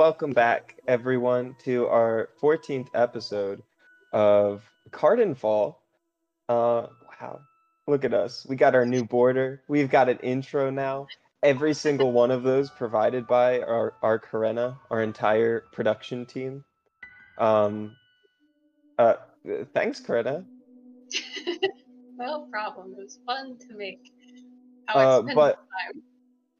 welcome 0.00 0.32
back, 0.32 0.76
everyone, 0.88 1.54
to 1.62 1.86
our 1.86 2.30
14th 2.42 2.88
episode 2.94 3.62
of 4.14 4.62
Cardinfall. 4.92 5.76
Uh, 6.48 6.86
wow, 7.20 7.40
look 7.86 8.02
at 8.06 8.14
us. 8.14 8.46
We 8.48 8.56
got 8.56 8.74
our 8.74 8.86
new 8.86 9.04
border. 9.04 9.60
We've 9.68 9.90
got 9.90 10.08
an 10.08 10.16
intro 10.20 10.70
now. 10.70 11.06
Every 11.42 11.74
single 11.74 12.12
one 12.12 12.30
of 12.30 12.44
those 12.44 12.70
provided 12.70 13.26
by 13.26 13.60
our, 13.60 13.92
our 14.00 14.18
Karena, 14.18 14.78
our 14.90 15.02
entire 15.02 15.64
production 15.70 16.24
team. 16.24 16.64
Um, 17.36 17.94
uh, 18.98 19.16
thanks, 19.74 20.00
Karena. 20.00 20.46
no 22.16 22.46
problem. 22.50 22.94
It 22.96 23.02
was 23.02 23.18
fun 23.26 23.58
to 23.68 23.76
make. 23.76 24.00
How 24.86 24.98
I 24.98 25.04
uh, 25.04 25.22
but 25.34 25.56
time. 25.56 26.02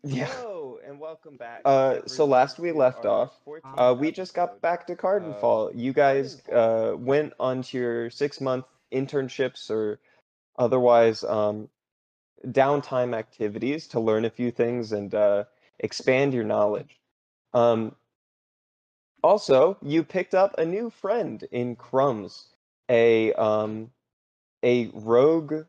Yeah. 0.03 0.29
Hello 0.29 0.79
and 0.85 0.99
welcome 0.99 1.37
back. 1.37 1.65
Uh, 1.65 2.01
so 2.07 2.25
last 2.25 2.59
we 2.59 2.73
left 2.73 3.05
off, 3.05 3.39
uh, 3.77 3.95
we 3.99 4.11
just 4.11 4.35
got 4.35 4.61
back 4.61 4.87
to 4.87 4.97
Cardinfall. 4.97 5.73
You 5.75 5.93
guys 5.93 6.43
uh 6.53 6.95
went 6.97 7.35
onto 7.39 7.79
your 7.79 8.11
six 8.11 8.41
month 8.41 8.65
internships 8.93 9.71
or 9.71 10.01
otherwise 10.59 11.23
um 11.25 11.69
downtime 12.47 13.15
activities 13.15 13.89
to 13.89 14.01
learn 14.01 14.25
a 14.25 14.31
few 14.31 14.51
things 14.51 14.93
and 14.93 15.15
uh 15.15 15.45
expand 15.79 16.35
your 16.35 16.45
knowledge. 16.45 17.01
Um, 17.53 17.97
also, 19.23 19.77
you 19.83 20.03
picked 20.05 20.35
up 20.35 20.55
a 20.59 20.65
new 20.65 20.91
friend 20.91 21.43
in 21.51 21.77
Crumbs, 21.77 22.49
a 22.89 23.33
um 23.35 23.91
a 24.63 24.89
rogue 24.95 25.67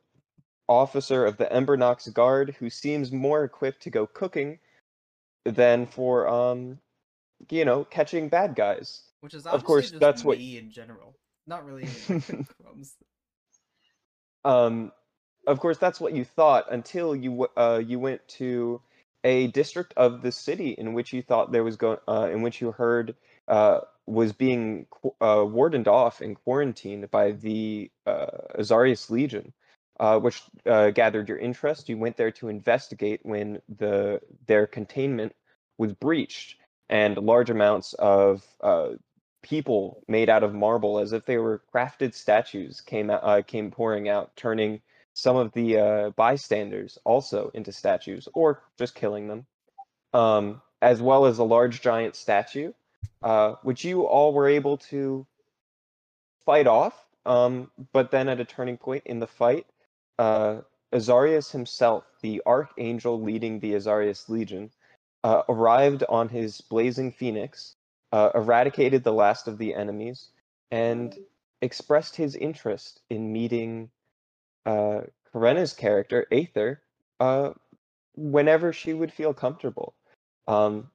officer 0.68 1.26
of 1.26 1.38
the 1.38 1.46
Embernox 1.46 2.12
Guard 2.14 2.56
who 2.60 2.70
seems 2.70 3.12
more 3.12 3.44
equipped 3.44 3.84
to 3.84 3.90
go 3.90 4.08
cooking 4.08 4.60
than 5.46 5.86
for 5.86 6.28
um 6.28 6.80
you 7.50 7.66
know 7.66 7.84
catching 7.84 8.30
bad 8.30 8.56
guys. 8.56 9.04
Which 9.22 9.34
is 9.34 9.46
of 9.46 9.64
course 9.64 9.92
that's 9.92 10.24
what 10.24 10.40
in 10.40 10.72
general, 10.72 11.16
not 11.48 11.66
really 11.66 11.88
crumbs. 12.62 12.96
Um, 14.44 14.92
of 15.46 15.60
course 15.60 15.78
that's 15.78 16.00
what 16.00 16.16
you 16.16 16.26
thought 16.26 16.72
until 16.72 17.16
you 17.16 17.48
uh 17.56 17.80
you 17.86 18.00
went 18.00 18.28
to 18.28 18.82
a 19.24 19.48
district 19.48 19.94
of 19.98 20.24
the 20.24 20.32
city 20.32 20.72
in 20.72 20.94
which 20.94 21.14
you 21.14 21.22
thought 21.22 21.52
there 21.52 21.64
was 21.64 21.76
going 21.76 22.00
uh, 22.08 22.28
in 22.32 22.42
which 22.42 22.60
you 22.60 22.72
heard 22.72 23.14
uh 23.48 23.82
was 24.08 24.34
being 24.34 24.88
uh, 25.22 25.46
wardened 25.48 25.88
off 25.88 26.22
and 26.22 26.36
quarantined 26.44 27.10
by 27.12 27.32
the 27.32 27.92
uh, 28.06 28.26
Azarius 28.58 29.10
Legion 29.10 29.54
uh, 30.02 30.18
which 30.20 30.42
uh, 30.66 30.90
gathered 30.90 31.30
your 31.30 31.38
interest. 31.38 31.88
You 31.88 31.98
went 31.98 32.18
there 32.18 32.32
to 32.32 32.48
investigate 32.48 33.20
when 33.22 33.62
the 33.78 34.20
their 34.48 34.66
containment 34.66 35.34
was 35.78 35.94
breached, 35.94 36.58
and 36.90 37.16
large 37.18 37.52
amounts 37.52 37.94
of 37.94 38.44
uh, 38.62 38.90
people 39.44 40.04
made 40.08 40.28
out 40.28 40.44
of 40.44 40.56
marble, 40.56 40.98
as 40.98 41.14
if 41.14 41.26
they 41.26 41.38
were 41.38 41.62
crafted 41.74 42.16
statues, 42.16 42.82
came 42.82 43.12
uh, 43.12 43.44
came 43.46 43.70
pouring 43.70 44.10
out, 44.10 44.36
turning 44.36 44.82
some 45.14 45.38
of 45.38 45.54
the 45.54 45.78
uh, 45.78 46.10
bystanders 46.12 46.98
also 47.04 47.52
into 47.54 47.72
statues, 47.72 48.28
or 48.34 48.64
just 48.80 48.96
killing 48.96 49.28
them, 49.28 49.46
um, 50.14 50.64
as 50.82 51.00
well 51.00 51.28
as 51.28 51.38
a 51.38 51.44
large 51.44 51.80
giant 51.80 52.16
statue, 52.16 52.74
uh, 53.22 53.54
which 53.62 53.86
you 53.86 54.08
all 54.08 54.34
were 54.34 54.48
able 54.48 54.78
to 54.78 55.28
fight 56.44 56.66
off. 56.66 57.06
Um, 57.24 57.70
but 57.94 58.10
then 58.10 58.30
at 58.30 58.40
a 58.40 58.46
turning 58.46 58.78
point 58.78 59.04
in 59.06 59.20
the 59.20 59.28
fight, 59.28 59.68
uh, 60.22 60.62
Azarius 60.94 61.52
himself, 61.52 62.04
the 62.22 62.44
archangel 62.46 63.20
leading 63.20 63.60
the 63.60 63.74
Azarius 63.74 64.30
Legion, 64.30 64.70
uh, 65.24 65.42
arrived 65.50 66.04
on 66.08 66.30
his 66.30 66.62
blazing 66.62 67.12
phoenix, 67.12 67.76
uh, 68.12 68.30
eradicated 68.36 69.04
the 69.04 69.14
last 69.14 69.48
of 69.48 69.58
the 69.58 69.74
enemies, 69.74 70.30
and 70.70 71.18
expressed 71.64 72.16
his 72.16 72.36
interest 72.36 73.02
in 73.10 73.34
meeting 73.34 73.90
uh, 74.68 75.02
Karena's 75.34 75.74
character, 75.74 76.28
Aether, 76.32 76.84
uh, 77.20 77.54
whenever 78.14 78.72
she 78.72 78.94
would 78.94 79.12
feel 79.12 79.34
comfortable, 79.34 79.96
um, 80.48 80.92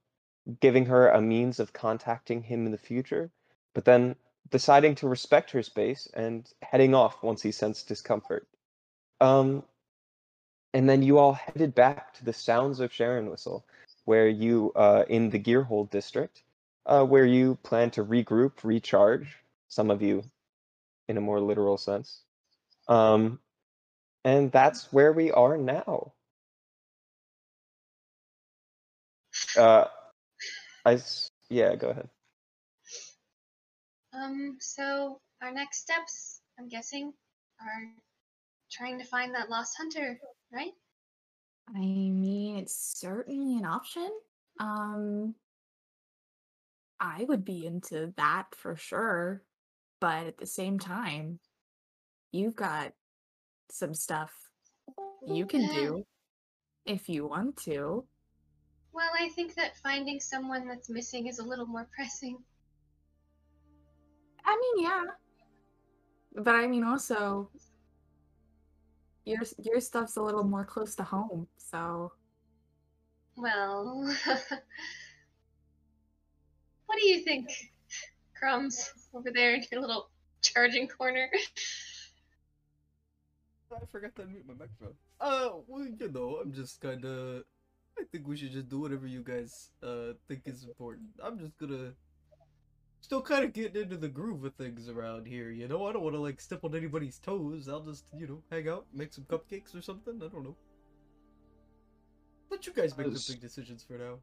giving 0.61 0.87
her 0.87 1.09
a 1.09 1.21
means 1.21 1.59
of 1.59 1.73
contacting 1.73 2.45
him 2.45 2.65
in 2.65 2.71
the 2.71 2.79
future, 2.79 3.33
but 3.75 3.85
then 3.85 4.15
deciding 4.51 4.95
to 4.95 5.09
respect 5.09 5.51
her 5.51 5.65
space 5.65 6.07
and 6.15 6.49
heading 6.63 6.95
off 6.95 7.25
once 7.25 7.43
he 7.43 7.51
sensed 7.51 7.89
discomfort. 7.89 8.47
Um, 9.21 9.62
and 10.75 10.88
then 10.88 11.03
you 11.03 11.19
all 11.19 11.32
headed 11.32 11.75
back 11.75 12.15
to 12.15 12.25
the 12.25 12.32
Sounds 12.32 12.81
of 12.81 12.93
Sharon 12.93 13.31
Whistle, 13.31 13.65
where 14.04 14.28
you, 14.28 14.72
uh, 14.77 15.04
in 15.09 15.31
the 15.31 15.38
Gearhold 15.38 15.91
district, 15.91 16.43
uh, 16.84 17.04
where 17.04 17.25
you 17.25 17.59
plan 17.62 17.91
to 17.93 18.04
regroup, 18.04 18.62
recharge. 18.62 19.43
Some 19.69 19.91
of 19.91 20.03
you, 20.03 20.22
in 21.09 21.16
a 21.16 21.21
more 21.21 21.41
literal 21.41 21.77
sense. 21.77 22.22
Um, 22.89 23.41
and 24.24 24.53
that's 24.53 24.92
where 24.92 25.13
we 25.13 25.33
are 25.33 25.57
now. 25.57 26.12
Uh, 29.57 29.84
I 30.84 30.98
yeah, 31.48 31.74
go 31.74 31.91
ahead. 31.91 32.09
Um, 34.12 34.57
so 34.60 35.21
our 35.42 35.53
next 35.53 35.83
steps, 35.83 36.41
I'm 36.59 36.69
guessing, 36.69 37.12
are 37.60 37.92
trying 38.77 38.99
to 38.99 39.05
find 39.05 39.34
that 39.34 39.51
lost 39.51 39.77
hunter, 39.77 40.19
right? 40.53 40.73
I 41.75 41.81
mean, 41.81 42.57
it's 42.59 42.99
certainly 42.99 43.59
an 43.59 43.65
option. 43.65 44.11
Um, 44.61 45.34
I 47.01 47.25
would 47.25 47.45
be 47.45 47.67
into 47.67 48.13
that 48.17 48.47
for 48.55 48.77
sure. 48.77 49.43
But 50.01 50.27
at 50.27 50.39
the 50.39 50.47
same 50.47 50.78
time, 50.78 51.39
you've 52.31 52.55
got 52.55 52.93
some 53.71 53.95
stuff 53.95 54.33
you 55.27 55.47
can 55.47 55.67
do 55.75 56.05
if 56.84 57.09
you 57.09 57.27
want 57.27 57.57
to. 57.65 58.05
Well, 58.93 59.11
I 59.19 59.29
think 59.31 59.55
that 59.55 59.77
finding 59.79 60.21
someone 60.21 60.69
that's 60.69 60.89
missing 60.89 61.27
is 61.27 61.39
a 61.39 61.45
little 61.45 61.67
more 61.67 61.89
pressing. 61.97 62.39
I 64.45 64.57
mean, 64.77 64.84
yeah. 64.84 65.05
But 66.37 66.55
I 66.55 66.67
mean, 66.67 66.84
also, 66.84 67.51
your 69.27 69.41
your 69.59 69.81
stuff's 69.81 70.17
a 70.17 70.23
little 70.23 70.45
more 70.45 70.65
close 70.65 70.95
to 70.97 71.03
home, 71.03 71.47
so. 71.59 72.13
Well, 73.37 74.07
what 76.87 76.99
do 76.99 77.07
you 77.07 77.21
think, 77.21 77.51
Crumbs, 78.39 78.91
over 79.13 79.31
there 79.31 79.55
in 79.55 79.65
your 79.71 79.83
little 79.83 80.09
charging 80.41 80.89
corner? 80.89 81.28
I 83.71 83.84
forgot 83.93 84.15
to 84.17 84.25
mute 84.25 84.47
my 84.47 84.55
microphone. 84.55 84.95
Uh, 85.21 85.51
well, 85.67 85.84
you 85.84 86.09
know, 86.09 86.39
I'm 86.43 86.53
just 86.53 86.81
kind 86.81 87.05
of. 87.05 87.43
I 87.99 88.05
think 88.13 88.29
we 88.29 88.37
should 88.37 88.53
just 88.53 88.69
do 88.69 88.81
whatever 88.81 89.07
you 89.07 89.22
guys 89.25 89.71
uh 89.83 90.13
think 90.29 90.43
is 90.45 90.65
important. 90.65 91.09
I'm 91.22 91.39
just 91.39 91.57
gonna 91.59 91.93
still 93.07 93.23
kind 93.23 93.45
of 93.45 93.53
getting 93.53 93.81
into 93.81 93.97
the 93.97 94.09
groove 94.09 94.45
of 94.45 94.53
things 94.55 94.89
around 94.89 95.29
here, 95.29 95.53
you 95.53 95.69
know? 95.69 95.87
I 95.87 95.93
don't 95.93 96.03
want 96.03 96.17
to, 96.17 96.21
like, 96.21 96.41
step 96.41 96.65
on 96.65 96.75
anybody's 96.75 97.21
toes. 97.21 97.69
I'll 97.69 97.79
just, 97.79 98.05
you 98.19 98.27
know, 98.27 98.43
hang 98.51 98.69
out, 98.69 98.85
make 98.93 99.13
some 99.13 99.23
cupcakes 99.23 99.77
or 99.77 99.81
something. 99.81 100.17
I 100.17 100.27
don't 100.27 100.43
know. 100.43 100.57
Let 102.51 102.67
you 102.67 102.73
guys 102.73 102.99
make 102.99 103.07
the 103.07 103.25
big 103.29 103.41
decisions 103.41 103.85
for 103.85 103.97
now. 103.97 104.19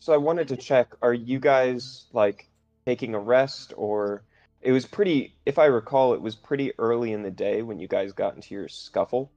So 0.00 0.12
I 0.12 0.18
wanted 0.18 0.48
to 0.48 0.56
check, 0.58 0.94
are 1.00 1.14
you 1.14 1.40
guys, 1.40 2.04
like, 2.12 2.50
taking 2.84 3.14
a 3.14 3.18
rest, 3.18 3.72
or... 3.74 4.22
It 4.60 4.72
was 4.72 4.84
pretty, 4.84 5.34
if 5.46 5.58
I 5.58 5.66
recall, 5.66 6.12
it 6.12 6.20
was 6.20 6.34
pretty 6.34 6.72
early 6.78 7.12
in 7.12 7.22
the 7.22 7.30
day 7.30 7.62
when 7.62 7.78
you 7.78 7.88
guys 7.88 8.12
got 8.12 8.34
into 8.34 8.54
your 8.54 8.68
scuffle, 8.68 9.30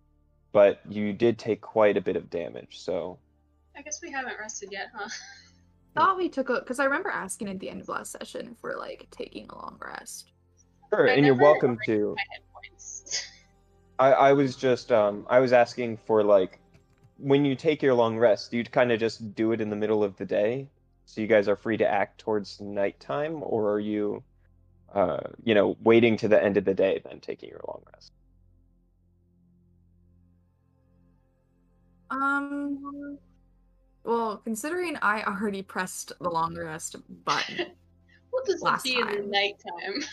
but 0.52 0.82
you 0.90 1.14
did 1.14 1.40
take 1.40 1.62
quite 1.62 1.96
a 1.96 2.02
bit 2.02 2.18
of 2.18 2.30
damage, 2.30 2.80
so... 2.80 3.18
I 3.78 3.82
guess 3.82 4.02
we 4.02 4.12
haven't 4.12 4.38
rested 4.38 4.74
yet, 4.74 4.88
huh? 4.94 5.08
thought 5.96 6.18
we 6.18 6.30
took 6.30 6.50
a 6.50 6.60
because 6.60 6.80
I 6.80 6.86
remember 6.86 7.10
asking 7.10 7.50
at 7.50 7.60
the 7.60 7.70
end 7.70 7.82
of 7.82 7.90
last 7.90 8.12
session 8.12 8.48
if 8.52 8.58
we're 8.62 8.78
like 8.78 9.08
taking 9.12 9.48
a 9.50 9.56
long 9.56 9.78
rest. 9.82 10.32
Sure, 10.94 11.10
I 11.10 11.14
and 11.14 11.26
you're 11.26 11.36
welcome 11.36 11.78
to. 11.86 12.16
I, 14.00 14.12
I 14.12 14.34
was 14.34 14.56
just 14.56 14.92
um 14.92 15.26
I 15.30 15.40
was 15.40 15.54
asking 15.54 15.98
for 15.98 16.24
like 16.24 16.60
when 17.18 17.46
you 17.46 17.56
take 17.56 17.82
your 17.82 17.94
long 17.94 18.18
rest, 18.18 18.52
you 18.54 18.64
kind 18.64 18.92
of 18.92 19.00
just 19.00 19.36
do 19.36 19.52
it 19.52 19.62
in 19.62 19.70
the 19.70 19.76
middle 19.76 20.04
of 20.04 20.18
the 20.18 20.26
day, 20.26 20.68
so 21.06 21.22
you 21.22 21.28
guys 21.28 21.48
are 21.48 21.56
free 21.56 21.78
to 21.78 21.88
act 21.88 22.20
towards 22.20 22.60
nighttime, 22.60 23.44
or 23.44 23.72
are 23.72 23.80
you, 23.80 24.24
uh, 24.94 25.20
you 25.44 25.54
know, 25.54 25.78
waiting 25.84 26.18
to 26.18 26.28
the 26.28 26.42
end 26.42 26.58
of 26.58 26.66
the 26.66 26.74
day 26.74 27.00
then 27.06 27.20
taking 27.20 27.50
your 27.50 27.62
long 27.68 27.84
rest? 27.94 28.12
Um, 32.10 33.20
well, 34.04 34.38
considering 34.38 34.98
I 35.02 35.24
already 35.24 35.62
pressed 35.62 36.12
the 36.20 36.30
long 36.30 36.58
rest 36.58 36.96
button. 37.26 37.68
what 38.32 38.46
does 38.46 38.62
last 38.62 38.86
it 38.86 38.96
be 38.96 39.02
time, 39.02 39.10
in 39.10 39.22
the 39.24 39.28
nighttime? 39.28 40.04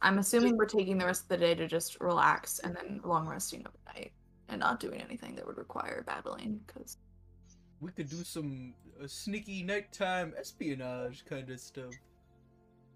I'm 0.00 0.18
assuming 0.18 0.56
we're 0.56 0.66
taking 0.66 0.98
the 0.98 1.06
rest 1.06 1.22
of 1.22 1.28
the 1.28 1.36
day 1.36 1.54
to 1.54 1.68
just 1.68 2.00
relax 2.00 2.58
and 2.58 2.74
then 2.74 3.00
long 3.04 3.28
resting 3.28 3.64
overnight 3.66 4.12
and 4.48 4.60
not 4.60 4.80
doing 4.80 5.00
anything 5.00 5.36
that 5.36 5.46
would 5.46 5.58
require 5.58 6.02
battling 6.06 6.60
because 6.66 6.98
we 7.80 7.90
could 7.92 8.08
do 8.08 8.24
some 8.24 8.74
uh, 9.02 9.06
sneaky 9.06 9.62
nighttime 9.62 10.34
espionage 10.38 11.24
kind 11.24 11.48
of 11.50 11.60
stuff. 11.60 11.92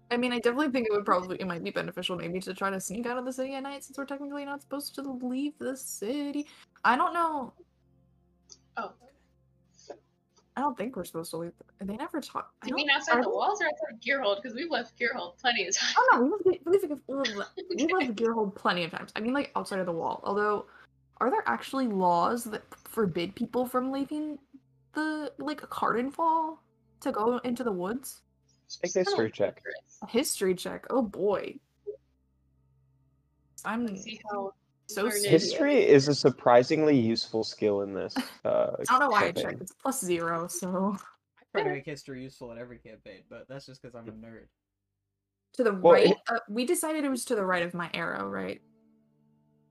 I 0.09 0.17
mean, 0.17 0.31
I 0.31 0.39
definitely 0.39 0.71
think 0.71 0.87
it 0.87 0.93
would 0.93 1.05
probably 1.05 1.37
it 1.39 1.47
might 1.47 1.63
be 1.63 1.71
beneficial 1.71 2.15
maybe 2.15 2.39
to 2.41 2.53
try 2.53 2.69
to 2.69 2.79
sneak 2.79 3.05
out 3.05 3.17
of 3.17 3.25
the 3.25 3.33
city 3.33 3.53
at 3.55 3.63
night 3.63 3.83
since 3.83 3.97
we're 3.97 4.05
technically 4.05 4.45
not 4.45 4.61
supposed 4.61 4.95
to 4.95 5.01
leave 5.01 5.53
the 5.59 5.75
city. 5.75 6.47
I 6.83 6.95
don't 6.95 7.13
know. 7.13 7.53
Oh, 8.77 8.93
I 10.57 10.59
don't 10.61 10.75
think 10.75 10.95
we're 10.95 11.05
supposed 11.05 11.29
to 11.31 11.37
leave. 11.37 11.51
They 11.79 11.95
never 11.95 12.19
talk. 12.19 12.51
I 12.63 12.67
you 12.67 12.73
mean 12.73 12.89
outside 12.89 13.17
are 13.19 13.21
the 13.21 13.29
walls 13.29 13.61
or 13.61 13.67
outside 13.67 14.01
Gearhold? 14.01 14.37
Because 14.37 14.55
we've 14.55 14.71
left 14.71 14.97
Gearhold 14.97 15.37
plenty 15.37 15.67
of 15.67 15.77
times. 15.77 15.93
Oh 15.95 16.07
no, 16.11 16.39
we've 16.43 16.59
we've, 16.65 16.81
we've, 16.81 16.99
we've 17.07 17.35
left 17.35 18.15
Gearhold 18.15 18.55
plenty 18.55 18.83
of 18.83 18.89
times. 18.89 19.11
I 19.15 19.19
mean, 19.19 19.33
like 19.33 19.51
outside 19.55 19.77
of 19.77 19.85
the 19.85 19.91
wall. 19.91 20.19
Although, 20.23 20.65
are 21.21 21.29
there 21.29 21.43
actually 21.45 21.85
laws 21.85 22.43
that 22.45 22.63
forbid 22.85 23.35
people 23.35 23.67
from 23.67 23.91
leaving 23.91 24.39
the 24.93 25.31
like 25.37 25.61
Cardinfall 25.61 26.57
to 27.01 27.11
go 27.11 27.37
into 27.43 27.63
the 27.63 27.71
woods? 27.71 28.23
Take 28.81 28.95
a 28.95 28.99
history 28.99 29.29
check. 29.29 29.61
A 30.01 30.09
history 30.09 30.55
check. 30.55 30.87
Oh 30.89 31.03
boy. 31.03 31.53
I'm 33.63 33.85
Let's 33.85 34.01
see 34.01 34.19
how. 34.31 34.53
So 34.87 35.03
learned 35.03 35.25
it. 35.25 35.29
History 35.29 35.85
is 35.85 36.07
a 36.07 36.15
surprisingly 36.15 36.97
useful 36.97 37.43
skill 37.43 37.81
in 37.81 37.93
this. 37.93 38.15
Uh, 38.45 38.71
I 38.79 38.83
don't 38.85 38.99
know 38.99 39.09
why 39.09 39.25
I 39.25 39.31
checked. 39.31 39.61
It's 39.61 39.71
plus 39.73 40.01
zero, 40.03 40.47
so 40.47 40.97
I 41.55 41.59
try 41.59 41.63
to 41.69 41.75
make 41.75 41.85
history 41.85 42.23
useful 42.23 42.51
in 42.51 42.57
every 42.57 42.77
campaign, 42.79 43.21
but 43.29 43.47
that's 43.49 43.65
just 43.65 43.81
because 43.81 43.95
I'm 43.95 44.07
a 44.07 44.11
nerd. 44.11 44.45
to 45.53 45.63
the 45.63 45.73
Well, 45.73 45.93
right. 45.93 46.07
it- 46.07 46.17
uh, 46.29 46.39
we 46.49 46.65
decided 46.65 47.03
it 47.03 47.09
was 47.09 47.25
to 47.25 47.35
the 47.35 47.45
right 47.45 47.63
of 47.63 47.73
my 47.73 47.89
arrow, 47.93 48.27
right? 48.27 48.61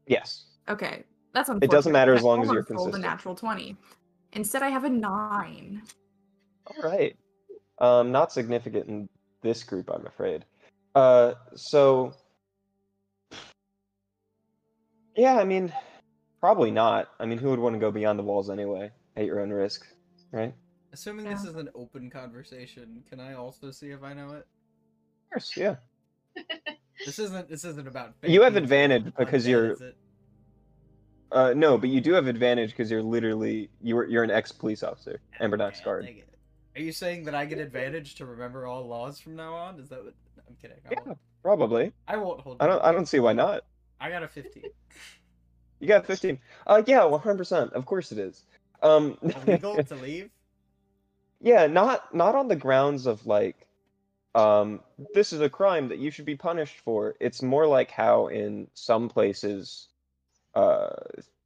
Yes. 0.06 0.44
Okay, 0.68 1.04
that's 1.32 1.48
unfortunate. 1.48 1.64
It 1.64 1.70
doesn't 1.74 1.92
matter 1.92 2.14
as 2.14 2.22
long 2.22 2.42
as 2.42 2.46
you're 2.48 2.56
almost 2.56 2.70
rolled 2.70 2.88
a 2.88 2.92
consistent. 2.92 3.02
natural 3.02 3.34
twenty. 3.34 3.76
Instead, 4.32 4.62
I 4.62 4.68
have 4.68 4.84
a 4.84 4.90
nine. 4.90 5.82
All 6.66 6.82
right. 6.82 7.16
Um, 7.78 8.10
not 8.12 8.32
significant 8.32 8.88
in 8.88 9.08
this 9.42 9.62
group, 9.62 9.90
I'm 9.90 10.06
afraid. 10.06 10.44
Uh, 10.94 11.34
so. 11.54 12.12
Yeah, 15.16 15.36
I 15.36 15.44
mean, 15.44 15.72
probably 16.40 16.70
not. 16.70 17.08
I 17.18 17.26
mean, 17.26 17.38
who 17.38 17.50
would 17.50 17.58
want 17.58 17.74
to 17.74 17.78
go 17.78 17.90
beyond 17.90 18.18
the 18.18 18.22
walls 18.22 18.50
anyway, 18.50 18.90
at 19.16 19.24
your 19.24 19.40
own 19.40 19.50
risk, 19.50 19.86
right? 20.32 20.54
Assuming 20.92 21.28
this 21.28 21.44
is 21.44 21.56
an 21.56 21.68
open 21.74 22.10
conversation, 22.10 23.02
can 23.08 23.20
I 23.20 23.34
also 23.34 23.70
see 23.70 23.88
if 23.90 24.02
I 24.02 24.14
know 24.14 24.30
it? 24.30 24.46
Of 25.26 25.32
course, 25.32 25.56
yeah. 25.56 25.76
This 27.04 27.18
isn't. 27.18 27.48
This 27.50 27.64
isn't 27.64 27.86
about. 27.86 28.14
You 28.22 28.40
have 28.40 28.54
fake 28.54 28.62
news 28.62 28.70
or 28.70 28.74
advantage 28.74 29.04
because 29.18 29.46
you're- 29.46 29.74
Uh, 31.30 31.52
no, 31.54 31.76
but 31.76 31.90
you 31.90 32.00
do 32.00 32.14
have 32.14 32.26
advantage 32.26 32.70
because 32.70 32.90
you're 32.90 33.02
literally 33.02 33.68
you're 33.82 34.06
you're 34.08 34.22
an 34.22 34.30
ex 34.30 34.50
police 34.50 34.82
officer, 34.82 35.20
Embernox 35.40 35.74
Okay, 35.74 35.84
guard. 35.84 36.08
Are 36.74 36.80
you 36.80 36.92
saying 36.92 37.24
that 37.24 37.34
I 37.34 37.44
get 37.44 37.58
advantage 37.58 38.14
to 38.16 38.26
remember 38.26 38.66
all 38.66 38.86
laws 38.86 39.20
from 39.20 39.36
now 39.36 39.54
on? 39.54 39.78
Is 39.78 39.90
that 39.90 40.04
what? 40.04 40.14
I'm 40.48 40.56
kidding. 40.56 40.78
I 40.86 40.92
Yeah, 40.92 40.98
won't, 41.04 41.18
probably. 41.42 41.92
I 42.08 42.16
won't 42.16 42.40
hold. 42.40 42.56
I 42.60 42.66
don't 42.66 42.82
I 42.82 42.92
don't 42.92 43.06
see 43.06 43.20
why 43.20 43.34
not. 43.34 43.64
I 44.00 44.10
got 44.10 44.22
a 44.22 44.28
15. 44.28 44.62
You 45.78 45.88
got 45.88 46.06
15. 46.06 46.38
Uh, 46.66 46.82
yeah, 46.86 47.00
100%. 47.00 47.72
Of 47.72 47.84
course 47.84 48.10
it 48.10 48.18
is. 48.18 48.44
Um, 48.82 49.18
Illegal 49.20 49.84
to 49.84 49.94
leave? 50.02 50.30
yeah, 51.40 51.66
not 51.66 52.14
not 52.14 52.34
on 52.34 52.48
the 52.48 52.56
grounds 52.56 53.06
of 53.06 53.26
like, 53.26 53.68
um, 54.34 54.80
this 55.12 55.34
is 55.34 55.42
a 55.42 55.50
crime 55.50 55.88
that 55.88 55.98
you 55.98 56.10
should 56.10 56.24
be 56.24 56.36
punished 56.36 56.78
for. 56.80 57.14
It's 57.20 57.42
more 57.42 57.66
like 57.66 57.90
how 57.90 58.28
in 58.28 58.68
some 58.72 59.10
places, 59.10 59.88
uh, 60.54 60.94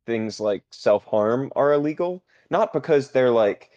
things 0.07 0.39
like 0.39 0.63
self 0.71 1.05
harm 1.07 1.51
are 1.57 1.73
illegal. 1.73 2.23
Not 2.51 2.73
because 2.73 3.11
they're 3.11 3.33
like, 3.33 3.71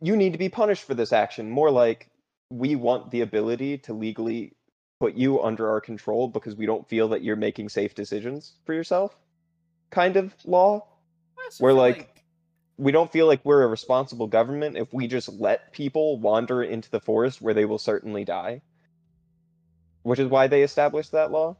you 0.00 0.16
need 0.16 0.32
to 0.32 0.38
be 0.38 0.48
punished 0.48 0.82
for 0.84 0.94
this 0.94 1.12
action. 1.12 1.48
More 1.48 1.70
like, 1.70 2.10
we 2.50 2.74
want 2.74 3.12
the 3.12 3.20
ability 3.20 3.78
to 3.78 3.92
legally 3.94 4.54
put 4.98 5.14
you 5.14 5.42
under 5.42 5.68
our 5.70 5.80
control 5.80 6.28
because 6.28 6.56
we 6.56 6.66
don't 6.66 6.88
feel 6.88 7.08
that 7.08 7.22
you're 7.22 7.36
making 7.36 7.68
safe 7.68 7.94
decisions 7.94 8.54
for 8.64 8.72
yourself. 8.74 9.16
Kind 9.90 10.16
of 10.16 10.34
law. 10.44 10.86
We're 11.60 11.70
feel 11.70 11.76
like- 11.76 12.12
we 12.78 12.92
don't 12.92 13.10
feel 13.10 13.26
like 13.26 13.42
we're 13.42 13.62
a 13.62 13.66
responsible 13.66 14.26
government 14.26 14.76
if 14.76 14.92
we 14.92 15.06
just 15.06 15.30
let 15.30 15.72
people 15.72 16.18
wander 16.18 16.62
into 16.62 16.90
the 16.90 17.00
forest 17.00 17.40
where 17.40 17.54
they 17.54 17.64
will 17.64 17.78
certainly 17.78 18.24
die. 18.24 18.60
Which 20.02 20.18
is 20.18 20.28
why 20.28 20.46
they 20.46 20.62
established 20.62 21.12
that 21.12 21.30
law. 21.30 21.56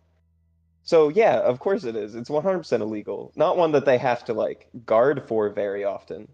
So 0.82 1.08
yeah, 1.08 1.38
of 1.40 1.58
course 1.58 1.84
it 1.84 1.96
is. 1.96 2.14
It's 2.14 2.28
100% 2.28 2.80
illegal. 2.80 3.32
Not 3.34 3.56
one 3.56 3.72
that 3.72 3.86
they 3.86 3.98
have 3.98 4.24
to 4.26 4.34
like 4.34 4.68
guard 4.84 5.26
for 5.26 5.48
very 5.48 5.84
often. 5.84 6.28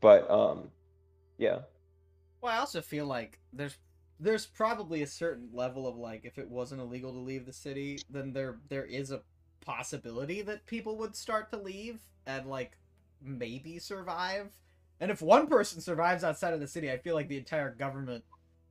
But 0.00 0.28
um 0.30 0.70
yeah. 1.38 1.60
Well, 2.40 2.52
I 2.52 2.58
also 2.58 2.80
feel 2.80 3.06
like 3.06 3.38
there's 3.52 3.76
there's 4.20 4.46
probably 4.46 5.02
a 5.02 5.06
certain 5.06 5.48
level 5.52 5.86
of 5.86 5.96
like 5.96 6.24
if 6.24 6.38
it 6.38 6.48
wasn't 6.48 6.80
illegal 6.80 7.12
to 7.12 7.18
leave 7.18 7.46
the 7.46 7.52
city, 7.52 7.98
then 8.10 8.32
there 8.32 8.58
there 8.68 8.84
is 8.84 9.10
a 9.10 9.22
possibility 9.60 10.42
that 10.42 10.66
people 10.66 10.96
would 10.98 11.16
start 11.16 11.50
to 11.50 11.56
leave 11.56 12.00
and 12.26 12.46
like 12.46 12.76
maybe 13.22 13.78
survive. 13.78 14.52
And 15.00 15.10
if 15.10 15.20
one 15.20 15.46
person 15.46 15.80
survives 15.80 16.24
outside 16.24 16.54
of 16.54 16.60
the 16.60 16.68
city, 16.68 16.90
I 16.90 16.98
feel 16.98 17.14
like 17.14 17.28
the 17.28 17.38
entire 17.38 17.74
government 17.74 18.24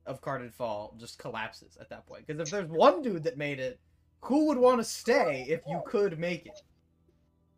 of 0.06 0.20
Cardinfall 0.20 0.98
just 0.98 1.18
collapses 1.18 1.76
at 1.80 1.88
that 1.90 2.06
point. 2.06 2.26
Because 2.26 2.40
if 2.40 2.50
there's 2.50 2.70
one 2.70 3.02
dude 3.02 3.24
that 3.24 3.38
made 3.38 3.60
it, 3.60 3.78
who 4.20 4.46
would 4.46 4.58
want 4.58 4.78
to 4.78 4.84
stay 4.84 5.44
if 5.48 5.60
you 5.68 5.82
could 5.86 6.18
make 6.18 6.46
it? 6.46 6.62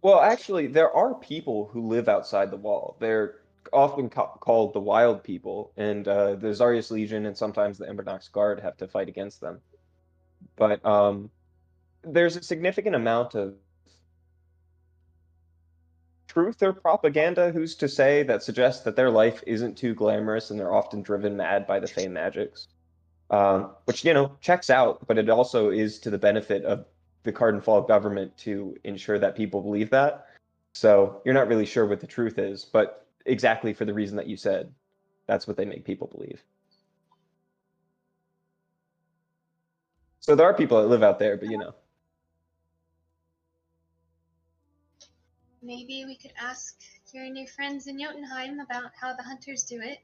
Well, 0.02 0.20
actually, 0.20 0.66
there 0.66 0.90
are 0.90 1.14
people 1.14 1.68
who 1.72 1.86
live 1.86 2.08
outside 2.08 2.50
the 2.50 2.56
wall. 2.56 2.96
They're 3.00 3.36
often 3.72 4.08
ca- 4.08 4.36
called 4.38 4.72
the 4.72 4.80
Wild 4.80 5.22
People, 5.22 5.72
and 5.76 6.06
uh, 6.06 6.34
the 6.34 6.48
Zarius 6.48 6.90
Legion 6.90 7.26
and 7.26 7.36
sometimes 7.36 7.78
the 7.78 7.86
Embernox 7.86 8.30
Guard 8.30 8.60
have 8.60 8.76
to 8.78 8.88
fight 8.88 9.08
against 9.08 9.40
them. 9.40 9.60
But 10.56 10.84
um, 10.84 11.30
there's 12.02 12.36
a 12.36 12.42
significant 12.42 12.96
amount 12.96 13.34
of 13.34 13.54
truth 16.28 16.62
or 16.62 16.72
propaganda, 16.72 17.50
who's 17.50 17.74
to 17.76 17.88
say, 17.88 18.22
that 18.22 18.42
suggests 18.42 18.84
that 18.84 18.96
their 18.96 19.10
life 19.10 19.42
isn't 19.46 19.76
too 19.76 19.94
glamorous 19.94 20.50
and 20.50 20.60
they're 20.60 20.74
often 20.74 21.02
driven 21.02 21.36
mad 21.36 21.66
by 21.66 21.80
the 21.80 21.86
Fey 21.86 22.08
magics. 22.08 22.68
Um, 23.30 23.72
which, 23.86 24.04
you 24.04 24.14
know, 24.14 24.36
checks 24.40 24.70
out, 24.70 25.04
but 25.08 25.18
it 25.18 25.28
also 25.28 25.70
is 25.70 25.98
to 26.00 26.10
the 26.10 26.18
benefit 26.18 26.64
of 26.64 26.84
the 27.24 27.32
Cardinfall 27.32 27.82
government 27.82 28.36
to 28.38 28.76
ensure 28.84 29.18
that 29.18 29.34
people 29.34 29.62
believe 29.62 29.90
that. 29.90 30.26
So 30.74 31.22
you're 31.24 31.34
not 31.34 31.48
really 31.48 31.66
sure 31.66 31.86
what 31.86 32.00
the 32.00 32.06
truth 32.06 32.38
is, 32.38 32.64
but 32.64 33.05
exactly 33.26 33.72
for 33.72 33.84
the 33.84 33.94
reason 33.94 34.16
that 34.16 34.26
you 34.26 34.36
said, 34.36 34.72
that's 35.26 35.46
what 35.46 35.56
they 35.56 35.64
make 35.64 35.84
people 35.84 36.06
believe. 36.06 36.42
So 40.20 40.34
there 40.34 40.46
are 40.46 40.54
people 40.54 40.80
that 40.80 40.88
live 40.88 41.02
out 41.02 41.18
there, 41.18 41.36
but 41.36 41.50
you 41.50 41.58
know. 41.58 41.74
Maybe 45.62 46.04
we 46.04 46.16
could 46.16 46.32
ask 46.40 46.80
your 47.12 47.28
new 47.30 47.46
friends 47.46 47.86
in 47.86 48.00
Jotunheim 48.00 48.60
about 48.60 48.90
how 49.00 49.14
the 49.14 49.22
hunters 49.22 49.62
do 49.64 49.80
it. 49.80 49.98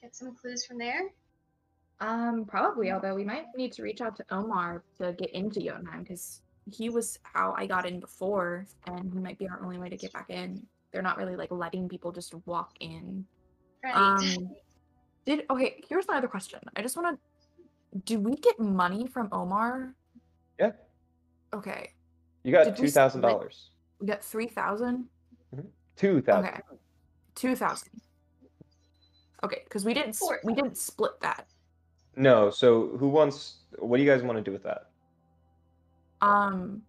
Get 0.00 0.14
some 0.14 0.34
clues 0.34 0.64
from 0.64 0.78
there. 0.78 1.00
Um, 2.00 2.44
probably. 2.46 2.92
Although 2.92 3.14
we 3.14 3.24
might 3.24 3.46
need 3.56 3.72
to 3.72 3.82
reach 3.82 4.00
out 4.00 4.16
to 4.16 4.24
Omar 4.30 4.82
to 4.98 5.12
get 5.14 5.30
into 5.30 5.60
Jotunheim 5.60 6.02
because 6.02 6.42
he 6.70 6.90
was 6.90 7.18
how 7.22 7.54
I 7.56 7.66
got 7.66 7.86
in 7.86 8.00
before, 8.00 8.66
and 8.86 9.12
he 9.12 9.18
might 9.18 9.38
be 9.38 9.48
our 9.48 9.62
only 9.62 9.78
way 9.78 9.88
to 9.88 9.96
get 9.96 10.12
back 10.12 10.30
in. 10.30 10.66
They're 10.92 11.02
not 11.02 11.18
really 11.18 11.36
like 11.36 11.50
letting 11.50 11.88
people 11.88 12.12
just 12.12 12.34
walk 12.46 12.72
in. 12.80 13.24
Right. 13.84 13.94
Um, 13.94 14.50
did 15.26 15.44
okay? 15.50 15.82
Here's 15.88 16.08
my 16.08 16.16
other 16.16 16.28
question. 16.28 16.60
I 16.76 16.82
just 16.82 16.96
want 16.96 17.16
to. 17.16 17.98
Do 18.04 18.18
we 18.18 18.36
get 18.36 18.58
money 18.60 19.06
from 19.06 19.28
Omar? 19.32 19.94
Yeah. 20.58 20.72
Okay, 21.54 21.92
You 22.42 22.52
got 22.52 22.64
Did 22.64 22.76
two 22.76 22.88
thousand 22.88 23.22
dollars. 23.22 23.70
we 24.00 24.06
got 24.06 24.22
three 24.22 24.48
thousand. 24.48 25.06
Two 25.96 26.20
thousand. 26.20 26.50
Okay, 26.50 26.60
two 27.34 27.56
thousand. 27.56 27.88
Okay, 29.42 29.62
because 29.64 29.84
we 29.84 29.94
didn't 29.94 30.14
Four 30.14 30.40
we 30.44 30.54
didn't 30.54 30.76
split 30.76 31.18
that. 31.20 31.46
No, 32.16 32.50
so 32.50 32.96
who 32.98 33.08
wants 33.08 33.58
what 33.78 33.96
do 33.96 34.02
you 34.02 34.10
guys 34.10 34.22
want 34.22 34.36
to 34.36 34.42
do 34.42 34.52
with 34.52 34.62
that? 34.64 34.90
Um, 36.20 36.82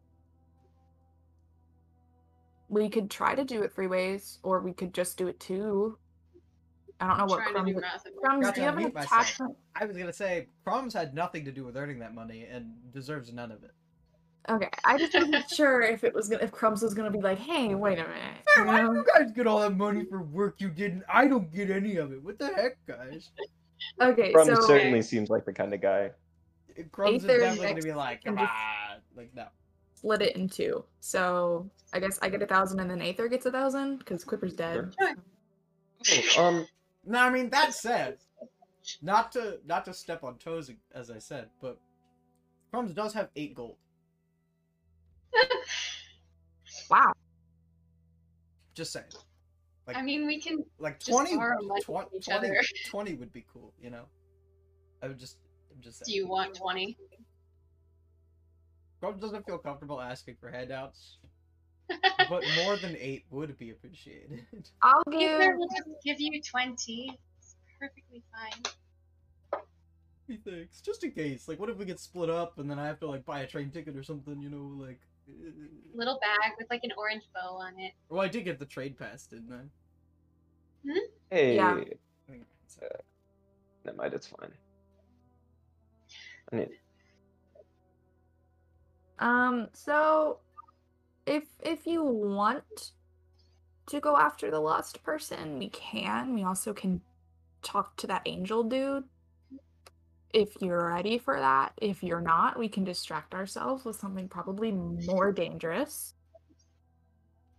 we 2.70 2.88
could 2.90 3.10
try 3.10 3.36
to 3.36 3.44
do 3.44 3.62
it 3.64 3.74
three 3.74 3.88
ways, 3.88 4.40
or 4.44 4.60
we 4.62 4.74
could 4.74 4.94
just 4.94 5.18
do 5.18 5.28
it 5.28 5.40
two. 5.40 5.98
I 7.02 7.08
don't 7.08 7.18
know 7.18 7.26
what 7.26 7.42
Trying 7.42 7.66
to 7.66 7.72
do 7.74 7.80
crumbs. 7.80 8.04
math. 8.06 8.14
Crumbs, 8.22 8.52
do 8.52 8.62
you 8.62 8.66
have 8.68 8.78
an 8.78 8.86
attachment? 8.96 9.56
I 9.76 9.86
was 9.86 9.98
gonna 9.98 10.14
say, 10.14 10.48
crumbs 10.66 10.94
had 10.94 11.14
nothing 11.14 11.46
to 11.46 11.52
do 11.52 11.64
with 11.64 11.78
earning 11.78 12.00
that 12.00 12.14
money 12.14 12.44
and 12.50 12.74
deserves 12.94 13.32
none 13.34 13.52
of 13.52 13.64
it. 13.64 13.72
Okay, 14.50 14.70
I 14.86 14.98
just 14.98 15.14
wasn't 15.14 15.50
sure 15.54 15.82
if 15.82 16.04
it 16.04 16.14
was 16.14 16.28
gonna 16.30 16.44
if 16.44 16.52
Crumbs 16.52 16.82
was 16.82 16.94
gonna 16.94 17.12
be 17.12 17.22
like, 17.22 17.40
hey, 17.40 17.74
wait 17.76 18.00
a 18.00 18.04
minute. 18.04 18.18
Hey, 18.56 18.62
you 18.62 18.66
why 18.68 18.82
do 18.82 18.94
you 18.94 19.06
guys 19.16 19.32
get 19.32 19.48
all 19.48 19.60
that 19.60 19.76
money 19.76 20.06
for 20.06 20.22
work 20.24 20.56
you 20.60 20.70
didn't? 20.70 21.04
I 21.12 21.28
don't 21.28 21.54
get 21.54 21.70
any 21.70 21.98
of 21.98 22.12
it. 22.12 22.24
What 22.24 22.38
the 22.40 22.48
heck, 22.48 22.78
guys? 22.88 23.30
Okay, 24.02 24.34
Crumbs 24.34 24.50
so 24.60 24.68
certainly 24.68 25.02
seems 25.02 25.30
like 25.30 25.46
the 25.46 25.54
kind 25.54 25.74
of 25.74 25.82
guy. 25.82 26.12
Crumbs 26.92 27.24
is 27.24 27.30
Aether 27.30 27.40
definitely 27.40 27.68
gonna 27.70 27.82
be 27.82 27.94
like, 27.94 28.22
and 28.26 28.38
come 28.38 28.46
just- 28.46 28.58
on, 28.58 29.02
like 29.16 29.34
no. 29.36 29.46
Split 30.00 30.22
it 30.22 30.36
in 30.36 30.48
two. 30.48 30.84
So 31.00 31.70
I 31.94 32.00
guess 32.00 32.18
I 32.22 32.30
get 32.30 32.42
a 32.42 32.48
thousand 32.48 32.80
and 32.80 32.90
then 32.90 33.02
Aether 33.02 33.28
gets 33.28 33.46
a 33.46 33.52
thousand 33.52 34.00
because 34.00 34.24
Quipper's 34.24 34.54
dead. 34.54 34.94
Sure. 36.04 36.24
Oh, 36.38 36.48
um, 36.48 36.68
now 37.06 37.26
I 37.26 37.30
mean 37.30 37.50
that 37.50 37.74
said, 37.74 38.18
not 39.02 39.32
to 39.34 39.60
not 39.66 39.86
to 39.86 39.94
step 39.94 40.24
on 40.24 40.38
toes 40.38 40.72
as 40.94 41.12
I 41.12 41.20
said, 41.20 41.50
but 41.62 41.78
Crumbs 42.72 42.94
does 42.94 43.14
have 43.14 43.30
eight 43.36 43.56
gold. 43.56 43.78
Wow. 46.90 47.14
Just 48.74 48.94
saying. 48.94 49.06
Like 49.86 49.96
I 49.96 50.02
mean, 50.02 50.26
we 50.26 50.42
can. 50.42 50.64
like 50.80 51.00
just 51.00 51.12
20, 51.12 51.36
borrow 51.36 51.58
20, 51.84 52.08
each 52.18 52.26
20 52.26 52.48
other. 52.48 52.62
20 52.90 53.14
would 53.16 53.32
be 53.32 53.46
cool, 53.54 53.74
you 53.80 53.92
know. 53.92 54.06
I 55.04 55.08
would 55.08 55.20
just 55.20 55.38
I'm 55.72 55.82
just 55.82 56.04
Do 56.06 56.14
you 56.14 56.28
want 56.28 56.56
twenty? 56.56 56.98
Crumbs 59.00 59.22
doesn't 59.22 59.46
feel 59.46 59.58
comfortable 59.58 60.02
asking 60.02 60.36
for 60.42 60.50
handouts, 60.50 61.18
but 62.30 62.44
more 62.58 62.76
than 62.78 62.96
eight 63.00 63.26
would 63.32 63.58
be 63.58 63.70
appreciated. 63.72 64.46
I'll 64.82 65.04
give. 65.12 65.32
Aether 65.42 65.58
will 65.58 65.68
just 65.70 65.88
give 66.04 66.20
you 66.20 66.42
twenty. 66.42 67.18
It's 67.40 67.56
perfectly 67.80 68.24
fine. 68.32 68.74
Thanks. 70.46 70.82
Just 70.82 71.04
in 71.04 71.12
case. 71.12 71.48
Like, 71.48 71.60
what 71.60 71.70
if 71.70 71.78
we 71.78 71.86
get 71.86 72.00
split 72.00 72.30
up 72.30 72.60
and 72.60 72.70
then 72.70 72.78
I 72.78 72.86
have 72.86 73.00
to 73.00 73.08
like 73.08 73.26
buy 73.26 73.40
a 73.40 73.48
train 73.48 73.72
ticket 73.72 73.96
or 73.96 74.04
something? 74.04 74.40
You 74.42 74.50
know, 74.50 74.84
like. 74.86 75.00
uh, 75.28 75.50
Little 75.96 76.20
bag 76.22 76.52
with 76.60 76.70
like 76.70 76.84
an 76.84 76.92
orange 76.98 77.24
bow 77.34 77.56
on 77.56 77.80
it. 77.80 77.94
Well, 78.10 78.22
I 78.22 78.28
did 78.28 78.44
get 78.44 78.60
the 78.60 78.66
trade 78.66 78.98
pass, 79.00 79.26
didn't 79.26 79.52
I? 79.52 80.92
Hmm? 80.92 80.98
hey. 81.32 81.56
Yeah. 81.56 81.72
I 81.78 82.32
think 82.32 82.44
so. 82.68 82.86
Never 83.86 83.98
mind, 83.98 84.14
it's 84.14 84.28
fine. 84.28 84.52
I 86.52 86.56
mean, 86.56 86.70
Um, 89.20 89.68
so 89.74 90.40
if 91.26 91.44
if 91.62 91.86
you 91.86 92.04
want 92.04 92.92
to 93.88 94.00
go 94.00 94.18
after 94.18 94.50
the 94.52 94.60
lost 94.60 95.04
person, 95.04 95.60
we 95.60 95.70
can. 95.70 96.34
We 96.34 96.44
also 96.44 96.74
can 96.74 97.02
talk 97.62 97.98
to 97.98 98.08
that 98.08 98.22
angel 98.26 98.64
dude. 98.64 99.04
If 100.32 100.50
you're 100.62 100.88
ready 100.90 101.18
for 101.18 101.40
that. 101.40 101.74
If 101.82 102.04
you're 102.04 102.22
not, 102.22 102.58
we 102.58 102.70
can 102.70 102.84
distract 102.84 103.34
ourselves 103.34 103.84
with 103.84 103.96
something 103.96 104.28
probably 104.30 104.72
more 104.72 105.32
dangerous. 105.32 106.14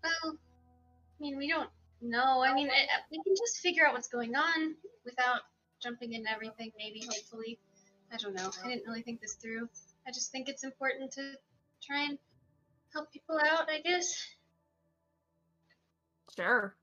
Well, 0.04 0.34
I 0.34 1.20
mean, 1.20 1.36
we 1.36 1.48
don't 1.48 1.68
know. 2.00 2.42
I 2.42 2.54
mean, 2.54 2.70
I, 2.70 2.82
I- 2.84 3.02
we 3.10 3.20
can 3.24 3.34
just 3.36 3.58
figure 3.58 3.84
out 3.86 3.92
what's 3.92 4.08
going 4.08 4.36
on 4.36 4.76
without 5.04 5.40
jumping 5.82 6.12
into 6.12 6.30
everything. 6.30 6.70
Maybe, 6.78 7.02
hopefully. 7.04 7.58
I 8.12 8.16
don't 8.16 8.34
know. 8.34 8.50
I 8.64 8.68
didn't 8.68 8.86
really 8.86 9.02
think 9.02 9.20
this 9.20 9.34
through. 9.34 9.68
I 10.06 10.10
just 10.12 10.30
think 10.32 10.48
it's 10.48 10.64
important 10.64 11.12
to 11.12 11.32
try 11.82 12.04
and 12.04 12.18
help 12.92 13.12
people 13.12 13.38
out. 13.38 13.70
I 13.70 13.80
guess. 13.80 14.14
Sure. 16.36 16.74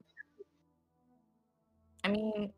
I 2.03 2.09
mean, 2.09 2.51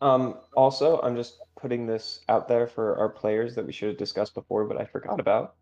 um, 0.00 0.38
also, 0.56 1.00
I'm 1.00 1.16
just 1.16 1.40
putting 1.60 1.86
this 1.86 2.20
out 2.28 2.46
there 2.48 2.66
for 2.66 2.96
our 2.98 3.08
players 3.08 3.54
that 3.56 3.66
we 3.66 3.72
should 3.72 3.88
have 3.88 3.98
discussed 3.98 4.34
before, 4.34 4.64
but 4.66 4.80
I 4.80 4.84
forgot 4.84 5.18
about. 5.18 5.54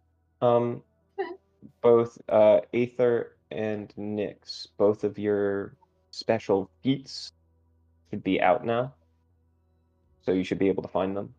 Um, 0.42 0.82
both 1.82 2.18
uh, 2.28 2.60
Aether 2.74 3.36
and 3.50 3.92
Nyx, 3.98 4.66
both 4.76 5.04
of 5.04 5.18
your 5.18 5.76
special 6.10 6.70
feats 6.82 7.32
should 8.10 8.22
be 8.22 8.40
out 8.40 8.64
now. 8.64 8.92
So 10.24 10.32
you 10.32 10.44
should 10.44 10.58
be 10.58 10.68
able 10.68 10.82
to 10.82 10.88
find 10.88 11.16
them 11.16 11.32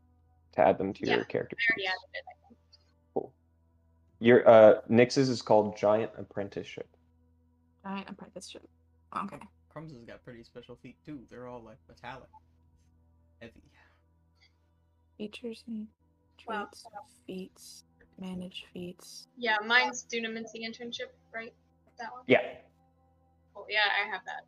to 0.53 0.61
add 0.61 0.77
them 0.77 0.93
to 0.93 1.05
Yeah, 1.05 1.15
your 1.17 1.25
character 1.25 1.55
I 1.59 1.61
already 1.71 1.83
sheets. 1.83 1.91
added 1.91 2.09
it. 2.13 2.23
Cool. 2.25 2.36
Your 4.19 4.47
uh, 4.49 4.81
Nyx's 4.89 5.29
is 5.29 5.41
called 5.41 5.77
Giant 5.77 6.11
Apprenticeship. 6.17 6.87
giant 7.83 8.09
apprenticeship. 8.09 8.67
Okay. 9.15 9.37
Crumbs 9.69 9.93
has 9.93 10.03
got 10.03 10.23
pretty 10.23 10.43
special 10.43 10.75
feet 10.75 10.97
too. 11.05 11.19
They're 11.29 11.47
all 11.47 11.63
like 11.63 11.77
metallic, 11.87 12.29
heavy. 13.41 13.53
Features 15.17 15.63
and 15.67 15.87
Wow. 16.47 16.69
feats, 17.25 17.83
manage 18.19 18.65
feats. 18.73 19.27
Yeah, 19.37 19.57
mine's 19.65 20.05
Dunamancy 20.11 20.63
internship, 20.65 21.11
right? 21.33 21.53
That 21.99 22.11
one. 22.11 22.23
Yeah. 22.27 22.41
Oh 23.55 23.65
yeah, 23.69 23.79
I 24.03 24.09
have 24.09 24.21
that. 24.25 24.45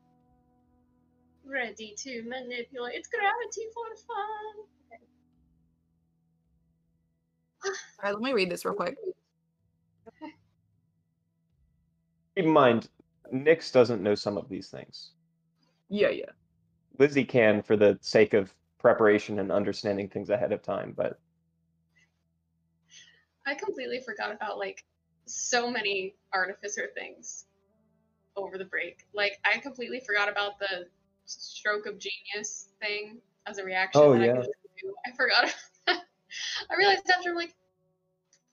Ready 1.46 1.94
to 1.98 2.24
manipulate 2.24 2.96
it's 2.96 3.10
gravity 3.10 3.68
for 3.74 3.96
fun. 4.08 4.66
All 7.66 7.72
right, 8.04 8.14
let 8.14 8.22
me 8.22 8.34
read 8.34 8.50
this 8.50 8.64
real 8.66 8.74
quick. 8.74 8.96
Keep 12.40 12.46
in 12.46 12.54
mind, 12.54 12.88
Nyx 13.34 13.70
doesn't 13.74 14.02
know 14.02 14.16
some 14.16 14.38
of 14.38 14.48
these 14.48 14.70
things. 14.70 15.12
Yeah, 15.90 16.08
yeah. 16.08 16.32
Lizzie 16.98 17.26
can 17.26 17.62
for 17.62 17.76
the 17.76 18.00
sake 18.00 18.34
of 18.34 18.54
preparation 18.78 19.40
and 19.40 19.52
understanding 19.52 20.08
things 20.08 20.30
ahead 20.30 20.54
of 20.54 20.62
time, 20.62 20.94
but 20.96 21.20
I 23.46 23.56
completely 23.56 24.00
forgot 24.00 24.32
about 24.32 24.58
like 24.58 24.86
so 25.26 25.70
many 25.70 26.16
artificer 26.34 26.88
things 26.96 27.44
over 28.38 28.58
the 28.58 28.64
break. 28.64 29.06
Like 29.14 29.34
I 29.44 29.58
completely 29.58 30.00
forgot 30.00 30.30
about 30.30 30.60
the 30.60 30.86
stroke 31.26 31.88
of 31.88 32.00
genius 32.00 32.70
thing 32.82 33.18
as 33.48 33.58
a 33.58 33.66
reaction 33.66 34.02
Oh, 34.02 34.14
that 34.14 34.26
yeah. 34.26 34.32
I 34.32 34.36
could 34.36 34.46
do. 34.82 34.94
I 35.06 35.12
forgot. 35.12 35.54
I 35.90 36.76
realized 36.78 37.04
after 37.14 37.32
I'm 37.32 37.36
like 37.36 37.54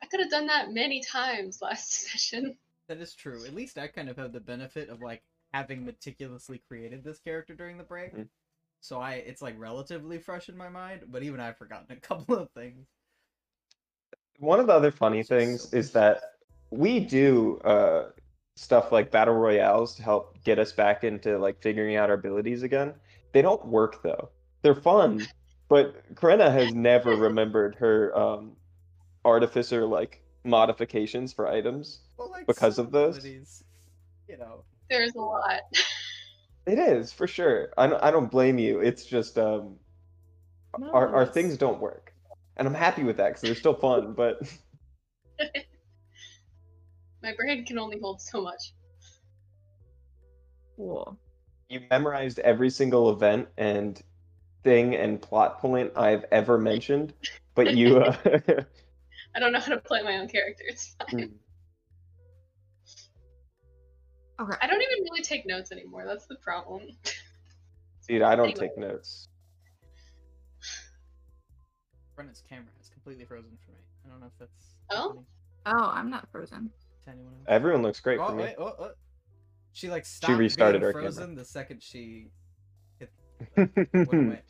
I 0.03 0.07
could 0.07 0.19
have 0.19 0.31
done 0.31 0.49
that 0.49 0.73
many 0.73 1.01
times 1.05 1.63
last 1.63 1.93
session. 2.11 2.57
That 2.89 2.99
is 2.99 3.15
true. 3.15 3.45
At 3.45 3.55
least 3.55 3.79
I 3.79 3.89
kind 3.89 4.09
of 4.09 4.17
have 4.17 4.33
the 4.33 4.41
benefit 4.41 4.89
of 4.89 5.01
like 5.03 5.23
having 5.53 5.85
meticulously 5.85 6.59
created 6.69 7.05
this 7.05 7.19
character 7.19 7.55
during 7.55 7.79
the 7.79 7.85
break. 7.85 8.13
Mhm. 8.15 8.29
So 8.81 9.01
I 9.01 9.15
it's 9.15 9.43
like 9.43 9.59
relatively 9.59 10.19
fresh 10.19 10.49
in 10.49 10.57
my 10.57 10.69
mind, 10.69 11.05
but 11.09 11.23
even 11.23 11.41
I've 11.41 11.59
forgotten 11.59 11.91
a 11.97 12.01
couple 12.01 12.37
of 12.37 12.51
things. 12.53 12.87
one 14.39 14.61
of 14.61 14.67
the 14.67 14.73
other 14.73 14.91
funny 14.91 15.23
things 15.23 15.71
so 15.71 15.77
is 15.77 15.93
that 15.93 16.23
we 16.71 17.01
do 17.01 17.59
uh, 17.65 18.11
stuff 18.57 18.93
like 18.93 19.11
battle 19.11 19.35
royales 19.35 19.95
to 19.97 20.03
help 20.03 20.43
get 20.45 20.59
us 20.59 20.73
back 20.73 21.05
into 21.05 21.39
like 21.39 21.61
figuring 21.63 21.97
out 21.97 22.11
our 22.11 22.17
abilities 22.17 22.63
again. 22.63 22.95
They 23.33 23.43
don't 23.43 23.65
work 23.67 24.03
though. 24.03 24.31
They're 24.63 24.75
fun, 24.75 25.27
but 25.69 26.15
Krenna 26.15 26.53
has 26.53 26.75
never 26.75 27.17
remembered 27.17 27.77
her 27.77 28.17
um, 28.19 28.57
artificer 29.25 29.87
like 29.87 30.23
modifications 30.47 31.33
for 31.33 31.47
items. 31.49 32.01
Well, 32.19 32.31
like 32.31 32.47
Because 32.47 32.79
of 32.79 32.91
those? 32.93 33.19
abilities, 33.19 33.65
you 34.29 34.39
know. 34.39 34.65
There's 34.89 35.15
a 35.15 35.21
lot. 35.21 35.61
It 36.67 36.79
is 36.79 37.13
for 37.13 37.27
sure. 37.27 37.69
I 37.77 37.87
don't, 37.87 38.03
I 38.03 38.11
don't 38.11 38.31
blame 38.31 38.59
you. 38.59 38.81
It's 38.81 39.05
just 39.05 39.39
um, 39.39 39.77
our 40.93 41.15
our 41.15 41.27
things 41.27 41.57
don't 41.57 41.81
work, 41.81 42.13
and 42.57 42.67
I'm 42.67 42.75
happy 42.75 43.03
with 43.05 43.17
that 43.19 43.29
because 43.29 43.43
they're 43.43 43.55
still 43.55 43.75
fun. 43.75 44.15
But 44.15 44.41
My 47.23 47.35
brain 47.37 47.65
can 47.65 47.79
only 47.79 47.99
hold 48.01 48.21
so 48.21 48.41
much. 48.43 48.73
Cool. 50.77 51.19
you 51.69 51.81
memorized 51.91 52.39
every 52.41 52.71
single 52.71 53.11
event 53.11 53.49
and 53.57 54.01
thing 54.63 54.95
and 54.95 55.21
plot 55.21 55.59
point 55.61 55.93
I've 55.97 56.25
ever 56.31 56.59
mentioned, 56.59 57.15
but 57.55 57.75
you. 57.77 57.99
Uh, 57.99 58.17
I 59.37 59.39
don't 59.39 59.53
know 59.53 59.61
how 59.61 59.73
to 59.73 59.79
play 59.79 60.03
my 60.03 60.17
own 60.17 60.29
character. 60.29 60.65
It's 60.67 60.97
fine. 60.99 61.21
Mm. 61.21 61.31
Okay. 64.41 64.57
I 64.63 64.67
don't 64.67 64.83
even 64.83 65.05
really 65.05 65.23
take 65.23 65.47
notes 65.47 65.73
anymore. 65.73 66.05
That's 66.07 66.27
the 66.27 66.37
problem. 66.37 66.83
Dude, 68.09 68.23
I 68.23 68.35
don't 68.35 68.47
Anyway. 68.51 68.69
take 68.69 68.79
notes. 68.79 69.29
Brenna's 72.15 72.43
camera 72.49 72.67
is 72.81 72.89
completely 72.89 73.25
frozen 73.27 73.51
for 73.65 73.73
me. 73.73 73.79
I 74.05 74.09
don't 74.09 74.21
know 74.21 74.27
if 74.27 74.33
that's 74.39 74.75
Oh? 74.91 75.09
funny 75.15 75.27
Oh, 75.67 75.91
I'm 75.93 76.09
not 76.11 76.31
frozen. 76.31 76.71
to 77.05 77.11
anyone 77.11 77.35
else. 77.35 77.45
Everyone 77.49 77.83
looks 77.83 78.01
great 78.01 78.19
oh, 78.21 78.29
for 78.29 78.35
me. 78.35 78.45
wait, 78.45 78.55
oh, 78.59 78.75
oh. 78.79 78.91
She 79.73 79.91
like 79.91 80.07
stopped 80.07 80.39
restarted 80.39 80.81
being 80.81 80.93
her 80.93 80.93
camera. 80.93 81.13
frozen 81.13 81.35
the 81.35 81.45
second 81.45 81.83
she 81.83 82.31
went 83.57 84.13
away. 84.13 84.43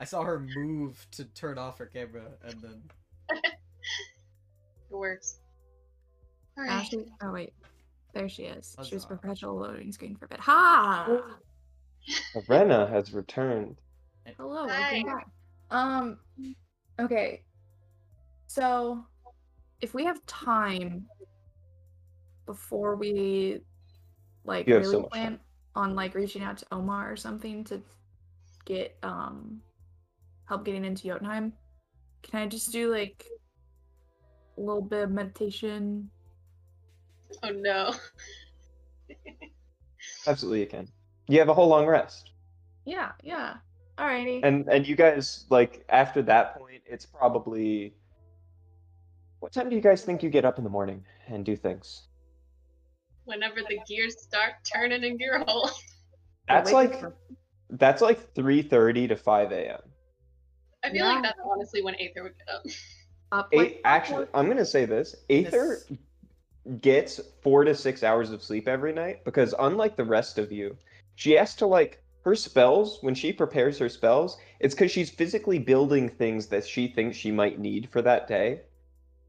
I 0.00 0.04
saw 0.04 0.22
her 0.22 0.40
move 0.40 1.06
to 1.12 1.24
turn 1.26 1.58
off 1.58 1.78
her 1.78 1.86
camera, 1.86 2.24
and 2.44 2.60
then 2.62 2.82
It 4.92 4.96
works. 4.98 5.38
Ah, 6.58 6.62
Alright. 6.62 6.86
she- 6.86 7.06
oh 7.22 7.32
wait, 7.32 7.54
there 8.12 8.28
she 8.28 8.42
is. 8.44 8.76
She 8.84 8.94
was 8.94 9.04
Huzzah. 9.04 9.16
perpetual 9.16 9.56
loading 9.56 9.90
screen 9.90 10.16
for 10.16 10.26
a 10.26 10.28
bit. 10.28 10.40
Ha! 10.40 11.20
Rena 12.48 12.86
has 12.88 13.12
returned. 13.14 13.76
Hello, 14.36 14.68
Hi. 14.68 15.02
welcome 15.02 15.06
back. 15.06 15.28
Um, 15.70 16.18
okay. 17.00 17.42
So, 18.48 19.04
if 19.80 19.94
we 19.94 20.04
have 20.04 20.24
time 20.26 21.06
before 22.44 22.96
we 22.96 23.60
like 24.44 24.66
You 24.66 24.74
have 24.74 24.84
so 24.84 24.90
really 24.98 25.08
plan 25.08 25.30
time. 25.32 25.40
on 25.74 25.94
like 25.94 26.14
reaching 26.14 26.42
out 26.42 26.58
to 26.58 26.66
Omar 26.72 27.10
or 27.10 27.16
something 27.16 27.64
to 27.64 27.80
get 28.64 28.96
um 29.02 29.60
help 30.44 30.64
getting 30.66 30.84
into 30.84 31.04
Jotunheim, 31.04 31.52
can 32.22 32.42
I 32.42 32.46
just 32.46 32.72
do 32.72 32.90
like 32.92 33.24
a 34.56 34.60
little 34.60 34.82
bit 34.82 35.04
of 35.04 35.10
meditation? 35.10 36.10
Oh 37.42 37.50
no. 37.50 37.94
Absolutely, 40.26 40.60
you 40.60 40.66
can. 40.66 40.88
You 41.28 41.38
have 41.38 41.48
a 41.48 41.54
whole 41.54 41.68
long 41.68 41.86
rest. 41.86 42.30
Yeah, 42.84 43.12
yeah. 43.22 43.54
Alrighty. 43.98 44.40
And 44.42 44.68
and 44.68 44.86
you 44.86 44.96
guys 44.96 45.46
like 45.50 45.84
after 45.88 46.22
that 46.22 46.56
point, 46.58 46.82
it's 46.86 47.06
probably 47.06 47.94
what 49.40 49.52
time 49.52 49.68
do 49.68 49.76
you 49.76 49.82
guys 49.82 50.04
think 50.04 50.22
you 50.22 50.30
get 50.30 50.44
up 50.44 50.58
in 50.58 50.64
the 50.64 50.70
morning 50.70 51.04
and 51.28 51.44
do 51.44 51.56
things? 51.56 52.08
Whenever 53.24 53.60
the 53.60 53.78
gears 53.88 54.20
start 54.20 54.54
turning 54.72 55.04
in 55.04 55.18
Gearhold. 55.18 55.70
That's 56.48 56.72
like 56.72 57.02
up 57.02 57.14
that's 57.70 58.02
like 58.02 58.34
three 58.34 58.60
thirty 58.62 59.06
to 59.08 59.16
five 59.16 59.52
a.m. 59.52 59.80
I 60.84 60.88
feel 60.88 60.96
Yeah. 60.98 61.12
like 61.14 61.22
that's 61.22 61.38
honestly 61.44 61.82
when 61.82 61.94
Aether 61.94 62.24
would 62.24 62.34
get 62.36 62.54
up. 62.54 62.62
Eight 63.52 63.80
actually, 63.84 64.26
I'm 64.34 64.48
gonna 64.48 64.64
say 64.64 64.84
this: 64.84 65.16
Aether 65.30 65.78
Yes. 65.88 65.98
gets 66.80 67.20
four 67.42 67.64
to 67.64 67.74
six 67.74 68.02
hours 68.02 68.30
of 68.30 68.42
sleep 68.42 68.68
every 68.68 68.92
night 68.92 69.24
because, 69.24 69.54
unlike 69.58 69.96
the 69.96 70.04
rest 70.04 70.38
of 70.38 70.52
you, 70.52 70.76
she 71.14 71.32
has 71.32 71.54
to 71.56 71.66
like 71.66 72.02
her 72.24 72.34
spells 72.34 72.98
when 73.00 73.14
she 73.14 73.32
prepares 73.32 73.78
her 73.78 73.88
spells. 73.88 74.38
It's 74.60 74.74
because 74.74 74.90
she's 74.90 75.10
physically 75.10 75.58
building 75.58 76.08
things 76.08 76.46
that 76.48 76.66
she 76.66 76.88
thinks 76.88 77.16
she 77.16 77.32
might 77.32 77.58
need 77.58 77.88
for 77.90 78.02
that 78.02 78.28
day. 78.28 78.60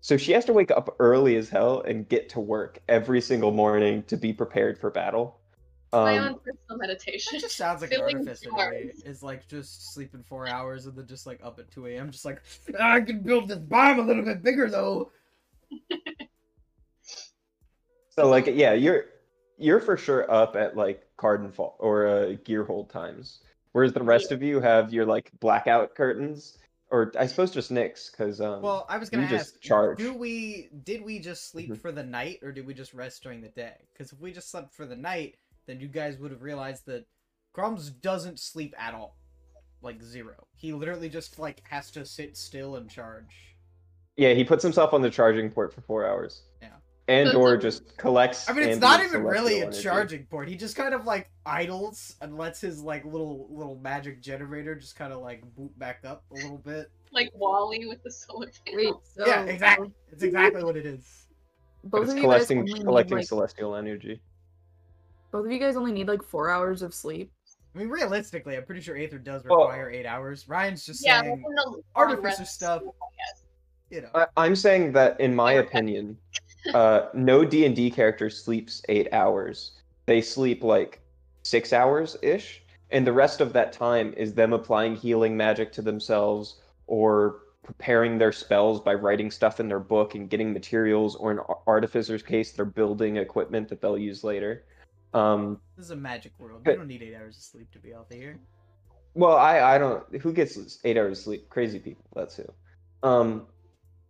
So 0.02 0.18
she 0.18 0.34
has 0.34 0.46
to 0.46 0.54
wake 0.54 0.70
up 0.70 0.96
early 1.00 1.38
as 1.38 1.50
hell 1.50 1.82
and 1.82 2.08
get 2.10 2.30
to 2.30 2.40
work 2.42 2.80
every 2.90 3.22
single 3.22 3.52
morning 3.52 4.04
to 4.04 4.18
be 4.18 4.34
prepared 4.34 4.78
for 4.78 4.92
battle. 4.92 5.40
My 6.02 6.18
Um, 6.18 6.28
own 6.30 6.40
personal 6.40 6.78
meditation. 6.80 7.34
That 7.34 7.42
just 7.42 7.56
sounds 7.56 7.82
like 7.82 7.92
an 7.92 7.98
Filling 7.98 8.18
artificer 8.18 8.46
to 8.50 8.52
jars. 8.58 8.72
me. 8.72 8.92
Is 9.06 9.24
like 9.24 9.48
just 9.48 9.94
sleeping 9.94 10.24
four 10.24 10.48
hours 10.48 10.86
and 10.86 10.96
then 10.98 11.08
just 11.08 11.26
like 11.28 11.40
up 11.44 11.60
at 11.60 11.72
2 11.72 11.88
a.m. 11.88 12.12
Just 12.12 12.26
like, 12.26 12.42
I 12.80 13.02
can 13.02 13.20
build 13.22 13.48
this 13.48 13.60
bomb 13.60 14.00
a 14.00 14.02
little 14.02 14.24
bit 14.24 14.42
bigger 14.44 14.70
though. 14.70 15.12
So 18.10 18.28
like 18.30 18.46
yeah, 18.48 18.74
you're 18.74 19.06
you're 19.58 19.80
for 19.80 19.98
sure 19.98 20.30
up 20.32 20.56
at 20.56 20.76
like 20.78 21.04
Cardinfall 21.18 21.76
or 21.80 22.08
uh, 22.08 22.12
Gearhold 22.46 22.90
times, 22.90 23.40
whereas 23.72 23.94
the 23.94 24.04
rest 24.04 24.32
of 24.32 24.42
you 24.44 24.60
have 24.62 24.94
your 24.94 25.06
like 25.06 25.32
blackout 25.40 25.96
curtains, 25.96 26.58
or 26.92 27.12
I 27.20 27.26
suppose 27.26 27.52
just 27.52 27.72
Nyx's 27.72 28.10
because 28.12 28.40
um, 28.42 28.62
Well, 28.62 28.86
I 28.90 28.98
was 28.98 29.10
gonna 29.10 29.24
you 29.24 29.30
just 29.30 29.56
ask, 29.56 29.62
charge. 29.62 30.00
do 30.00 30.14
we 30.14 30.70
did 30.84 31.04
we 31.04 31.20
just 31.20 31.50
sleep 31.52 31.70
Mhm. 31.72 31.82
for 31.82 31.92
the 31.92 32.04
night 32.04 32.40
or 32.44 32.52
did 32.52 32.66
we 32.66 32.74
just 32.74 32.94
rest 32.94 33.24
during 33.24 33.42
the 33.42 33.50
day? 33.50 33.76
Because 33.92 34.12
if 34.12 34.20
we 34.20 34.32
just 34.32 34.50
slept 34.50 34.74
for 34.74 34.86
the 34.86 34.96
night, 34.96 35.36
then 35.68 35.80
you 35.80 35.88
guys 35.88 36.18
would 36.18 36.32
have 36.32 36.42
realized 36.42 36.86
that 36.88 37.06
Crumbs 37.54 37.90
doesn't 37.90 38.40
sleep 38.40 38.74
at 38.78 38.94
all, 38.94 39.16
like 39.82 40.02
zero. 40.02 40.36
He 40.56 40.74
literally 40.74 41.10
just 41.10 41.40
like 41.40 41.62
has 41.70 41.92
to 41.92 42.06
sit 42.06 42.36
still 42.38 42.76
and 42.78 42.90
charge. 42.90 43.56
yeah, 44.18 44.34
he 44.34 44.44
puts 44.44 44.64
himself 44.64 44.94
on 44.94 45.02
the 45.02 45.10
charging 45.10 45.50
port 45.50 45.74
for 45.74 45.82
four 45.82 46.08
hours. 46.08 46.44
Yeah. 46.62 46.70
and 47.08 47.30
So 47.32 47.40
or 47.40 47.56
it's- 47.56 47.62
just 47.80 47.98
collects. 47.98 48.50
I 48.50 48.54
mean, 48.54 48.70
it's 48.70 48.80
not 48.80 49.04
even 49.04 49.24
really 49.24 49.60
a 49.60 49.64
energy. 49.64 49.82
charging 49.84 50.26
port. 50.26 50.48
He 50.48 50.56
just 50.56 50.76
kind 50.76 50.94
of 50.94 51.06
like 51.06 51.30
idles 51.46 52.16
and 52.22 52.38
lets 52.38 52.62
his 52.62 52.82
like 52.82 53.04
little 53.06 53.48
little 53.52 53.76
magic 53.76 54.22
generator 54.22 54.74
just 54.76 54.96
kind 54.96 55.12
of 55.14 55.20
like 55.22 55.44
boot 55.56 55.78
back 55.78 56.00
up 56.06 56.24
a 56.32 56.36
little 56.36 56.58
bit. 56.60 56.90
like 57.12 57.30
WALL-E 57.36 57.86
with 57.88 58.02
the 58.04 58.12
solar 58.12 58.48
Wait, 58.74 58.76
panel. 58.86 59.04
so 59.16 59.26
yeah, 59.28 59.44
exactly. 59.46 59.92
It's 60.12 60.24
exactly 60.24 60.64
what 60.64 60.78
it 60.78 60.86
is. 60.86 61.28
But 61.84 62.04
it's 62.04 62.12
of 62.12 62.18
you 62.18 62.24
collecting 62.24 62.64
need 62.64 62.84
collecting 62.84 63.18
like 63.18 63.28
celestial 63.28 63.76
energy. 63.76 64.22
Both 65.34 65.48
of 65.48 65.52
you 65.52 65.58
guys 65.60 65.76
only 65.76 65.92
need 65.92 66.08
like 66.08 66.24
four 66.24 66.50
hours 66.50 66.84
of 66.84 66.94
sleep. 66.94 67.32
I 67.76 67.80
mean, 67.80 67.90
realistically, 67.90 68.56
I'm 68.56 68.66
pretty 68.66 68.82
sure 68.82 68.96
Aether 68.96 69.18
does 69.18 69.44
Well- 69.44 69.62
require 69.62 69.90
eight 69.90 70.06
hours. 70.06 70.48
Ryan's 70.48 70.86
just 70.86 71.04
Yeah, 71.04 71.22
saying, 71.22 71.44
within 71.44 71.84
artificer 71.96 72.46
stuff. 72.46 72.84
yes. 72.86 73.44
you 73.90 74.02
know. 74.02 74.10
I, 74.14 74.28
I'm 74.38 74.56
saying 74.56 74.92
that 74.94 75.20
in 75.20 75.36
my 75.36 75.54
opinion, 75.54 76.18
uh, 76.76 77.08
no 77.16 77.44
D 77.44 77.66
and 77.66 77.76
D 77.76 77.90
character 77.90 78.30
sleeps 78.30 78.84
eight 78.90 79.12
hours. 79.12 79.72
They 80.06 80.22
sleep 80.22 80.64
like 80.64 81.02
six 81.42 81.74
hours 81.74 82.16
ish, 82.22 82.62
and 82.92 83.06
the 83.08 83.12
rest 83.14 83.42
of 83.42 83.54
that 83.54 83.74
time 83.74 84.14
is 84.16 84.36
them 84.36 84.54
applying 84.54 84.96
healing 84.96 85.36
magic 85.36 85.72
to 85.74 85.82
themselves 85.82 86.62
or 86.86 87.40
preparing 87.64 88.20
their 88.20 88.32
spells 88.32 88.82
by 88.82 88.94
writing 88.94 89.32
stuff 89.32 89.60
in 89.60 89.68
their 89.68 89.80
book 89.80 90.14
and 90.14 90.30
getting 90.30 90.54
materials, 90.54 91.16
or 91.16 91.32
in 91.32 91.40
Artificer's 91.66 92.22
case, 92.22 92.52
they're 92.52 92.66
building 92.66 93.18
equipment 93.18 93.68
that 93.70 93.82
they'll 93.82 93.98
use 93.98 94.24
later. 94.24 94.66
Um, 95.14 95.60
This 95.78 95.86
is 95.86 95.92
a 95.92 95.96
magic 95.96 96.34
world. 96.40 96.62
You 96.66 96.76
don't 96.76 96.88
need 96.88 97.02
eight 97.04 97.16
hours 97.16 97.38
of 97.38 97.44
sleep 97.44 97.72
to 97.72 97.80
be 97.80 97.94
out 97.94 98.08
here. 98.12 98.40
well, 99.14 99.36
I 99.38 99.60
I 99.76 99.78
don't. 99.78 100.04
Who 100.22 100.34
gets 100.34 100.80
eight 100.84 100.98
hours 100.98 101.20
of 101.20 101.24
sleep? 101.24 101.50
Crazy 101.50 101.80
people. 101.80 102.06
That's 102.16 102.36
who. 102.36 102.46
Um, 103.08 103.48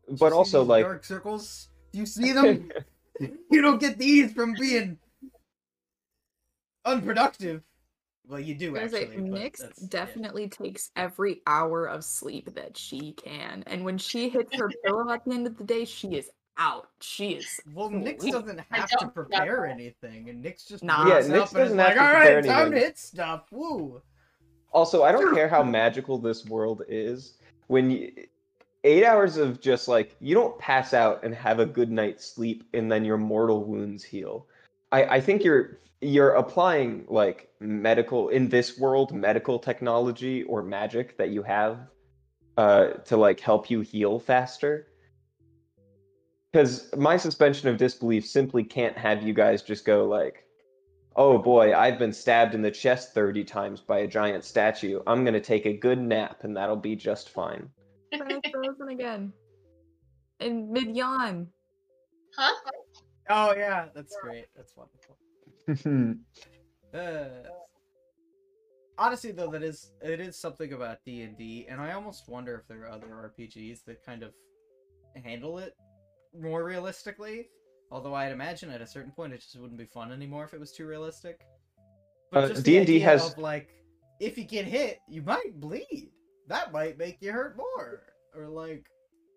You 0.08 0.16
but 0.18 0.34
also 0.34 0.64
like 0.64 0.86
dark 0.86 1.04
circles. 1.04 1.70
Do 1.92 2.00
you 2.00 2.06
see 2.06 2.32
them? 2.32 2.72
you 3.52 3.62
don't 3.62 3.80
get 3.80 3.98
these 3.98 4.32
from 4.34 4.54
being 4.54 4.98
unproductive. 6.86 7.62
Well, 8.26 8.40
you 8.40 8.56
do 8.56 8.74
Guys, 8.74 8.94
like, 8.94 9.04
actually. 9.10 9.30
but 9.30 9.40
Nyx 9.40 9.58
that's- 9.58 9.80
yeah. 9.82 9.88
definitely 9.90 10.48
takes 10.48 10.92
every 10.96 11.42
hour 11.46 11.86
of 11.86 12.06
sleep 12.06 12.56
that 12.56 12.78
she 12.78 13.12
can, 13.14 13.64
and 13.68 13.84
when 13.84 13.98
she 13.98 14.30
hits 14.30 14.56
her 14.56 14.70
pillow 14.86 15.10
at 15.12 15.26
the 15.26 15.32
end 15.34 15.46
of 15.48 15.58
the 15.58 15.64
day, 15.66 15.84
she 15.86 16.08
is 16.16 16.30
out. 16.58 16.90
She 17.02 17.32
is. 17.34 17.60
Well, 17.74 17.90
Nyx 17.90 18.22
Sweet. 18.22 18.32
doesn't 18.34 18.62
have 18.70 18.90
to 18.90 18.98
don't- 19.00 19.14
prepare 19.14 19.66
anything, 19.66 20.30
and 20.30 20.44
Nyx 20.44 20.68
just 20.68 20.84
Nah. 20.84 21.08
Yeah, 21.08 21.16
wakes 21.16 21.28
Nyx 21.28 21.42
up 21.42 21.52
doesn't 21.52 21.78
have 21.78 21.88
like, 21.88 21.96
to 21.96 22.02
"All 22.02 22.14
prepare 22.14 22.36
right, 22.36 22.46
time 22.46 22.72
to 22.72 22.80
hit 22.80 22.98
stuff." 22.98 23.52
Woo! 23.52 24.02
Also, 24.72 25.04
I 25.04 25.12
don't 25.12 25.34
care 25.36 25.48
how 25.48 25.64
magical 25.64 26.18
this 26.18 26.46
world 26.46 26.84
is. 26.88 27.38
When 27.68 27.92
you, 27.92 28.12
eight 28.84 29.06
hours 29.06 29.38
of 29.38 29.62
just 29.62 29.88
like 29.88 30.16
you 30.20 30.34
don't 30.36 30.58
pass 30.60 30.94
out 30.94 31.24
and 31.24 31.34
have 31.34 31.60
a 31.60 31.66
good 31.66 31.92
night's 31.92 32.26
sleep, 32.26 32.64
and 32.74 32.92
then 32.92 33.06
your 33.06 33.18
mortal 33.18 33.64
wounds 33.64 34.04
heal. 34.04 34.48
I, 34.92 35.04
I 35.06 35.22
think 35.22 35.44
you're 35.44 35.80
you're 36.02 36.32
applying 36.32 37.06
like 37.08 37.50
medical 37.62 38.28
in 38.30 38.50
this 38.50 38.78
world 38.78 39.14
medical 39.14 39.58
technology 39.58 40.44
or 40.44 40.62
magic 40.62 41.18
that 41.18 41.30
you 41.30 41.42
have 41.44 41.78
uh, 42.58 42.88
to 43.06 43.16
like 43.18 43.40
help 43.40 43.70
you 43.72 43.82
heal 43.82 44.20
faster. 44.20 44.88
Because 46.54 46.96
my 46.96 47.18
suspension 47.18 47.68
of 47.68 47.78
disbelief 47.78 48.28
simply 48.28 48.64
can't 48.64 48.96
have 48.96 49.24
you 49.24 49.34
guys 49.34 49.64
just 49.64 49.86
go 49.86 50.06
like, 50.06 50.46
oh 51.16 51.40
boy, 51.40 51.76
I've 51.76 51.98
been 51.98 52.14
stabbed 52.14 52.54
in 52.54 52.62
the 52.62 52.70
chest 52.70 53.16
30 53.16 53.44
times 53.44 53.82
by 53.82 54.00
a 54.00 54.08
giant 54.08 54.44
statue. 54.44 55.02
I'm 55.08 55.24
going 55.24 55.34
to 55.34 55.42
take 55.42 55.66
a 55.66 55.74
good 55.76 56.00
nap 56.00 56.44
and 56.44 56.56
that'll 56.56 56.76
be 56.76 56.96
just 56.96 57.32
fine. 57.32 57.68
Frozen 58.16 58.42
frozen 58.52 58.90
again. 58.90 59.34
in 60.40 60.72
mid 60.72 60.96
yawn. 60.96 61.48
Huh? 62.38 62.54
Oh 63.32 63.56
yeah, 63.56 63.88
that's 63.96 64.16
great. 64.22 64.46
That's 64.56 64.76
wonderful. 64.78 66.20
Uh, 66.94 67.50
honestly, 69.00 69.32
though, 69.32 69.50
that 69.50 69.64
is 69.64 69.94
it 70.04 70.20
is 70.20 70.38
something 70.38 70.74
about 70.74 71.00
D 71.04 71.24
and 71.24 71.36
D, 71.36 71.66
and 71.68 71.82
I 71.82 71.94
almost 71.94 72.30
wonder 72.30 72.54
if 72.54 72.68
there 72.68 72.84
are 72.86 72.92
other 72.92 73.08
RPGs 73.08 73.84
that 73.86 74.06
kind 74.06 74.22
of 74.22 74.32
handle 75.16 75.58
it 75.58 75.74
more 76.40 76.64
realistically. 76.64 77.50
Although 77.92 78.16
I'd 78.16 78.32
imagine 78.32 78.70
at 78.72 78.82
a 78.82 78.88
certain 78.88 79.12
point 79.12 79.34
it 79.34 79.42
just 79.42 79.60
wouldn't 79.60 79.78
be 79.78 79.86
fun 79.86 80.12
anymore 80.12 80.46
if 80.46 80.54
it 80.54 80.60
was 80.60 80.72
too 80.72 80.86
realistic. 80.88 81.40
But 82.32 82.52
Uh, 82.58 82.62
D&D 82.62 83.00
has- 83.00 83.32
of 83.34 83.38
like, 83.38 83.70
if 84.20 84.38
you 84.38 84.44
get 84.44 84.66
hit, 84.66 85.00
you 85.08 85.22
might 85.22 85.60
bleed. 85.60 86.12
That 86.48 86.72
might 86.72 86.98
make 86.98 87.22
you 87.22 87.32
hurt 87.32 87.56
more, 87.56 88.02
or 88.36 88.48
like, 88.48 88.86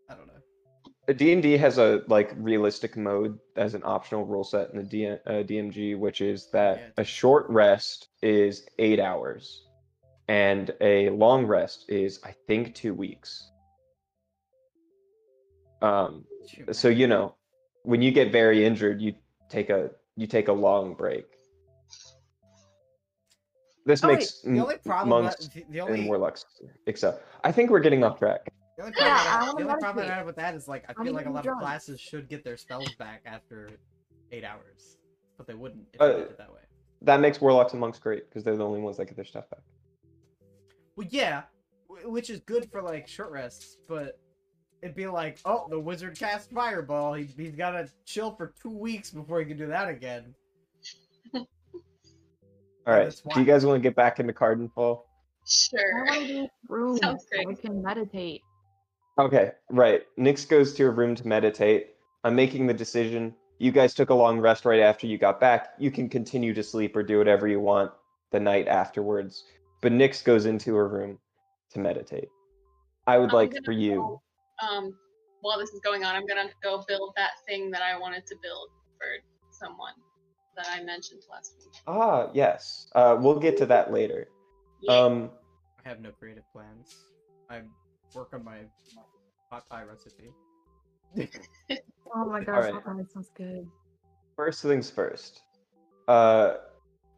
I 0.09 0.15
don't 0.15 0.27
know. 0.27 1.13
D&D 1.15 1.57
has 1.59 1.79
a 1.79 2.03
like 2.09 2.33
realistic 2.37 2.97
mode 2.97 3.39
as 3.55 3.75
an 3.75 3.83
optional 3.85 4.25
rule 4.25 4.43
set 4.43 4.71
in 4.71 4.79
the 4.79 4.83
D- 4.85 5.07
uh, 5.07 5.19
DMG, 5.45 5.97
which 5.97 6.21
is 6.21 6.51
that 6.51 6.79
Yeah, 6.79 6.89
a 6.97 7.05
short 7.05 7.49
rest 7.49 8.09
is 8.23 8.67
eight 8.79 8.99
hours, 8.99 9.67
and 10.29 10.75
a 10.81 11.11
long 11.11 11.47
rest 11.47 11.85
is 11.89 12.19
I 12.25 12.33
think 12.49 12.75
two 12.75 12.93
weeks. 12.95 13.53
Um, 15.83 16.25
so 16.73 16.89
you 16.89 17.07
know, 17.07 17.35
when 17.83 18.03
you 18.03 18.11
get 18.11 18.33
very 18.33 18.65
injured, 18.65 19.01
you 19.01 19.15
take 19.49 19.71
a 19.71 19.91
you 20.17 20.27
take 20.27 20.49
a 20.49 20.53
long 20.53 20.95
break. 20.95 21.27
This 23.85 24.01
The 24.01 24.07
only- 24.09 24.17
makes 24.19 24.41
the 24.41 24.59
only 24.59 24.79
problem 24.79 25.23
monks 25.25 25.37
that, 25.47 25.55
the, 25.55 25.65
the 25.71 25.79
and 25.81 25.91
only 25.91 26.07
warlocks 26.07 26.45
excel. 26.87 27.21
I 27.45 27.53
think 27.53 27.71
we're 27.71 27.81
getting 27.81 28.03
off 28.03 28.19
track. 28.19 28.41
The 28.77 28.85
only 28.85 28.95
Yeah, 28.99 29.15
problem, 29.17 29.31
I 29.31 29.63
the 29.63 29.69
only 29.71 29.81
problem. 29.81 30.11
I 30.11 30.15
have 30.15 30.27
with 30.27 30.37
that 30.37 30.55
is 30.55 30.67
like 30.67 30.85
I 30.89 30.95
I'm 30.97 31.05
feel 31.05 31.15
like 31.15 31.27
a 31.27 31.31
lot 31.31 31.45
drunk. 31.45 31.63
of 31.63 31.67
classes 31.67 32.01
should 32.01 32.29
get 32.29 32.43
their 32.45 32.57
spells 32.57 32.93
back 32.97 33.23
after 33.27 33.71
eight 34.33 34.45
hours, 34.45 34.99
but 35.39 35.47
they 35.47 35.55
wouldn't 35.55 35.87
if 35.95 36.01
Uh, 36.01 36.07
they 36.09 36.13
did 36.15 36.23
it 36.31 36.39
that 36.39 36.53
way. 36.53 36.61
That 37.03 37.21
makes 37.21 37.41
warlocks 37.41 37.73
and 37.73 37.81
monks 37.81 37.99
great 37.99 38.29
because 38.29 38.43
they're 38.43 38.57
the 38.57 38.65
only 38.67 38.81
ones 38.81 38.97
that 38.97 39.05
get 39.07 39.17
their 39.17 39.25
stuff 39.25 39.49
back. 39.51 39.61
Well, 40.97 41.07
yeah, 41.11 41.45
which 42.05 42.29
is 42.31 42.41
good 42.41 42.71
for 42.71 42.83
like 42.83 43.07
short 43.07 43.31
rests, 43.31 43.77
but 43.87 44.19
it'd 44.83 44.95
be 44.97 45.07
like, 45.07 45.39
oh, 45.45 45.67
the 45.71 45.79
wizard 45.79 46.19
cast 46.19 46.51
fireball. 46.51 47.15
He, 47.15 47.25
he's 47.25 47.55
gotta 47.57 47.89
chill 48.05 48.35
for 48.35 48.53
two 48.61 48.71
weeks 48.71 49.11
before 49.11 49.41
he 49.41 49.47
can 49.47 49.57
do 49.57 49.67
that 49.69 49.89
again. 49.89 50.35
All 51.35 51.43
Yeah, 52.87 52.93
right. 52.95 53.05
that's 53.05 53.21
Do 53.21 53.41
you 53.41 53.47
guys 53.47 53.67
want 53.67 53.77
to 53.79 53.83
get 53.83 53.97
back 53.97 54.21
into 54.21 54.33
Cardinfall? 54.33 55.01
I 55.03 55.49
Sure. 55.49 56.05
want 56.07 56.27
to 56.29 56.49
room 56.69 56.97
Sounds 56.99 57.25
so 57.33 57.51
I 57.51 57.55
can 57.55 57.83
meditate. 57.83 58.43
Okay, 59.19 59.53
right. 59.71 60.03
Nyx 60.19 60.47
goes 60.49 60.75
to 60.75 60.85
a 60.85 60.91
room 60.91 61.15
to 61.15 61.27
meditate. 61.27 61.95
I'm 62.23 62.35
making 62.37 62.67
the 62.67 62.75
decision. 62.75 63.35
You 63.59 63.73
guys 63.73 63.95
took 63.95 64.11
a 64.11 64.15
long 64.15 64.39
rest 64.41 64.65
right 64.67 64.81
after 64.81 65.07
you 65.07 65.17
got 65.19 65.41
back. 65.41 65.71
You 65.79 65.91
can 65.91 66.09
continue 66.09 66.53
to 66.53 66.63
sleep 66.63 66.95
or 66.95 67.03
do 67.03 67.19
whatever 67.19 67.49
you 67.49 67.61
want. 67.61 67.93
the 68.33 68.41
night 68.41 68.67
afterwards. 68.69 69.45
But 69.81 69.93
Nyx 69.93 70.23
goes 70.25 70.47
into 70.47 70.75
her 70.75 70.89
room 70.89 71.19
to 71.71 71.79
meditate. 71.79 72.29
I 73.07 73.19
would 73.19 73.31
I'm 73.31 73.37
like 73.37 73.55
for 73.65 73.71
you. 73.73 74.21
Go, 74.61 74.67
Um, 74.67 74.95
while 75.41 75.59
this 75.59 75.71
is 75.71 75.81
going 75.81 76.05
on, 76.05 76.15
I'm 76.17 76.27
gonna 76.27 76.49
go 76.63 76.83
build 76.89 77.13
that 77.17 77.33
thing 77.47 77.71
that 77.71 77.83
I 77.83 77.99
wanted 77.99 78.27
to 78.27 78.37
build 78.43 78.69
for 78.99 79.07
someone 79.51 79.93
that 80.57 80.67
I 80.71 80.83
mentioned 80.83 81.23
last 81.31 81.55
week. 81.59 81.75
Ah, 81.87 82.31
yes. 82.33 82.89
Uh, 82.95 83.17
we'll 83.21 83.39
get 83.39 83.57
to 83.59 83.67
that 83.67 83.93
later. 83.93 84.29
Yeah. 84.81 84.93
Um, 84.99 85.31
I 85.85 85.89
have 85.89 86.01
no 86.01 86.11
creative 86.13 86.45
plans. 86.53 86.95
I 87.51 87.63
work 88.15 88.31
on 88.33 88.45
my 88.45 88.61
hot 89.51 89.69
pie 89.69 89.85
recipe. 89.85 90.33
Oh 92.15 92.25
my 92.25 92.39
gosh, 92.39 92.55
Alright. 92.55 92.73
that 92.73 92.85
probably 92.85 93.05
sounds 93.13 93.31
good. 93.37 93.69
first 94.37 94.63
things 94.63 94.89
first. 94.89 95.43
Uh, 96.07 96.55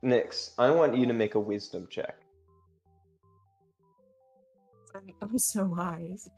Nyx, 0.02 0.52
I 0.58 0.70
want 0.70 0.96
you 0.96 1.04
to 1.06 1.12
make 1.12 1.34
a 1.34 1.40
wisdom 1.40 1.86
check. 1.90 2.16
I'm, 4.94 5.02
I'm 5.20 5.38
so 5.38 5.66
wise. 5.66 6.28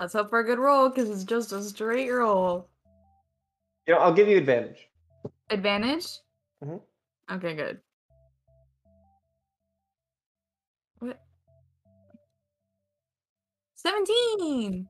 Let's 0.00 0.14
hope 0.14 0.30
for 0.30 0.38
a 0.38 0.44
good 0.44 0.58
roll, 0.58 0.88
because 0.88 1.10
it's 1.10 1.24
just 1.24 1.52
a 1.52 1.62
straight 1.62 2.10
roll. 2.10 2.70
You 3.86 3.92
know, 3.92 4.00
I'll 4.00 4.14
give 4.14 4.28
you 4.28 4.38
advantage. 4.38 4.88
Advantage? 5.50 6.06
Mhm. 6.64 6.80
Okay, 7.30 7.54
good. 7.54 7.80
What? 11.00 11.20
17! 13.74 14.88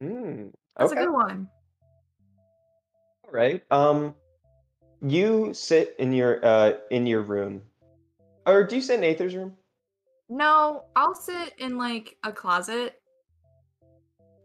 Hmm. 0.00 0.48
That's 0.76 0.90
okay. 0.90 1.00
a 1.00 1.04
good 1.04 1.12
one. 1.12 1.48
All 3.24 3.30
right. 3.30 3.62
Um, 3.70 4.16
you 5.00 5.54
sit 5.54 5.94
in 6.00 6.12
your 6.12 6.44
uh 6.44 6.72
in 6.90 7.06
your 7.06 7.22
room, 7.22 7.62
or 8.46 8.64
do 8.64 8.74
you 8.74 8.82
sit 8.82 8.98
in 8.98 9.04
Aether's 9.04 9.36
room? 9.36 9.56
No, 10.28 10.86
I'll 10.96 11.14
sit 11.14 11.54
in 11.58 11.78
like 11.78 12.16
a 12.24 12.32
closet 12.32 13.00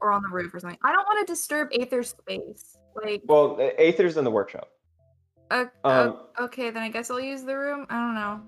or 0.01 0.11
on 0.11 0.21
the 0.21 0.29
roof 0.29 0.53
or 0.53 0.59
something. 0.59 0.79
I 0.83 0.91
don't 0.91 1.05
want 1.05 1.25
to 1.25 1.31
disturb 1.31 1.69
Aether's 1.73 2.09
space. 2.09 2.77
Like, 2.95 3.21
Well, 3.25 3.57
Aether's 3.77 4.17
in 4.17 4.23
the 4.23 4.31
workshop. 4.31 4.69
uh, 5.51 5.65
Um, 5.83 6.27
okay, 6.39 6.69
then 6.71 6.83
I 6.83 6.89
guess 6.89 7.09
I'll 7.09 7.19
use 7.19 7.43
the 7.43 7.57
room. 7.57 7.85
I 7.89 7.95
don't 7.95 8.15
know. 8.15 8.41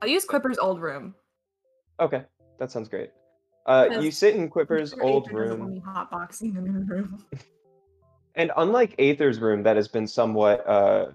I'll 0.00 0.08
use 0.08 0.24
Quipper's 0.24 0.58
old 0.58 0.80
room. 0.80 1.14
Okay, 2.00 2.24
that 2.58 2.70
sounds 2.70 2.88
great. 2.88 3.10
Uh, 3.66 3.88
you 4.00 4.10
sit 4.10 4.34
in 4.34 4.48
Quipper's 4.48 4.92
old 5.00 5.28
Aether 5.28 5.36
room, 5.36 5.82
hotboxing 5.86 6.56
in 6.56 6.66
her 6.66 6.94
room. 6.96 7.24
and 8.34 8.50
unlike 8.56 8.94
Aether's 8.98 9.38
room, 9.38 9.62
that 9.62 9.76
has 9.76 9.88
been 9.88 10.06
somewhat 10.06 10.66
uh 10.66 11.06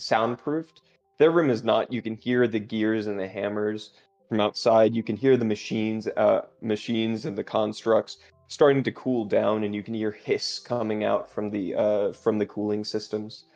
soundproofed. 0.00 0.80
Their 1.18 1.30
room 1.30 1.50
is 1.50 1.62
not. 1.62 1.92
You 1.92 2.00
can 2.00 2.16
hear 2.16 2.48
the 2.48 2.58
gears 2.58 3.06
and 3.06 3.18
the 3.20 3.28
hammers 3.28 3.90
from 4.28 4.40
outside. 4.40 4.94
You 4.94 5.02
can 5.02 5.16
hear 5.16 5.36
the 5.36 5.44
machines, 5.44 6.08
uh, 6.16 6.46
machines 6.62 7.26
and 7.26 7.36
the 7.36 7.44
constructs 7.44 8.16
starting 8.52 8.82
to 8.82 8.92
cool 8.92 9.24
down, 9.24 9.64
and 9.64 9.74
you 9.74 9.82
can 9.82 9.94
hear 9.94 10.10
hiss 10.10 10.58
coming 10.58 11.04
out 11.04 11.30
from 11.30 11.48
the 11.48 11.74
uh 11.74 12.12
from 12.12 12.38
the 12.38 12.44
cooling 12.44 12.84
systems 12.84 13.46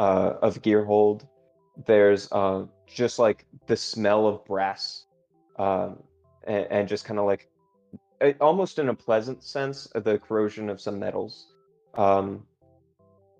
uh 0.00 0.34
of 0.42 0.60
Gearhold. 0.60 1.26
There's 1.86 2.30
uh 2.30 2.66
just 2.86 3.18
like 3.18 3.46
the 3.66 3.76
smell 3.76 4.26
of 4.26 4.44
brass, 4.44 5.06
um, 5.58 6.02
and, 6.46 6.66
and 6.70 6.88
just 6.88 7.06
kind 7.06 7.18
of 7.18 7.24
like 7.24 7.48
almost 8.40 8.78
in 8.78 8.90
a 8.90 8.94
pleasant 8.94 9.42
sense 9.42 9.88
the 9.94 10.18
corrosion 10.18 10.68
of 10.68 10.78
some 10.78 10.98
metals. 10.98 11.48
Um, 11.94 12.44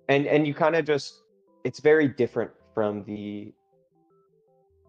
and 0.09 0.25
and 0.25 0.47
you 0.47 0.55
kind 0.55 0.75
of 0.75 0.85
just 0.85 1.21
it's 1.63 1.79
very 1.79 2.07
different 2.07 2.49
from 2.73 3.03
the 3.03 3.53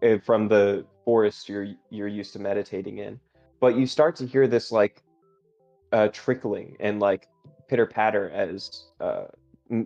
uh, 0.01 0.17
from 0.25 0.47
the 0.47 0.83
forest 1.05 1.47
you're 1.47 1.67
you're 1.91 2.07
used 2.07 2.33
to 2.33 2.39
meditating 2.39 2.97
in 2.99 3.19
but 3.59 3.75
you 3.75 3.87
start 3.87 4.15
to 4.15 4.25
hear 4.25 4.47
this 4.47 4.71
like 4.71 5.03
uh 5.91 6.07
trickling 6.09 6.75
and 6.79 6.99
like 6.99 7.27
pitter 7.67 7.85
patter 7.85 8.29
as 8.31 8.85
uh 8.99 9.25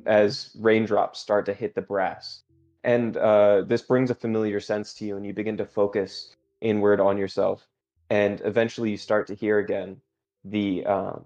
as 0.06 0.52
raindrops 0.60 1.20
start 1.20 1.46
to 1.46 1.54
hit 1.54 1.76
the 1.76 1.82
brass. 1.82 2.44
And 2.84 3.18
uh 3.18 3.62
this 3.64 3.82
brings 3.82 4.10
a 4.12 4.16
familiar 4.16 4.60
sense 4.60 4.94
to 4.96 5.06
you 5.06 5.18
and 5.18 5.26
you 5.26 5.34
begin 5.34 5.58
to 5.58 5.66
focus 5.66 6.36
inward 6.62 7.00
on 7.00 7.18
yourself. 7.18 7.68
And 8.10 8.42
eventually 8.46 8.92
you 8.92 8.98
start 8.98 9.28
to 9.28 9.36
hear 9.36 9.60
again 9.60 10.02
the 10.44 10.86
um 10.86 11.26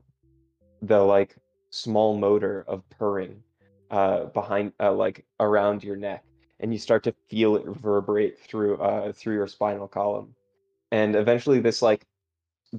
the 0.81 0.99
like 0.99 1.35
small 1.71 2.17
motor 2.17 2.63
of 2.67 2.87
purring 2.89 3.43
uh 3.91 4.25
behind 4.25 4.73
uh, 4.79 4.93
like 4.93 5.25
around 5.39 5.83
your 5.83 5.95
neck. 5.95 6.23
And 6.59 6.71
you 6.71 6.79
start 6.79 7.03
to 7.03 7.13
feel 7.29 7.55
it 7.57 7.65
reverberate 7.65 8.39
through 8.39 8.77
uh 8.77 9.11
through 9.13 9.35
your 9.35 9.47
spinal 9.47 9.87
column. 9.87 10.35
And 10.91 11.15
eventually 11.15 11.59
this 11.59 11.81
like 11.81 12.05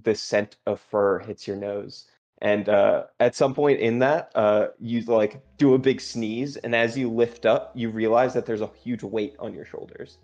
this 0.05 0.21
scent 0.21 0.57
of 0.67 0.81
fur 0.81 1.19
hits 1.21 1.47
your 1.47 1.57
nose 1.57 2.07
and 2.43 2.69
uh 2.69 3.05
at 3.21 3.35
some 3.35 3.55
point 3.55 3.81
in 3.81 3.99
that 3.99 4.31
uh 4.35 4.67
you 4.79 5.01
like 5.03 5.41
do 5.57 5.75
a 5.75 5.79
big 5.79 6.01
sneeze 6.01 6.57
and 6.57 6.75
as 6.75 6.97
you 6.97 7.11
lift 7.11 7.47
up 7.47 7.73
you 7.75 7.89
realize 7.91 8.35
that 8.35 8.45
there's 8.45 8.61
a 8.61 8.71
huge 8.83 9.03
weight 9.03 9.35
on 9.39 9.55
your 9.55 9.65
shoulders 9.65 10.19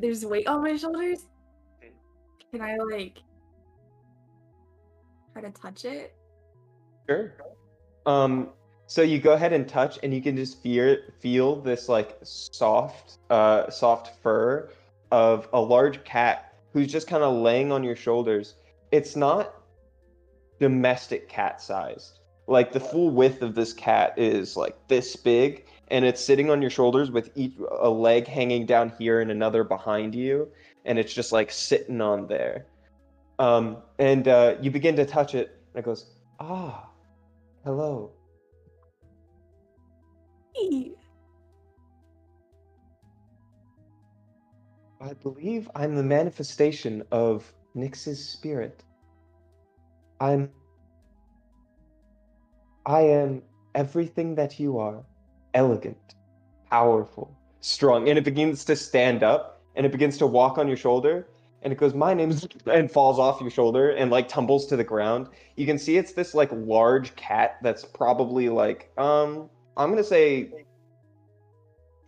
There's 0.00 0.24
weight 0.24 0.46
on 0.46 0.62
my 0.62 0.76
shoulders. 0.76 1.26
Can 2.50 2.62
I 2.62 2.76
like 2.76 3.18
try 5.32 5.42
to 5.42 5.50
touch 5.50 5.84
it? 5.84 6.14
Sure. 7.08 7.34
Um, 8.06 8.50
so 8.86 9.02
you 9.02 9.18
go 9.18 9.32
ahead 9.32 9.52
and 9.52 9.68
touch, 9.68 9.98
and 10.02 10.12
you 10.12 10.22
can 10.22 10.36
just 10.36 10.62
feel 10.62 10.96
feel 11.20 11.56
this 11.56 11.88
like 11.88 12.18
soft, 12.22 13.18
uh, 13.30 13.70
soft 13.70 14.22
fur 14.22 14.70
of 15.12 15.48
a 15.52 15.60
large 15.60 16.02
cat 16.04 16.54
who's 16.72 16.90
just 16.90 17.06
kind 17.06 17.22
of 17.22 17.36
laying 17.36 17.70
on 17.70 17.84
your 17.84 17.94
shoulders. 17.94 18.54
It's 18.90 19.14
not 19.14 19.54
domestic 20.58 21.28
cat 21.28 21.60
sized. 21.60 22.18
Like 22.48 22.72
the 22.72 22.80
full 22.80 23.10
width 23.10 23.42
of 23.42 23.54
this 23.54 23.72
cat 23.72 24.14
is 24.16 24.56
like 24.56 24.76
this 24.88 25.14
big, 25.14 25.66
and 25.88 26.04
it's 26.04 26.20
sitting 26.20 26.50
on 26.50 26.60
your 26.60 26.70
shoulders 26.70 27.10
with 27.10 27.30
each 27.36 27.54
a 27.80 27.88
leg 27.88 28.26
hanging 28.26 28.66
down 28.66 28.92
here 28.98 29.20
and 29.20 29.30
another 29.30 29.62
behind 29.62 30.14
you, 30.14 30.48
and 30.84 30.98
it's 30.98 31.14
just 31.14 31.30
like 31.30 31.52
sitting 31.52 32.00
on 32.00 32.26
there. 32.26 32.66
Um, 33.38 33.76
and 33.98 34.26
uh, 34.26 34.56
you 34.60 34.70
begin 34.70 34.96
to 34.96 35.06
touch 35.06 35.34
it, 35.34 35.58
and 35.74 35.82
it 35.82 35.84
goes, 35.84 36.10
ah. 36.40 36.88
Hello. 37.64 38.10
I 45.02 45.14
believe 45.14 45.68
I'm 45.74 45.96
the 45.96 46.02
manifestation 46.02 47.02
of 47.10 47.52
Nyx's 47.74 48.24
spirit. 48.24 48.84
I'm. 50.20 50.48
I 52.86 53.00
am 53.00 53.42
everything 53.74 54.36
that 54.36 54.60
you 54.60 54.78
are 54.78 55.02
elegant, 55.54 56.14
powerful, 56.70 57.36
strong. 57.60 58.08
And 58.08 58.16
it 58.16 58.24
begins 58.24 58.64
to 58.66 58.76
stand 58.76 59.24
up 59.24 59.60
and 59.74 59.84
it 59.84 59.90
begins 59.90 60.18
to 60.18 60.26
walk 60.26 60.58
on 60.58 60.68
your 60.68 60.76
shoulder. 60.76 61.26
And 61.62 61.72
it 61.72 61.78
goes, 61.78 61.94
My 61.94 62.14
name 62.14 62.30
is. 62.30 62.46
and 62.66 62.90
falls 62.90 63.18
off 63.18 63.40
your 63.40 63.50
shoulder 63.50 63.90
and 63.90 64.08
like 64.08 64.28
tumbles 64.28 64.66
to 64.66 64.76
the 64.76 64.84
ground. 64.84 65.28
You 65.56 65.66
can 65.66 65.78
see 65.78 65.96
it's 65.96 66.12
this 66.12 66.32
like 66.32 66.50
large 66.52 67.16
cat 67.16 67.56
that's 67.60 67.84
probably 67.84 68.48
like, 68.48 68.92
um, 68.98 69.50
I'm 69.76 69.90
gonna 69.90 70.04
say 70.04 70.64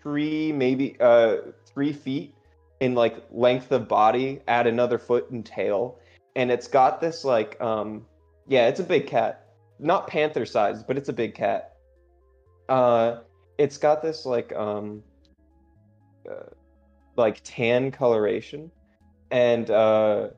three, 0.00 0.52
maybe, 0.52 0.96
uh, 1.00 1.38
three 1.66 1.92
feet 1.92 2.33
in 2.80 2.94
like 2.94 3.16
length 3.30 3.72
of 3.72 3.88
body, 3.88 4.40
add 4.48 4.66
another 4.66 4.98
foot 4.98 5.30
and 5.30 5.44
tail, 5.44 5.98
and 6.36 6.50
it's 6.50 6.68
got 6.68 7.00
this 7.00 7.24
like 7.24 7.60
um 7.60 8.06
yeah, 8.46 8.68
it's 8.68 8.80
a 8.80 8.84
big 8.84 9.06
cat. 9.06 9.46
Not 9.78 10.06
panther 10.06 10.46
size, 10.46 10.82
but 10.82 10.96
it's 10.96 11.08
a 11.08 11.12
big 11.12 11.34
cat. 11.34 11.74
Uh 12.68 13.20
it's 13.58 13.78
got 13.78 14.02
this 14.02 14.26
like 14.26 14.52
um 14.54 15.02
uh, 16.30 16.50
like 17.16 17.40
tan 17.44 17.90
coloration 17.90 18.70
and 19.30 19.70
uh 19.70 20.28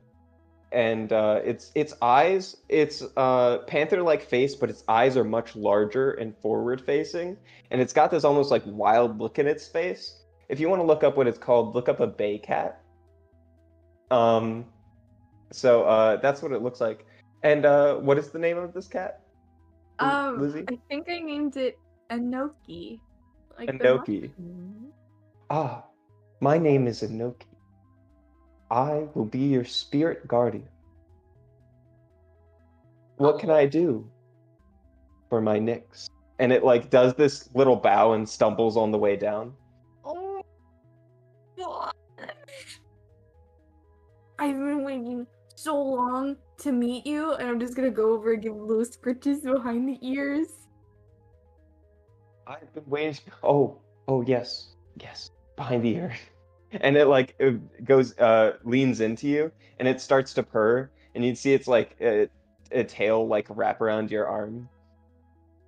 and 0.71 1.13
uh 1.13 1.39
its 1.43 1.71
its 1.75 1.93
eyes 2.01 2.57
it's 2.67 3.03
uh 3.15 3.59
panther 3.67 4.03
like 4.03 4.21
face 4.21 4.53
but 4.53 4.69
its 4.69 4.83
eyes 4.87 5.15
are 5.15 5.23
much 5.23 5.55
larger 5.55 6.11
and 6.11 6.35
forward 6.37 6.81
facing 6.81 7.37
and 7.71 7.79
it's 7.79 7.93
got 7.93 8.11
this 8.11 8.23
almost 8.23 8.51
like 8.51 8.63
wild 8.65 9.17
look 9.17 9.39
in 9.39 9.47
its 9.47 9.67
face 9.67 10.19
if 10.49 10.59
you 10.59 10.69
want 10.69 10.81
to 10.81 10.85
look 10.85 11.03
up 11.03 11.17
what 11.17 11.27
it's 11.27 11.37
called, 11.37 11.75
look 11.75 11.89
up 11.89 11.99
a 11.99 12.07
bay 12.07 12.37
cat. 12.37 12.81
Um, 14.11 14.65
so 15.51 15.83
uh, 15.83 16.17
that's 16.17 16.41
what 16.41 16.51
it 16.51 16.61
looks 16.61 16.81
like. 16.81 17.05
And 17.43 17.65
uh, 17.65 17.95
what 17.95 18.17
is 18.17 18.29
the 18.29 18.39
name 18.39 18.57
of 18.57 18.73
this 18.73 18.87
cat? 18.87 19.21
Um, 19.99 20.41
Lizzie? 20.41 20.65
I 20.69 20.77
think 20.89 21.07
I 21.09 21.19
named 21.19 21.57
it 21.57 21.77
Enoki. 22.09 22.99
Like 23.57 23.67
the 23.67 23.73
Enoki. 23.77 24.31
Ah, 25.49 25.83
my 26.41 26.57
name 26.57 26.87
is 26.87 27.01
Enoki. 27.01 27.45
I 28.69 29.07
will 29.13 29.25
be 29.25 29.39
your 29.39 29.65
spirit 29.65 30.27
guardian. 30.27 30.67
What 33.17 33.39
can 33.39 33.49
I 33.49 33.65
do 33.65 34.09
for 35.29 35.41
my 35.41 35.57
Nyx? 35.57 36.09
and 36.39 36.51
it 36.51 36.63
like 36.63 36.89
does 36.89 37.13
this 37.15 37.49
little 37.53 37.75
bow 37.75 38.13
and 38.13 38.27
stumbles 38.27 38.77
on 38.77 38.91
the 38.91 38.97
way 38.97 39.15
down. 39.15 39.53
I've 44.39 44.55
been 44.55 44.83
waiting 44.83 45.25
so 45.55 45.81
long 45.81 46.37
to 46.59 46.71
meet 46.71 47.07
you, 47.07 47.33
and 47.33 47.47
I'm 47.49 47.59
just 47.59 47.75
gonna 47.75 47.89
go 47.89 48.13
over 48.13 48.33
and 48.33 48.41
give 48.41 48.55
little 48.55 48.85
scritches 48.85 49.43
behind 49.43 49.89
the 49.89 49.97
ears. 50.07 50.47
I've 52.45 52.71
been 52.73 52.83
waiting. 52.85 53.19
Oh, 53.43 53.79
oh 54.07 54.21
yes, 54.21 54.75
yes, 55.01 55.31
behind 55.55 55.83
the 55.83 55.95
ear, 55.95 56.15
and 56.71 56.95
it 56.95 57.05
like 57.05 57.35
it 57.39 57.83
goes, 57.83 58.17
uh, 58.19 58.57
leans 58.63 59.01
into 59.01 59.27
you, 59.27 59.51
and 59.79 59.87
it 59.87 59.99
starts 59.99 60.33
to 60.35 60.43
purr, 60.43 60.89
and 61.15 61.25
you 61.25 61.33
see 61.33 61.53
it's 61.53 61.67
like 61.67 61.95
a, 61.99 62.29
a 62.71 62.83
tail 62.83 63.27
like 63.27 63.47
wrap 63.49 63.81
around 63.81 64.11
your 64.11 64.27
arm. 64.27 64.69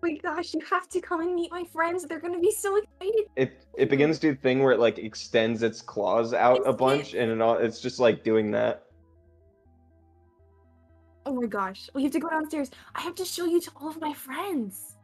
Oh 0.02 0.08
my 0.08 0.16
gosh, 0.16 0.54
you 0.54 0.62
have 0.70 0.88
to 0.90 1.02
come 1.02 1.20
and 1.22 1.36
meet 1.36 1.52
my 1.52 1.66
friends. 1.66 2.06
They're 2.06 2.22
gonna 2.22 2.40
be 2.40 2.52
so 2.52 2.78
excited. 2.78 3.26
It 3.36 3.66
it 3.78 3.90
begins 3.90 4.18
to 4.20 4.28
do 4.30 4.34
the 4.34 4.40
thing 4.42 4.64
where 4.64 4.72
it 4.72 4.80
like 4.80 4.98
extends 4.98 5.62
its 5.62 5.82
claws 5.82 6.34
out 6.34 6.60
a 6.60 6.62
It's- 6.70 6.76
bunch, 6.78 7.14
and 7.16 7.30
it 7.32 7.42
all, 7.42 7.56
it's 7.58 7.82
just 7.82 8.00
like 8.00 8.24
doing 8.24 8.52
that. 8.52 8.84
Oh 11.26 11.34
my 11.34 11.48
gosh, 11.48 11.90
we 11.94 12.04
have 12.04 12.14
to 12.14 12.20
go 12.20 12.30
downstairs. 12.30 12.72
I 12.96 13.02
have 13.02 13.16
to 13.16 13.26
show 13.26 13.46
you 13.46 13.60
to 13.62 13.72
all 13.76 13.90
of 13.90 14.00
my 14.00 14.14
friends. 14.14 14.96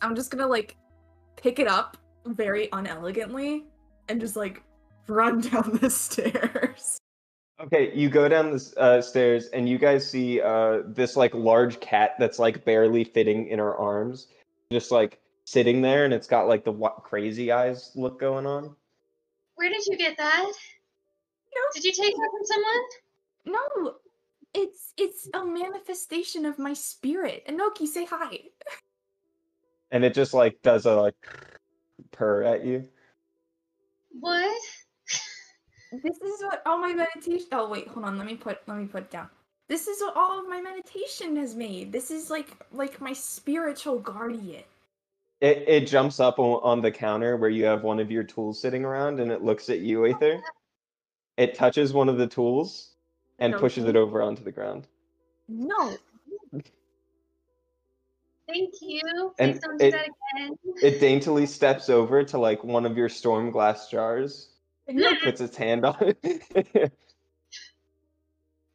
I'm 0.00 0.14
just 0.14 0.30
gonna 0.30 0.46
like 0.46 0.76
pick 1.36 1.58
it 1.58 1.66
up 1.66 1.96
very 2.26 2.68
unelegantly 2.72 3.66
and 4.08 4.20
just 4.20 4.36
like 4.36 4.62
run 5.08 5.40
down 5.50 5.78
the 5.82 5.90
stairs. 5.90 7.00
Okay, 7.60 7.92
you 7.92 8.08
go 8.08 8.28
down 8.28 8.52
the 8.52 8.74
uh, 8.76 9.02
stairs 9.02 9.46
and 9.46 9.68
you 9.68 9.78
guys 9.78 10.08
see 10.08 10.40
uh, 10.40 10.82
this 10.86 11.16
like 11.16 11.34
large 11.34 11.80
cat 11.80 12.14
that's 12.18 12.38
like 12.38 12.64
barely 12.64 13.02
fitting 13.02 13.48
in 13.48 13.58
her 13.58 13.76
arms, 13.76 14.28
just 14.70 14.92
like 14.92 15.20
sitting 15.44 15.82
there, 15.82 16.04
and 16.04 16.14
it's 16.14 16.28
got 16.28 16.46
like 16.46 16.64
the 16.64 16.70
wa- 16.70 17.00
crazy 17.00 17.50
eyes 17.50 17.90
look 17.96 18.20
going 18.20 18.46
on. 18.46 18.76
Where 19.56 19.68
did 19.68 19.84
you 19.86 19.96
get 19.96 20.16
that? 20.18 20.52
Did 21.74 21.84
you 21.84 21.92
take 21.92 22.14
that 22.14 22.30
from 22.30 22.44
someone? 22.44 23.58
No, 23.84 23.94
it's 24.54 24.92
it's 24.96 25.28
a 25.34 25.44
manifestation 25.44 26.46
of 26.46 26.58
my 26.58 26.74
spirit. 26.74 27.44
Enoki, 27.48 27.86
say 27.86 28.04
hi. 28.04 28.38
And 29.90 30.04
it 30.04 30.14
just 30.14 30.32
like 30.32 30.62
does 30.62 30.86
a 30.86 30.94
like 30.94 31.14
purr 32.12 32.44
at 32.44 32.64
you. 32.64 32.88
What? 34.20 34.62
This 35.92 36.16
is 36.18 36.42
what 36.42 36.62
all 36.66 36.78
my 36.78 36.92
meditation. 36.92 37.48
Oh 37.52 37.68
wait, 37.68 37.88
hold 37.88 38.04
on. 38.04 38.18
Let 38.18 38.26
me 38.26 38.36
put 38.36 38.60
let 38.66 38.78
me 38.78 38.86
put 38.86 39.04
it 39.04 39.10
down. 39.10 39.28
This 39.68 39.86
is 39.86 40.00
what 40.00 40.16
all 40.16 40.40
of 40.40 40.48
my 40.48 40.60
meditation 40.60 41.36
has 41.36 41.54
made. 41.54 41.92
This 41.92 42.10
is 42.10 42.30
like 42.30 42.50
like 42.72 43.00
my 43.00 43.12
spiritual 43.12 43.98
guardian. 43.98 44.64
It 45.40 45.64
it 45.66 45.86
jumps 45.86 46.20
up 46.20 46.38
on, 46.38 46.60
on 46.62 46.82
the 46.82 46.90
counter 46.90 47.36
where 47.36 47.50
you 47.50 47.64
have 47.64 47.82
one 47.82 48.00
of 48.00 48.10
your 48.10 48.24
tools 48.24 48.60
sitting 48.60 48.84
around, 48.84 49.20
and 49.20 49.30
it 49.30 49.42
looks 49.42 49.70
at 49.70 49.80
you, 49.80 50.06
Aether. 50.06 50.40
It 51.36 51.54
touches 51.54 51.92
one 51.92 52.08
of 52.08 52.18
the 52.18 52.26
tools 52.26 52.94
and 53.38 53.54
pushes 53.54 53.84
it 53.84 53.94
over 53.94 54.20
onto 54.20 54.42
the 54.42 54.50
ground. 54.50 54.88
No, 55.48 55.96
Thank 58.48 58.74
you. 58.80 59.34
And 59.38 59.60
don't 59.60 59.78
do 59.78 59.86
it- 59.86 59.90
that 59.92 60.08
again. 60.36 60.58
It 60.82 61.00
daintily 61.00 61.46
steps 61.46 61.90
over 61.90 62.24
to 62.24 62.38
like 62.38 62.64
one 62.64 62.86
of 62.86 62.96
your 62.96 63.08
storm 63.08 63.50
glass 63.50 63.90
jars, 63.90 64.50
puts 65.22 65.40
its 65.40 65.56
hand 65.56 65.84
on 65.84 65.96
it. 66.00 66.92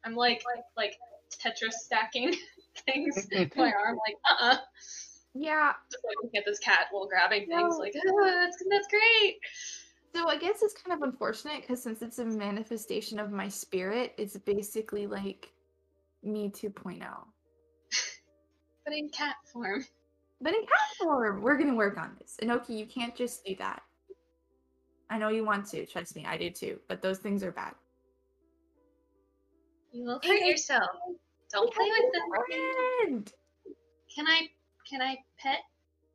I'm 0.04 0.14
like 0.14 0.42
like 0.76 0.96
Tetris 1.42 1.72
stacking 1.72 2.34
things. 2.86 3.26
My 3.56 3.72
arm 3.86 3.98
like 4.06 4.16
uh 4.30 4.52
uh 4.52 4.56
yeah. 5.34 5.72
Just 5.90 6.04
like 6.04 6.16
looking 6.22 6.38
at 6.38 6.44
this 6.46 6.58
cat 6.58 6.86
while 6.90 7.06
grabbing 7.06 7.46
things 7.48 7.74
No. 7.74 7.78
like 7.78 7.94
oh, 8.06 8.24
that's 8.24 8.62
that's 8.70 8.88
great. 8.88 9.38
So 10.14 10.28
I 10.28 10.36
guess 10.36 10.62
it's 10.62 10.74
kind 10.74 10.96
of 10.96 11.08
unfortunate 11.08 11.62
because 11.62 11.82
since 11.82 12.00
it's 12.02 12.20
a 12.20 12.24
manifestation 12.24 13.18
of 13.18 13.32
my 13.32 13.48
spirit, 13.48 14.14
it's 14.16 14.36
basically 14.36 15.08
like 15.08 15.52
me 16.22 16.50
2.0. 16.50 17.02
But 18.84 18.94
in 18.94 19.08
cat 19.08 19.36
form. 19.52 19.84
But 20.40 20.54
in 20.54 20.60
cat 20.60 20.96
form, 20.98 21.42
we're 21.42 21.56
gonna 21.56 21.74
work 21.74 21.98
on 21.98 22.16
this. 22.20 22.36
Enoki, 22.42 22.78
you 22.78 22.86
can't 22.86 23.16
just 23.16 23.44
do 23.44 23.56
that. 23.56 23.82
I 25.10 25.18
know 25.18 25.28
you 25.28 25.44
want 25.44 25.66
to, 25.70 25.86
trust 25.86 26.16
me, 26.16 26.24
I 26.26 26.36
do 26.36 26.50
too. 26.50 26.80
But 26.88 27.02
those 27.02 27.18
things 27.18 27.42
are 27.42 27.52
bad. 27.52 27.74
You 29.92 30.04
will 30.04 30.14
hurt 30.14 30.24
Okay. 30.24 30.48
yourself. 30.48 30.88
Don't 31.52 31.72
play 31.72 31.88
with 31.88 32.12
them. 32.12 33.06
Friend! 33.06 33.32
Can 34.14 34.26
I 34.26 34.48
can 34.88 35.00
I 35.02 35.16
pet 35.38 35.58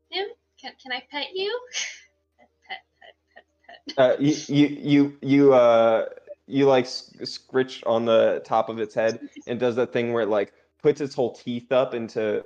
him? 0.10 0.28
Can 0.62 0.74
can 0.82 0.92
I 0.92 1.04
pet 1.12 1.28
you? 1.34 1.60
pet 2.38 2.50
pet 2.68 3.16
pet 3.36 3.46
pet 3.68 3.96
pet. 3.96 3.98
Uh, 3.98 4.16
you, 4.20 4.36
you, 4.48 4.68
you, 4.68 5.18
you, 5.22 5.54
uh, 5.54 6.06
you 6.48 6.66
like 6.66 6.86
s- 6.86 7.14
scritch 7.24 7.84
on 7.86 8.06
the 8.06 8.42
top 8.46 8.70
of 8.70 8.80
its 8.80 8.94
head 8.94 9.20
and 9.48 9.60
does 9.60 9.76
that 9.76 9.94
thing 9.94 10.14
where 10.14 10.24
it 10.24 10.30
like 10.30 10.54
puts 10.82 11.02
its 11.02 11.16
whole 11.16 11.34
teeth 11.34 11.72
up 11.72 11.94
into 11.94 12.44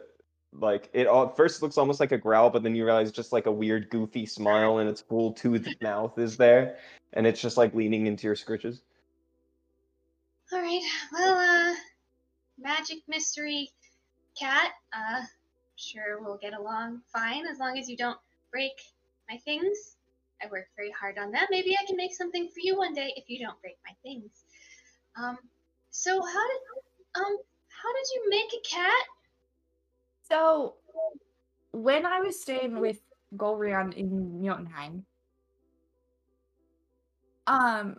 like 0.60 0.90
it 0.94 1.08
all 1.08 1.30
first 1.30 1.62
looks 1.62 1.78
almost 1.78 2.00
like 2.00 2.12
a 2.12 2.18
growl, 2.18 2.50
but 2.50 2.64
then 2.64 2.76
you 2.76 2.86
realize 2.86 3.12
just 3.12 3.32
like 3.32 3.46
a 3.46 3.52
weird 3.52 3.90
goofy 3.90 4.26
smile 4.26 4.78
and 4.78 4.90
its 4.90 5.02
full 5.02 5.34
toothed 5.34 5.76
mouth 5.82 6.18
is 6.18 6.38
there, 6.38 6.78
and 7.14 7.26
it's 7.26 7.42
just 7.42 7.58
like 7.58 7.74
leaning 7.74 8.08
into 8.08 8.28
your 8.28 8.36
scritches. 8.36 8.82
All 10.52 10.60
right. 10.62 10.82
Well, 11.12 11.38
uh, 11.38 11.76
magic 12.60 13.00
mystery 13.08 13.72
cat. 14.40 14.72
Uh, 14.94 15.22
sure 15.76 16.22
we'll 16.22 16.38
get 16.38 16.54
along 16.54 17.02
fine 17.12 17.48
as 17.48 17.60
long 17.60 17.78
as 17.78 17.90
you 17.90 17.98
don't 17.98 18.20
break 18.52 18.74
my 19.30 19.38
things. 19.38 19.96
I 20.42 20.48
work 20.52 20.68
very 20.76 20.92
hard 20.92 21.18
on 21.18 21.32
that. 21.32 21.48
Maybe 21.50 21.76
I 21.82 21.86
can 21.86 21.96
make 21.96 22.14
something 22.14 22.48
for 22.50 22.60
you 22.62 22.78
one 22.78 22.94
day 22.94 23.14
if 23.16 23.30
you 23.30 23.44
don't 23.46 23.60
break 23.62 23.78
my 23.86 23.96
things. 24.04 24.44
Um, 25.16 25.38
so 25.90 26.22
how 26.22 26.48
did 26.48 26.62
um 27.16 27.38
how 27.70 27.94
did 27.94 28.08
you 28.14 28.30
make 28.30 28.54
a 28.54 28.68
cat? 28.68 29.04
So, 30.34 30.74
when 31.74 32.08
I 32.08 32.20
was 32.20 32.42
staying 32.42 32.80
with 32.80 33.00
Golrion 33.38 33.94
in 33.94 34.44
Jotunheim, 34.44 35.06
um, 37.46 37.98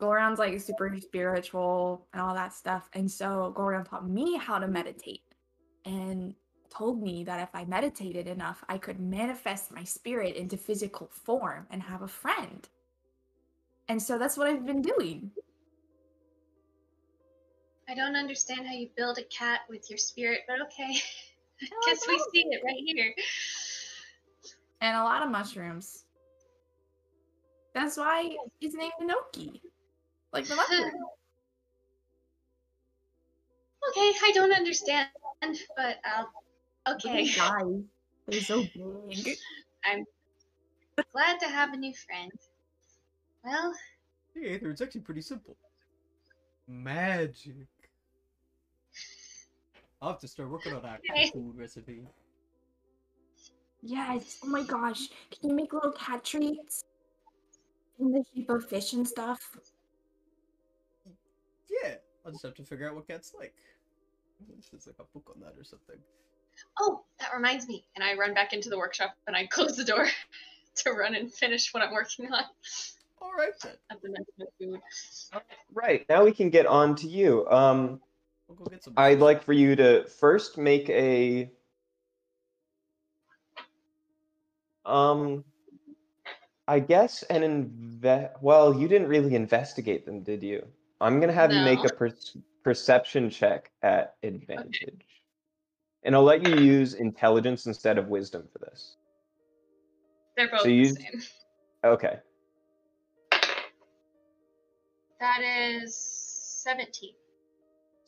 Golrion's 0.00 0.38
like 0.38 0.58
super 0.62 0.96
spiritual 0.98 2.06
and 2.14 2.22
all 2.22 2.32
that 2.32 2.54
stuff, 2.54 2.88
and 2.94 3.10
so 3.10 3.52
Golrion 3.54 3.86
taught 3.86 4.08
me 4.08 4.38
how 4.38 4.58
to 4.58 4.66
meditate, 4.66 5.20
and 5.84 6.34
told 6.70 7.02
me 7.02 7.22
that 7.24 7.38
if 7.38 7.50
I 7.52 7.66
meditated 7.66 8.28
enough, 8.28 8.64
I 8.70 8.78
could 8.78 8.98
manifest 8.98 9.72
my 9.72 9.84
spirit 9.84 10.36
into 10.36 10.56
physical 10.56 11.10
form 11.12 11.66
and 11.70 11.82
have 11.82 12.00
a 12.00 12.08
friend. 12.08 12.66
And 13.90 14.02
so 14.02 14.18
that's 14.18 14.38
what 14.38 14.46
I've 14.46 14.64
been 14.64 14.80
doing. 14.80 15.32
I 17.90 17.94
don't 17.94 18.16
understand 18.16 18.66
how 18.66 18.72
you 18.72 18.88
build 18.96 19.18
a 19.18 19.24
cat 19.24 19.60
with 19.68 19.90
your 19.90 19.98
spirit, 19.98 20.44
but 20.48 20.62
okay. 20.62 20.96
Oh, 21.62 21.82
Guess 21.86 22.06
we 22.08 22.18
see 22.32 22.44
it 22.50 22.62
right 22.64 22.82
here. 22.84 23.14
And 24.80 24.96
a 24.96 25.02
lot 25.02 25.22
of 25.22 25.30
mushrooms. 25.30 26.04
That's 27.74 27.96
why 27.96 28.36
it's 28.60 28.74
named 28.74 28.92
Enoki. 29.00 29.60
Like 30.32 30.46
the 30.46 30.56
mushroom. 30.56 30.90
Okay, 33.90 34.12
I 34.22 34.30
don't 34.32 34.52
understand, 34.52 35.08
but 35.40 35.98
um, 36.06 36.26
okay. 36.94 37.24
These 37.24 37.36
guys, 37.36 37.64
they're 38.28 38.40
so 38.40 38.62
big. 38.62 39.36
I'm 39.84 40.04
glad 41.12 41.40
to 41.40 41.48
have 41.48 41.72
a 41.72 41.76
new 41.76 41.92
friend. 41.92 42.30
Well, 43.44 43.74
Hey, 44.34 44.54
Aether, 44.54 44.70
it's 44.70 44.80
actually 44.80 45.00
pretty 45.02 45.20
simple. 45.20 45.56
Magic. 46.68 47.66
I'll 50.02 50.10
have 50.10 50.18
to 50.20 50.28
start 50.28 50.50
working 50.50 50.72
on 50.72 50.82
that 50.82 51.00
Okay. 51.10 51.24
cat 51.24 51.32
food 51.32 51.56
recipe. 51.56 52.02
Yes. 53.82 54.38
Oh 54.44 54.48
my 54.48 54.64
gosh. 54.64 55.08
Can 55.30 55.50
you 55.50 55.56
make 55.56 55.72
little 55.72 55.92
cat 55.92 56.24
treats? 56.24 56.84
In 58.00 58.10
the 58.10 58.24
shape 58.34 58.50
of 58.50 58.68
fish 58.68 58.94
and 58.94 59.06
stuff? 59.06 59.40
Yeah, 61.70 61.94
I'll 62.26 62.32
just 62.32 62.44
have 62.44 62.54
to 62.54 62.64
figure 62.64 62.88
out 62.88 62.96
what 62.96 63.06
cats 63.06 63.32
like. 63.38 63.54
There's 64.48 64.86
like 64.88 64.96
a 64.98 65.04
book 65.12 65.32
on 65.34 65.40
that 65.40 65.54
or 65.58 65.62
something. 65.62 65.96
oh, 66.80 67.04
that 67.20 67.30
reminds 67.34 67.68
me. 67.68 67.84
And 67.94 68.04
I 68.04 68.14
run 68.14 68.34
back 68.34 68.52
into 68.52 68.70
the 68.70 68.78
workshop 68.78 69.14
and 69.28 69.36
I 69.36 69.46
close 69.50 69.76
the 69.76 69.84
door 69.84 70.06
to 70.76 70.90
run 70.90 71.14
and 71.14 71.32
finish 71.32 71.72
what 71.72 71.82
I'm 71.82 71.92
working 71.92 72.26
on 72.32 72.42
All 73.20 73.30
right 73.38 73.52
then, 73.62 73.74
at 73.90 74.02
the 74.02 74.08
mention 74.08 74.34
of 74.40 74.48
food. 74.60 75.42
Right 75.72 76.04
now 76.08 76.24
we 76.24 76.32
can 76.32 76.50
get 76.50 76.66
on 76.66 76.96
to 76.96 77.06
you. 77.08 77.46
Um, 77.48 78.00
we'll 78.58 78.66
go 78.66 78.70
get 78.70 78.84
some. 78.84 78.94
I'd 78.96 79.20
like 79.20 79.42
for 79.42 79.52
you 79.52 79.76
to 79.76 80.04
first 80.04 80.58
make 80.58 80.88
a 80.90 81.50
um 84.84 85.44
I 86.68 86.80
guess 86.80 87.22
an 87.24 87.42
invest. 87.42 88.34
well, 88.40 88.78
you 88.78 88.88
didn't 88.88 89.08
really 89.08 89.34
investigate 89.34 90.06
them, 90.06 90.22
did 90.22 90.42
you? 90.42 90.66
I'm 91.00 91.20
gonna 91.20 91.32
have 91.32 91.52
you 91.52 91.60
make 91.60 91.84
a 91.84 91.90
per- 91.90 92.12
perception 92.62 93.30
check 93.30 93.70
at 93.82 94.14
advantage. 94.22 95.06
and 96.04 96.14
I'll 96.14 96.22
let 96.22 96.42
you 96.46 96.56
use 96.56 96.94
intelligence 96.94 97.66
instead 97.66 97.98
of 97.98 98.08
wisdom 98.08 98.48
for 98.52 98.58
this. 98.58 98.96
They're 100.36 100.48
both 100.48 100.60
So 100.60 100.68
the 100.68 100.84
same. 100.86 101.22
Okay. 101.84 102.18
That 105.20 105.40
is 105.42 105.96
17. 106.64 107.12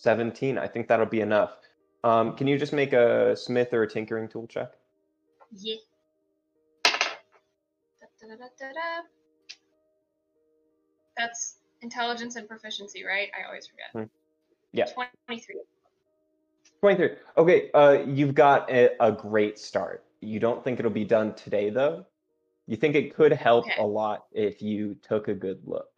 17. 0.04 0.58
I 0.58 0.68
think 0.68 0.86
that'll 0.86 1.06
be 1.06 1.22
enough. 1.22 1.56
Um, 2.04 2.36
can 2.36 2.46
you 2.46 2.58
just 2.58 2.74
make 2.74 2.92
a 2.92 3.34
smith 3.34 3.72
or 3.72 3.82
a 3.82 3.88
tinkering 3.88 4.28
tool 4.28 4.46
check? 4.46 4.72
Yeah. 5.50 5.76
That's 11.16 11.56
intelligence 11.80 12.36
and 12.36 12.46
proficiency, 12.46 13.04
right? 13.04 13.28
I 13.38 13.46
always 13.46 13.66
forget. 13.66 13.86
Hmm. 13.92 14.10
Yeah. 14.72 14.86
23. 15.26 15.56
23. 16.80 17.10
Okay, 17.38 17.70
uh, 17.72 17.98
you've 18.06 18.34
got 18.34 18.70
a, 18.70 18.90
a 19.00 19.10
great 19.10 19.58
start. 19.58 20.04
You 20.20 20.38
don't 20.38 20.62
think 20.62 20.78
it'll 20.78 20.90
be 20.90 21.04
done 21.04 21.34
today, 21.34 21.70
though? 21.70 22.04
You 22.66 22.76
think 22.76 22.94
it 22.94 23.14
could 23.14 23.32
help 23.32 23.64
Okay. 23.64 23.74
a 23.78 23.86
lot 23.86 24.26
if 24.32 24.60
you 24.60 24.96
took 25.02 25.28
a 25.28 25.34
good 25.34 25.60
look. 25.64 25.88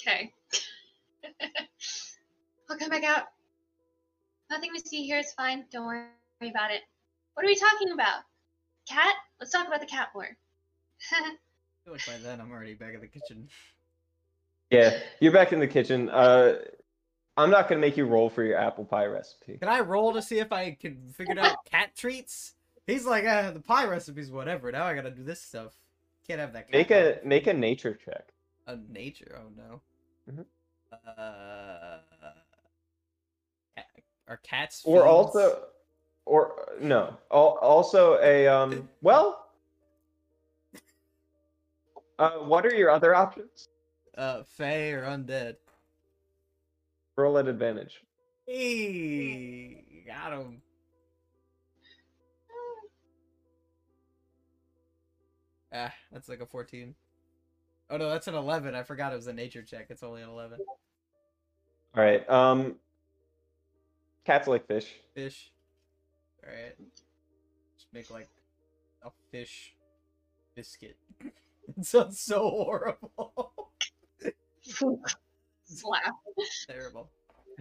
Okay. 0.00 0.32
I'll 2.70 2.78
come 2.78 2.88
back 2.90 3.04
out. 3.04 3.24
Nothing 4.50 4.70
we 4.72 4.78
see 4.80 5.04
here 5.04 5.18
is 5.18 5.32
fine. 5.32 5.64
Don't 5.70 5.86
worry 5.86 6.06
about 6.42 6.70
it. 6.70 6.80
What 7.34 7.44
are 7.44 7.48
we 7.48 7.56
talking 7.56 7.90
about? 7.92 8.20
Cat? 8.88 9.14
Let's 9.40 9.50
talk 9.52 9.66
about 9.66 9.80
the 9.80 9.86
cat 9.86 10.08
more. 10.14 10.28
I 11.12 11.34
feel 11.84 11.92
like 11.92 12.06
by 12.06 12.18
then 12.22 12.40
I'm 12.40 12.50
already 12.50 12.74
back 12.74 12.94
in 12.94 13.00
the 13.00 13.06
kitchen. 13.06 13.48
Yeah, 14.70 14.98
you're 15.20 15.32
back 15.32 15.52
in 15.52 15.60
the 15.60 15.66
kitchen. 15.66 16.08
Uh, 16.08 16.56
I'm 17.36 17.50
not 17.50 17.68
gonna 17.68 17.80
make 17.80 17.96
you 17.96 18.06
roll 18.06 18.30
for 18.30 18.42
your 18.42 18.56
apple 18.58 18.84
pie 18.84 19.06
recipe. 19.06 19.58
Can 19.58 19.68
I 19.68 19.80
roll 19.80 20.12
to 20.12 20.22
see 20.22 20.38
if 20.38 20.52
I 20.52 20.72
can 20.80 21.12
figure 21.16 21.38
out 21.38 21.64
cat 21.70 21.94
treats? 21.96 22.54
He's 22.86 23.04
like, 23.06 23.24
uh, 23.24 23.50
the 23.50 23.60
pie 23.60 23.84
recipe's 23.86 24.30
whatever. 24.30 24.70
Now 24.70 24.84
I 24.84 24.94
gotta 24.94 25.10
do 25.10 25.22
this 25.24 25.40
stuff. 25.40 25.72
Can't 26.26 26.40
have 26.40 26.52
that. 26.54 26.70
Cat 26.70 26.72
Make 26.72 26.90
a 26.90 27.14
pie. 27.14 27.20
make 27.28 27.46
a 27.46 27.52
nature 27.54 27.98
check. 28.02 28.28
a 28.66 28.76
nature. 28.90 29.38
Oh 29.42 29.50
no. 29.56 29.80
Mhm. 30.32 30.44
Uh, 30.92 31.98
cat, 32.20 32.43
are 34.28 34.38
cats? 34.38 34.82
Or 34.84 35.06
also, 35.06 35.64
or 36.24 36.76
no, 36.80 37.16
also 37.30 38.18
a 38.22 38.46
um. 38.46 38.88
Well, 39.02 39.46
uh, 42.18 42.30
what 42.38 42.64
are 42.66 42.74
your 42.74 42.90
other 42.90 43.14
options? 43.14 43.68
uh, 44.16 44.42
fey 44.44 44.92
or 44.92 45.02
undead. 45.02 45.56
Roll 47.16 47.38
at 47.38 47.48
advantage. 47.48 48.00
Hey, 48.46 50.04
got 50.06 50.32
him. 50.32 50.62
Ah, 55.72 55.92
that's 56.12 56.28
like 56.28 56.40
a 56.40 56.46
14. 56.46 56.94
Oh 57.90 57.96
no, 57.96 58.08
that's 58.08 58.28
an 58.28 58.34
11. 58.34 58.74
I 58.74 58.82
forgot 58.82 59.12
it 59.12 59.16
was 59.16 59.26
a 59.26 59.32
nature 59.32 59.62
check. 59.62 59.86
It's 59.90 60.02
only 60.02 60.22
an 60.22 60.28
11. 60.28 60.58
All 61.96 62.02
right. 62.02 62.28
Um, 62.28 62.76
cats 64.24 64.48
like 64.48 64.66
fish. 64.66 64.86
Fish. 65.14 65.52
Alright. 66.44 66.76
Just 67.76 67.86
make 67.92 68.10
like 68.10 68.28
a 69.04 69.10
fish 69.30 69.74
biscuit. 70.54 70.96
it 71.78 71.84
sounds 71.84 72.20
so 72.20 72.38
horrible. 72.40 73.72
Slap. 75.64 76.14
Terrible. 76.68 77.10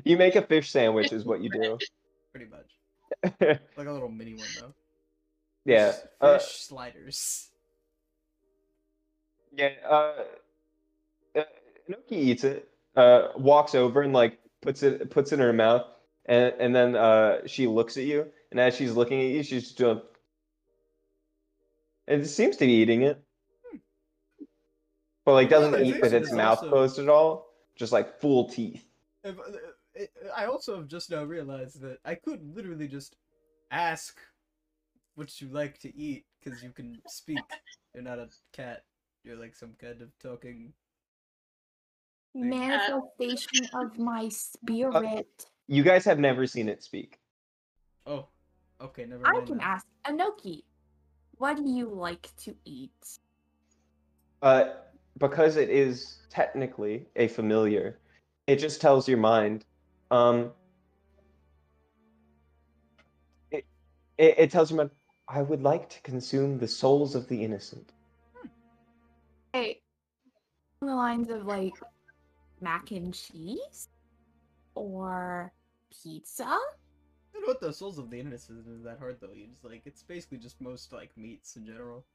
You 0.04 0.18
make 0.18 0.36
a 0.36 0.42
fish 0.42 0.72
sandwich, 0.72 1.12
is 1.14 1.26
what 1.26 1.42
you 1.42 1.50
do. 1.50 1.78
Pretty 2.34 2.50
much. 2.50 3.40
Like 3.78 3.88
a 3.88 3.92
little 3.92 4.10
mini 4.10 4.34
one 4.34 4.48
though. 4.60 4.74
yeah. 5.66 5.92
Fish, 5.92 6.02
Uh, 6.20 6.40
sliders. 6.40 7.50
yeah. 9.56 9.70
Uh, 9.88 10.14
uh, 11.36 11.44
Enoki 11.90 12.14
eats 12.14 12.44
it. 12.44 12.68
Uh, 12.96 13.30
walks 13.38 13.74
over 13.76 14.02
and 14.02 14.14
like 14.14 14.40
puts 14.62 14.84
it 14.84 15.10
puts 15.12 15.32
it 15.32 15.36
in 15.36 15.40
her 15.42 15.54
mouth, 15.54 15.86
and 16.26 16.54
and 16.60 16.76
then 16.76 16.96
uh 16.96 17.46
she 17.48 17.68
looks 17.68 17.98
at 17.98 18.04
you, 18.04 18.28
and 18.52 18.60
as 18.60 18.76
she's 18.76 18.94
looking 18.94 19.20
at 19.22 19.28
you, 19.28 19.44
she's 19.44 19.64
just 19.64 19.78
doing. 19.78 20.02
And 22.08 22.22
it 22.22 22.28
seems 22.28 22.58
to 22.58 22.66
be 22.66 22.74
eating 22.74 23.04
it. 23.04 23.22
But 25.26 25.34
like 25.34 25.50
doesn't 25.50 25.86
eat 25.86 26.02
with 26.02 26.14
its 26.14 26.32
mouth 26.32 26.58
also- 26.60 26.70
closed 26.70 27.00
at 27.00 27.10
all. 27.10 27.48
Just 27.76 27.92
like 27.94 28.20
full 28.20 28.50
teeth. 28.50 28.86
If- 29.24 29.40
uh, 29.40 29.44
it- 29.96 30.12
I 30.36 30.46
also 30.46 30.76
have 30.78 30.88
just 30.88 31.10
now 31.10 31.24
realized 31.24 31.82
that 31.82 32.00
I 32.06 32.16
could 32.16 32.44
literally 32.56 32.88
just 32.88 33.16
ask 33.72 34.20
what 35.16 35.42
you 35.42 35.48
like 35.48 35.80
to 35.80 35.96
eat 35.96 36.26
because 36.44 36.62
you 36.62 36.72
can 36.72 37.02
speak. 37.08 37.40
You're 37.94 38.04
not 38.04 38.20
a 38.20 38.30
cat. 38.52 38.84
You're 39.24 39.38
like 39.38 39.56
some 39.56 39.74
kind 39.80 40.02
of 40.02 40.10
talking. 40.20 40.74
Manifestation 42.36 43.68
of 43.74 43.98
my 43.98 44.28
spirit. 44.30 45.46
You 45.68 45.84
guys 45.84 46.06
have 46.06 46.20
never 46.20 46.46
seen 46.46 46.68
it 46.70 46.84
speak. 46.84 47.20
Oh, 48.06 48.28
okay, 48.82 49.06
never 49.06 49.26
I 49.26 49.42
can 49.46 49.58
then. 49.58 49.68
ask 49.68 49.86
Enoki, 50.06 50.64
what 51.38 51.58
do 51.58 51.70
you 51.70 51.90
like 51.90 52.30
to 52.44 52.56
eat? 52.66 52.92
Uh, 54.42 54.66
because 55.18 55.56
it 55.56 55.70
is 55.70 56.18
technically 56.30 57.08
a 57.16 57.28
familiar, 57.28 58.00
it 58.48 58.58
just 58.58 58.82
tells 58.82 59.08
your 59.08 59.18
mind. 59.18 59.64
Um, 60.12 60.52
it, 63.52 63.66
it, 64.18 64.36
it 64.38 64.52
tells 64.52 64.70
your 64.70 64.78
mind, 64.78 64.92
I 65.30 65.42
would 65.42 65.62
like 65.62 65.90
to 65.90 66.02
consume 66.02 66.58
the 66.58 66.68
souls 66.68 67.16
of 67.16 67.28
the 67.30 67.42
innocent. 67.42 67.94
Hey, 69.54 69.80
on 70.82 70.90
the 70.90 70.96
lines 70.96 71.30
of 71.30 71.46
like 71.46 71.76
mac 72.60 72.92
and 72.92 73.14
cheese 73.14 73.88
or 74.76 75.52
pizza? 76.04 76.46
I 76.46 76.60
don't 77.34 77.42
know 77.44 77.48
what 77.48 77.62
the 77.62 77.74
souls 77.74 77.98
of 77.98 78.10
the 78.10 78.20
innocent 78.20 78.66
is 78.68 78.84
that 78.84 79.00
hard 79.00 79.18
though. 79.20 79.34
You 79.34 79.48
just 79.48 79.64
like 79.64 79.82
it's 79.86 80.04
basically 80.04 80.38
just 80.38 80.60
most 80.62 80.94
like 80.94 81.16
meats 81.18 81.56
in 81.56 81.66
general. 81.66 82.06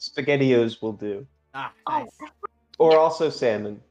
Spaghettios 0.00 0.80
will 0.80 0.92
do. 0.92 1.26
Ah, 1.54 1.72
Oh, 1.88 1.98
nice. 2.00 2.18
Or 2.78 2.96
also 2.98 3.30
salmon. 3.30 3.82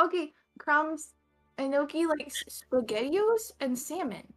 Okay, 0.00 0.32
crumbs. 0.58 1.12
Enoki 1.58 2.06
likes 2.08 2.42
spaghettios 2.48 3.52
and 3.60 3.78
salmon. 3.78 4.32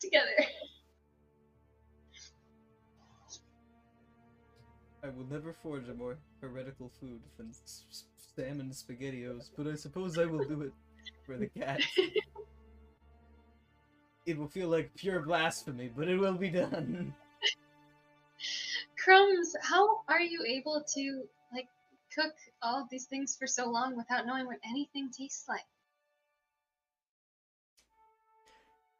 Together. 0.00 0.36
I 5.04 5.08
will 5.10 5.26
never 5.26 5.52
forge 5.52 5.88
a 5.88 5.94
more 5.94 6.18
heretical 6.40 6.90
food 7.00 7.20
than 7.36 7.50
s- 7.50 7.84
s- 7.90 8.04
salmon 8.34 8.70
spaghettios, 8.70 9.50
but 9.56 9.66
I 9.66 9.74
suppose 9.74 10.18
I 10.18 10.24
will 10.26 10.44
do 10.44 10.62
it 10.62 10.72
for 11.24 11.36
the 11.36 11.46
cat. 11.46 11.80
it 14.26 14.36
will 14.36 14.48
feel 14.48 14.68
like 14.68 14.94
pure 14.94 15.20
blasphemy, 15.20 15.90
but 15.94 16.08
it 16.08 16.16
will 16.16 16.34
be 16.34 16.50
done. 16.50 17.14
Crumbs, 19.02 19.54
how 19.62 20.02
are 20.08 20.20
you 20.20 20.44
able 20.46 20.84
to 20.94 21.22
like 21.52 21.68
cook 22.14 22.34
all 22.62 22.82
of 22.82 22.90
these 22.90 23.06
things 23.06 23.36
for 23.38 23.46
so 23.46 23.68
long 23.68 23.96
without 23.96 24.26
knowing 24.26 24.46
what 24.46 24.58
anything 24.68 25.10
tastes 25.10 25.48
like? 25.48 25.64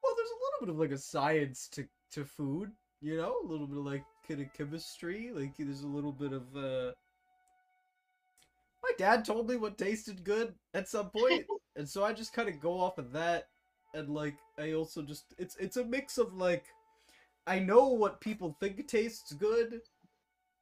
Well, 0.03 0.15
there's 0.17 0.31
a 0.31 0.41
little 0.45 0.61
bit 0.61 0.75
of 0.75 0.91
like 0.91 0.97
a 0.97 1.01
science 1.01 1.69
to 1.73 1.87
to 2.13 2.25
food, 2.25 2.71
you 3.03 3.17
know, 3.17 3.37
a 3.45 3.47
little 3.47 3.67
bit 3.67 3.79
of 3.79 3.85
like 3.85 4.05
kind 4.27 4.41
of 4.41 4.53
chemistry. 4.55 5.31
Like 5.35 5.57
there's 5.59 5.83
a 5.83 5.89
little 5.89 6.13
bit 6.13 6.33
of 6.33 6.57
uh. 6.57 6.93
My 8.83 8.93
dad 8.97 9.25
told 9.25 9.51
me 9.51 9.57
what 9.57 9.77
tasted 9.77 10.25
good 10.25 10.55
at 10.73 10.89
some 10.89 11.11
point, 11.11 11.45
and 11.79 11.89
so 11.89 12.05
I 12.05 12.13
just 12.13 12.35
kind 12.35 12.49
of 12.49 12.61
go 12.61 12.79
off 12.79 12.99
of 12.99 13.13
that, 13.13 13.49
and 13.95 14.11
like 14.11 14.37
I 14.59 14.73
also 14.73 15.01
just 15.01 15.33
it's 15.39 15.57
it's 15.57 15.79
a 15.79 15.85
mix 15.85 16.19
of 16.19 16.35
like, 16.35 16.67
I 17.47 17.61
know 17.61 17.89
what 17.89 18.21
people 18.21 18.57
think 18.61 18.87
tastes 18.89 19.33
good, 19.33 19.81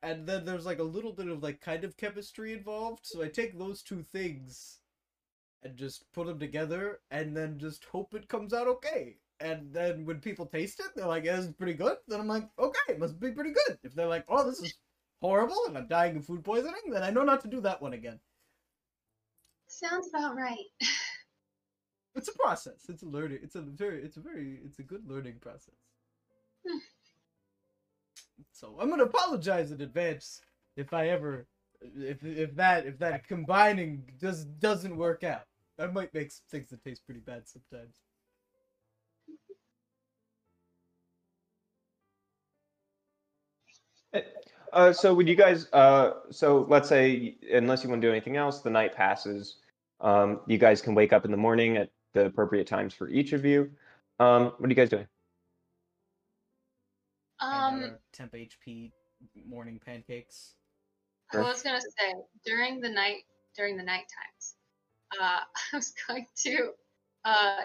and 0.03 0.27
then 0.27 0.45
there's 0.45 0.67
like 0.67 0.79
a 0.79 0.85
little 0.85 1.13
bit 1.13 1.29
of 1.29 1.43
like 1.43 1.61
kind 1.61 1.85
of 1.85 1.97
chemistry 1.97 2.53
involved. 2.53 3.01
So 3.05 3.23
I 3.23 3.29
take 3.29 3.59
those 3.59 3.83
two 3.83 4.05
things 4.13 4.79
and 5.63 5.77
just 5.77 6.11
put 6.13 6.27
them 6.27 6.39
together 6.39 7.01
and 7.11 7.37
then 7.37 7.59
just 7.59 7.85
hope 7.87 8.15
it 8.15 8.29
comes 8.29 8.53
out 8.53 8.69
okay. 8.69 9.17
And 9.41 9.73
then 9.73 10.05
when 10.07 10.21
people 10.21 10.47
taste 10.47 10.81
it, 10.81 10.87
they're 10.95 11.07
like, 11.07 11.25
yeah, 11.25 11.37
this 11.37 11.47
is 11.47 11.55
pretty 11.55 11.75
good. 11.75 11.97
Then 12.09 12.21
I'm 12.21 12.29
like, 12.29 12.49
okay, 12.59 12.79
it 12.93 12.99
must 12.99 13.19
be 13.19 13.33
pretty 13.33 13.53
good. 13.53 13.79
If 13.83 13.95
they're 13.95 14.07
like, 14.07 14.25
oh, 14.29 14.49
this 14.49 14.61
is 14.61 14.75
horrible 15.21 15.59
and 15.67 15.77
I'm 15.77 15.89
dying 15.89 16.17
of 16.17 16.25
food 16.25 16.45
poisoning, 16.45 16.91
then 16.91 17.03
I 17.03 17.11
know 17.11 17.25
not 17.25 17.43
to 17.43 17.49
do 17.49 17.61
that 17.63 17.83
one 17.83 17.93
again. 17.95 18.21
Sounds 19.69 20.09
about 20.09 20.37
right. 20.37 20.57
It's 22.17 22.29
a 22.29 22.33
process. 22.33 22.87
It's 22.89 23.03
a 23.03 23.07
learning. 23.07 23.41
It's 23.43 23.57
a 23.57 23.61
very. 23.61 24.03
It's 24.03 24.17
a 24.17 24.21
very. 24.21 24.59
It's 24.65 24.79
a 24.79 24.83
good 24.83 25.07
learning 25.07 25.35
process. 25.41 25.75
Hmm. 26.67 26.79
so 28.53 28.77
I'm 28.81 28.89
gonna 28.91 29.05
apologize 29.05 29.71
in 29.71 29.81
advance 29.83 30.41
if 30.77 30.93
I 30.95 31.09
ever, 31.09 31.47
if 31.95 32.25
if 32.25 32.57
that 32.57 32.87
if 32.87 32.99
that 32.99 33.29
combining 33.29 34.03
just 34.19 34.59
doesn't 34.59 34.97
work 34.97 35.25
out. 35.25 35.45
I 35.79 35.87
might 35.89 36.13
make 36.15 36.33
some 36.33 36.45
things 36.51 36.71
that 36.71 36.83
taste 36.83 37.05
pretty 37.05 37.21
bad 37.21 37.43
sometimes. 37.47 38.01
Eh, 44.15 44.23
uh, 44.73 44.93
so 44.93 45.13
would 45.15 45.29
you 45.29 45.37
guys? 45.37 45.69
Uh, 45.75 46.13
so 46.31 46.67
let's 46.71 46.89
say, 46.89 47.37
unless 47.53 47.85
you 47.85 47.91
want 47.91 48.01
to 48.01 48.09
do 48.09 48.11
anything 48.11 48.39
else, 48.39 48.61
the 48.61 48.71
night 48.71 48.95
passes. 48.95 49.59
Um, 50.01 50.41
you 50.47 50.59
guys 50.59 50.83
can 50.83 50.95
wake 50.95 51.13
up 51.13 51.25
in 51.25 51.31
the 51.31 51.37
morning 51.37 51.77
at 51.77 51.91
the 52.17 52.27
appropriate 52.27 52.67
times 52.67 52.95
for 52.95 53.09
each 53.09 53.33
of 53.33 53.45
you. 53.45 53.71
Um, 54.19 54.53
what 54.57 54.67
are 54.67 54.69
you 54.69 54.75
guys 54.75 54.89
doing? 54.89 55.07
Um, 57.41 57.97
temp 58.13 58.33
HP 58.33 58.91
morning 59.47 59.79
pancakes. 59.85 60.55
I 61.35 61.41
was 61.41 61.63
gonna 61.63 61.81
say 61.81 62.15
during 62.47 62.81
the 62.81 62.89
night, 62.89 63.25
during 63.57 63.77
the 63.77 63.83
night 63.83 64.05
times, 64.09 64.55
uh, 65.21 65.41
I 65.73 65.77
was 65.77 65.93
going 66.09 66.27
to, 66.45 66.71
uh, 67.27 67.61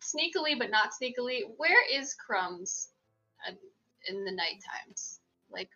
sneakily 0.00 0.58
but 0.58 0.70
not 0.70 0.90
sneakily. 0.90 1.42
Where 1.58 1.84
is 1.92 2.14
Crumbs, 2.14 2.88
uh, 3.46 3.52
in 4.08 4.24
the 4.24 4.32
night 4.32 4.62
times? 4.86 5.20
Like, 5.50 5.68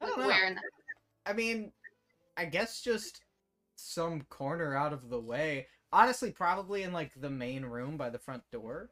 like 0.00 0.16
where 0.16 0.46
in 0.46 0.54
the 0.54 0.62
I 1.26 1.34
mean, 1.34 1.72
I 2.38 2.46
guess 2.46 2.80
just 2.80 3.20
some 3.76 4.22
corner 4.30 4.74
out 4.74 4.94
of 4.94 5.10
the 5.10 5.20
way. 5.20 5.66
Honestly, 5.92 6.30
probably 6.30 6.82
in 6.82 6.92
like 6.92 7.12
the 7.20 7.30
main 7.30 7.64
room 7.64 7.96
by 7.96 8.10
the 8.10 8.18
front 8.18 8.42
door. 8.50 8.90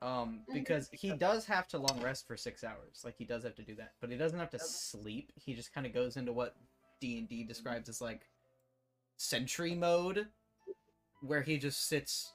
Um, 0.00 0.44
Mhm. 0.48 0.54
because 0.54 0.88
he 0.92 1.12
does 1.12 1.44
have 1.46 1.66
to 1.68 1.78
long 1.78 2.00
rest 2.00 2.26
for 2.28 2.36
six 2.36 2.62
hours. 2.62 3.02
Like 3.04 3.16
he 3.16 3.24
does 3.24 3.42
have 3.42 3.56
to 3.56 3.64
do 3.64 3.74
that, 3.76 3.94
but 4.00 4.10
he 4.10 4.16
doesn't 4.16 4.38
have 4.38 4.50
to 4.50 4.58
sleep. 4.60 5.32
He 5.34 5.54
just 5.54 5.72
kind 5.72 5.86
of 5.86 5.92
goes 5.92 6.16
into 6.16 6.32
what 6.32 6.56
D 7.00 7.18
and 7.18 7.28
D 7.28 7.42
describes 7.42 7.88
as 7.88 8.00
like 8.00 8.28
sentry 9.16 9.74
mode, 9.74 10.28
where 11.20 11.42
he 11.42 11.58
just 11.58 11.86
sits 11.88 12.32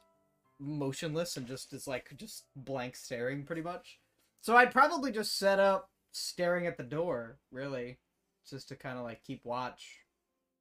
motionless 0.60 1.38
and 1.38 1.48
just 1.48 1.72
is 1.72 1.88
like 1.88 2.16
just 2.18 2.46
blank 2.56 2.98
staring, 2.98 3.46
pretty 3.46 3.62
much. 3.62 4.02
So 4.42 4.58
I'd 4.58 4.74
probably 4.74 5.12
just 5.14 5.38
set 5.38 5.58
up 5.60 5.90
staring 6.12 6.68
at 6.68 6.76
the 6.76 6.84
door, 6.84 7.40
really, 7.50 7.98
just 8.46 8.68
to 8.70 8.76
kind 8.76 8.98
of 8.98 9.06
like 9.06 9.24
keep 9.24 9.46
watch 9.46 10.06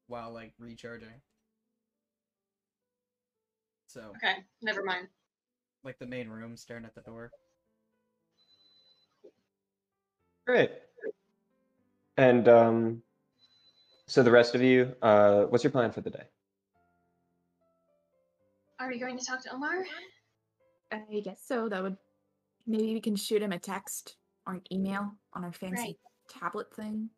while 0.07 0.33
like 0.33 0.55
recharging. 0.57 1.21
So, 3.93 4.13
Okay, 4.17 4.37
never 4.63 4.83
mind. 4.83 5.09
like 5.85 5.99
the 5.99 6.07
main 6.07 6.31
room, 6.31 6.57
staring 6.57 6.87
at 6.87 6.95
the 6.95 7.03
door. 7.03 7.31
Great. 10.47 10.71
And 12.17 12.49
um, 12.49 13.03
so 14.07 14.23
the 14.23 14.31
rest 14.31 14.55
of 14.55 14.63
you, 14.63 14.95
uh, 15.03 15.43
what's 15.43 15.63
your 15.63 15.73
plan 15.73 15.93
for 15.93 16.01
the 16.01 16.09
day? 16.09 16.25
Are 18.81 18.89
we 18.89 18.99
going 18.99 19.19
to 19.19 19.25
talk 19.27 19.43
to 19.43 19.53
Omar? 19.53 19.85
I 20.91 21.21
guess 21.21 21.43
so. 21.45 21.69
That 21.69 21.83
would 21.83 21.99
maybe 22.67 22.95
we 22.95 23.01
can 23.01 23.15
shoot 23.15 23.43
him 23.43 23.53
a 23.53 23.59
text 23.59 24.17
or 24.47 24.55
an 24.55 24.63
email 24.73 25.13
on 25.35 25.45
our 25.45 25.53
fancy 25.53 25.83
Right. 25.83 25.99
tablet 26.31 26.75
thing. 26.75 27.11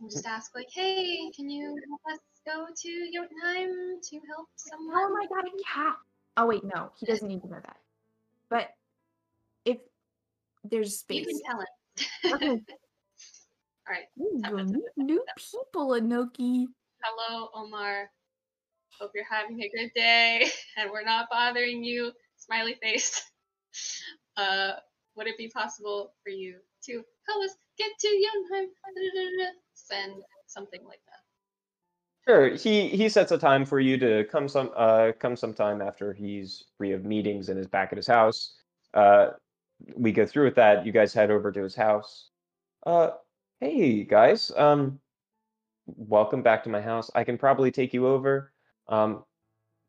And 0.00 0.10
just 0.10 0.26
ask 0.26 0.54
like, 0.54 0.68
hey, 0.72 1.30
can 1.36 1.50
you 1.50 1.78
help 1.88 2.00
us 2.10 2.18
go 2.46 2.66
to 2.66 3.10
Jotunheim 3.12 4.00
to 4.02 4.20
help 4.28 4.48
someone? 4.56 4.96
Oh 4.96 5.12
my 5.12 5.26
god, 5.26 5.50
yeah. 5.76 5.92
Oh 6.36 6.46
wait, 6.46 6.64
no, 6.64 6.90
he 6.98 7.06
doesn't 7.06 7.28
need 7.28 7.42
to 7.42 7.48
know 7.48 7.60
that. 7.62 7.76
But 8.48 8.68
if 9.64 9.78
there's 10.64 10.98
space, 10.98 11.26
You 11.26 11.40
can 11.40 11.40
tell 11.50 11.60
him. 11.60 12.34
Okay. 12.34 12.62
All 13.88 13.94
right. 13.94 14.04
Ooh, 14.20 14.40
you'll 14.48 14.82
new 14.96 15.24
people, 15.36 15.88
Enoki. 15.88 16.66
Hello, 17.02 17.48
Omar. 17.54 18.10
Hope 19.00 19.10
you're 19.14 19.24
having 19.28 19.60
a 19.60 19.68
good 19.76 19.90
day 19.94 20.48
and 20.76 20.90
we're 20.90 21.02
not 21.02 21.28
bothering 21.30 21.82
you. 21.82 22.12
Smiley 22.36 22.76
face. 22.82 23.22
Uh, 24.36 24.72
would 25.14 25.26
it 25.26 25.36
be 25.36 25.48
possible 25.48 26.14
for 26.22 26.30
you 26.30 26.56
to 26.82 27.02
help 27.28 27.44
us 27.44 27.54
get 27.76 27.90
to 28.00 28.08
Jotunheim? 28.08 28.70
Send 29.74 30.22
something 30.46 30.82
like 30.86 31.00
that. 31.06 31.11
Sure. 32.26 32.54
He 32.54 32.88
he 32.88 33.08
sets 33.08 33.32
a 33.32 33.38
time 33.38 33.64
for 33.64 33.80
you 33.80 33.98
to 33.98 34.24
come 34.24 34.48
some 34.48 34.70
uh 34.76 35.12
come 35.18 35.34
sometime 35.36 35.82
after 35.82 36.12
he's 36.12 36.64
free 36.78 36.92
of 36.92 37.04
meetings 37.04 37.48
and 37.48 37.58
is 37.58 37.66
back 37.66 37.92
at 37.92 37.96
his 37.96 38.06
house. 38.06 38.54
Uh, 38.94 39.30
we 39.96 40.12
go 40.12 40.24
through 40.24 40.44
with 40.44 40.54
that. 40.54 40.86
You 40.86 40.92
guys 40.92 41.12
head 41.12 41.30
over 41.32 41.50
to 41.50 41.62
his 41.62 41.74
house. 41.74 42.28
Uh, 42.86 43.10
hey 43.60 44.04
guys. 44.04 44.52
Um, 44.56 45.00
welcome 45.86 46.42
back 46.42 46.62
to 46.64 46.70
my 46.70 46.80
house. 46.80 47.10
I 47.14 47.24
can 47.24 47.36
probably 47.38 47.72
take 47.72 47.92
you 47.92 48.06
over. 48.06 48.52
Um, 48.88 49.24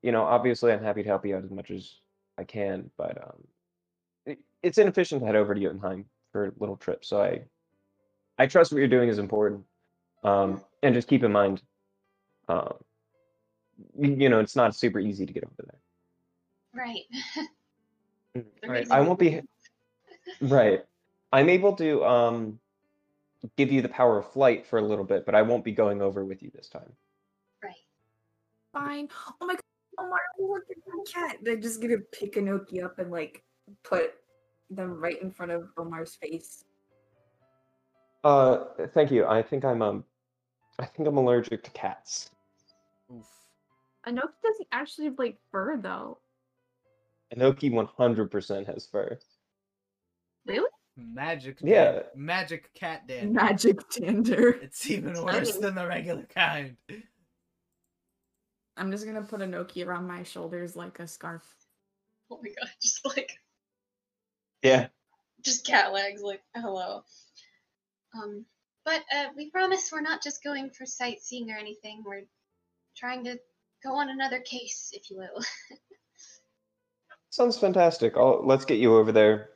you 0.02 0.12
know, 0.12 0.24
obviously 0.24 0.72
I'm 0.72 0.84
happy 0.84 1.04
to 1.04 1.10
help 1.10 1.26
you 1.26 1.36
out 1.36 1.44
as 1.44 1.52
much 1.52 1.70
as 1.70 1.96
I 2.40 2.44
can, 2.44 2.90
but 2.98 3.18
um, 3.24 3.44
it, 4.26 4.40
it's 4.64 4.80
inefficient 4.80 5.22
to 5.22 5.28
head 5.28 5.36
over 5.36 5.54
to 5.54 5.62
Jotunheim 5.62 6.06
for 6.32 6.48
a 6.48 6.52
little 6.58 6.78
trip. 6.78 7.06
So 7.06 7.22
I 7.22 7.44
I 8.40 8.48
trust 8.48 8.72
what 8.72 8.80
you're 8.80 8.88
doing 8.88 9.10
is 9.10 9.20
important. 9.20 9.64
Um, 10.24 10.62
and 10.82 10.96
just 10.96 11.08
keep 11.08 11.24
in 11.24 11.32
mind, 11.32 11.62
um, 12.48 12.76
you, 13.98 14.16
you 14.16 14.30
know, 14.30 14.40
it's 14.40 14.56
not 14.56 14.76
super 14.76 15.00
easy 15.00 15.26
to 15.26 15.34
get 15.34 15.44
over 15.44 15.54
there. 15.58 15.80
Right. 16.74 17.04
Right. 18.66 18.90
I 18.90 19.02
won't 19.02 19.20
be 19.20 19.42
right. 20.42 20.84
I'm 21.32 21.50
able 21.50 21.76
to 21.76 22.04
um 22.04 22.60
give 23.58 23.72
you 23.72 23.84
the 23.84 23.90
power 23.90 24.18
of 24.18 24.32
flight 24.32 24.66
for 24.66 24.80
a 24.80 24.82
little 24.82 25.06
bit, 25.06 25.26
but 25.26 25.36
I 25.36 25.44
won't 25.44 25.64
be 25.64 25.72
going 25.72 26.02
over 26.02 26.26
with 26.26 26.42
you 26.42 26.50
this 26.54 26.68
time. 26.68 26.92
Right. 27.64 27.76
Fine. 28.72 29.10
Oh 29.40 29.46
my 29.46 29.54
god, 29.54 29.62
Omar, 30.00 30.20
look 30.40 30.64
at 30.70 30.78
the 30.84 31.12
cat. 31.12 31.38
They're 31.44 31.58
just 31.58 31.80
gonna 31.80 31.98
pick 32.12 32.34
Enoki 32.34 32.84
up 32.84 32.98
and 32.98 33.12
like 33.12 33.44
put 33.84 34.14
them 34.70 35.00
right 35.00 35.22
in 35.22 35.30
front 35.30 35.52
of 35.52 35.70
Omar's 35.78 36.16
face. 36.16 36.66
Uh, 38.24 38.66
thank 38.94 39.12
you. 39.12 39.26
I 39.26 39.44
think 39.44 39.66
I'm 39.66 39.82
um, 39.82 40.06
I 40.84 40.86
think 40.86 41.08
I'm 41.08 41.16
allergic 41.16 41.64
to 41.64 41.72
cats. 41.72 42.30
Oof. 43.10 43.26
Enoki 44.06 44.34
doesn't 44.44 44.68
actually 44.74 45.06
have 45.06 45.18
like 45.18 45.38
fur 45.50 45.78
though. 45.78 46.18
Enoki 47.34 47.72
100% 47.72 48.66
has 48.68 48.86
fur. 48.86 49.18
Really? 50.46 50.70
Magic. 50.98 51.60
Yeah. 51.62 51.92
Dan- 51.94 52.04
Magic 52.18 52.74
cat 52.74 53.08
dander. 53.08 53.32
Magic 53.34 53.90
dander. 53.92 54.50
It's 54.62 54.90
even 54.92 55.14
worse 55.24 55.56
than 55.58 55.74
the 55.76 55.88
regular 55.88 56.24
kind. 56.36 56.76
I'm 58.76 58.92
just 58.92 59.06
gonna 59.06 59.22
put 59.22 59.40
Enoki 59.40 59.86
around 59.88 60.06
my 60.06 60.24
shoulders 60.24 60.76
like 60.76 61.00
a 61.00 61.08
scarf. 61.08 61.44
Oh 62.30 62.40
my 62.44 62.50
god, 62.50 62.70
just 62.82 63.06
like 63.06 63.40
Yeah. 64.62 64.88
just 65.44 65.66
cat 65.66 65.94
legs, 65.94 66.22
like 66.22 66.42
hello. 66.54 67.04
Um, 68.16 68.46
but 68.86 69.02
uh, 69.16 69.28
we 69.36 69.50
promise 69.50 69.90
we're 69.92 70.02
not 70.02 70.24
just 70.24 70.44
going 70.44 70.70
for 70.70 70.86
sightseeing 70.86 71.52
or 71.52 71.58
anything. 71.58 72.04
We're 72.06 72.24
trying 72.96 73.24
to 73.26 73.38
go 73.84 73.96
on 73.96 74.10
another 74.10 74.40
case, 74.40 74.90
if 74.94 75.10
you 75.10 75.18
will. 75.18 75.44
Sounds 77.30 77.58
fantastic. 77.58 78.16
I'll, 78.18 78.46
let's 78.46 78.66
get 78.66 78.80
you 78.80 78.96
over 78.96 79.12
there. 79.12 79.50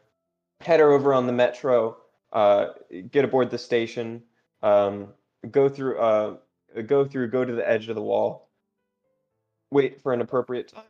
Head 0.62 0.80
her 0.80 0.92
over 0.92 1.14
on 1.14 1.28
the 1.28 1.34
metro. 1.34 1.98
Uh, 2.34 2.68
get 3.12 3.26
aboard 3.26 3.52
the 3.52 3.58
station. 3.58 4.24
Um, 4.64 5.10
go 5.52 5.70
through. 5.70 6.00
Uh, 6.00 6.38
go 6.88 7.06
through. 7.06 7.30
Go 7.30 7.46
to 7.46 7.54
the 7.54 7.70
edge 7.70 7.88
of 7.90 7.96
the 7.96 8.02
wall. 8.02 8.50
Wait 9.72 10.02
for 10.02 10.14
an 10.14 10.22
appropriate 10.22 10.70
time. 10.70 10.84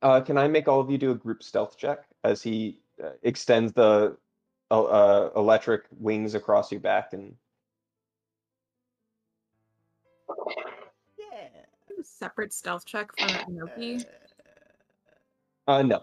Uh, 0.00 0.20
can 0.20 0.38
I 0.38 0.48
make 0.48 0.68
all 0.68 0.80
of 0.80 0.90
you 0.90 0.98
do 0.98 1.10
a 1.10 1.14
group 1.14 1.42
stealth 1.42 1.76
check 1.76 2.04
as 2.24 2.42
he 2.42 2.80
uh, 3.02 3.10
extends 3.22 3.72
the 3.72 4.16
uh, 4.74 4.82
uh, 4.82 5.30
electric 5.36 5.82
wings 5.98 6.34
across 6.34 6.72
your 6.72 6.80
back 6.80 7.12
and 7.12 7.34
Yeah. 11.18 11.48
Separate 12.02 12.52
stealth 12.52 12.84
check 12.84 13.12
for 13.16 13.24
Enoki. 13.26 14.04
uh, 15.66 15.82
no. 15.82 16.02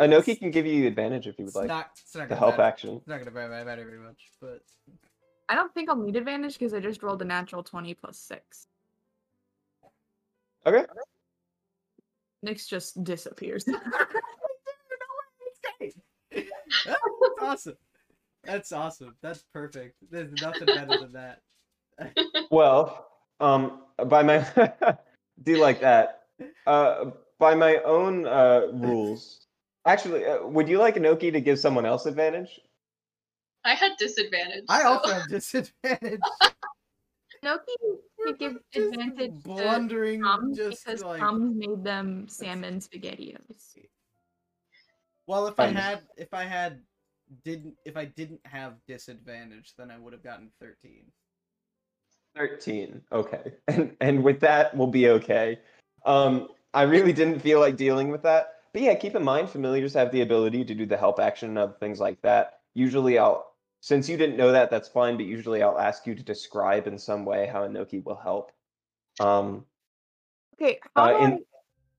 Enoki 0.00 0.38
can 0.38 0.50
give 0.50 0.66
you 0.66 0.86
advantage 0.86 1.26
if 1.26 1.38
you 1.38 1.44
would 1.44 1.48
It's 1.50 1.56
like 1.56 1.68
not, 1.68 1.90
it's 2.00 2.14
not 2.16 2.28
the 2.28 2.36
help 2.36 2.52
matter. 2.58 2.62
action. 2.62 2.96
It's 2.96 3.06
not 3.06 3.18
gonna 3.18 3.30
matter 3.30 3.64
matter 3.64 3.84
very 3.84 3.98
much, 3.98 4.30
but 4.40 4.62
I 5.48 5.54
don't 5.54 5.72
think 5.74 5.88
I'll 5.88 5.96
need 5.96 6.16
advantage 6.16 6.54
because 6.58 6.72
I 6.74 6.80
just 6.80 7.02
rolled 7.02 7.22
a 7.22 7.24
natural 7.24 7.62
20 7.62 7.94
plus 7.94 8.18
6. 8.18 8.66
Okay. 10.66 10.84
Nyx 12.44 12.68
just 12.68 13.02
disappears. 13.04 13.64
That's 16.84 17.00
awesome. 17.40 17.76
That's 18.44 18.72
awesome. 18.72 19.16
That's 19.22 19.44
perfect. 19.52 19.96
There's 20.10 20.32
nothing 20.40 20.66
better 20.66 20.98
than 20.98 21.12
that. 21.12 21.40
Well, 22.50 23.06
um, 23.40 23.82
by 24.06 24.22
my 24.22 24.38
do 25.42 25.52
you 25.52 25.58
like 25.58 25.80
that? 25.80 26.22
Uh, 26.66 27.10
by 27.38 27.54
my 27.54 27.76
own 27.84 28.26
uh 28.26 28.68
rules. 28.72 29.46
Actually, 29.86 30.24
uh, 30.24 30.46
would 30.46 30.68
you 30.68 30.78
like 30.78 30.96
Enoki 30.96 31.32
to 31.32 31.40
give 31.40 31.58
someone 31.58 31.86
else 31.86 32.06
advantage? 32.06 32.60
I 33.64 33.74
had 33.74 33.92
disadvantage. 33.98 34.64
I 34.68 34.82
so- 34.82 34.88
also 34.88 35.12
have 35.12 35.28
disadvantage. 35.28 36.20
Noki 37.44 37.74
could 38.24 38.38
give 38.38 38.56
Just 38.72 38.92
advantage 38.92 39.30
to 39.42 39.48
blundering, 39.48 40.22
Tom 40.22 40.54
just 40.54 40.84
because 40.84 41.02
like. 41.02 41.20
Tom 41.20 41.58
made 41.58 41.82
them 41.82 42.28
salmon 42.28 42.78
spaghettios. 42.78 43.76
Well, 45.32 45.46
if 45.46 45.58
I 45.58 45.68
had 45.68 46.00
if 46.18 46.34
I 46.34 46.44
had 46.44 46.82
didn't 47.42 47.74
if 47.86 47.96
I 47.96 48.04
didn't 48.04 48.40
have 48.44 48.74
disadvantage, 48.86 49.72
then 49.78 49.90
I 49.90 49.96
would 49.98 50.12
have 50.12 50.22
gotten 50.22 50.50
thirteen. 50.60 51.04
13. 52.36 53.00
Okay. 53.10 53.54
And 53.68 53.96
and 54.02 54.22
with 54.22 54.40
that, 54.40 54.76
we'll 54.76 54.88
be 54.88 55.08
okay. 55.08 55.58
Um, 56.04 56.48
I 56.74 56.82
really 56.82 57.14
didn't 57.14 57.40
feel 57.40 57.60
like 57.60 57.76
dealing 57.78 58.10
with 58.10 58.22
that. 58.24 58.56
But 58.74 58.82
yeah, 58.82 58.94
keep 58.94 59.14
in 59.16 59.24
mind, 59.24 59.48
familiars 59.48 59.94
have 59.94 60.12
the 60.12 60.20
ability 60.20 60.66
to 60.66 60.74
do 60.74 60.84
the 60.84 60.98
help 60.98 61.18
action 61.18 61.48
and 61.48 61.58
other 61.58 61.76
things 61.80 61.98
like 61.98 62.20
that. 62.22 62.60
Usually 62.74 63.18
I'll, 63.18 63.54
since 63.80 64.10
you 64.10 64.16
didn't 64.18 64.36
know 64.36 64.52
that, 64.52 64.70
that's 64.70 64.88
fine, 64.88 65.16
but 65.16 65.24
usually 65.26 65.62
I'll 65.62 65.78
ask 65.78 66.06
you 66.06 66.14
to 66.14 66.22
describe 66.22 66.86
in 66.86 66.98
some 66.98 67.24
way 67.24 67.46
how 67.46 67.66
Enoki 67.66 68.02
will 68.04 68.16
help. 68.16 68.52
Um, 69.20 69.64
Okay, 70.60 70.78
how 70.96 71.04
Uh, 71.04 71.18
do 71.18 71.24
in- 71.24 71.32
I- 71.32 71.38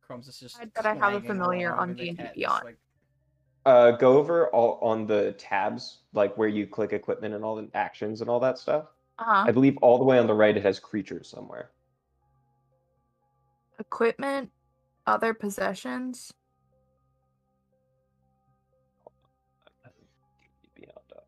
Crumbs 0.02 0.28
is 0.28 0.40
just 0.40 0.60
That 0.76 0.86
I 0.86 0.96
have 0.96 1.14
a 1.14 1.22
familiar 1.22 1.74
on 1.74 1.90
and 1.90 1.98
D&D 1.98 2.16
cat 2.18 2.26
just, 2.26 2.36
Beyond. 2.36 2.64
like, 2.66 2.78
uh, 3.66 3.92
go 3.92 4.18
over 4.18 4.48
all 4.50 4.78
on 4.82 5.08
the 5.08 5.34
tabs, 5.34 6.00
like 6.14 6.38
where 6.38 6.48
you 6.50 6.68
click 6.68 6.94
equipment 6.94 7.34
and 7.34 7.44
all 7.44 7.56
the 7.56 7.70
actions 7.74 8.22
and 8.22 8.30
all 8.30 8.40
that 8.40 8.58
stuff. 8.58 8.86
uh-huh. 9.20 9.46
I 9.48 9.52
believe 9.52 9.78
all 9.82 9.98
the 9.98 10.04
way 10.04 10.20
on 10.20 10.28
the 10.28 10.34
right 10.34 10.56
it 10.56 10.64
has 10.64 10.80
creatures 10.80 11.28
somewhere. 11.30 11.72
equipment, 13.80 14.52
other 15.06 15.34
possessions? 15.34 16.34
Beyond 20.76 21.00
that. 21.10 21.26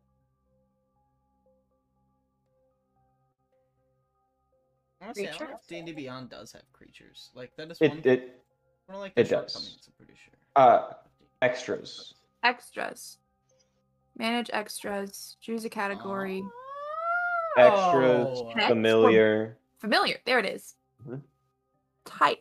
Honestly, 5.00 5.28
I 5.28 5.30
don't 5.32 5.40
know 5.40 5.46
Creatures? 5.46 5.60
if 5.62 5.68
D&D 5.68 5.92
Beyond 5.92 6.30
does 6.30 6.52
have 6.52 6.70
creatures. 6.72 7.30
Like 7.34 7.54
that 7.56 7.70
is 7.70 7.80
It, 7.80 7.90
one 7.90 8.00
it 8.04 8.42
one 8.86 8.96
of 8.96 9.00
like 9.02 9.12
it 9.16 9.28
does. 9.28 9.52
shortcomings. 9.52 9.88
I'm 9.88 9.92
pretty 10.04 10.18
sure. 10.24 10.34
uh 10.56 10.92
extras. 11.42 12.14
Extras. 12.46 13.18
Manage 14.16 14.50
extras. 14.52 15.36
Choose 15.40 15.64
a 15.64 15.68
category. 15.68 16.44
Extras, 17.58 18.28
Oh, 18.38 18.52
Text. 18.52 18.68
familiar. 18.68 19.58
Familiar. 19.78 20.18
There 20.24 20.38
it 20.38 20.46
is. 20.46 20.76
Mhm. 21.04 21.22
Type. 22.04 22.38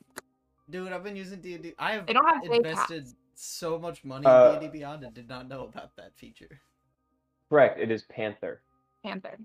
Dude, 0.70 0.92
I've 0.92 1.04
been 1.04 1.16
using 1.16 1.42
D&D. 1.42 1.74
I 1.80 1.94
have 1.94 2.06
They 2.06 2.14
don't 2.14 2.28
have 2.28 2.44
invested 2.44 3.06
pass. 3.06 3.16
so 3.34 3.80
much 3.80 4.04
money 4.04 4.28
Uh, 4.28 4.54
in 4.54 4.60
D&D 4.60 4.72
Beyond 4.72 5.04
and 5.06 5.14
did 5.14 5.28
not 5.28 5.48
know 5.48 5.64
about 5.64 5.96
that 5.96 6.16
feature. 6.16 6.62
Correct. 7.50 7.80
It 7.80 7.90
is 7.90 8.04
Panther. 8.04 8.62
Panther. 9.04 9.40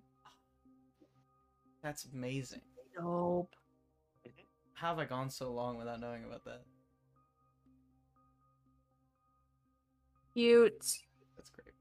That's 1.83 2.05
amazing. 2.05 2.61
Dope. 2.95 3.55
How 4.75 4.89
have 4.89 4.99
I 4.99 5.05
gone 5.07 5.31
so 5.31 5.53
long 5.53 5.79
without 5.79 6.01
knowing 6.01 6.25
about 6.25 6.45
that? 6.45 6.65
Cute. 10.35 10.85
That's 11.37 11.51
great. 11.51 11.75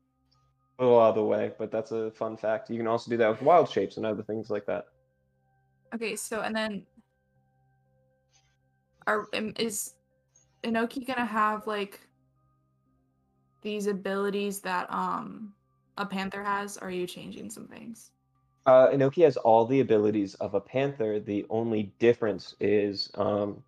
A 0.80 0.84
little 0.84 1.00
out 1.00 1.10
of 1.10 1.16
the 1.16 1.24
way, 1.24 1.52
but 1.58 1.72
that's 1.72 1.92
a 1.92 2.12
fun 2.12 2.38
fact. 2.38 2.70
You 2.70 2.78
can 2.78 2.88
also 2.88 3.10
do 3.10 3.18
that 3.18 3.30
with 3.30 3.42
wild 3.42 3.70
shapes 3.70 3.98
and 3.98 4.06
other 4.06 4.24
things 4.24 4.50
like 4.50 4.66
that. 4.66 4.86
Okay, 5.94 6.16
so 6.16 6.42
and 6.42 6.56
then 6.56 6.86
are 9.08 9.28
um, 9.34 9.54
is 9.58 9.96
Enoki 10.64 11.06
gonna 11.06 11.26
have 11.26 11.66
like 11.68 12.00
these 13.62 13.88
abilities 13.88 14.62
that 14.62 14.92
um 14.94 15.54
a 15.98 16.06
panther 16.06 16.44
has? 16.44 16.78
Or 16.78 16.88
are 16.88 16.92
you 16.92 17.06
changing 17.06 17.50
some 17.50 17.68
things? 17.68 18.12
Uh, 18.66 18.88
Enoki 18.90 19.24
has 19.24 19.38
all 19.38 19.66
the 19.66 19.80
abilities 19.80 20.36
of 20.36 20.54
a 20.54 20.62
panther. 20.62 21.20
The 21.20 21.46
only 21.50 21.92
difference 22.00 22.56
is 22.60 23.10
um, 23.16 23.64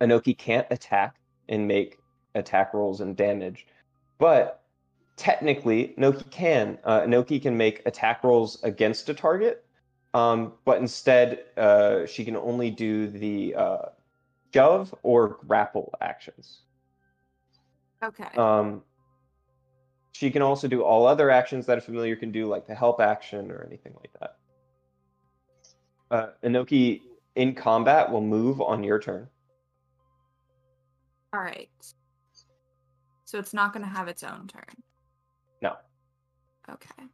Enoki 0.00 0.36
can't 0.36 0.66
attack 0.70 1.16
and 1.48 1.66
make 1.66 1.98
attack 2.34 2.74
rolls 2.74 3.00
and 3.00 3.16
damage, 3.16 3.66
but 4.18 4.62
technically 5.16 5.94
Enoki 5.98 6.30
can. 6.30 6.78
Uh, 6.84 7.00
Enoki 7.00 7.40
can 7.40 7.56
make 7.56 7.82
attack 7.86 8.22
rolls 8.24 8.62
against 8.62 9.08
a 9.08 9.14
target, 9.14 9.64
um, 10.14 10.52
but 10.64 10.78
instead 10.78 11.44
uh, 11.56 12.06
she 12.06 12.24
can 12.24 12.36
only 12.36 12.70
do 12.70 13.08
the 13.08 13.54
uh, 13.54 13.78
shove 14.52 14.94
or 15.02 15.38
grapple 15.46 15.92
actions. 16.00 16.60
Okay. 18.02 18.36
Um, 18.36 18.82
she 20.12 20.30
can 20.30 20.42
also 20.42 20.68
do 20.68 20.82
all 20.82 21.06
other 21.06 21.30
actions 21.30 21.66
that 21.66 21.76
a 21.76 21.80
familiar 21.80 22.16
can 22.16 22.32
do, 22.32 22.46
like 22.46 22.66
the 22.66 22.74
help 22.74 23.00
action 23.00 23.50
or 23.50 23.64
anything 23.66 23.94
like 24.00 24.10
that. 24.20 24.36
Uh, 26.10 26.28
Enoki 26.42 27.02
in 27.34 27.54
combat 27.54 28.10
will 28.10 28.22
move 28.22 28.60
on 28.60 28.82
your 28.82 28.98
turn. 28.98 29.28
All 31.34 31.40
right. 31.40 31.68
So 33.26 33.38
it's 33.40 33.52
not 33.52 33.72
gonna 33.72 33.88
have 33.88 34.06
its 34.06 34.22
own 34.22 34.46
turn. 34.46 34.82
No. 35.60 35.74
Okay. 36.70 37.04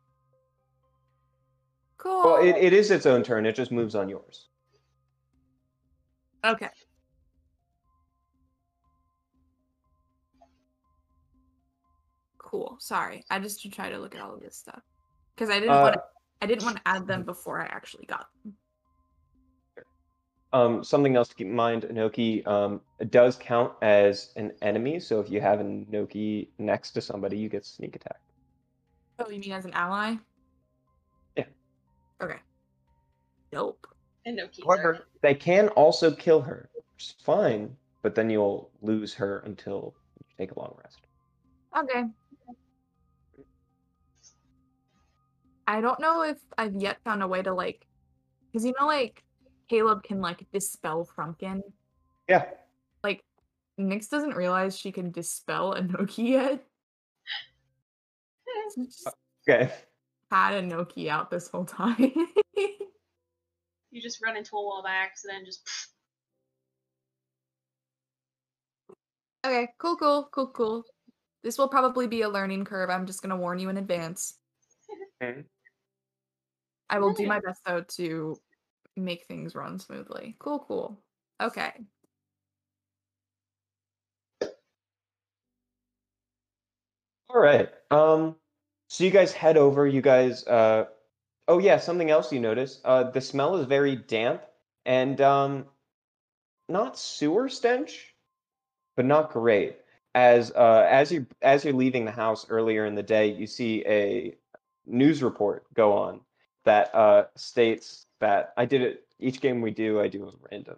Cool. 1.97 2.23
Well, 2.25 2.43
it, 2.43 2.57
it 2.57 2.73
is 2.75 2.91
its 2.91 3.07
own 3.07 3.23
turn. 3.23 3.47
It 3.47 3.57
just 3.57 3.73
moves 3.73 3.95
on 3.95 4.09
yours. 4.11 4.49
Okay. 6.45 6.69
Cool. 12.37 12.77
Sorry, 12.79 13.25
I 13.31 13.39
just 13.39 13.73
try 13.73 13.89
to 13.89 13.99
look 13.99 14.15
at 14.15 14.21
all 14.21 14.35
of 14.35 14.41
this 14.41 14.57
stuff 14.59 14.83
because 15.35 15.49
I 15.49 15.61
didn't 15.61 15.71
want 15.81 15.97
Uh, 15.97 15.99
to. 15.99 16.03
I 16.43 16.47
didn't 16.47 16.65
want 16.65 16.77
to 16.77 16.83
add 16.85 17.07
them 17.07 17.23
before 17.23 17.63
I 17.63 17.67
actually 17.67 18.05
got 18.05 18.27
them. 18.45 18.55
Um, 20.55 20.85
something 20.85 21.17
else 21.17 21.29
to 21.29 21.35
keep 21.35 21.47
in 21.47 21.55
mind: 21.55 21.85
Enoki 21.85 22.47
um, 22.47 22.81
does 23.11 23.37
count 23.37 23.73
as 23.81 24.33
an 24.37 24.53
enemy. 24.61 25.01
So 25.01 25.19
if 25.21 25.31
you 25.31 25.41
have 25.41 25.61
an 25.61 25.87
Enoki 25.87 26.49
next 26.59 26.91
to 26.93 27.01
somebody, 27.01 27.39
you 27.39 27.49
get 27.49 27.65
sneak 27.65 27.97
attack. 27.97 28.21
Oh, 29.19 29.31
you 29.31 29.41
mean 29.41 29.53
as 29.53 29.65
an 29.65 29.73
ally? 29.73 30.17
Yeah. 31.37 31.45
Okay. 32.21 32.39
Nope. 33.53 33.87
And 34.27 34.37
no 34.37 34.49
keys. 34.49 34.65
However, 34.67 35.07
they 35.23 35.35
can 35.35 35.69
also 35.69 36.11
kill 36.11 36.41
her, 36.43 36.69
which 36.75 37.05
is 37.05 37.15
fine. 37.23 37.77
But 38.03 38.15
then 38.15 38.29
you'll 38.31 38.71
lose 38.83 39.15
her 39.15 39.39
until 39.47 39.95
you 40.19 40.27
take 40.37 40.53
a 40.53 40.59
long 40.59 40.75
rest. 40.83 40.99
Okay. 41.79 42.05
I 45.69 45.81
don't 45.81 46.01
know 46.01 46.23
if 46.23 46.39
I've 46.59 46.75
yet 46.75 46.99
found 47.05 47.23
a 47.23 47.29
way 47.29 47.43
to 47.43 47.55
like, 47.55 47.87
because 48.51 48.67
you 48.67 48.75
know, 48.79 48.87
like 48.87 49.23
Caleb 49.73 50.03
can 50.03 50.21
like 50.21 50.45
dispel 50.53 51.09
Frumpkin. 51.17 51.63
Yeah. 52.29 52.45
Like, 53.03 53.25
Nyx 53.81 54.11
doesn't 54.11 54.37
realize 54.37 54.79
she 54.79 54.93
can 54.93 55.11
dispel 55.11 55.75
Enoki 55.75 56.29
yet. 56.29 56.63
Just 58.77 59.09
Okay. 59.49 59.73
had 60.31 60.63
Enoki 60.63 61.09
out 61.09 61.31
this 61.31 61.49
whole 61.49 61.65
time. 61.65 62.13
You 63.95 64.01
just 64.01 64.23
run 64.25 64.39
into 64.39 64.57
a 64.57 64.63
wall 64.63 64.83
by 64.83 64.93
accident, 64.93 65.45
just 65.45 65.69
okay, 69.45 69.69
cool, 69.77 69.99
cool, 69.99 70.31
cool, 70.33 70.47
cool. 70.47 70.85
This 71.43 71.59
will 71.59 71.69
probably 71.69 72.07
be 72.07 72.23
a 72.23 72.29
learning 72.31 72.65
curve. 72.65 72.89
I'm 72.89 73.05
just 73.05 73.21
gonna 73.21 73.37
warn 73.37 73.59
you 73.59 73.69
in 73.69 73.77
advance. 73.77 74.39
Mhm. 75.23 75.45
I 76.89 76.99
will 77.01 77.13
do 77.13 77.27
my 77.27 77.39
best 77.41 77.61
though 77.67 77.83
to 77.97 78.41
make 78.97 79.25
things 79.27 79.55
run 79.55 79.79
smoothly. 79.79 80.37
Cool, 80.39 80.61
cool. 80.61 81.01
Okay. 81.41 81.73
All 87.31 87.41
right. 87.41 87.71
Um, 87.91 88.37
so 88.89 89.05
you 89.05 89.11
guys 89.11 89.33
head 89.33 89.57
over. 89.57 89.87
You 89.87 90.03
guys. 90.03 90.47
Uh, 90.47 90.87
oh 91.49 91.59
yeah, 91.59 91.79
something 91.79 92.11
else 92.11 92.33
you 92.33 92.41
notice. 92.41 92.81
Uh, 92.85 93.05
the 93.05 93.21
smell 93.21 93.57
is 93.57 93.67
very 93.67 93.97
damp 93.97 94.43
and 94.85 95.21
um, 95.21 95.65
not 96.69 96.99
sewer 96.99 97.49
stench, 97.49 98.15
but 98.97 99.07
not 99.07 99.33
great. 99.33 99.77
As 100.15 100.53
uh, 100.53 100.87
as 100.91 101.11
you 101.11 101.27
as 101.41 101.65
you're 101.65 101.73
leaving 101.73 102.05
the 102.05 102.11
house 102.11 102.47
earlier 102.51 102.85
in 102.85 102.95
the 102.95 103.03
day, 103.03 103.29
you 103.33 103.47
see 103.47 103.83
a 103.87 104.37
news 104.85 105.23
report 105.23 105.65
go 105.75 105.93
on 105.93 106.21
that 106.65 106.95
uh, 106.95 107.25
states 107.37 108.07
that 108.21 108.53
I 108.57 108.65
did 108.65 108.83
it. 108.83 109.05
Each 109.19 109.41
game 109.41 109.61
we 109.61 109.71
do, 109.71 110.01
I 110.01 110.09
do 110.09 110.27
a 110.27 110.33
random 110.51 110.77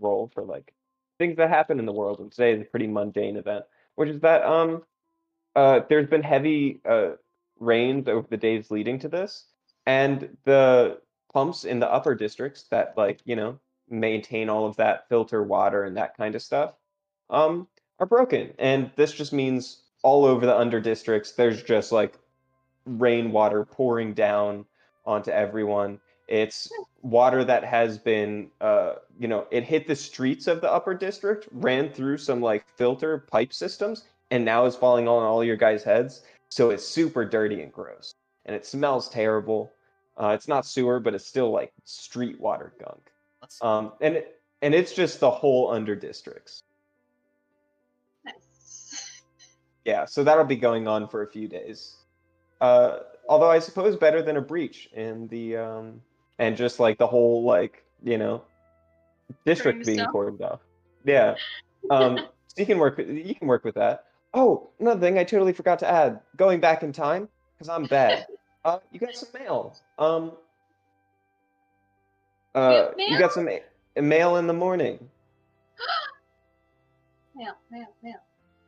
roll 0.00 0.30
for 0.32 0.44
like 0.44 0.72
things 1.18 1.36
that 1.36 1.48
happen 1.48 1.78
in 1.78 1.86
the 1.86 1.92
world, 1.92 2.20
and 2.20 2.30
today 2.30 2.52
is 2.52 2.62
a 2.62 2.64
pretty 2.64 2.86
mundane 2.86 3.36
event, 3.36 3.64
which 3.96 4.08
is 4.08 4.20
that 4.20 4.44
um 4.44 4.82
uh, 5.54 5.80
there's 5.88 6.06
been 6.06 6.22
heavy 6.22 6.80
uh, 6.88 7.12
rains 7.58 8.08
over 8.08 8.26
the 8.28 8.36
days 8.36 8.70
leading 8.70 8.98
to 8.98 9.08
this, 9.08 9.46
and 9.86 10.36
the 10.44 11.00
pumps 11.32 11.64
in 11.64 11.80
the 11.80 11.90
upper 11.90 12.14
districts 12.14 12.64
that 12.70 12.94
like 12.96 13.20
you 13.24 13.34
know 13.36 13.58
maintain 13.88 14.48
all 14.48 14.66
of 14.66 14.76
that 14.76 15.08
filter 15.08 15.42
water 15.42 15.84
and 15.84 15.96
that 15.96 16.16
kind 16.16 16.34
of 16.34 16.42
stuff 16.42 16.74
um, 17.30 17.66
are 17.98 18.06
broken, 18.06 18.52
and 18.58 18.90
this 18.96 19.12
just 19.12 19.32
means 19.32 19.82
all 20.02 20.24
over 20.24 20.46
the 20.46 20.56
under 20.56 20.80
districts 20.80 21.32
there's 21.32 21.62
just 21.62 21.90
like 21.90 22.18
rainwater 22.84 23.64
pouring 23.64 24.14
down 24.14 24.64
onto 25.06 25.30
everyone. 25.30 26.00
It's 26.28 26.70
water 27.02 27.44
that 27.44 27.64
has 27.64 27.98
been, 27.98 28.50
uh, 28.60 28.94
you 29.18 29.28
know, 29.28 29.46
it 29.50 29.62
hit 29.62 29.86
the 29.86 29.94
streets 29.94 30.48
of 30.48 30.60
the 30.60 30.70
upper 30.70 30.94
district, 30.94 31.48
ran 31.52 31.92
through 31.92 32.18
some 32.18 32.40
like 32.40 32.66
filter 32.76 33.18
pipe 33.30 33.52
systems, 33.52 34.04
and 34.30 34.44
now 34.44 34.66
is 34.66 34.74
falling 34.74 35.06
on 35.06 35.22
all 35.22 35.44
your 35.44 35.56
guys' 35.56 35.84
heads. 35.84 36.22
so 36.48 36.70
it's 36.70 36.84
super 36.84 37.24
dirty 37.24 37.62
and 37.62 37.72
gross, 37.72 38.14
and 38.44 38.56
it 38.56 38.66
smells 38.66 39.08
terrible. 39.08 39.72
Uh, 40.16 40.28
it's 40.28 40.48
not 40.48 40.66
sewer, 40.66 40.98
but 40.98 41.14
it's 41.14 41.26
still 41.26 41.50
like 41.50 41.72
street 41.84 42.40
water 42.40 42.72
gunk. 42.80 43.10
Um, 43.62 43.92
and 44.00 44.16
it, 44.16 44.40
and 44.62 44.74
it's 44.74 44.92
just 44.92 45.20
the 45.20 45.30
whole 45.30 45.70
under 45.70 45.94
districts. 45.94 46.62
Nice. 48.24 49.12
Yeah, 49.84 50.06
so 50.06 50.24
that'll 50.24 50.44
be 50.44 50.56
going 50.56 50.88
on 50.88 51.08
for 51.08 51.22
a 51.22 51.26
few 51.28 51.46
days. 51.46 51.96
Uh, 52.60 53.00
although 53.28 53.50
I 53.50 53.58
suppose 53.58 53.96
better 53.96 54.22
than 54.22 54.36
a 54.36 54.40
breach 54.42 54.88
in 54.92 55.28
the 55.28 55.56
um, 55.56 56.00
and 56.38 56.56
just 56.56 56.78
like 56.80 56.98
the 56.98 57.06
whole 57.06 57.44
like 57.44 57.84
you 58.02 58.18
know 58.18 58.42
district 59.44 59.84
being 59.86 59.98
cordoned 60.06 60.40
off. 60.42 60.60
Yeah. 61.04 61.34
Um, 61.90 62.18
so 62.48 62.54
you 62.56 62.66
can 62.66 62.78
work. 62.78 62.96
with- 62.98 63.08
You 63.10 63.34
can 63.34 63.48
work 63.48 63.64
with 63.64 63.74
that. 63.76 64.04
Oh, 64.34 64.68
another 64.80 65.00
thing 65.00 65.18
I 65.18 65.24
totally 65.24 65.52
forgot 65.52 65.78
to 65.80 65.88
add. 65.90 66.20
Going 66.36 66.60
back 66.60 66.82
in 66.82 66.92
time 66.92 67.28
because 67.56 67.68
I'm 67.68 67.84
bad. 67.84 68.26
Uh, 68.64 68.80
you 68.90 68.98
got 68.98 69.14
some 69.14 69.28
mail. 69.32 69.76
Um. 69.96 70.32
Uh, 72.52 72.88
you 72.96 73.16
got 73.16 73.32
some 73.32 73.44
ma- 73.44 74.02
mail 74.02 74.38
in 74.38 74.48
the 74.48 74.52
morning. 74.52 74.98
Mail, 77.36 77.52
mail, 77.70 77.86
mail. 78.02 78.14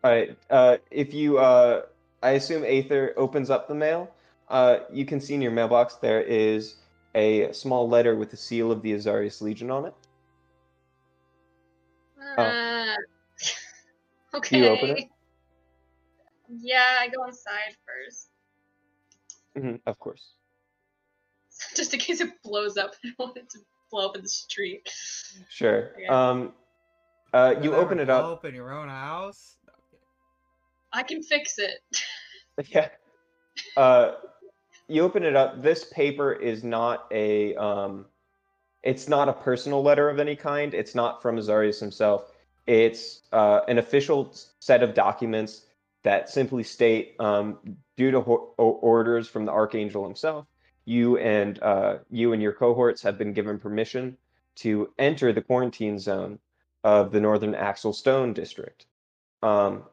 All 0.04 0.10
right. 0.12 0.38
Uh, 0.50 0.76
if 0.92 1.12
you, 1.14 1.38
uh, 1.38 1.82
I 2.22 2.30
assume 2.30 2.62
Aether 2.64 3.12
opens 3.16 3.50
up 3.50 3.66
the 3.66 3.74
mail. 3.74 4.08
Uh, 4.50 4.78
you 4.92 5.04
can 5.04 5.20
see 5.20 5.34
in 5.34 5.42
your 5.42 5.50
mailbox 5.50 5.96
there 5.96 6.22
is 6.22 6.76
a 7.14 7.52
small 7.52 7.88
letter 7.88 8.16
with 8.16 8.30
the 8.30 8.36
seal 8.36 8.72
of 8.72 8.82
the 8.82 8.92
Azarius 8.92 9.42
Legion 9.42 9.70
on 9.70 9.86
it. 9.86 9.94
Oh. 12.38 12.42
Uh, 12.42 12.94
okay. 14.36 14.58
you 14.58 14.66
open 14.68 14.90
it? 14.90 15.04
Yeah, 16.48 16.96
I 17.00 17.08
go 17.08 17.24
inside 17.24 17.76
first. 17.84 18.28
hmm 19.56 19.76
of 19.86 19.98
course. 19.98 20.32
Just 21.76 21.92
in 21.92 22.00
case 22.00 22.20
it 22.20 22.30
blows 22.42 22.76
up. 22.76 22.94
I 23.04 23.08
don't 23.08 23.18
want 23.18 23.36
it 23.36 23.50
to 23.50 23.58
blow 23.90 24.08
up 24.08 24.16
in 24.16 24.22
the 24.22 24.28
street. 24.28 24.90
Sure. 25.50 25.90
Okay. 25.94 26.06
Um, 26.06 26.52
uh, 27.34 27.54
you 27.60 27.72
ever 27.74 27.82
open 27.82 28.00
it 28.00 28.06
blow 28.06 28.32
up. 28.32 28.38
up 28.38 28.44
in 28.46 28.54
your 28.54 28.72
own 28.72 28.88
house. 28.88 29.56
I'm. 29.66 31.00
I 31.00 31.02
can 31.02 31.22
fix 31.22 31.58
it. 31.58 31.80
Yeah. 32.70 32.88
Uh, 33.76 34.12
you 34.88 35.02
open 35.02 35.22
it 35.22 35.36
up. 35.36 35.62
This 35.62 35.84
paper 35.84 36.32
is 36.32 36.64
not 36.64 37.06
a 37.10 37.54
um, 37.56 38.06
it's 38.82 39.08
not 39.08 39.28
a 39.28 39.32
personal 39.32 39.82
letter 39.82 40.08
of 40.08 40.18
any 40.18 40.36
kind. 40.36 40.72
It's 40.74 40.94
not 40.94 41.20
from 41.20 41.36
Azarius 41.36 41.80
himself. 41.80 42.32
It's 42.66 43.22
uh, 43.32 43.60
an 43.68 43.78
official 43.78 44.34
set 44.60 44.82
of 44.82 44.94
documents 44.94 45.62
that 46.04 46.30
simply 46.30 46.62
state, 46.62 47.16
um, 47.18 47.58
due 47.96 48.10
to 48.10 48.20
ho- 48.20 48.54
orders 48.56 49.28
from 49.28 49.44
the 49.44 49.52
archangel 49.52 50.04
himself, 50.04 50.46
you 50.84 51.18
and 51.18 51.62
uh, 51.62 51.98
you 52.10 52.32
and 52.32 52.42
your 52.42 52.52
cohorts 52.52 53.02
have 53.02 53.18
been 53.18 53.32
given 53.32 53.58
permission 53.58 54.16
to 54.56 54.92
enter 54.98 55.32
the 55.32 55.42
quarantine 55.42 55.98
zone 55.98 56.38
of 56.84 57.10
the 57.12 57.20
Northern 57.20 57.54
Axel 57.54 57.92
Stone 57.92 58.32
district. 58.32 58.86
Um, 59.42 59.84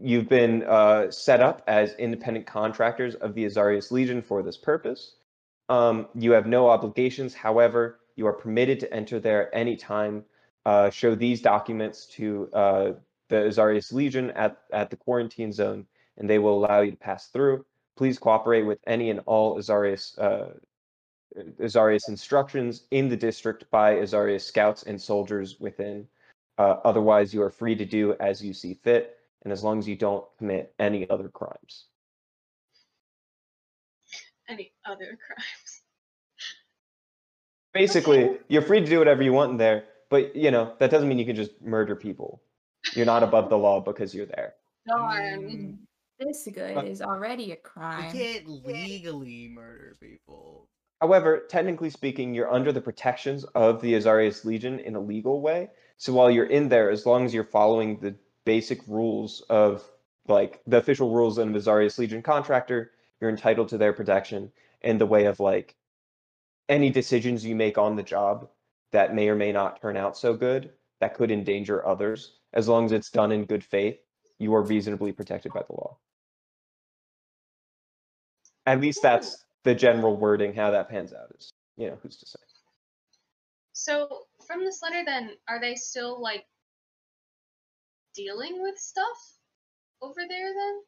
you've 0.00 0.28
been 0.28 0.62
uh, 0.64 1.10
set 1.10 1.40
up 1.40 1.62
as 1.66 1.94
independent 1.94 2.46
contractors 2.46 3.14
of 3.16 3.34
the 3.34 3.44
Azarius 3.44 3.90
Legion 3.90 4.22
for 4.22 4.42
this 4.42 4.56
purpose. 4.56 5.16
Um, 5.68 6.08
you 6.14 6.32
have 6.32 6.46
no 6.46 6.68
obligations. 6.68 7.34
However, 7.34 8.00
you 8.14 8.26
are 8.26 8.32
permitted 8.32 8.80
to 8.80 8.92
enter 8.92 9.20
there 9.20 9.54
anytime. 9.54 10.24
Uh, 10.64 10.90
show 10.90 11.14
these 11.14 11.40
documents 11.40 12.06
to 12.06 12.48
uh, 12.52 12.92
the 13.28 13.36
Azarius 13.36 13.92
Legion 13.92 14.30
at, 14.32 14.58
at 14.72 14.90
the 14.90 14.96
quarantine 14.96 15.52
zone, 15.52 15.86
and 16.18 16.28
they 16.28 16.38
will 16.38 16.58
allow 16.58 16.80
you 16.80 16.90
to 16.90 16.96
pass 16.96 17.28
through. 17.28 17.64
Please 17.96 18.18
cooperate 18.18 18.62
with 18.62 18.78
any 18.86 19.10
and 19.10 19.20
all 19.26 19.56
Azarius, 19.58 20.18
uh, 20.18 20.52
Azarius 21.60 22.08
instructions 22.08 22.84
in 22.90 23.08
the 23.08 23.16
district 23.16 23.70
by 23.70 23.94
Azarius 23.94 24.42
scouts 24.42 24.82
and 24.84 25.00
soldiers 25.00 25.58
within. 25.60 26.06
Uh, 26.58 26.76
otherwise, 26.84 27.34
you 27.34 27.42
are 27.42 27.50
free 27.50 27.74
to 27.74 27.84
do 27.84 28.14
as 28.14 28.42
you 28.42 28.52
see 28.52 28.74
fit, 28.74 29.15
and 29.46 29.52
as 29.52 29.62
long 29.62 29.78
as 29.78 29.86
you 29.86 29.94
don't 29.94 30.24
commit 30.38 30.74
any 30.76 31.08
other 31.08 31.28
crimes. 31.28 31.84
Any 34.48 34.72
other 34.84 35.16
crimes? 35.24 35.82
Basically, 37.72 38.38
you're 38.48 38.62
free 38.62 38.80
to 38.80 38.86
do 38.86 38.98
whatever 38.98 39.22
you 39.22 39.32
want 39.32 39.52
in 39.52 39.56
there, 39.56 39.84
but 40.10 40.34
you 40.34 40.50
know 40.50 40.72
that 40.80 40.90
doesn't 40.90 41.08
mean 41.08 41.20
you 41.20 41.24
can 41.24 41.36
just 41.36 41.62
murder 41.62 41.94
people. 41.94 42.42
You're 42.94 43.06
not 43.06 43.22
above 43.22 43.48
the 43.48 43.56
law 43.56 43.78
because 43.80 44.12
you're 44.16 44.26
there. 44.26 44.54
Darn. 44.88 45.42
Mm, 45.44 45.76
This 46.18 46.48
good 46.52 46.84
is 46.84 47.00
already 47.00 47.52
a 47.52 47.56
crime. 47.56 48.12
You 48.16 48.20
can't 48.20 48.48
legally 48.66 49.48
murder 49.54 49.94
people. 50.00 50.66
However, 51.00 51.44
technically 51.48 51.90
speaking, 51.90 52.34
you're 52.34 52.52
under 52.52 52.72
the 52.72 52.80
protections 52.80 53.44
of 53.54 53.80
the 53.80 53.94
Azarius 53.94 54.44
Legion 54.44 54.80
in 54.80 54.96
a 54.96 55.00
legal 55.00 55.40
way. 55.40 55.68
So 55.98 56.12
while 56.12 56.32
you're 56.32 56.46
in 56.46 56.68
there, 56.68 56.90
as 56.90 57.06
long 57.06 57.24
as 57.24 57.32
you're 57.32 57.44
following 57.44 58.00
the 58.00 58.16
basic 58.46 58.80
rules 58.88 59.42
of 59.50 59.84
like 60.28 60.62
the 60.66 60.78
official 60.78 61.10
rules 61.10 61.36
of 61.36 61.46
an 61.46 61.54
Azarius 61.54 61.98
Legion 61.98 62.22
contractor, 62.22 62.92
you're 63.20 63.30
entitled 63.30 63.68
to 63.68 63.78
their 63.78 63.92
protection 63.92 64.50
in 64.80 64.96
the 64.96 65.06
way 65.06 65.26
of 65.26 65.38
like 65.38 65.76
any 66.68 66.88
decisions 66.88 67.44
you 67.44 67.54
make 67.54 67.76
on 67.76 67.96
the 67.96 68.02
job 68.02 68.48
that 68.92 69.14
may 69.14 69.28
or 69.28 69.34
may 69.34 69.52
not 69.52 69.80
turn 69.80 69.96
out 69.96 70.16
so 70.16 70.32
good 70.34 70.70
that 71.00 71.14
could 71.14 71.30
endanger 71.30 71.86
others. 71.86 72.38
As 72.54 72.68
long 72.68 72.86
as 72.86 72.92
it's 72.92 73.10
done 73.10 73.32
in 73.32 73.44
good 73.44 73.62
faith, 73.62 73.98
you 74.38 74.54
are 74.54 74.62
reasonably 74.62 75.12
protected 75.12 75.52
by 75.52 75.62
the 75.66 75.74
law. 75.74 75.98
At 78.64 78.80
least 78.80 79.00
that's 79.02 79.44
the 79.64 79.74
general 79.74 80.16
wording. 80.16 80.54
How 80.54 80.70
that 80.70 80.88
pans 80.88 81.12
out 81.12 81.30
is, 81.38 81.50
you 81.76 81.88
know, 81.88 81.98
who's 82.02 82.16
to 82.16 82.26
say? 82.26 82.38
So, 83.72 84.22
from 84.46 84.64
this 84.64 84.80
letter, 84.82 85.02
then, 85.04 85.32
are 85.48 85.60
they 85.60 85.74
still 85.74 86.20
like 86.20 86.46
dealing 88.16 88.62
with 88.62 88.78
stuff 88.78 89.38
over 90.02 90.22
there? 90.28 90.52
Then, 90.54 90.80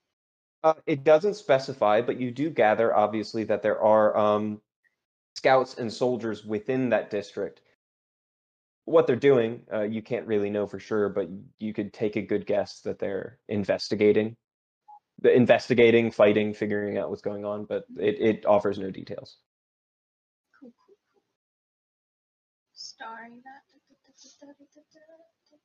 Uh, 0.64 0.74
it 0.86 1.04
doesn't 1.04 1.34
specify, 1.34 2.00
but 2.00 2.18
you 2.18 2.32
do 2.32 2.50
gather, 2.50 2.96
obviously, 2.96 3.44
that 3.44 3.62
there 3.62 3.80
are 3.80 4.16
um, 4.16 4.60
scouts 5.36 5.74
and 5.78 5.92
soldiers 5.92 6.44
within 6.44 6.88
that 6.88 7.10
district. 7.10 7.60
What 8.86 9.06
they're 9.06 9.16
doing, 9.16 9.62
uh, 9.72 9.82
you 9.82 10.02
can't 10.02 10.26
really 10.26 10.50
know 10.50 10.66
for 10.66 10.80
sure, 10.80 11.10
but 11.10 11.28
you 11.58 11.74
could 11.74 11.92
take 11.92 12.16
a 12.16 12.22
good 12.22 12.46
guess 12.46 12.80
that 12.80 12.98
they're 12.98 13.38
investigating, 13.48 14.36
the 15.20 15.32
investigating, 15.32 16.10
fighting, 16.10 16.54
figuring 16.54 16.96
out 16.96 17.10
what's 17.10 17.22
going 17.22 17.44
on, 17.44 17.66
but 17.66 17.84
it, 17.98 18.20
it 18.20 18.46
offers 18.46 18.78
no 18.78 18.90
details. 18.90 19.36
cool, 20.58 20.72
cool, 20.86 20.96
cool. 21.12 21.22
Starring 22.72 23.42
that. 23.44 23.68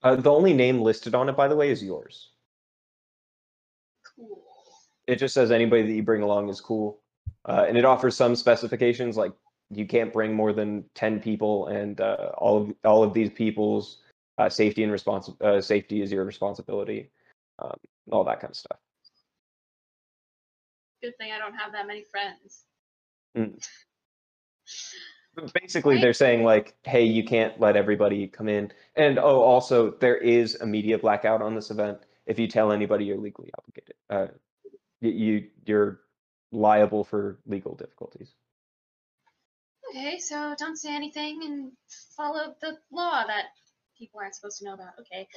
Uh, 0.04 0.16
the 0.16 0.30
only 0.32 0.54
name 0.54 0.82
listed 0.82 1.16
on 1.16 1.30
it, 1.30 1.36
by 1.36 1.47
the 1.47 1.56
way, 1.56 1.70
is 1.70 1.82
yours. 1.82 2.32
Cool. 4.16 4.43
It 5.08 5.16
just 5.16 5.34
says 5.34 5.51
anybody 5.51 5.84
that 5.84 5.93
you 5.93 6.04
bring 6.04 6.22
along 6.22 6.49
is 6.49 6.60
cool, 6.60 6.99
uh, 7.45 7.66
and 7.68 7.78
it 7.78 7.86
offers 7.86 8.16
some 8.16 8.36
specifications 8.36 9.18
like 9.18 9.32
you 9.70 9.86
can't 9.86 10.12
bring 10.12 10.34
more 10.34 10.54
than 10.54 10.84
ten 10.93 11.20
people, 11.20 11.68
and 11.68 11.99
uh, 12.01 12.32
all 12.38 12.62
of 12.62 12.74
all 12.84 13.04
of 13.04 13.14
these 13.14 13.30
people's 13.30 13.99
uh, 14.38 14.49
safety 14.49 14.84
and 14.84 14.91
responsi- 14.91 15.41
uh, 15.41 15.62
safety 15.62 16.01
is 16.01 16.12
your 16.12 16.26
responsibility, 16.26 17.10
um, 17.60 17.78
all 18.12 18.24
that 18.26 18.39
kind 18.39 18.51
of 18.51 18.58
stuff. 18.58 18.78
Good 21.01 21.18
thing 21.18 21.32
I 21.34 21.38
don't 21.38 21.56
have 21.56 21.72
that 21.74 21.88
many 21.88 22.04
friends. 22.04 22.64
But 23.36 23.43
basically, 25.54 26.00
they're 26.00 26.14
saying 26.14 26.44
like, 26.44 26.76
hey, 26.84 27.04
you 27.04 27.24
can't 27.24 27.60
let 27.60 27.76
everybody 27.76 28.28
come 28.28 28.50
in, 28.50 28.72
and 28.96 29.20
oh, 29.20 29.42
also 29.42 29.92
there 29.92 30.18
is 30.18 30.56
a 30.56 30.66
media 30.66 30.98
blackout 30.98 31.42
on 31.42 31.56
this 31.56 31.72
event. 31.72 32.00
If 32.26 32.40
you 32.40 32.48
tell 32.48 32.72
anybody, 32.72 33.06
you're 33.06 33.18
legally 33.18 33.52
obligated. 33.58 33.96
Uh, 34.10 34.28
you 35.02 35.50
you're 35.66 36.00
liable 36.52 37.04
for 37.04 37.40
legal 37.46 37.76
difficulties. 37.76 38.34
Okay, 39.90 40.18
so 40.20 40.56
don't 40.58 40.78
say 40.78 40.96
anything 40.96 41.44
and 41.44 41.72
follow 42.16 42.56
the 42.62 42.78
law 42.92 43.24
that 43.28 43.46
people 43.98 44.20
aren't 44.20 44.36
supposed 44.36 44.60
to 44.60 44.66
know 44.66 44.74
about. 44.74 44.94
Okay. 45.00 45.28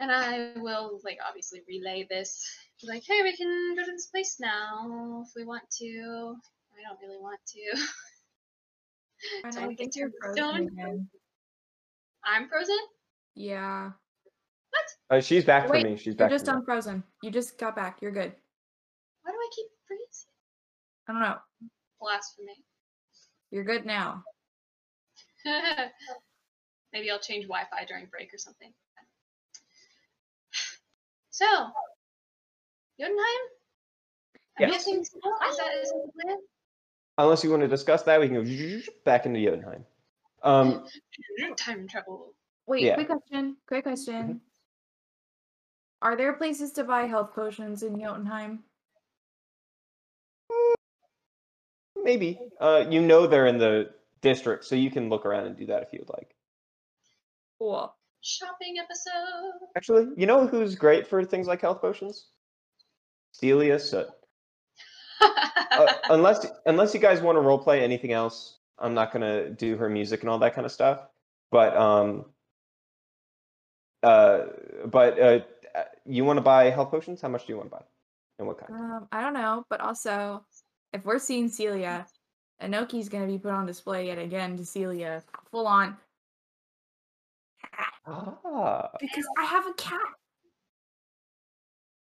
And 0.00 0.10
I 0.10 0.52
will, 0.56 1.00
like, 1.04 1.18
obviously 1.26 1.62
relay 1.68 2.06
this. 2.08 2.44
Like, 2.82 3.02
hey, 3.06 3.22
we 3.22 3.36
can 3.36 3.74
go 3.76 3.84
to 3.84 3.90
this 3.90 4.06
place 4.06 4.36
now 4.40 5.24
if 5.26 5.32
we 5.34 5.44
want 5.44 5.68
to. 5.78 6.36
I 6.76 6.88
don't 6.88 7.00
really 7.00 7.20
want 7.20 7.40
to. 7.46 7.82
And 9.44 9.52
Don't 9.52 9.70
I 9.72 9.74
think 9.74 9.96
you're 9.96 10.10
frozen. 10.20 10.68
Again. 10.68 11.08
I'm 12.24 12.48
frozen? 12.48 12.78
Yeah. 13.34 13.90
Uh, 15.10 15.20
she's 15.20 15.44
back 15.44 15.66
for 15.66 15.80
me. 15.80 15.96
She's 15.96 16.14
back. 16.14 16.30
You're 16.30 16.38
back. 16.38 16.38
just 16.38 16.44
for 16.46 16.52
me. 16.52 16.58
unfrozen. 16.58 17.02
You 17.22 17.30
just 17.30 17.58
got 17.58 17.74
back. 17.74 17.98
You're 18.02 18.12
good. 18.12 18.32
Why 19.22 19.32
do 19.32 19.36
I 19.36 19.48
keep 19.54 19.66
freezing? 19.86 20.32
I 21.08 21.12
don't 21.12 21.22
know. 21.22 21.36
Blasphemy. 22.00 22.52
You're 23.50 23.64
good 23.64 23.86
now. 23.86 24.22
Maybe 26.92 27.10
I'll 27.10 27.18
change 27.18 27.44
Wi 27.46 27.64
Fi 27.70 27.84
during 27.86 28.06
break 28.06 28.32
or 28.34 28.38
something. 28.38 28.72
So, 31.30 31.46
Jotunheim? 32.98 33.24
I'm 34.58 34.68
Yes. 34.68 34.72
guessing 34.72 35.04
so. 35.04 35.16
Is 35.18 35.56
that 35.56 35.74
is 35.82 35.90
that 35.90 36.02
the 36.06 36.12
plan? 36.22 36.36
Unless 37.18 37.42
you 37.44 37.50
want 37.50 37.62
to 37.62 37.68
discuss 37.68 38.04
that, 38.04 38.20
we 38.20 38.28
can 38.28 38.44
go 38.44 38.80
back 39.04 39.26
into 39.26 39.40
Jotunheim. 39.44 39.84
Um, 40.42 40.86
Time 41.56 41.88
travel. 41.88 42.32
Wait, 42.66 42.84
Yeah. 42.84 42.94
quick 42.94 43.08
question. 43.08 43.56
Quick 43.66 43.84
question. 43.84 44.40
Are 46.00 46.16
there 46.16 46.34
places 46.34 46.72
to 46.72 46.84
buy 46.84 47.02
health 47.06 47.34
potions 47.34 47.82
in 47.82 47.98
Jotunheim? 48.00 48.60
maybe. 51.96 52.38
Uh, 52.60 52.84
you 52.88 53.02
know 53.02 53.26
they're 53.26 53.46
in 53.46 53.58
the 53.58 53.90
district, 54.22 54.64
so 54.64 54.74
you 54.74 54.90
can 54.90 55.08
look 55.10 55.26
around 55.26 55.46
and 55.46 55.56
do 55.58 55.66
that 55.66 55.82
if 55.82 55.92
you'd 55.92 56.08
like. 56.08 56.34
Cool. 57.58 57.92
Shopping 58.22 58.76
episode. 58.78 59.68
Actually, 59.76 60.08
you 60.16 60.26
know 60.26 60.46
who's 60.46 60.74
great 60.74 61.06
for 61.06 61.24
things 61.24 61.46
like 61.46 61.60
health 61.60 61.80
potions? 61.80 62.28
Celia 63.32 63.78
Soot. 63.78 64.08
Uh, 65.20 65.92
unless 66.10 66.46
unless 66.66 66.94
you 66.94 67.00
guys 67.00 67.20
want 67.20 67.36
to 67.36 67.40
role 67.40 67.58
play 67.58 67.82
anything 67.82 68.12
else, 68.12 68.58
I'm 68.78 68.94
not 68.94 69.12
gonna 69.12 69.50
do 69.50 69.76
her 69.76 69.88
music 69.88 70.20
and 70.20 70.30
all 70.30 70.38
that 70.38 70.54
kind 70.54 70.64
of 70.64 70.72
stuff. 70.72 71.00
But 71.50 71.76
um, 71.76 72.26
uh, 74.02 74.46
but 74.86 75.18
uh, 75.18 75.40
uh, 75.74 75.84
you 76.06 76.24
want 76.24 76.36
to 76.36 76.42
buy 76.42 76.70
health 76.70 76.90
potions? 76.90 77.20
How 77.20 77.28
much 77.28 77.46
do 77.46 77.52
you 77.52 77.56
want 77.56 77.70
to 77.70 77.76
buy? 77.76 77.84
And 78.38 78.46
what 78.46 78.58
kind? 78.58 78.80
Um, 78.80 79.08
I 79.10 79.20
don't 79.22 79.34
know, 79.34 79.64
but 79.68 79.80
also, 79.80 80.44
if 80.92 81.04
we're 81.04 81.18
seeing 81.18 81.48
Celia, 81.48 82.06
Enoki's 82.62 83.08
gonna 83.08 83.26
be 83.26 83.38
put 83.38 83.52
on 83.52 83.66
display 83.66 84.06
yet 84.06 84.18
again 84.18 84.56
to 84.56 84.64
Celia, 84.64 85.22
full 85.50 85.66
on. 85.66 85.96
Ah, 88.06 88.90
Because 89.00 89.26
I 89.38 89.44
have 89.44 89.66
a 89.66 89.72
cat. 89.74 90.00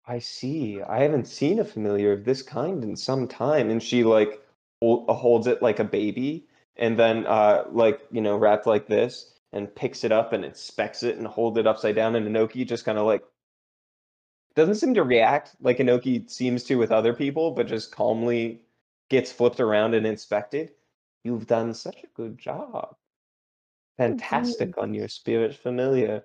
I 0.07 0.21
see. 0.21 0.81
I 0.83 1.03
haven't 1.03 1.27
seen 1.27 1.59
a 1.59 1.65
familiar 1.65 2.13
of 2.13 2.25
this 2.25 2.43
kind 2.43 2.85
in 2.85 2.97
some 2.97 3.27
time. 3.27 3.71
And 3.71 3.83
she 3.83 4.05
like 4.05 4.41
hol- 4.81 5.05
uh, 5.09 5.15
holds 5.15 5.47
it 5.47 5.63
like 5.63 5.79
a 5.81 5.85
baby, 5.85 6.47
and 6.77 6.99
then 6.99 7.27
uh, 7.27 7.65
like 7.71 8.01
you 8.11 8.21
know 8.21 8.37
wrapped 8.37 8.67
like 8.67 8.87
this, 8.87 9.35
and 9.53 9.75
picks 9.75 10.05
it 10.05 10.13
up 10.13 10.33
and 10.33 10.45
inspects 10.45 11.03
it 11.03 11.17
and 11.17 11.27
holds 11.27 11.59
it 11.59 11.67
upside 11.67 11.97
down. 11.97 12.15
And 12.15 12.27
Enoki 12.27 12.67
just 12.67 12.85
kind 12.85 12.99
of 12.99 13.07
like 13.07 13.25
doesn't 14.55 14.77
seem 14.77 14.95
to 14.95 15.03
react 15.03 15.55
like 15.61 15.79
Enoki 15.79 16.29
seems 16.31 16.65
to 16.65 16.77
with 16.77 16.93
other 16.93 17.13
people, 17.13 17.51
but 17.51 17.67
just 17.67 17.95
calmly 17.95 18.63
gets 19.11 19.31
flipped 19.33 19.61
around 19.61 19.95
and 19.95 20.07
inspected. 20.07 20.73
You've 21.25 21.47
done 21.47 21.75
such 21.75 22.03
a 22.05 22.09
good 22.15 22.39
job. 22.39 22.97
Fantastic 23.99 24.79
on 24.79 24.95
your 24.95 25.09
spirit 25.09 25.55
familiar. 25.55 26.25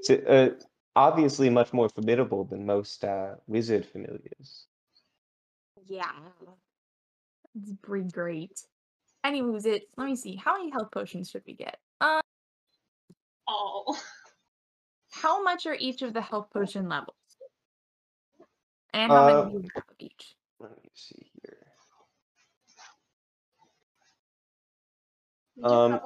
It's 0.00 0.10
uh, 0.10 0.54
obviously 0.96 1.50
much 1.50 1.72
more 1.72 1.88
formidable 1.88 2.44
than 2.44 2.66
most 2.66 3.04
uh, 3.04 3.34
wizard 3.46 3.86
familiars. 3.86 4.66
Yeah. 5.86 6.10
It's 7.60 7.72
pretty 7.82 8.08
great. 8.08 8.60
Anyways, 9.22 9.64
it 9.66 9.84
let 9.96 10.06
me 10.06 10.16
see. 10.16 10.36
How 10.36 10.58
many 10.58 10.70
health 10.70 10.90
potions 10.90 11.30
should 11.30 11.42
we 11.46 11.54
get? 11.54 11.78
All. 13.46 13.96
how 15.12 15.42
much 15.42 15.66
are 15.66 15.76
each 15.78 16.02
of 16.02 16.12
the 16.14 16.20
health 16.20 16.48
potion 16.52 16.88
levels? 16.88 17.16
And 18.92 19.10
how 19.10 19.26
many 19.26 19.38
Uh, 19.38 19.44
do 19.44 19.58
you 19.58 19.68
have 19.74 19.84
of 19.88 19.96
each? 19.98 20.36
Let 20.60 20.82
me 20.82 20.90
see 20.94 21.30
here. 21.42 21.58
Um, 25.62 26.00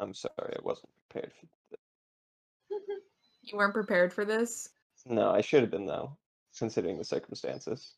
I'm 0.00 0.14
sorry, 0.14 0.56
I 0.56 0.62
wasn't 0.62 0.88
prepared 1.08 1.32
for 1.32 1.46
this. 1.70 1.80
You 3.42 3.58
weren't 3.58 3.74
prepared 3.74 4.12
for 4.12 4.24
this? 4.24 4.70
No, 5.06 5.30
I 5.30 5.40
should 5.42 5.60
have 5.62 5.70
been 5.70 5.86
though, 5.86 6.16
considering 6.58 6.98
the 6.98 7.04
circumstances. 7.04 7.94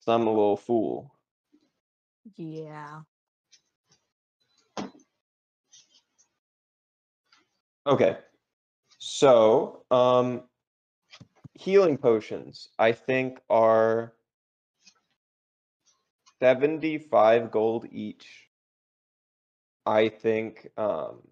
So 0.00 0.12
I'm 0.12 0.26
a 0.26 0.30
little 0.30 0.56
fool. 0.56 1.14
Yeah. 2.36 3.00
Okay. 7.86 8.18
So, 8.98 9.84
um 9.90 10.42
healing 11.54 11.98
potions 11.98 12.68
I 12.78 12.92
think 12.92 13.38
are 13.50 14.14
75 16.42 17.50
gold 17.50 17.86
each. 17.92 18.49
I 19.86 20.08
think 20.08 20.70
um 20.76 21.22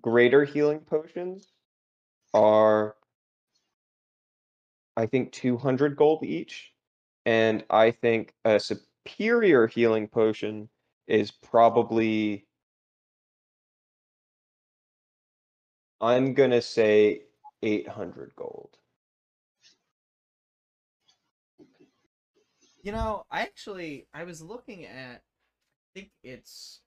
greater 0.00 0.44
healing 0.44 0.80
potions 0.80 1.52
are 2.34 2.96
I 4.96 5.06
think 5.06 5.32
200 5.32 5.96
gold 5.96 6.24
each 6.24 6.74
and 7.26 7.64
I 7.70 7.90
think 7.90 8.34
a 8.44 8.60
superior 8.60 9.66
healing 9.66 10.08
potion 10.08 10.68
is 11.06 11.30
probably 11.30 12.46
I'm 16.00 16.34
gonna 16.34 16.62
say 16.62 17.24
800 17.62 18.34
gold. 18.36 18.78
You 22.82 22.92
know, 22.92 23.26
I 23.30 23.42
actually 23.42 24.08
I 24.14 24.24
was 24.24 24.40
looking 24.40 24.86
at 24.86 25.16
I 25.16 26.00
think 26.00 26.12
it's 26.22 26.80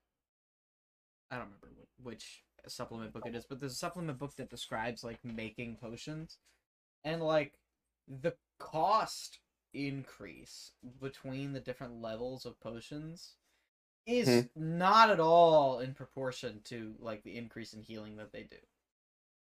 I 1.31 1.35
don't 1.35 1.45
remember 1.45 1.69
which 2.01 2.43
supplement 2.67 3.13
book 3.13 3.25
it 3.25 3.35
is, 3.35 3.45
but 3.45 3.59
there's 3.59 3.73
a 3.73 3.75
supplement 3.75 4.19
book 4.19 4.35
that 4.37 4.49
describes 4.49 5.03
like 5.03 5.19
making 5.23 5.77
potions 5.77 6.37
and 7.03 7.21
like 7.21 7.53
the 8.07 8.33
cost 8.59 9.39
increase 9.73 10.71
between 11.01 11.53
the 11.53 11.59
different 11.59 12.01
levels 12.01 12.45
of 12.45 12.59
potions 12.59 13.35
is 14.05 14.27
hmm. 14.27 14.77
not 14.77 15.09
at 15.09 15.19
all 15.19 15.79
in 15.79 15.93
proportion 15.93 16.61
to 16.65 16.93
like 16.99 17.23
the 17.23 17.37
increase 17.37 17.73
in 17.73 17.81
healing 17.81 18.17
that 18.17 18.31
they 18.31 18.43
do 18.43 18.57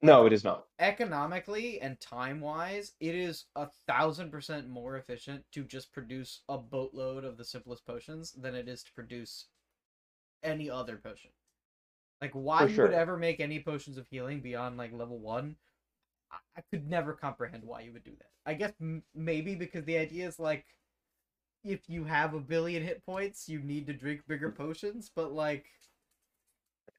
No, 0.02 0.24
it 0.26 0.32
is 0.32 0.44
not. 0.44 0.66
economically 0.78 1.80
and 1.80 1.98
time 2.00 2.40
wise, 2.40 2.92
it 3.00 3.14
is 3.14 3.46
a 3.56 3.68
thousand 3.86 4.30
percent 4.30 4.68
more 4.68 4.96
efficient 4.96 5.44
to 5.52 5.64
just 5.64 5.92
produce 5.92 6.42
a 6.48 6.56
boatload 6.56 7.24
of 7.24 7.36
the 7.36 7.44
simplest 7.44 7.84
potions 7.86 8.32
than 8.32 8.54
it 8.54 8.68
is 8.68 8.82
to 8.84 8.92
produce 8.92 9.46
any 10.42 10.70
other 10.70 10.96
potion. 10.96 11.30
Like 12.20 12.32
why 12.32 12.60
For 12.66 12.68
you 12.68 12.82
would 12.82 12.92
ever 12.92 13.16
make 13.16 13.40
any 13.40 13.60
potions 13.60 13.98
of 13.98 14.06
healing 14.08 14.40
beyond 14.40 14.76
like 14.78 14.92
level 14.92 15.18
one, 15.18 15.56
I, 16.32 16.36
I 16.56 16.62
could 16.70 16.88
never 16.88 17.12
comprehend 17.12 17.62
why 17.64 17.80
you 17.82 17.92
would 17.92 18.04
do 18.04 18.12
that. 18.18 18.30
I 18.46 18.54
guess 18.54 18.72
m- 18.80 19.02
maybe 19.14 19.54
because 19.54 19.84
the 19.84 19.98
idea 19.98 20.26
is 20.26 20.38
like, 20.38 20.64
if 21.64 21.80
you 21.88 22.04
have 22.04 22.32
a 22.34 22.40
billion 22.40 22.82
hit 22.82 23.04
points, 23.04 23.48
you 23.48 23.60
need 23.60 23.86
to 23.88 23.92
drink 23.92 24.22
bigger 24.28 24.50
potions. 24.50 25.10
But 25.14 25.32
like, 25.32 25.66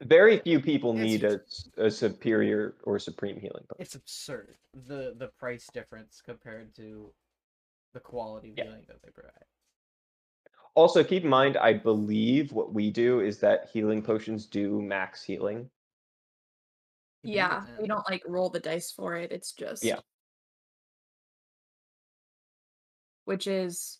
Very 0.01 0.37
few 0.39 0.59
people 0.59 0.93
need 0.93 1.23
a, 1.23 1.39
a 1.77 1.89
superior 1.89 2.75
or 2.83 2.99
supreme 2.99 3.39
healing 3.39 3.63
potion. 3.69 3.79
it's 3.79 3.95
absurd 3.95 4.55
the 4.87 5.15
the 5.17 5.29
price 5.39 5.67
difference 5.73 6.21
compared 6.23 6.75
to 6.75 7.11
the 7.93 7.99
quality 7.99 8.51
of 8.51 8.57
Yeah. 8.57 8.65
healing 8.65 8.83
that 8.87 9.01
they 9.01 9.09
provide. 9.09 9.31
Also, 10.77 11.03
keep 11.03 11.23
in 11.23 11.29
mind, 11.29 11.57
I 11.57 11.73
believe 11.73 12.51
what 12.51 12.71
we 12.71 12.91
do 12.91 13.19
is 13.21 13.39
that 13.39 13.67
healing 13.73 13.99
potions 14.03 14.45
do 14.45 14.79
max 14.79 15.23
healing. 15.23 15.71
Yeah. 17.23 17.65
We 17.81 17.87
don't 17.87 18.07
like 18.07 18.21
roll 18.27 18.51
the 18.51 18.59
dice 18.59 18.91
for 18.91 19.15
it. 19.15 19.31
It's 19.31 19.53
just 19.53 19.83
Yeah. 19.83 20.01
Which 23.25 23.47
is 23.47 23.97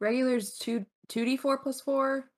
regulars 0.00 0.56
two 0.56 0.86
two 1.08 1.26
D 1.26 1.36
four 1.36 1.58
plus 1.58 1.82
four. 1.82 2.32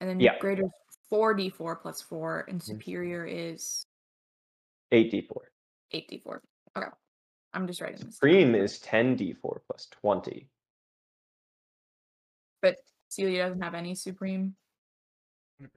And 0.00 0.10
then 0.10 0.18
Yeah. 0.18 0.36
greater 0.40 0.64
four 1.08 1.34
D 1.34 1.50
four 1.50 1.76
plus 1.76 2.02
four 2.02 2.40
and 2.48 2.60
Mhm. 2.60 2.64
superior 2.64 3.24
is 3.24 3.86
8d4. 4.90 5.52
eight 5.92 6.08
D 6.08 6.18
four. 6.18 6.42
Okay. 6.76 6.88
I'm 7.52 7.68
just 7.68 7.80
writing 7.80 8.04
this. 8.04 8.16
Supreme 8.16 8.56
is 8.56 8.80
10d4 8.80 9.60
plus 9.68 9.86
20. 9.86 10.50
But 12.62 12.76
Celia 13.08 13.44
doesn't 13.44 13.62
have 13.62 13.74
any 13.74 13.94
supreme. 13.94 14.54
100%. 15.62 15.68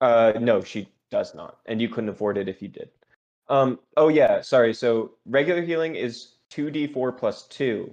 Uh, 0.00 0.38
no, 0.38 0.62
she 0.62 0.88
does 1.10 1.34
not, 1.34 1.58
and 1.66 1.80
you 1.80 1.88
couldn't 1.88 2.10
afford 2.10 2.38
it 2.38 2.48
if 2.48 2.62
you 2.62 2.68
did. 2.68 2.90
Um, 3.48 3.80
oh 3.96 4.08
yeah, 4.08 4.40
sorry. 4.40 4.72
So 4.72 5.12
regular 5.26 5.62
healing 5.62 5.96
is 5.96 6.36
2d4 6.52 7.18
plus 7.18 7.46
2. 7.48 7.92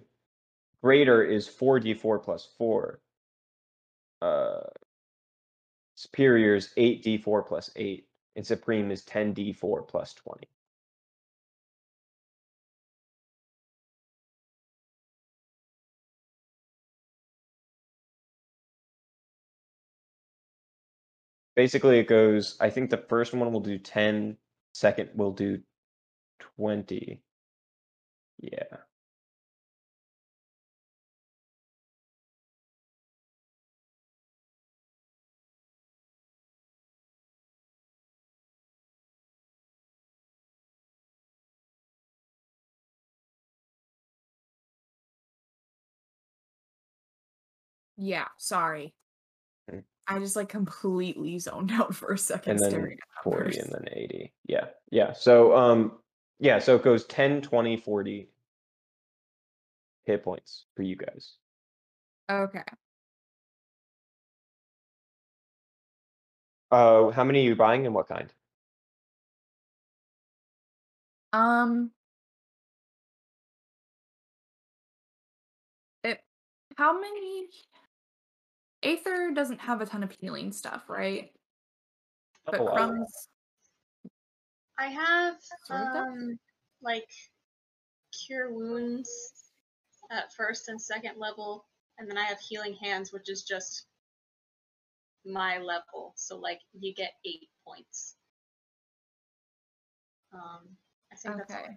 Greater 0.84 1.24
is 1.24 1.48
4d4 1.48 2.24
plus 2.24 2.50
4. 2.58 3.00
Uh, 4.22 4.60
superior 5.96 6.56
is 6.56 6.70
8d4 6.78 7.46
plus 7.46 7.72
8. 7.76 8.06
And 8.36 8.46
supreme 8.46 8.92
is 8.92 9.04
10d4 9.04 9.88
plus 9.88 10.14
20. 10.14 10.48
Basically, 21.58 22.00
it 22.00 22.08
goes. 22.08 22.56
I 22.62 22.70
think 22.70 22.90
the 22.90 23.00
first 23.10 23.34
one 23.34 23.52
will 23.52 23.60
do 23.60 23.80
10 23.80 24.38
second 24.74 25.10
will 25.16 25.34
do 25.34 25.62
20. 26.58 27.22
Yeah. 28.40 28.78
Yeah, 47.98 48.28
sorry. 48.38 48.94
Mm. 49.72 49.84
I 50.08 50.20
just 50.20 50.36
like 50.36 50.50
completely 50.50 51.38
zoned 51.40 51.72
out 51.74 51.94
for 51.94 52.14
a 52.14 52.18
second 52.18 52.52
and 52.54 52.60
then 52.62 52.70
staring 52.72 52.94
at 52.94 53.00
that 53.16 53.24
40 53.24 53.60
and 53.60 53.72
then 53.72 53.86
80 53.92 54.34
yeah. 54.48 54.66
Yeah. 54.92 55.14
So 55.14 55.56
um 55.56 56.00
yeah 56.40 56.60
so 56.60 56.76
it 56.76 56.84
goes 56.84 57.06
10 57.06 57.42
20 57.42 57.78
40 57.78 58.30
hit 60.06 60.24
points 60.24 60.66
for 60.76 60.84
you 60.84 60.96
guys. 60.96 61.34
Okay. 62.32 62.64
uh 66.72 67.10
how 67.12 67.24
many 67.24 67.40
are 67.42 67.50
you 67.50 67.56
buying 67.56 67.86
and 67.86 67.96
what 67.96 68.08
kind? 68.08 68.32
Um 71.34 71.92
it 76.04 76.22
how 76.78 77.00
many 77.00 77.48
Aether 78.88 79.32
doesn't 79.34 79.60
have 79.60 79.82
a 79.82 79.86
ton 79.86 80.04
of 80.04 80.12
healing 80.12 80.52
stuff, 80.52 80.84
right? 80.88 81.32
But 82.46 82.62
a 82.62 82.66
crumbs 82.66 83.30
I 84.78 84.88
have 84.88 85.36
Sort 85.66 85.82
of 85.82 85.96
um 85.96 86.40
like 86.82 87.10
cure 88.26 88.54
wounds 88.54 89.10
at 90.12 90.32
first 90.34 90.70
and 90.70 90.82
second 90.82 91.18
level, 91.18 91.66
and 91.98 92.10
then 92.10 92.18
I 92.18 92.26
have 92.26 92.40
healing 92.40 92.78
hands, 92.82 93.12
which 93.12 93.30
is 93.30 93.44
just 93.44 93.86
my 95.26 95.58
level. 95.58 96.14
So 96.16 96.38
like 96.38 96.60
you 96.80 96.94
get 96.94 97.12
eight 97.26 97.50
points. 97.68 98.16
Um, 100.34 100.68
I 101.12 101.16
think 101.16 101.38
that's 101.38 101.54
all. 101.54 101.76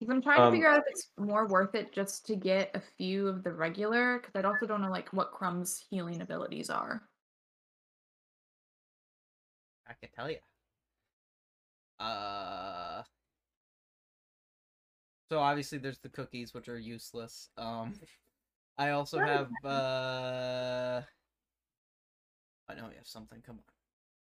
Okay. 0.00 0.06
Because 0.06 0.14
I'm 0.14 0.22
trying 0.22 0.40
to 0.40 0.46
Um, 0.46 0.52
figure 0.52 0.68
out 0.68 0.78
if 0.78 0.84
it's 0.88 1.10
more 1.18 1.46
worth 1.48 1.74
it 1.74 1.92
just 1.92 2.26
to 2.26 2.36
get 2.36 2.70
a 2.74 2.80
few 2.80 3.26
of 3.26 3.42
the 3.42 3.52
regular, 3.52 4.18
because 4.20 4.32
I 4.34 4.46
also 4.46 4.66
don't 4.66 4.80
know 4.82 4.90
like 4.90 5.12
what 5.12 5.32
Crumb's 5.32 5.84
healing 5.90 6.20
abilities 6.20 6.70
are. 6.70 7.02
I 9.86 9.94
can 9.94 10.10
tell 10.10 10.30
you. 10.30 10.38
Uh. 11.98 13.02
So 15.30 15.40
obviously 15.40 15.78
there's 15.78 15.98
the 15.98 16.08
cookies, 16.08 16.54
which 16.54 16.68
are 16.68 16.78
useless. 16.78 17.50
Um, 17.56 17.94
I 18.78 18.90
also 18.90 19.18
Right. 19.18 19.28
have. 19.28 19.64
uh 19.64 21.02
I 22.68 22.74
know 22.74 22.88
we 22.88 22.96
have 22.96 23.06
something. 23.06 23.42
Come 23.42 23.56
on, 23.56 23.64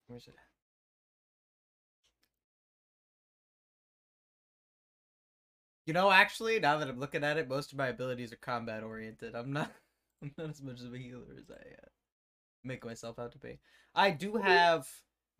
where's 0.07 0.29
it? 0.29 0.35
at? 0.39 0.54
You 5.87 5.93
know, 5.93 6.11
actually, 6.11 6.59
now 6.61 6.79
that 6.79 6.89
I'm 6.89 6.99
looking 6.99 7.25
at 7.25 7.37
it, 7.37 7.49
most 7.49 7.73
of 7.73 7.79
my 7.79 7.89
abilities 7.89 8.33
are 8.33 8.37
combat 8.37 8.83
oriented. 8.83 9.35
I'm 9.35 9.53
not. 9.53 9.71
I'm 10.23 10.33
not 10.39 10.51
as 10.51 10.63
much 10.63 10.81
of 10.81 10.95
a 10.95 10.99
healer 10.99 11.37
as 11.39 11.51
I 11.51 11.55
uh, 11.55 11.89
make 12.65 12.85
myself 12.85 13.19
out 13.19 13.33
to 13.33 13.39
be. 13.39 13.61
I 13.95 14.11
do 14.11 14.37
have. 14.37 14.89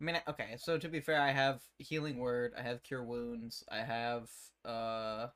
I 0.01 0.05
mean, 0.05 0.21
okay. 0.27 0.55
So 0.59 0.77
to 0.77 0.89
be 0.89 1.01
fair, 1.01 1.21
I 1.21 1.31
have 1.31 1.61
healing 1.79 2.19
word. 2.19 2.53
I 2.57 2.63
have 2.63 2.83
cure 2.83 3.03
wounds. 3.03 3.63
I 3.71 3.79
have. 3.79 4.29
uh 4.65 5.27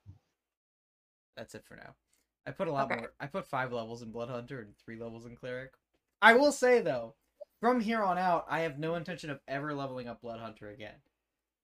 That's 1.35 1.55
it 1.55 1.65
for 1.65 1.75
now. 1.75 1.95
I 2.45 2.51
put 2.51 2.67
a 2.67 2.71
lot 2.71 2.89
Okay. 2.91 2.95
more. 2.95 3.13
I 3.19 3.27
put 3.27 3.47
five 3.47 3.71
levels 3.71 4.01
in 4.01 4.11
blood 4.11 4.29
hunter 4.29 4.59
and 4.61 4.77
three 4.77 4.97
levels 4.99 5.25
in 5.25 5.35
cleric. 5.35 5.73
I 6.21 6.33
will 6.33 6.51
say 6.51 6.81
though, 6.81 7.15
from 7.59 7.81
here 7.81 8.01
on 8.03 8.17
out, 8.17 8.45
I 8.49 8.61
have 8.61 8.79
no 8.79 8.95
intention 8.95 9.29
of 9.29 9.41
ever 9.47 9.73
leveling 9.73 10.07
up 10.07 10.21
blood 10.21 10.39
hunter 10.39 10.69
again. 10.69 10.95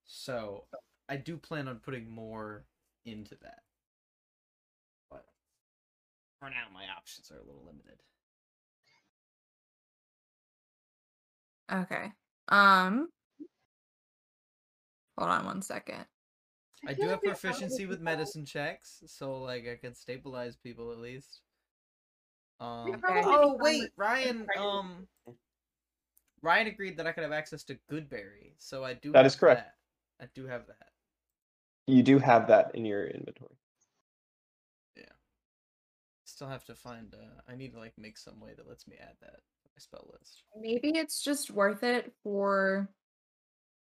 So 0.06 0.66
I 1.10 1.18
do 1.18 1.38
plan 1.38 1.68
on 1.68 1.80
putting 1.80 2.10
more 2.10 2.66
into 3.06 3.36
that. 3.42 3.60
But 5.10 5.26
for 6.40 6.50
now, 6.50 6.66
my 6.74 6.84
options 6.98 7.32
are 7.32 7.38
a 7.38 7.46
little 7.46 7.66
limited. 7.66 8.00
Okay. 11.72 12.12
Um 12.50 13.10
Hold 15.18 15.32
on 15.32 15.46
one 15.46 15.62
second. 15.62 16.06
I 16.88 16.94
do 16.94 17.08
have 17.08 17.22
proficiency 17.22 17.86
with 17.86 18.02
medicine 18.02 18.46
checks, 18.46 19.02
so 19.08 19.42
like 19.42 19.66
I 19.68 19.76
can 19.76 19.96
stabilize 19.96 20.56
people 20.56 20.92
at 20.92 21.00
least. 21.00 21.42
Um. 22.60 23.00
probably 23.02 23.24
Oh 23.26 23.58
wait, 23.60 23.90
Ryan. 23.98 24.48
Um. 24.58 25.08
Ryan 26.42 26.68
agreed 26.68 26.98
that 26.98 27.08
I 27.08 27.12
could 27.12 27.24
have 27.24 27.32
access 27.32 27.64
to 27.66 27.78
Goodberry, 27.92 28.54
so 28.58 28.84
I 28.84 28.94
do. 28.94 29.12
That 29.12 29.20
have 29.20 29.26
is 29.26 29.36
correct. 29.36 29.64
that. 30.20 30.26
I 30.26 30.30
do 30.36 30.46
have 30.46 30.68
that. 30.68 30.90
You 31.88 32.04
do 32.04 32.20
have 32.20 32.48
that 32.48 32.72
in 32.76 32.86
your 32.86 33.06
inventory 33.08 33.56
Yeah. 34.98 35.04
Still 36.26 36.48
have 36.48 36.66
to 36.66 36.76
find. 36.76 37.14
Uh, 37.14 37.42
I 37.48 37.56
need 37.56 37.74
to 37.74 37.80
like 37.80 37.94
make 37.98 38.18
some 38.18 38.40
way 38.40 38.52
that 38.56 38.68
lets 38.68 38.88
me 38.88 38.96
add 39.00 39.16
that 39.22 39.36
to 39.36 39.66
my 39.66 39.78
spell 39.78 40.10
list. 40.14 40.44
Maybe 40.60 40.98
it's 40.98 41.22
just 41.24 41.52
worth 41.52 41.84
it 41.84 42.14
for 42.24 42.90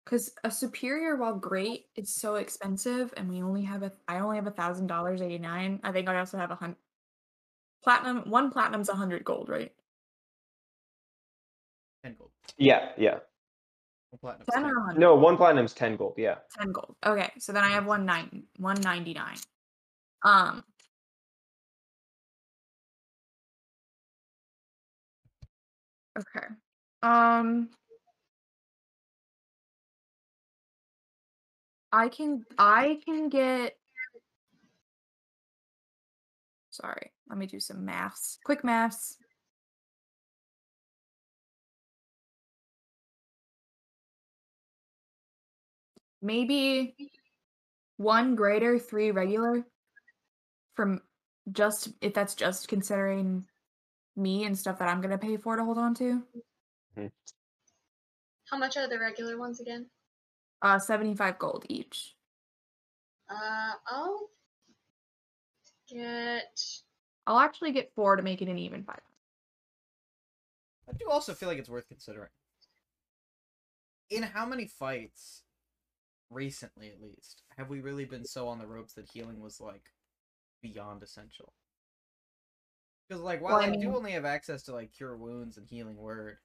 because 0.06 0.32
a 0.44 0.50
superior, 0.52 1.16
while 1.16 1.36
great, 1.36 1.86
is 1.96 2.14
so 2.14 2.36
expensive, 2.36 3.14
and 3.18 3.30
we 3.30 3.44
only 3.44 3.64
have 3.64 3.84
a. 3.84 3.92
I 4.08 4.20
only 4.20 4.38
have 4.38 4.48
a 4.48 4.52
thousand 4.52 4.88
dollars 4.88 5.22
eighty 5.22 5.38
nine. 5.38 5.80
I 5.84 5.92
think 5.92 6.08
I 6.10 6.18
also 6.20 6.38
have 6.38 6.52
a 6.52 6.56
hundred 6.56 6.78
platinum. 7.84 8.30
One 8.30 8.52
platinum's 8.52 8.90
a 8.90 8.96
hundred 8.96 9.24
gold, 9.24 9.50
right? 9.50 9.72
Ten 12.04 12.16
gold. 12.18 12.32
yeah 12.58 12.90
yeah 12.98 13.12
One 13.14 13.22
platinum. 14.18 14.46
Ten 14.52 14.66
or 14.66 14.94
no 14.94 15.16
one 15.16 15.38
platinum's 15.38 15.74
10 15.74 15.96
gold 15.96 16.16
yeah 16.18 16.36
Ten 16.58 16.72
gold. 16.72 16.96
Okay, 17.06 17.32
so 17.40 17.54
then 17.54 17.64
I 17.64 17.70
have 17.70 17.86
one 17.86 18.06
nine 18.06 18.44
one 18.58 18.80
ninety 18.82 19.14
nine. 19.14 19.38
Um. 20.24 20.64
Okay. 26.18 26.48
Um. 27.02 27.70
I 31.92 32.10
can 32.10 32.46
I 32.58 33.00
can 33.06 33.30
get. 33.30 33.78
Sorry, 36.70 37.12
let 37.28 37.38
me 37.38 37.48
do 37.48 37.60
some 37.60 37.84
maths. 37.84 38.40
Quick 38.46 38.64
maths. 38.64 39.18
Maybe 46.22 46.96
one 47.98 48.36
greater, 48.36 48.78
three 48.78 49.12
regular. 49.12 49.66
From 50.76 51.02
just 51.52 51.90
if 52.02 52.14
that's 52.14 52.34
just 52.34 52.68
considering 52.68 53.46
me 54.16 54.46
and 54.46 54.58
stuff 54.58 54.80
that 54.80 54.88
I'm 54.88 55.02
gonna 55.02 55.18
pay 55.18 55.38
for 55.38 55.56
to 55.56 55.66
hold 55.66 55.78
on 55.78 55.94
to. 55.96 56.24
How 58.50 58.58
much 58.58 58.78
are 58.78 58.88
the 58.88 59.00
regular 59.00 59.38
ones 59.38 59.60
again? 59.60 59.88
Uh, 60.62 60.78
seventy-five 60.78 61.40
gold 61.40 61.66
each. 61.70 62.16
Uh, 63.30 63.74
I'll 63.88 64.30
get. 65.90 66.62
I'll 67.28 67.40
actually 67.40 67.72
get 67.72 67.92
four 67.96 68.16
to 68.16 68.24
make 68.24 68.42
it 68.42 68.48
an 68.48 68.58
even 68.58 68.84
five. 68.84 69.02
I 70.90 70.94
do 70.94 71.10
also 71.10 71.34
feel 71.34 71.50
like 71.50 71.58
it's 71.58 71.70
worth 71.70 71.88
considering. 71.88 72.30
In 74.10 74.24
how 74.24 74.46
many 74.46 74.68
fights, 74.68 75.44
recently 76.32 76.90
at 76.90 77.02
least, 77.02 77.44
have 77.58 77.70
we 77.70 77.82
really 77.82 78.06
been 78.06 78.26
so 78.26 78.48
on 78.48 78.58
the 78.58 78.66
ropes 78.66 78.94
that 78.94 79.10
healing 79.12 79.40
was 79.40 79.60
like 79.60 79.84
beyond 80.62 81.04
essential? 81.04 81.54
Because 83.08 83.22
like 83.22 83.42
while 83.42 83.58
Well, 83.58 83.70
I 83.70 83.74
I 83.74 83.76
do 83.76 83.96
only 83.96 84.14
have 84.14 84.26
access 84.26 84.64
to 84.64 84.74
like 84.74 84.94
cure 84.94 85.18
wounds 85.18 85.58
and 85.58 85.68
healing 85.68 85.98
word, 85.98 86.38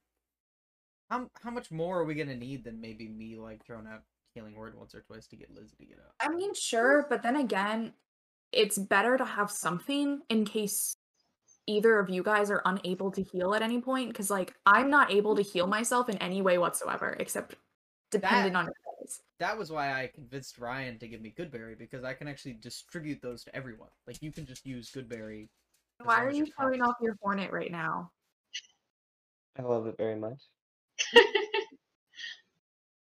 how 1.09 1.31
how 1.41 1.51
much 1.51 1.71
more 1.71 2.01
are 2.01 2.05
we 2.05 2.15
gonna 2.15 2.37
need 2.37 2.65
than 2.65 2.81
maybe 2.81 3.09
me 3.09 3.37
like 3.37 3.65
throwing 3.65 3.87
out 3.87 4.03
healing 4.35 4.55
word 4.55 4.77
once 4.77 4.95
or 4.95 5.01
twice 5.03 5.27
to 5.29 5.37
get 5.37 5.55
Lizzie 5.55 5.77
to 5.79 5.87
get 5.87 5.99
up? 5.99 6.15
I 6.21 6.29
mean, 6.29 6.53
sure, 6.55 7.07
but 7.09 7.23
then 7.23 7.37
again, 7.37 7.93
it's 8.53 8.79
better 8.79 9.17
to 9.17 9.25
have 9.25 9.51
something 9.51 10.23
in 10.29 10.45
case 10.45 10.97
either 11.67 11.99
of 11.99 12.11
you 12.11 12.23
guys 12.23 12.51
are 12.51 12.63
unable 12.65 13.11
to 13.13 13.23
heal 13.23 13.55
at 13.55 13.63
any 13.63 13.81
point. 13.81 14.09
Because 14.11 14.31
like 14.31 14.55
I'm 14.67 14.91
not 14.91 15.13
able 15.13 15.37
to 15.37 15.43
heal 15.43 15.67
myself 15.69 16.09
in 16.09 16.17
any 16.19 16.43
way 16.43 16.59
whatsoever, 16.59 17.17
except 17.21 17.55
dependent 18.11 18.57
on 18.57 18.65
you 18.67 18.71
guys. 18.71 18.86
That 19.39 19.59
was 19.59 19.71
why 19.71 19.93
I 19.93 20.07
convinced 20.15 20.59
Ryan 20.59 20.99
to 20.99 21.09
give 21.09 21.21
me 21.21 21.35
Goodberry 21.39 21.79
because 21.79 22.05
I 22.05 22.15
can 22.15 22.27
actually 22.29 22.55
distribute 22.55 23.21
those 23.21 23.45
to 23.45 23.55
everyone. 23.55 23.91
Like 24.07 24.23
you 24.23 24.33
can 24.33 24.47
just 24.47 24.65
use 24.65 24.91
Goodberry. 24.91 25.49
Why 26.03 26.25
are 26.25 26.31
you 26.31 26.45
you're 26.45 26.55
showing 26.61 26.83
off 26.83 26.95
your 27.01 27.17
hornet 27.23 27.53
right 27.53 27.71
now? 27.71 28.11
i 29.59 29.63
love 29.63 29.87
it 29.87 29.97
very 29.97 30.17
much 30.17 30.39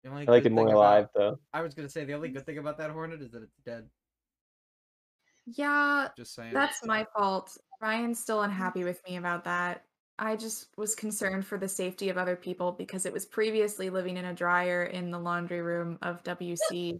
The 0.03 0.09
only 0.09 0.25
I 0.25 0.31
like 0.31 0.45
it 0.45 0.51
more 0.53 0.65
thing 0.65 0.71
about- 0.73 0.79
alive 0.79 1.07
though. 1.15 1.39
I 1.53 1.61
was 1.61 1.73
gonna 1.73 1.89
say 1.89 2.05
the 2.05 2.13
only 2.13 2.29
good 2.29 2.45
thing 2.45 2.57
about 2.59 2.77
that 2.77 2.91
hornet 2.91 3.21
is 3.21 3.31
that 3.31 3.41
it's 3.43 3.57
dead. 3.65 3.89
Yeah, 5.47 6.07
Just 6.15 6.33
saying. 6.36 6.53
that's 6.53 6.86
my 6.86 7.05
fault. 7.17 7.57
Ryan's 7.81 8.19
still 8.19 8.41
unhappy 8.41 8.83
with 8.83 9.01
me 9.07 9.17
about 9.17 9.43
that. 9.45 9.83
I 10.18 10.36
just 10.36 10.68
was 10.78 10.95
concerned 10.95 11.45
for 11.45 11.57
the 11.57 11.68
safety 11.68 12.09
of 12.09 12.18
other 12.18 12.36
people 12.36 12.72
because 12.72 13.05
it 13.05 13.11
was 13.11 13.26
previously 13.26 13.89
living 13.89 14.18
in 14.18 14.26
a 14.26 14.34
dryer 14.34 14.84
in 14.84 15.11
the 15.11 15.20
laundry 15.20 15.61
room 15.61 15.97
of 16.01 16.24
WC. 16.24 16.99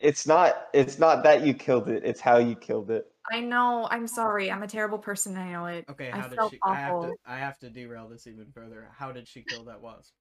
It's 0.00 0.26
not. 0.26 0.68
It's 0.72 0.98
not 0.98 1.22
that 1.24 1.42
you 1.42 1.54
killed 1.54 1.88
it. 1.88 2.02
It's 2.04 2.20
how 2.20 2.38
you 2.38 2.56
killed 2.56 2.90
it. 2.90 3.06
I 3.30 3.40
know. 3.40 3.86
I'm 3.90 4.06
sorry. 4.06 4.50
I'm 4.50 4.62
a 4.62 4.66
terrible 4.66 4.98
person. 4.98 5.36
I 5.36 5.52
know 5.52 5.66
it. 5.66 5.84
Okay, 5.90 6.10
I 6.10 6.20
how 6.20 6.28
did 6.28 6.36
felt 6.36 6.52
she? 6.52 6.58
I 6.64 6.74
have 6.74 7.02
to. 7.02 7.14
I 7.26 7.36
have 7.38 7.58
to 7.60 7.70
derail 7.70 8.08
this 8.08 8.26
even 8.26 8.46
further. 8.52 8.88
How 8.96 9.12
did 9.12 9.28
she 9.28 9.42
kill 9.42 9.64
that 9.64 9.80
wasp? 9.80 10.12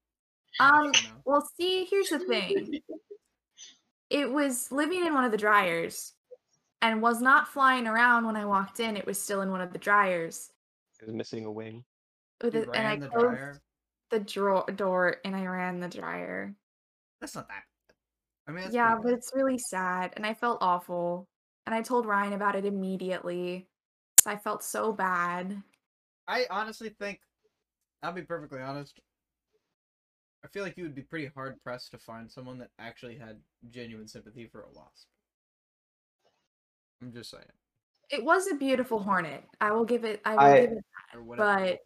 Um. 0.59 0.91
Well, 1.25 1.47
see, 1.57 1.87
here's 1.89 2.09
the 2.09 2.19
thing. 2.19 2.81
It 4.09 4.29
was 4.29 4.71
living 4.71 5.05
in 5.05 5.13
one 5.13 5.23
of 5.23 5.31
the 5.31 5.37
dryers, 5.37 6.13
and 6.81 7.01
was 7.01 7.21
not 7.21 7.47
flying 7.47 7.87
around 7.87 8.25
when 8.25 8.35
I 8.35 8.45
walked 8.45 8.81
in. 8.81 8.97
It 8.97 9.05
was 9.05 9.19
still 9.19 9.41
in 9.41 9.49
one 9.49 9.61
of 9.61 9.71
the 9.71 9.79
dryers. 9.79 10.51
It 11.01 11.05
was 11.05 11.15
missing 11.15 11.45
a 11.45 11.51
wing. 11.51 11.85
With 12.43 12.53
You 12.55 12.61
it, 12.61 12.69
and 12.73 12.87
I 12.87 12.95
the 12.97 13.07
closed 13.07 13.25
dryer. 13.37 13.61
the 14.09 14.19
drawer 14.19 14.65
door, 14.75 15.17
and 15.23 15.35
I 15.35 15.45
ran 15.45 15.79
the 15.79 15.87
dryer. 15.87 16.53
That's 17.19 17.35
not 17.35 17.47
that. 17.49 17.63
I 18.47 18.51
mean, 18.51 18.69
yeah, 18.71 18.95
but 18.95 19.03
bad. 19.05 19.13
it's 19.13 19.31
really 19.35 19.57
sad, 19.59 20.13
and 20.15 20.25
I 20.25 20.33
felt 20.33 20.57
awful. 20.61 21.27
And 21.67 21.75
I 21.75 21.81
told 21.83 22.05
Ryan 22.07 22.33
about 22.33 22.55
it 22.55 22.65
immediately. 22.65 23.67
So 24.19 24.31
I 24.31 24.37
felt 24.37 24.63
so 24.63 24.91
bad. 24.91 25.61
I 26.27 26.45
honestly 26.49 26.89
think, 26.89 27.19
I'll 28.01 28.11
be 28.11 28.23
perfectly 28.23 28.59
honest. 28.61 28.99
I 30.43 30.47
feel 30.47 30.63
like 30.63 30.75
you 30.77 30.83
would 30.83 30.95
be 30.95 31.03
pretty 31.03 31.27
hard 31.35 31.61
pressed 31.63 31.91
to 31.91 31.99
find 31.99 32.31
someone 32.31 32.57
that 32.59 32.69
actually 32.79 33.15
had 33.17 33.39
genuine 33.69 34.07
sympathy 34.07 34.47
for 34.47 34.61
a 34.61 34.69
wasp. 34.73 35.07
I'm 37.01 37.13
just 37.13 37.29
saying, 37.29 37.43
It 38.09 38.23
was 38.23 38.47
a 38.51 38.55
beautiful 38.55 38.99
hornet. 38.99 39.43
I 39.59 39.71
will 39.71 39.85
give 39.85 40.03
it. 40.03 40.21
I 40.25 40.31
will 40.33 40.39
I- 40.39 40.61
give 40.61 40.71
it. 40.71 40.83
or 41.13 41.23
whatever. 41.23 41.55
But 41.69 41.79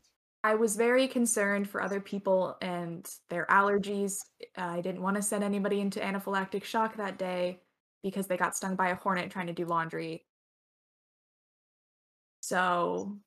I 0.45 0.53
was 0.53 0.75
very 0.75 1.07
concerned 1.07 1.67
for 1.67 1.81
other 1.81 1.99
people 1.99 2.55
and 2.61 3.03
their 3.31 3.47
allergies. 3.47 4.19
I 4.55 4.79
didn't 4.79 5.01
want 5.01 5.15
to 5.15 5.23
send 5.23 5.43
anybody 5.43 5.79
into 5.79 5.99
anaphylactic 5.99 6.63
shock 6.63 6.97
that 6.97 7.17
day 7.17 7.63
because 8.03 8.27
they 8.27 8.37
got 8.37 8.55
stung 8.55 8.75
by 8.75 8.89
a 8.89 8.95
hornet 8.95 9.31
trying 9.31 9.47
to 9.47 9.53
do 9.53 9.65
laundry. 9.65 10.23
So, 12.41 13.17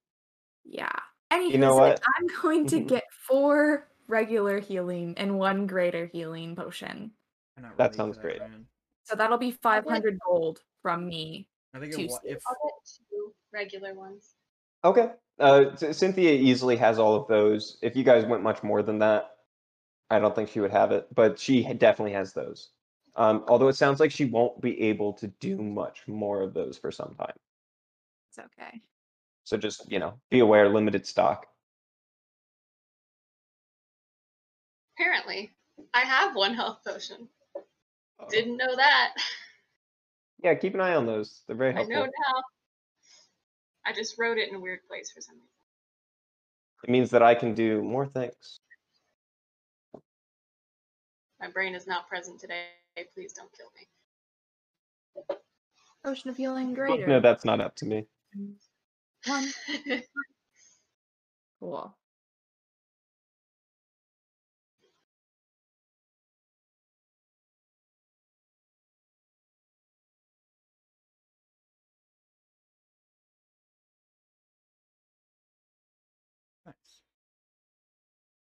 yeah. 0.64 0.92
Anywho, 1.32 1.58
know 1.58 1.74
what? 1.74 2.00
I'm 2.16 2.26
going 2.40 2.66
to 2.68 2.76
Mhm. 2.76 2.86
get 2.86 3.12
four 3.26 3.88
regular 4.06 4.60
healing 4.60 5.18
and 5.18 5.40
one 5.40 5.66
greater 5.66 6.06
healing 6.06 6.54
potion. 6.54 7.16
I'm 7.56 7.64
not 7.64 7.76
That 7.78 7.96
sounds 7.96 8.16
great. 8.18 8.38
Ryan. 8.38 8.68
So 9.02 9.16
that'll 9.16 9.38
be 9.38 9.50
500 9.50 10.20
gold 10.24 10.62
from 10.82 11.08
me. 11.08 11.48
I 11.74 11.80
think 11.80 11.94
Two 11.94 12.02
it, 12.02 12.20
if 12.22 12.42
I'll 12.46 12.54
get 12.64 12.74
two 13.10 13.34
regular 13.52 13.94
ones. 13.94 14.36
Okay. 14.84 15.14
Uh, 15.38 15.74
Cynthia 15.76 16.32
easily 16.32 16.76
has 16.76 16.98
all 16.98 17.14
of 17.14 17.28
those. 17.28 17.78
If 17.82 17.94
you 17.94 18.02
guys 18.02 18.24
went 18.24 18.42
much 18.42 18.62
more 18.62 18.82
than 18.82 18.98
that, 18.98 19.36
I 20.10 20.18
don't 20.18 20.34
think 20.34 20.48
she 20.50 20.60
would 20.60 20.70
have 20.70 20.90
it, 20.90 21.06
but 21.14 21.38
she 21.38 21.62
definitely 21.74 22.12
has 22.12 22.32
those. 22.32 22.70
Um, 23.14 23.44
although 23.48 23.68
it 23.68 23.76
sounds 23.76 24.00
like 24.00 24.10
she 24.10 24.24
won't 24.24 24.60
be 24.60 24.80
able 24.82 25.12
to 25.14 25.28
do 25.40 25.58
much 25.58 26.06
more 26.06 26.42
of 26.42 26.54
those 26.54 26.78
for 26.78 26.90
some 26.90 27.14
time. 27.18 27.34
It's 28.30 28.38
okay. 28.38 28.80
So 29.44 29.56
just 29.56 29.90
you 29.90 29.98
know, 29.98 30.14
be 30.30 30.40
aware, 30.40 30.68
limited 30.68 31.06
stock. 31.06 31.46
Apparently, 34.96 35.52
I 35.94 36.00
have 36.00 36.34
one 36.34 36.54
health 36.54 36.80
potion. 36.86 37.28
Uh, 38.20 38.26
Didn't 38.28 38.56
know 38.56 38.76
that. 38.76 39.14
Yeah, 40.42 40.54
keep 40.54 40.74
an 40.74 40.80
eye 40.80 40.94
on 40.94 41.06
those. 41.06 41.42
They're 41.46 41.56
very 41.56 41.72
helpful. 41.72 41.96
I 41.96 41.98
know 41.98 42.04
now. 42.04 42.42
I 43.88 43.92
just 43.92 44.18
wrote 44.18 44.36
it 44.36 44.50
in 44.50 44.54
a 44.54 44.60
weird 44.60 44.80
place 44.86 45.10
for 45.10 45.22
some 45.22 45.36
reason. 45.36 45.48
It 46.84 46.90
means 46.90 47.10
that 47.10 47.22
I 47.22 47.34
can 47.34 47.54
do 47.54 47.82
more 47.82 48.06
things. 48.06 48.60
My 51.40 51.48
brain 51.48 51.74
is 51.74 51.86
not 51.86 52.06
present 52.06 52.38
today. 52.38 52.66
Please 53.14 53.32
don't 53.32 53.48
kill 53.56 53.68
me. 53.74 55.36
Ocean 56.04 56.28
of 56.28 56.36
healing 56.36 56.66
Well, 56.66 56.74
greater. 56.74 57.06
No, 57.06 57.20
that's 57.20 57.46
not 57.46 57.62
up 57.62 57.76
to 57.76 57.86
me. 57.86 58.06
One. 59.26 59.48
Cool. 61.60 61.97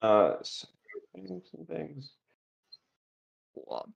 Uh, 0.05 0.37
so, 0.43 0.69
things 1.15 1.49
and 1.57 1.67
things. 1.67 2.13
Cool. 3.55 3.89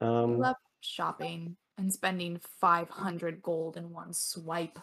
Um, 0.00 0.38
love 0.38 0.56
shopping 0.80 1.56
and 1.76 1.92
spending 1.92 2.40
500 2.60 3.42
gold 3.42 3.76
in 3.76 3.90
one 3.90 4.12
swipe. 4.14 4.78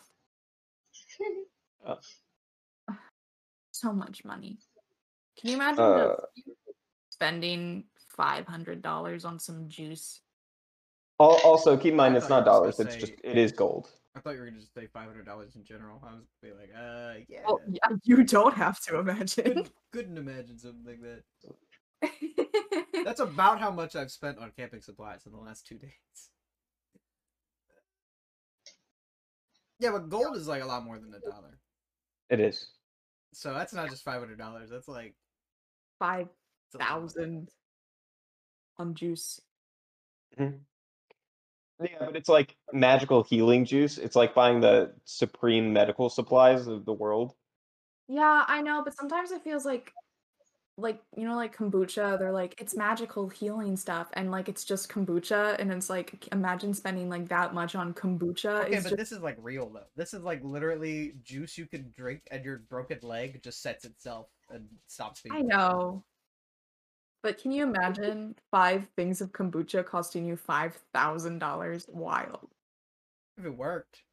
So 3.71 3.91
much 3.91 4.23
money. 4.23 4.57
Can 5.37 5.49
you 5.49 5.55
imagine 5.57 5.83
uh, 5.83 6.15
spending 7.09 7.83
$500 8.17 9.25
on 9.25 9.37
some 9.37 9.67
juice? 9.67 10.21
also 11.19 11.75
keep 11.75 11.91
in 11.91 11.97
mind 11.97 12.15
it's 12.15 12.29
not 12.29 12.45
dollars. 12.45 12.79
It's 12.79 12.95
just 12.95 13.13
it 13.21 13.37
is 13.37 13.51
gold. 13.51 13.89
I 14.15 14.21
thought 14.21 14.35
you 14.35 14.39
were 14.39 14.45
gonna 14.45 14.59
just 14.59 14.73
say 14.73 14.87
five 14.87 15.07
hundred 15.07 15.25
dollars 15.25 15.55
in 15.55 15.63
general. 15.63 16.01
I 16.03 16.13
was 16.13 16.23
be 16.41 16.51
like, 16.51 16.71
uh, 16.75 17.15
yeah. 17.27 17.41
Well, 17.45 17.59
yeah, 17.67 17.89
you 18.03 18.23
don't 18.23 18.55
have 18.55 18.79
to 18.81 18.99
imagine. 18.99 19.43
couldn't, 19.43 19.71
couldn't 19.91 20.17
imagine 20.17 20.57
something 20.57 20.85
like 20.85 21.01
that. 21.01 21.23
That's 23.03 23.19
about 23.19 23.59
how 23.59 23.71
much 23.71 23.95
I've 23.95 24.11
spent 24.11 24.39
on 24.39 24.51
camping 24.57 24.81
supplies 24.81 25.21
in 25.25 25.31
the 25.33 25.37
last 25.37 25.67
two 25.67 25.77
days. 25.77 25.91
Yeah, 29.79 29.91
but 29.91 30.09
gold 30.09 30.37
is 30.37 30.47
like 30.47 30.63
a 30.63 30.65
lot 30.65 30.85
more 30.85 30.97
than 30.97 31.13
a 31.13 31.19
dollar. 31.19 31.59
It 32.29 32.39
is. 32.39 32.69
So 33.33 33.53
that's 33.53 33.73
not 33.73 33.89
just 33.89 34.03
five 34.03 34.19
hundred 34.19 34.37
dollars. 34.37 34.69
That's 34.69 34.87
like 34.87 35.15
Five 35.99 36.27
it's 36.67 36.75
a 36.75 36.77
lot 36.77 36.89
more. 36.89 37.01
thousand 37.01 37.49
on 38.77 38.95
juice. 38.95 39.41
Yeah, 41.81 41.97
but 41.99 42.15
it's 42.15 42.29
like 42.29 42.55
magical 42.71 43.23
healing 43.23 43.65
juice. 43.65 43.97
It's 43.97 44.15
like 44.15 44.33
buying 44.33 44.61
the 44.61 44.93
supreme 45.03 45.73
medical 45.73 46.09
supplies 46.09 46.67
of 46.67 46.85
the 46.85 46.93
world. 46.93 47.33
Yeah, 48.07 48.43
I 48.47 48.61
know, 48.61 48.81
but 48.83 48.95
sometimes 48.95 49.31
it 49.31 49.43
feels 49.43 49.65
like 49.65 49.91
like 50.77 51.01
you 51.15 51.25
know 51.25 51.37
like 51.37 51.55
kombucha 51.55 52.19
they're 52.19 52.33
like 52.33 52.59
it's 52.59 52.75
magical 52.75 53.29
healing 53.29 53.77
stuff 53.77 54.09
and 54.11 54.29
like 54.29 54.49
it's 54.49 54.65
just 54.65 54.89
kombucha 54.89 55.57
and 55.57 55.71
it's 55.71 55.89
like 55.89 56.27
imagine 56.33 56.73
spending 56.73 57.07
like 57.09 57.29
that 57.29 57.53
much 57.53 57.75
on 57.75 57.93
kombucha 57.93 58.65
Okay, 58.65 58.75
is 58.75 58.83
but 58.83 58.89
just 58.89 58.97
this 58.97 59.11
is 59.13 59.21
like 59.21 59.37
real 59.39 59.69
though. 59.69 59.85
This 59.95 60.13
is 60.13 60.23
like 60.23 60.43
literally 60.43 61.13
juice 61.23 61.57
you 61.57 61.65
can 61.65 61.93
drink, 61.95 62.21
and 62.29 62.43
your 62.43 62.59
broken 62.69 62.99
leg 63.03 63.41
just 63.41 63.61
sets 63.61 63.85
itself 63.85 64.27
and 64.49 64.67
stops 64.87 65.21
being. 65.21 65.35
I 65.35 65.41
broken. 65.41 65.57
know. 65.57 66.03
But 67.25 67.39
can 67.39 67.51
you 67.51 67.63
imagine 67.63 68.35
five 68.51 68.87
things 68.95 69.19
of 69.19 69.31
kombucha 69.31 69.83
costing 69.83 70.27
you 70.27 70.35
five 70.35 70.75
thousand 70.93 71.39
dollars? 71.39 71.87
Wild. 71.89 72.49
If 73.39 73.45
it 73.45 73.57
worked, 73.57 74.03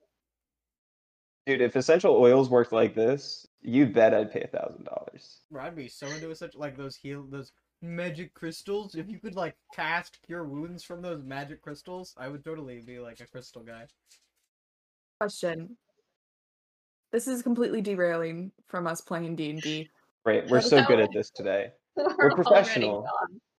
Dude, 1.44 1.60
if 1.60 1.76
essential 1.76 2.16
oils 2.16 2.48
worked 2.48 2.72
like 2.72 2.94
this, 2.94 3.46
you 3.60 3.84
bet 3.84 4.14
I'd 4.14 4.32
pay 4.32 4.40
a 4.40 4.46
thousand 4.46 4.84
dollars. 4.84 5.40
bro, 5.50 5.64
I'd 5.64 5.76
be 5.76 5.88
so 5.88 6.06
into 6.06 6.30
it. 6.30 6.38
Such 6.38 6.54
like 6.54 6.74
those 6.74 6.96
heal 6.96 7.26
those 7.28 7.52
magic 7.82 8.32
crystals. 8.32 8.94
If 8.94 9.10
you 9.10 9.18
could 9.18 9.34
like 9.34 9.56
cast 9.74 10.18
cure 10.24 10.46
wounds 10.46 10.82
from 10.82 11.02
those 11.02 11.22
magic 11.22 11.60
crystals, 11.60 12.14
I 12.16 12.28
would 12.28 12.42
totally 12.42 12.80
be 12.80 12.98
like 12.98 13.20
a 13.20 13.26
crystal 13.26 13.62
guy. 13.62 13.88
Question. 15.20 15.76
This 17.12 17.28
is 17.28 17.42
completely 17.42 17.82
derailing 17.82 18.52
from 18.68 18.86
us 18.86 19.02
playing 19.02 19.36
D 19.36 19.50
and 19.50 19.60
D. 19.60 19.90
Right, 20.24 20.48
we're 20.48 20.62
so 20.62 20.82
good 20.86 20.98
at 20.98 21.10
this 21.12 21.28
today. 21.28 21.72
We're 21.96 22.14
We're 22.18 22.34
professional. 22.34 23.06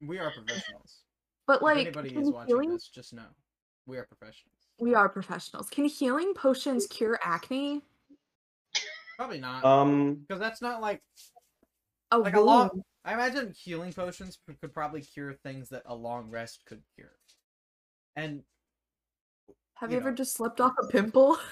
We 0.01 0.17
are 0.19 0.31
professionals. 0.31 1.01
But 1.45 1.57
if 1.57 1.61
like, 1.61 1.77
anybody 1.77 2.09
can 2.11 2.21
is 2.23 2.31
watching 2.31 2.47
healing- 2.47 2.69
this, 2.71 2.88
just 2.88 3.13
know 3.13 3.25
we 3.86 3.97
are 3.97 4.05
professionals. 4.05 4.57
we 4.79 4.95
are 4.95 5.09
professionals. 5.09 5.69
Can 5.69 5.86
healing 5.86 6.34
potions 6.34 6.88
cure 6.88 7.19
acne? 7.23 7.81
Probably 9.17 9.39
not, 9.39 9.63
Um, 9.63 10.15
because 10.15 10.39
that's 10.39 10.61
not 10.61 10.81
like 10.81 11.01
A 12.11 12.17
like 12.17 12.36
a 12.36 12.41
long. 12.41 12.81
I 13.05 13.13
imagine 13.13 13.53
healing 13.55 13.91
potions 13.93 14.39
could, 14.47 14.59
could 14.61 14.73
probably 14.73 15.01
cure 15.01 15.34
things 15.34 15.69
that 15.69 15.84
a 15.86 15.93
long 15.93 16.29
rest 16.29 16.63
could 16.65 16.81
cure. 16.95 17.11
And 18.15 18.43
Have 19.75 19.91
you 19.91 19.97
you 19.97 20.01
ever 20.01 20.11
just 20.13 20.34
slipped 20.34 20.61
off 20.61 20.73
a 20.81 20.88
pimple? 20.88 21.38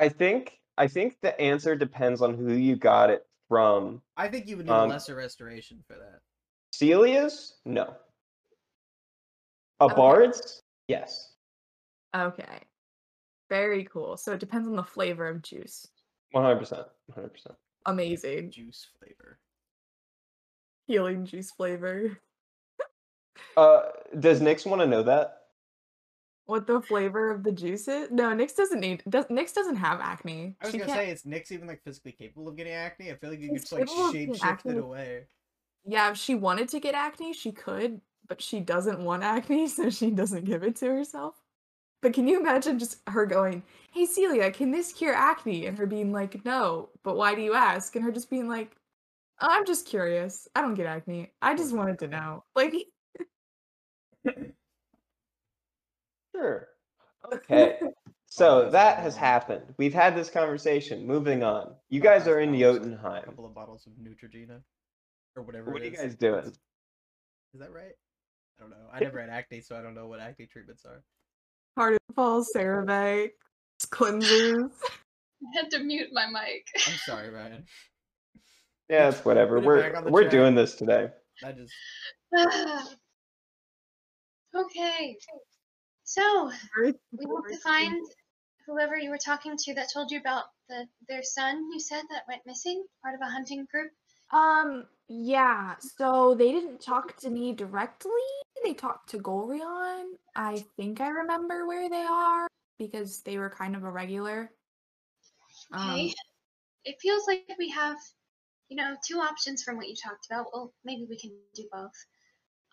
I 0.00 0.08
think 0.08 0.60
I 0.76 0.86
think 0.86 1.16
the 1.20 1.38
answer 1.40 1.74
depends 1.74 2.22
on 2.22 2.34
who 2.34 2.52
you 2.52 2.76
got 2.76 3.10
it 3.10 3.26
from 3.48 4.02
I 4.16 4.28
think 4.28 4.46
you 4.46 4.56
would 4.56 4.66
need 4.66 4.72
Um, 4.72 4.90
a 4.90 4.92
lesser 4.92 5.14
restoration 5.16 5.82
for 5.86 5.94
that. 5.94 6.20
Celia's? 6.74 7.56
No. 7.64 7.96
A 9.80 9.84
Okay. 9.84 9.94
bard's? 9.94 10.60
Yes. 10.88 11.34
Okay. 12.14 12.60
Very 13.48 13.84
cool. 13.84 14.16
So 14.16 14.32
it 14.32 14.40
depends 14.40 14.68
on 14.68 14.76
the 14.76 14.82
flavor 14.84 15.28
of 15.28 15.42
juice. 15.42 15.86
100%. 16.34 16.88
100%. 17.12 17.56
Amazing. 17.86 18.50
Juice 18.50 18.86
flavor. 18.98 19.38
Healing 20.86 21.24
juice 21.24 21.50
flavor. 21.50 22.20
Uh, 23.56 23.90
does 24.20 24.40
Nyx 24.40 24.66
want 24.66 24.80
to 24.82 24.86
know 24.86 25.02
that? 25.02 25.37
What 26.48 26.66
the 26.66 26.80
flavor 26.80 27.30
of 27.30 27.42
the 27.44 27.52
juice 27.52 27.86
is? 27.88 28.10
No, 28.10 28.30
Nyx 28.30 28.56
doesn't 28.56 28.80
need. 28.80 29.02
Does 29.06 29.26
Nyx 29.26 29.52
doesn't 29.52 29.76
have 29.76 30.00
acne. 30.00 30.56
I 30.62 30.64
was 30.64 30.72
She 30.72 30.78
gonna 30.78 30.90
can't- 30.90 30.98
say, 31.06 31.10
is 31.10 31.22
Nyx 31.24 31.52
even 31.52 31.68
like 31.68 31.82
physically 31.84 32.12
capable 32.12 32.48
of 32.48 32.56
getting 32.56 32.72
acne? 32.72 33.10
I 33.12 33.16
feel 33.16 33.28
like 33.28 33.40
you 33.40 33.50
could 33.50 33.60
just 33.60 33.70
like 33.70 33.86
shape 34.12 34.34
shift 34.34 34.64
it 34.64 34.78
away. 34.78 35.26
Yeah, 35.84 36.10
if 36.10 36.16
she 36.16 36.34
wanted 36.34 36.70
to 36.70 36.80
get 36.80 36.94
acne, 36.94 37.34
she 37.34 37.52
could, 37.52 38.00
but 38.26 38.40
she 38.40 38.60
doesn't 38.60 39.04
want 39.04 39.24
acne, 39.24 39.66
so 39.68 39.90
she 39.90 40.10
doesn't 40.10 40.46
give 40.46 40.62
it 40.62 40.76
to 40.76 40.86
herself. 40.86 41.34
But 42.00 42.14
can 42.14 42.26
you 42.26 42.40
imagine 42.40 42.78
just 42.78 43.06
her 43.10 43.26
going, 43.26 43.62
"Hey 43.92 44.06
Celia, 44.06 44.50
can 44.50 44.70
this 44.70 44.90
cure 44.94 45.12
acne?" 45.14 45.66
and 45.66 45.76
her 45.76 45.84
being 45.86 46.12
like, 46.12 46.46
"No, 46.46 46.88
but 47.02 47.18
why 47.18 47.34
do 47.34 47.42
you 47.42 47.52
ask?" 47.52 47.94
and 47.94 48.02
her 48.06 48.10
just 48.10 48.30
being 48.30 48.48
like, 48.48 48.74
"Oh, 49.42 49.48
"I'm 49.50 49.66
just 49.66 49.84
curious. 49.86 50.48
I 50.54 50.62
don't 50.62 50.72
get 50.76 50.86
acne. 50.86 51.30
I 51.42 51.54
just 51.54 51.76
wanted 51.76 51.98
to 51.98 52.08
know." 52.08 52.44
Like, 52.56 52.72
Sure. 56.38 56.68
Okay. 57.32 57.78
So 58.30 58.68
that 58.68 58.98
has 58.98 59.16
happened. 59.16 59.62
We've 59.78 59.94
had 59.94 60.14
this 60.14 60.28
conversation. 60.28 61.06
Moving 61.06 61.42
on. 61.42 61.74
You 61.88 61.98
guys 61.98 62.28
are 62.28 62.40
in 62.40 62.54
Jotunheim. 62.54 63.22
A 63.22 63.24
couple 63.24 63.46
of 63.46 63.54
bottles 63.54 63.86
of 63.86 63.94
Neutrogena, 63.94 64.60
or 65.34 65.42
whatever. 65.44 65.72
What 65.72 65.80
are 65.80 65.86
you 65.86 65.96
guys 65.96 66.14
doing? 66.14 66.44
Is 66.44 66.58
that 67.54 67.72
right? 67.72 67.94
I 68.58 68.60
don't 68.60 68.68
know. 68.68 68.76
I 68.92 69.00
never 69.00 69.18
had 69.18 69.30
acne, 69.30 69.62
so 69.62 69.76
I 69.76 69.82
don't 69.82 69.94
know 69.94 70.08
what 70.08 70.20
acne 70.20 70.44
treatments 70.44 70.84
are. 70.84 71.02
Party 71.74 71.96
Falls, 72.14 72.50
CeraVe, 72.54 73.30
cleansers. 73.86 74.72
I 75.42 75.62
had 75.62 75.70
to 75.70 75.78
mute 75.78 76.10
my 76.12 76.26
mic. 76.26 76.66
I'm 76.86 76.98
sorry, 77.06 77.30
Ryan. 77.30 77.64
Yeah, 78.90 79.08
it's 79.08 79.24
whatever. 79.24 79.56
It 79.56 79.64
We're 79.64 79.82
back 79.82 79.96
on 79.96 80.04
the 80.04 80.10
we're 80.10 80.22
track. 80.22 80.32
doing 80.32 80.54
this 80.54 80.74
today. 80.74 81.08
I 81.44 81.52
just 81.52 81.72
okay. 84.54 85.16
So 86.08 86.50
we 87.12 87.26
have 87.26 87.46
to 87.50 87.58
find 87.62 88.02
whoever 88.66 88.96
you 88.96 89.10
were 89.10 89.18
talking 89.18 89.58
to 89.58 89.74
that 89.74 89.92
told 89.92 90.10
you 90.10 90.18
about 90.18 90.44
the 90.70 90.86
their 91.06 91.22
son. 91.22 91.70
You 91.70 91.78
said 91.78 92.02
that 92.08 92.22
went 92.26 92.40
missing, 92.46 92.82
part 93.02 93.14
of 93.14 93.20
a 93.20 93.30
hunting 93.30 93.66
group. 93.70 93.90
Um, 94.32 94.86
yeah, 95.08 95.74
so 95.78 96.34
they 96.34 96.50
didn't 96.50 96.80
talk 96.80 97.14
to 97.18 97.28
me 97.28 97.52
directly. 97.52 98.10
They 98.64 98.72
talked 98.72 99.10
to 99.10 99.18
Golrion. 99.18 100.12
I 100.34 100.64
think 100.78 101.02
I 101.02 101.08
remember 101.08 101.66
where 101.66 101.90
they 101.90 102.06
are 102.08 102.48
because 102.78 103.20
they 103.20 103.36
were 103.36 103.50
kind 103.50 103.76
of 103.76 103.84
a 103.84 103.90
regular. 103.90 104.50
Okay. 105.74 106.06
Um, 106.06 106.10
it 106.84 106.96
feels 107.02 107.26
like 107.26 107.44
we 107.58 107.68
have, 107.68 107.98
you 108.70 108.78
know, 108.78 108.96
two 109.06 109.18
options 109.18 109.62
from 109.62 109.76
what 109.76 109.88
you 109.88 109.94
talked 109.94 110.26
about. 110.30 110.46
Well, 110.54 110.72
maybe 110.86 111.06
we 111.06 111.18
can 111.18 111.32
do 111.54 111.64
both. 111.70 111.92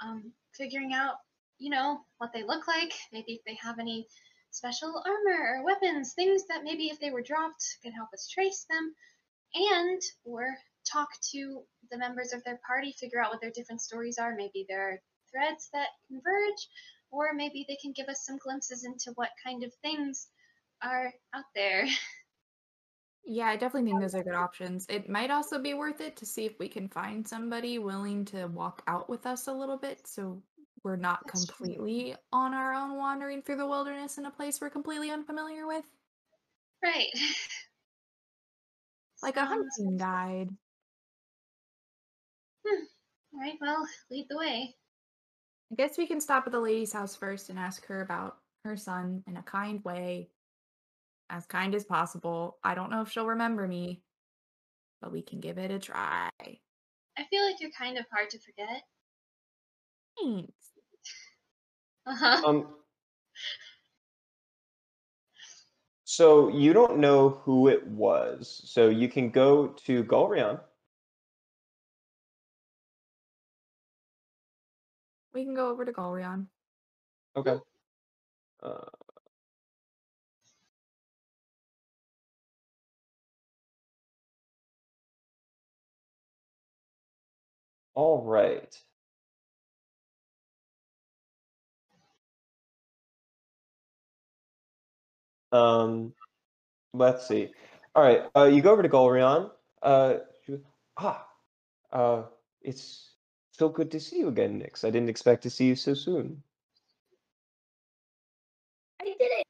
Um, 0.02 0.32
figuring 0.58 0.94
out, 0.94 1.16
you 1.58 1.70
know, 1.70 2.00
what 2.18 2.32
they 2.34 2.44
look 2.44 2.68
like. 2.68 2.94
Maybe 3.12 3.34
if 3.34 3.42
they 3.46 3.58
have 3.62 3.80
any 3.80 4.08
special 4.52 5.02
armor 5.06 5.60
or 5.60 5.66
weapons, 5.66 6.14
things 6.14 6.44
that 6.50 6.64
maybe 6.64 6.86
if 6.86 7.00
they 7.00 7.12
were 7.12 7.22
dropped 7.22 7.64
can 7.84 7.92
help 7.92 8.10
us 8.14 8.30
trace 8.30 8.66
them, 8.70 8.94
and 9.54 10.02
or 10.24 10.56
talk 10.92 11.10
to 11.32 11.62
the 11.92 11.98
members 11.98 12.34
of 12.34 12.44
their 12.44 12.60
party, 12.66 12.94
figure 13.00 13.22
out 13.22 13.32
what 13.32 13.42
their 13.42 13.52
different 13.52 13.82
stories 13.82 14.18
are. 14.18 14.36
Maybe 14.36 14.66
there 14.68 14.90
are 14.90 15.02
threads 15.32 15.70
that 15.74 15.88
converge, 16.08 16.68
or 17.12 17.34
maybe 17.34 17.66
they 17.68 17.78
can 17.82 17.94
give 17.94 18.08
us 18.08 18.26
some 18.26 18.38
glimpses 18.38 18.86
into 18.86 19.12
what 19.16 19.30
kind 19.44 19.64
of 19.64 19.72
things 19.82 20.28
are 20.82 21.14
out 21.34 21.46
there. 21.56 21.86
yeah, 23.26 23.48
I 23.48 23.56
definitely 23.56 23.90
think 23.90 24.02
those 24.02 24.16
are 24.16 24.24
good 24.24 24.36
options. 24.36 24.86
It 24.90 25.10
might 25.10 25.32
also 25.32 25.60
be 25.60 25.74
worth 25.74 26.02
it 26.02 26.18
to 26.18 26.26
see 26.26 26.46
if 26.46 26.60
we 26.60 26.70
can 26.70 26.88
find 26.88 27.28
somebody 27.28 27.80
willing 27.80 28.26
to 28.26 28.48
walk 28.48 28.84
out 28.88 29.10
with 29.10 29.26
us 29.26 29.48
a 29.48 29.54
little 29.54 29.78
bit 29.78 30.08
so 30.08 30.42
we're 30.86 30.96
not 30.96 31.20
That's 31.26 31.46
true. 31.46 31.66
completely 31.66 32.16
on 32.32 32.54
our 32.54 32.72
own 32.74 32.96
wandering 32.96 33.42
through 33.42 33.58
the 33.58 33.68
wilderness 33.68 34.20
in 34.20 34.28
a 34.28 34.32
place 34.32 34.62
we're 34.62 34.70
completely 34.70 35.10
unfamiliar 35.10 35.66
with. 35.66 35.84
Right. 36.82 37.10
Like 39.24 39.38
a 39.38 39.42
um, 39.42 39.48
hunting 39.48 39.98
guide. 39.98 40.50
Hmm. 42.68 42.84
All 43.34 43.42
right, 43.42 43.58
well, 43.60 43.88
lead 44.12 44.28
the 44.30 44.38
way. 44.38 44.76
I 45.72 45.76
guess 45.76 45.98
we 45.98 46.06
can 46.06 46.22
stop 46.22 46.44
at 46.46 46.52
the 46.52 46.60
lady's 46.60 46.94
house 46.94 47.16
first 47.16 47.50
and 47.50 47.58
ask 47.58 47.84
her 47.88 48.02
about 48.02 48.38
her 48.64 48.78
son 48.78 49.24
in 49.26 49.38
a 49.38 49.42
kind 49.42 49.84
way. 49.84 50.30
As 51.32 51.48
kind 51.48 51.74
as 51.74 51.84
possible. 51.84 52.60
I 52.64 52.76
don't 52.76 52.92
know 52.92 53.02
if 53.02 53.10
she'll 53.10 53.26
remember 53.26 53.68
me, 53.68 54.04
but 55.02 55.12
we 55.12 55.24
can 55.24 55.40
give 55.40 55.58
it 55.58 55.72
a 55.72 55.80
try. 55.80 56.30
I 56.40 57.24
feel 57.32 57.44
like 57.44 57.56
you're 57.60 57.72
kind 57.72 57.98
of 57.98 58.06
hard 58.14 58.30
to 58.30 58.40
forget. 58.40 58.84
Thanks. 60.22 60.75
Uh-huh. 62.06 62.42
Um. 62.46 62.76
So 66.06 66.48
you 66.48 66.72
don't 66.72 67.00
know 67.00 67.30
who 67.30 67.68
it 67.68 67.86
was. 67.86 68.62
So 68.64 68.88
you 68.88 69.10
can 69.10 69.30
go 69.30 69.68
to 69.68 70.06
Golrion. 70.06 70.62
We 75.34 75.44
can 75.46 75.54
go 75.54 75.70
over 75.70 75.86
to 75.86 75.94
Golrion. 75.94 76.48
Okay. 77.36 77.60
Uh, 78.62 78.90
all 87.94 88.22
right. 88.24 88.85
Um, 95.56 96.14
let's 96.94 97.28
see. 97.28 97.52
All 97.96 98.04
right. 98.04 98.24
Uh, 98.36 98.46
you 98.46 98.62
go 98.62 98.72
over 98.72 98.84
to 98.84 98.90
Golrion. 98.90 99.52
Uh, 99.82 100.16
ah, 100.98 101.26
uh, 101.92 102.24
it's 102.62 103.12
so 103.52 103.70
good 103.70 103.92
to 103.92 104.00
see 104.00 104.20
you 104.20 104.28
again, 104.28 104.60
Nyx. 104.60 104.84
I 104.84 104.90
didn't 104.90 105.10
expect 105.10 105.44
to 105.44 105.50
see 105.50 105.66
you 105.68 105.76
so 105.76 105.94
soon. 105.94 106.44
I 109.02 109.06
did 109.06 109.16
it. 109.20 109.48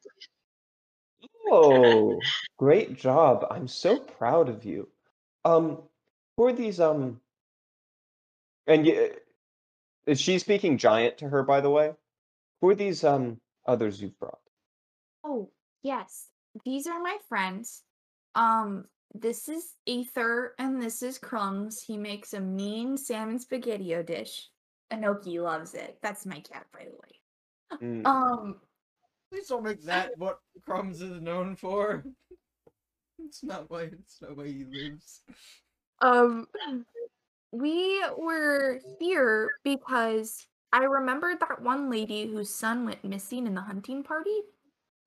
Oh, 1.47 2.21
great 2.57 2.97
job. 2.97 3.47
I'm 3.49 3.67
so 3.67 3.97
proud 3.97 4.49
of 4.49 4.65
you. 4.65 4.87
Um, 5.43 5.83
who 6.37 6.45
are 6.45 6.53
these, 6.53 6.79
um, 6.79 7.21
and 8.67 8.85
y- 8.85 9.11
is 10.05 10.19
she 10.19 10.39
speaking 10.39 10.77
giant 10.77 11.19
to 11.19 11.29
her, 11.29 11.43
by 11.43 11.61
the 11.61 11.69
way? 11.69 11.93
Who 12.61 12.69
are 12.69 12.75
these, 12.75 13.03
um, 13.03 13.39
others 13.65 14.01
you've 14.01 14.19
brought? 14.19 14.39
Oh, 15.23 15.49
yes. 15.85 16.29
These 16.65 16.87
are 16.87 17.01
my 17.01 17.17
friends. 17.29 17.83
Um, 18.33 18.85
this 19.13 19.47
is 19.47 19.75
Aether 19.87 20.53
and 20.59 20.81
this 20.81 21.01
is 21.03 21.17
Crumbs. 21.17 21.81
He 21.81 21.95
makes 21.97 22.33
a 22.33 22.39
mean 22.41 22.97
salmon 22.97 23.39
spaghetti 23.39 23.95
dish. 24.03 24.49
Enoki 24.91 25.41
loves 25.41 25.73
it. 25.73 25.97
That's 26.01 26.25
my 26.25 26.39
cat, 26.39 26.65
by 26.73 26.85
the 26.85 26.91
way. 26.91 28.03
Mm, 28.03 28.05
Um, 28.07 28.55
Please 29.31 29.47
don't 29.47 29.63
make 29.63 29.83
that 29.83 30.11
what 30.17 30.39
Crumbs 30.65 31.01
is 31.01 31.21
known 31.21 31.55
for. 31.55 32.03
It's 33.17 33.43
not 33.43 33.69
why 33.69 33.83
it's 33.83 34.21
not 34.21 34.35
why 34.35 34.47
he 34.47 34.65
lives. 34.65 35.21
Um, 36.01 36.47
we 37.51 38.03
were 38.17 38.81
here 38.99 39.51
because 39.63 40.45
I 40.73 40.83
remembered 40.83 41.39
that 41.39 41.61
one 41.61 41.89
lady 41.89 42.27
whose 42.27 42.53
son 42.53 42.85
went 42.85 43.05
missing 43.05 43.47
in 43.47 43.55
the 43.55 43.61
hunting 43.61 44.03
party. 44.03 44.41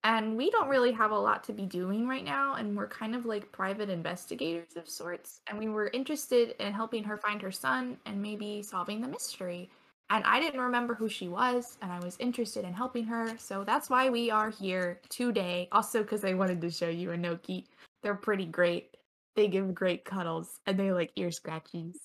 And 0.05 0.37
we 0.37 0.51
don't 0.51 0.69
really 0.69 0.93
have 0.93 1.11
a 1.11 1.19
lot 1.19 1.43
to 1.45 1.53
be 1.53 1.66
doing 1.66 2.07
right 2.07 2.25
now, 2.25 2.55
and 2.55 2.77
we're 2.77 2.89
kind 2.89 3.16
of 3.16 3.27
like 3.27 3.51
private 3.51 3.91
investigators 3.91 4.77
of 4.77 4.89
sorts. 4.89 5.41
And 5.49 5.59
we 5.59 5.69
were 5.69 5.89
interested 5.93 6.55
in 6.61 6.73
helping 6.73 7.03
her 7.05 7.16
find 7.16 7.43
her 7.43 7.51
son 7.51 7.97
and 8.07 8.23
maybe 8.23 8.62
solving 8.62 9.01
the 9.01 9.09
mystery. 9.09 9.70
And 10.11 10.25
I 10.25 10.41
didn't 10.41 10.61
remember 10.61 10.95
who 10.95 11.09
she 11.09 11.29
was, 11.29 11.77
and 11.83 11.93
I 11.93 11.99
was 11.99 12.16
interested 12.20 12.65
in 12.65 12.73
helping 12.73 13.05
her. 13.05 13.37
So 13.39 13.65
that's 13.65 13.91
why 13.91 14.09
we 14.09 14.31
are 14.31 14.51
here 14.51 15.01
today. 15.09 15.69
Also, 15.73 16.03
because 16.03 16.25
I 16.25 16.33
wanted 16.33 16.61
to 16.61 16.70
show 16.70 16.89
you 16.89 17.11
Enoki. 17.11 17.65
They're 18.03 18.15
pretty 18.15 18.47
great. 18.47 18.97
They 19.35 19.49
give 19.49 19.75
great 19.75 20.05
cuddles, 20.05 20.61
and 20.66 20.79
they 20.79 20.93
like 20.93 21.11
ear 21.16 21.29
scratchies. 21.29 21.97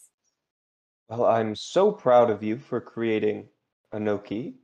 Well, 1.10 1.26
I'm 1.26 1.56
so 1.56 1.92
proud 1.92 2.30
of 2.30 2.42
you 2.44 2.58
for 2.58 2.82
creating 2.82 3.48
Enoki. 3.94 4.56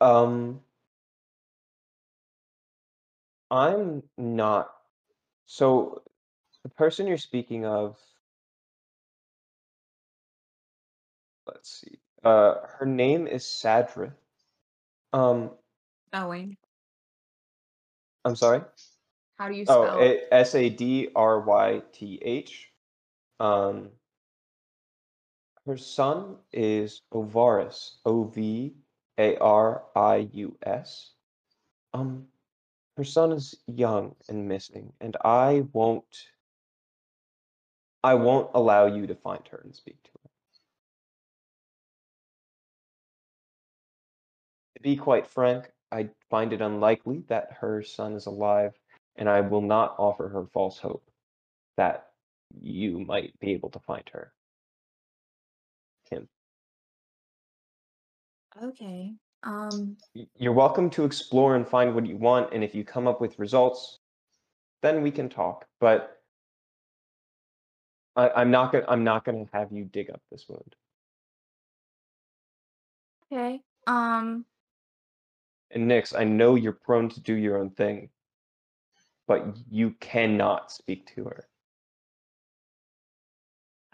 Um, 0.00 0.60
I'm 3.50 4.02
not. 4.16 4.70
So, 5.46 6.02
the 6.62 6.68
person 6.68 7.06
you're 7.06 7.16
speaking 7.16 7.64
of, 7.64 7.96
let's 11.46 11.80
see. 11.80 11.98
Uh, 12.24 12.54
her 12.78 12.86
name 12.86 13.26
is 13.26 13.44
Sadryth. 13.44 14.12
Um, 15.12 15.50
Spelling. 16.08 16.56
I'm 18.24 18.36
sorry. 18.36 18.60
How 19.38 19.48
do 19.48 19.54
you 19.54 19.64
spell? 19.64 19.96
Oh, 19.98 20.00
it- 20.00 20.28
S 20.32 20.54
A 20.54 20.68
D 20.68 21.08
R 21.14 21.40
Y 21.40 21.82
T 21.92 22.18
H. 22.22 22.70
Um, 23.40 23.90
her 25.64 25.76
son 25.76 26.36
is 26.52 27.02
Ovarius. 27.12 27.98
O 28.04 28.24
V 28.24 28.74
A 29.18 29.36
R 29.38 29.84
I 29.94 30.28
U 30.32 30.56
S. 30.62 31.12
Um, 31.94 32.26
her 32.98 33.04
son 33.04 33.30
is 33.30 33.54
young 33.68 34.16
and 34.28 34.48
missing, 34.48 34.92
and 35.00 35.16
I 35.24 35.64
won't. 35.72 36.04
I 38.02 38.14
won't 38.14 38.50
allow 38.54 38.86
you 38.86 39.06
to 39.06 39.14
find 39.14 39.46
her 39.48 39.60
and 39.62 39.74
speak 39.74 40.02
to 40.02 40.10
her. 40.24 40.30
To 44.76 44.82
be 44.82 44.96
quite 44.96 45.28
frank, 45.28 45.70
I 45.92 46.10
find 46.28 46.52
it 46.52 46.60
unlikely 46.60 47.22
that 47.28 47.52
her 47.60 47.84
son 47.84 48.14
is 48.14 48.26
alive, 48.26 48.74
and 49.14 49.28
I 49.28 49.42
will 49.42 49.62
not 49.62 49.94
offer 49.96 50.28
her 50.28 50.46
false 50.52 50.78
hope 50.78 51.08
that 51.76 52.08
you 52.60 52.98
might 52.98 53.38
be 53.38 53.52
able 53.52 53.70
to 53.70 53.80
find 53.80 54.08
her. 54.12 54.32
Kim, 56.10 56.28
okay. 58.60 59.14
Um. 59.42 59.96
you're 60.36 60.52
welcome 60.52 60.90
to 60.90 61.04
explore 61.04 61.54
and 61.54 61.66
find 61.66 61.94
what 61.94 62.06
you 62.06 62.16
want, 62.16 62.52
and 62.52 62.64
if 62.64 62.74
you 62.74 62.84
come 62.84 63.06
up 63.06 63.20
with 63.20 63.38
results, 63.38 63.98
then 64.82 65.02
we 65.02 65.10
can 65.10 65.28
talk. 65.28 65.66
But 65.80 66.18
I, 68.16 68.30
I'm 68.30 68.50
not 68.50 68.72
gonna. 68.72 68.84
I'm 68.88 69.04
not 69.04 69.24
gonna 69.24 69.46
have 69.52 69.70
you 69.72 69.84
dig 69.84 70.10
up 70.10 70.20
this 70.30 70.46
wound. 70.48 70.74
Okay. 73.32 73.60
Um. 73.86 74.44
And 75.70 75.88
Nyx, 75.88 76.18
I 76.18 76.24
know 76.24 76.54
you're 76.54 76.72
prone 76.72 77.08
to 77.10 77.20
do 77.20 77.34
your 77.34 77.58
own 77.58 77.70
thing, 77.70 78.08
but 79.26 79.56
you 79.70 79.94
cannot 80.00 80.72
speak 80.72 81.14
to 81.14 81.24
her. 81.24 81.46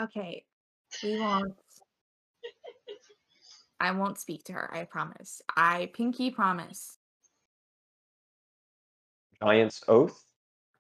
Okay. 0.01 0.45
We 1.03 1.19
won't. 1.19 1.55
I 3.85 3.91
won't 3.93 4.19
speak 4.19 4.45
to 4.45 4.53
her. 4.55 4.75
I 4.75 4.85
promise. 4.85 5.43
I 5.57 5.91
pinky 5.95 6.31
promise. 6.31 6.97
Giant's 9.43 9.83
oath, 9.89 10.25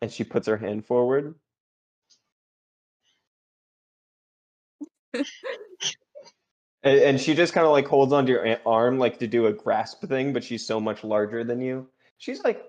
and 0.00 0.10
she 0.10 0.24
puts 0.24 0.46
her 0.46 0.56
hand 0.56 0.86
forward. 0.86 1.34
And, 6.82 6.98
and 7.00 7.20
she 7.20 7.34
just 7.34 7.52
kind 7.52 7.66
of 7.66 7.72
like 7.72 7.86
holds 7.86 8.12
onto 8.12 8.32
your 8.32 8.58
arm, 8.66 8.98
like 8.98 9.18
to 9.18 9.26
do 9.26 9.46
a 9.46 9.52
grasp 9.52 10.04
thing, 10.04 10.32
but 10.32 10.44
she's 10.44 10.66
so 10.66 10.80
much 10.80 11.04
larger 11.04 11.44
than 11.44 11.60
you. 11.60 11.88
She's 12.18 12.42
like, 12.44 12.62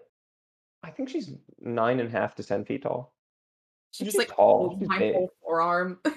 I 0.84 0.92
think 0.92 1.10
she's 1.10 1.32
nine 1.60 2.00
and 2.00 2.10
a 2.10 2.12
half 2.12 2.36
to 2.36 2.44
ten 2.44 2.66
feet 2.66 2.84
tall. 2.84 3.14
She 3.92 4.04
She's 4.06 4.14
just 4.14 4.20
like 4.30 4.36
tall, 4.36 4.78
my 4.86 5.00
big. 5.00 5.14
whole 5.14 5.32
forearm. 5.42 6.00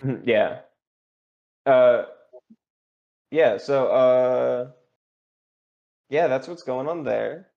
Mhm, 0.00 0.22
yeah. 0.24 0.60
Uh, 1.66 2.04
yeah. 3.30 3.58
So, 3.58 3.88
uh, 3.88 4.70
yeah, 6.08 6.26
that's 6.26 6.48
what's 6.48 6.62
going 6.62 6.88
on 6.88 7.04
there. 7.04 7.48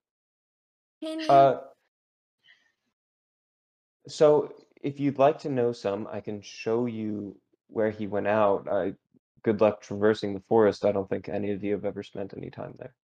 Can? 1.02 1.28
Uh, 1.28 1.60
so 4.06 4.52
if 4.82 5.00
you'd 5.00 5.18
like 5.18 5.38
to 5.40 5.48
know 5.48 5.72
some, 5.72 6.08
I 6.10 6.20
can 6.20 6.42
show 6.42 6.86
you 6.86 7.36
where 7.68 7.90
he 7.90 8.06
went 8.06 8.26
out. 8.26 8.68
I, 8.70 8.94
good 9.42 9.60
luck 9.60 9.80
traversing 9.80 10.34
the 10.34 10.42
forest. 10.48 10.84
I 10.84 10.92
don't 10.92 11.08
think 11.08 11.28
any 11.28 11.52
of 11.52 11.64
you 11.64 11.72
have 11.72 11.84
ever 11.84 12.02
spent 12.02 12.34
any 12.36 12.50
time 12.50 12.74
there. 12.78 12.94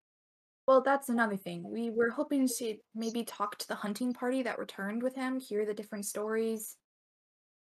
Well, 0.66 0.82
that's 0.82 1.08
another 1.08 1.36
thing. 1.36 1.64
We 1.70 1.90
were 1.90 2.10
hoping 2.10 2.46
to 2.58 2.76
maybe 2.94 3.24
talk 3.24 3.56
to 3.58 3.68
the 3.68 3.74
hunting 3.74 4.12
party 4.12 4.42
that 4.42 4.58
returned 4.58 5.02
with 5.02 5.14
him, 5.14 5.40
hear 5.40 5.64
the 5.64 5.72
different 5.72 6.04
stories. 6.04 6.76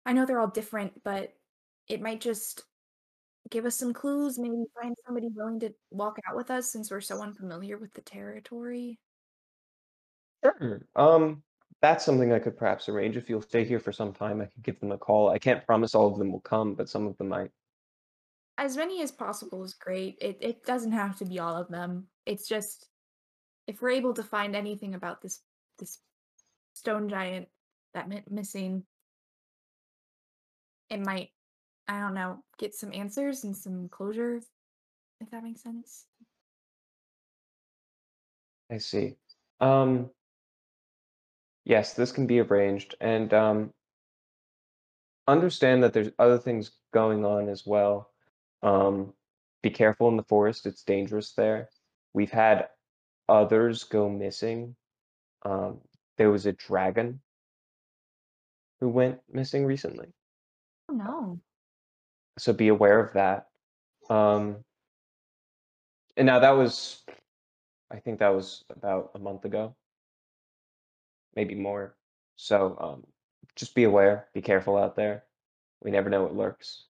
I 0.05 0.13
know 0.13 0.25
they're 0.25 0.39
all 0.39 0.47
different, 0.47 1.03
but 1.03 1.33
it 1.87 2.01
might 2.01 2.21
just 2.21 2.63
give 3.53 3.65
us 3.65 3.75
some 3.75 3.93
clues, 3.93 4.39
maybe 4.39 4.65
find 4.81 4.95
somebody 5.05 5.29
willing 5.33 5.59
to 5.59 5.71
walk 5.91 6.17
out 6.27 6.35
with 6.35 6.49
us 6.49 6.71
since 6.71 6.89
we're 6.89 6.99
so 6.99 7.21
unfamiliar 7.21 7.77
with 7.77 7.93
the 7.93 8.01
territory. 8.01 8.97
Sure. 10.43 10.81
Um, 10.95 11.43
that's 11.79 12.03
something 12.03 12.33
I 12.33 12.39
could 12.39 12.57
perhaps 12.57 12.89
arrange. 12.89 13.15
If 13.15 13.29
you'll 13.29 13.43
stay 13.43 13.63
here 13.63 13.79
for 13.79 13.91
some 13.91 14.11
time, 14.11 14.41
I 14.41 14.45
could 14.45 14.63
give 14.63 14.79
them 14.79 14.91
a 14.91 14.97
call. 14.97 15.29
I 15.29 15.37
can't 15.37 15.65
promise 15.65 15.93
all 15.93 16.11
of 16.11 16.17
them 16.17 16.31
will 16.31 16.41
come, 16.41 16.73
but 16.73 16.89
some 16.89 17.05
of 17.05 17.15
them 17.19 17.29
might. 17.29 17.51
As 18.57 18.75
many 18.75 19.03
as 19.03 19.11
possible 19.11 19.63
is 19.63 19.75
great. 19.75 20.17
It 20.19 20.37
it 20.41 20.63
doesn't 20.65 20.91
have 20.91 21.17
to 21.19 21.25
be 21.25 21.39
all 21.39 21.55
of 21.55 21.69
them. 21.69 22.07
It's 22.25 22.47
just 22.47 22.87
if 23.67 23.81
we're 23.81 23.91
able 23.91 24.13
to 24.13 24.23
find 24.23 24.55
anything 24.55 24.95
about 24.95 25.21
this 25.21 25.41
this 25.79 25.99
stone 26.73 27.07
giant 27.07 27.47
that 27.93 28.09
went 28.09 28.31
missing, 28.31 28.83
it 30.89 30.99
might 30.99 31.29
I 31.87 31.99
don't 31.99 32.13
know 32.13 32.43
get 32.57 32.73
some 32.73 32.93
answers 32.93 33.43
and 33.43 33.55
some 33.55 33.89
closure. 33.89 34.39
If 35.21 35.31
that 35.31 35.43
makes 35.43 35.61
sense. 35.61 36.05
I 38.71 38.77
see. 38.77 39.15
Um, 39.59 40.09
yes, 41.65 41.93
this 41.93 42.11
can 42.11 42.27
be 42.27 42.39
arranged, 42.39 42.95
and 42.99 43.33
um, 43.33 43.73
understand 45.27 45.83
that 45.83 45.93
there's 45.93 46.09
other 46.19 46.37
things 46.37 46.71
going 46.93 47.25
on 47.25 47.49
as 47.49 47.65
well. 47.65 48.09
Um, 48.63 49.13
be 49.61 49.69
careful 49.69 50.09
in 50.09 50.17
the 50.17 50.23
forest; 50.23 50.65
it's 50.65 50.83
dangerous 50.83 51.33
there. 51.33 51.69
We've 52.13 52.31
had 52.31 52.67
others 53.29 53.83
go 53.83 54.09
missing. 54.09 54.75
Um, 55.43 55.79
there 56.17 56.31
was 56.31 56.45
a 56.45 56.53
dragon 56.53 57.21
who 58.79 58.89
went 58.89 59.19
missing 59.31 59.65
recently, 59.65 60.07
Oh 60.89 60.93
no. 60.93 61.39
So 62.37 62.53
be 62.53 62.67
aware 62.69 62.99
of 62.99 63.13
that. 63.13 63.47
Um, 64.09 64.63
and 66.17 66.25
now 66.25 66.39
that 66.39 66.51
was, 66.51 67.03
I 67.91 67.99
think 67.99 68.19
that 68.19 68.33
was 68.33 68.63
about 68.69 69.11
a 69.15 69.19
month 69.19 69.45
ago, 69.45 69.75
maybe 71.35 71.55
more. 71.55 71.95
So 72.35 72.77
um, 72.79 73.03
just 73.55 73.75
be 73.75 73.83
aware, 73.83 74.27
be 74.33 74.41
careful 74.41 74.77
out 74.77 74.95
there. 74.95 75.23
We 75.81 75.91
never 75.91 76.09
know 76.09 76.23
what 76.23 76.35
lurks. 76.35 76.85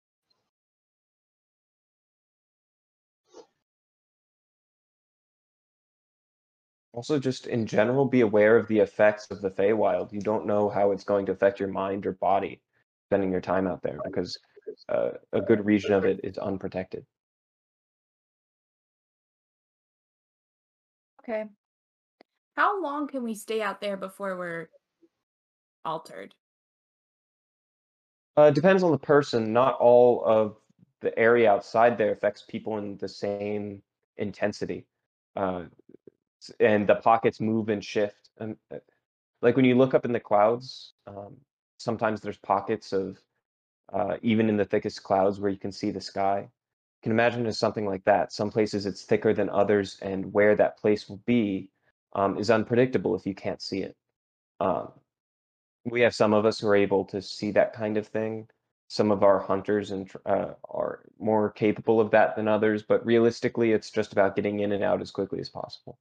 Also, 6.93 7.19
just 7.19 7.47
in 7.47 7.67
general, 7.67 8.05
be 8.05 8.21
aware 8.21 8.57
of 8.57 8.69
the 8.69 8.81
effects 8.81 9.31
of 9.31 9.41
the 9.41 9.51
Feywild. 9.51 10.13
You 10.13 10.21
don't 10.21 10.47
know 10.47 10.69
how 10.69 10.91
it's 10.93 11.05
going 11.05 11.25
to 11.27 11.33
affect 11.33 11.59
your 11.59 11.71
mind 11.71 12.05
or 12.05 12.13
body 12.13 12.61
spending 13.09 13.33
your 13.33 13.41
time 13.41 13.67
out 13.67 13.83
there 13.83 13.99
because 14.05 14.39
uh, 14.89 15.11
a 15.33 15.41
good 15.41 15.65
region 15.65 15.93
of 15.93 16.05
it 16.05 16.21
is 16.23 16.39
unprotected. 16.39 17.05
Okay. 21.23 21.45
How 22.57 22.83
long 22.83 23.09
can 23.09 23.23
we 23.23 23.35
stay 23.35 23.63
out 23.63 23.81
there 23.81 23.97
before 23.97 24.37
we're 24.37 24.69
altered? 25.85 26.35
Uh, 28.37 28.51
depends 28.51 28.83
on 28.83 28.91
the 28.91 28.99
person. 28.99 29.53
Not 29.53 29.75
all 29.79 30.25
of 30.25 30.57
the 31.01 31.17
area 31.19 31.51
outside 31.51 31.97
there 31.99 32.13
affects 32.13 32.45
people 32.49 32.79
in 32.79 32.97
the 32.97 33.09
same 33.09 33.83
intensity. 34.17 34.87
Uh, 35.37 35.65
and 36.61 36.87
the 36.87 36.97
pockets 36.97 37.41
move 37.41 37.69
and 37.69 37.85
shift. 37.85 38.31
And 38.39 38.57
uh, 38.73 38.79
like 39.43 39.57
when 39.57 39.65
you 39.65 39.77
look 39.77 39.95
up 39.95 40.05
in 40.05 40.13
the 40.13 40.21
clouds, 40.21 40.93
um, 41.07 41.37
sometimes 41.79 42.21
there's 42.21 42.39
pockets 42.39 42.93
of 42.93 43.19
uh, 43.93 44.17
even 44.23 44.49
in 44.49 44.57
the 44.57 44.65
thickest 44.65 45.03
clouds 45.03 45.41
where 45.41 45.51
you 45.51 45.59
can 45.59 45.73
see 45.73 45.91
the 45.91 46.01
sky. 46.01 46.41
You 46.41 47.03
can 47.03 47.13
imagine 47.13 47.47
as 47.47 47.59
something 47.59 47.87
like 47.87 48.05
that. 48.05 48.33
Some 48.33 48.51
places 48.51 48.87
it's 48.87 49.03
thicker 49.03 49.35
than 49.35 49.51
others, 49.51 49.99
and 50.03 50.33
where 50.33 50.57
that 50.57 50.79
place 50.79 51.09
will 51.09 51.21
be 51.27 51.71
um, 52.15 52.39
is 52.39 52.51
unpredictable 52.51 53.15
if 53.15 53.27
you 53.27 53.35
can't 53.35 53.61
see 53.61 53.81
it. 53.81 53.97
Um, 54.61 54.93
we 55.85 56.01
have 56.03 56.15
some 56.15 56.33
of 56.33 56.47
us 56.47 56.61
who 56.61 56.69
are 56.69 56.77
able 56.77 57.05
to 57.07 57.21
see 57.21 57.51
that 57.53 57.73
kind 57.73 57.97
of 57.97 58.07
thing. 58.07 58.49
Some 58.89 59.11
of 59.11 59.23
our 59.23 59.39
hunters 59.41 59.91
and 59.91 60.11
uh, 60.27 60.53
are 60.71 61.01
more 61.19 61.51
capable 61.51 62.01
of 62.01 62.11
that 62.11 62.37
than 62.37 62.47
others, 62.47 62.83
but 62.83 63.05
realistically, 63.05 63.73
it's 63.73 63.91
just 63.91 64.13
about 64.13 64.37
getting 64.37 64.61
in 64.61 64.73
and 64.73 64.85
out 64.85 65.01
as 65.01 65.11
quickly 65.11 65.41
as 65.41 65.49
possible. 65.49 65.99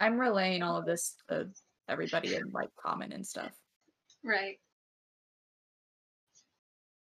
I'm 0.00 0.18
relaying 0.18 0.62
all 0.62 0.76
of 0.76 0.86
this 0.86 1.16
to 1.28 1.48
everybody 1.88 2.34
in 2.34 2.50
like 2.52 2.70
common 2.80 3.12
and 3.12 3.26
stuff. 3.26 3.52
Right. 4.24 4.58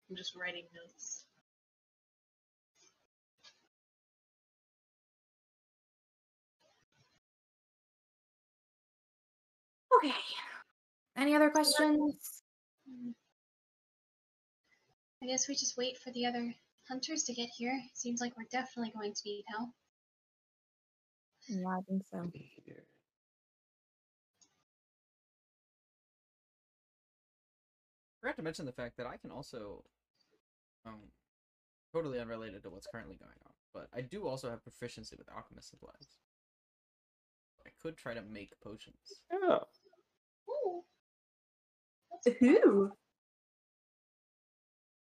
I'm 0.09 0.16
just 0.16 0.37
writing 0.37 0.65
notes. 0.75 1.25
Okay. 9.97 10.15
Any 11.16 11.35
other 11.35 11.51
questions? 11.51 12.43
I 15.23 15.27
guess 15.27 15.49
we 15.49 15.55
just 15.55 15.77
wait 15.79 15.97
for 15.99 16.11
the 16.11 16.27
other 16.27 16.55
hunters 16.89 17.23
to 17.25 17.33
get 17.33 17.49
here. 17.57 17.81
Seems 17.95 18.21
like 18.21 18.37
we're 18.37 18.45
definitely 18.51 18.93
going 18.95 19.15
to 19.15 19.23
need 19.25 19.45
help. 19.49 19.71
Yeah, 21.49 21.69
I 21.69 21.81
think 21.89 22.03
so. 22.11 22.31
forgot 28.25 28.37
to 28.37 28.43
mention 28.43 28.65
the 28.65 28.73
fact 28.73 28.97
that 28.97 29.07
I 29.07 29.19
can 29.19 29.31
also, 29.31 29.85
um, 30.87 31.12
totally 31.93 32.19
unrelated 32.19 32.62
to 32.62 32.71
what's 32.71 32.87
currently 32.87 33.16
going 33.16 33.37
on, 33.45 33.53
but 33.75 33.89
I 33.95 34.01
do 34.01 34.27
also 34.27 34.49
have 34.49 34.62
proficiency 34.62 35.15
with 35.19 35.29
alchemist 35.31 35.69
supplies. 35.69 36.16
I 37.66 37.71
could 37.83 37.99
try 37.99 38.15
to 38.15 38.23
make 38.23 38.59
potions. 38.62 39.21
Yeah. 39.31 39.59
Ooh. 40.49 40.83
That's. 42.25 42.37
Who? 42.41 42.93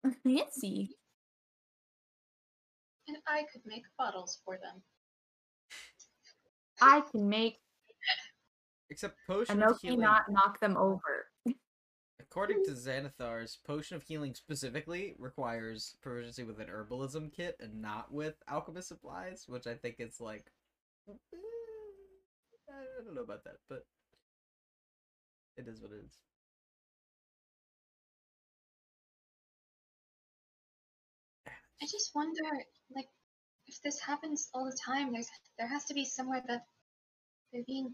Fancy. 0.23 0.91
And 3.07 3.17
I 3.27 3.43
could 3.51 3.63
make 3.65 3.83
bottles 3.97 4.39
for 4.45 4.57
them. 4.57 4.81
I 6.81 7.01
can 7.11 7.27
make 7.29 7.57
Except 8.89 9.15
potion 9.27 9.61
of 9.61 9.73
Enoki 9.73 9.81
healing. 9.81 9.99
not 10.01 10.23
knock 10.29 10.59
them 10.59 10.75
over. 10.77 11.27
According 12.19 12.63
to 12.65 12.71
Xanathar's, 12.71 13.57
potion 13.65 13.95
of 13.95 14.03
healing 14.03 14.33
specifically 14.35 15.15
requires 15.17 15.95
proficiency 16.01 16.43
with 16.43 16.59
an 16.59 16.67
herbalism 16.67 17.33
kit 17.33 17.55
and 17.59 17.81
not 17.81 18.11
with 18.11 18.35
alchemist 18.47 18.87
supplies, 18.87 19.45
which 19.47 19.65
I 19.67 19.75
think 19.75 19.95
is 19.99 20.19
like, 20.19 20.51
eh, 21.07 21.13
I 22.69 23.03
don't 23.03 23.15
know 23.15 23.21
about 23.23 23.43
that, 23.45 23.57
but 23.67 23.85
it 25.57 25.67
is 25.67 25.81
what 25.81 25.91
it 25.91 26.03
is. 26.05 26.17
I 31.81 31.85
just 31.85 32.11
wonder, 32.13 32.43
like, 32.95 33.07
if 33.69 33.81
this 33.83 33.99
happens 33.99 34.49
all 34.53 34.65
the 34.65 34.77
time, 34.83 35.13
there's 35.13 35.29
there 35.57 35.67
has 35.67 35.85
to 35.85 35.93
be 35.93 36.03
somewhere 36.03 36.43
that 36.47 36.65
they're 37.53 37.63
being 37.67 37.93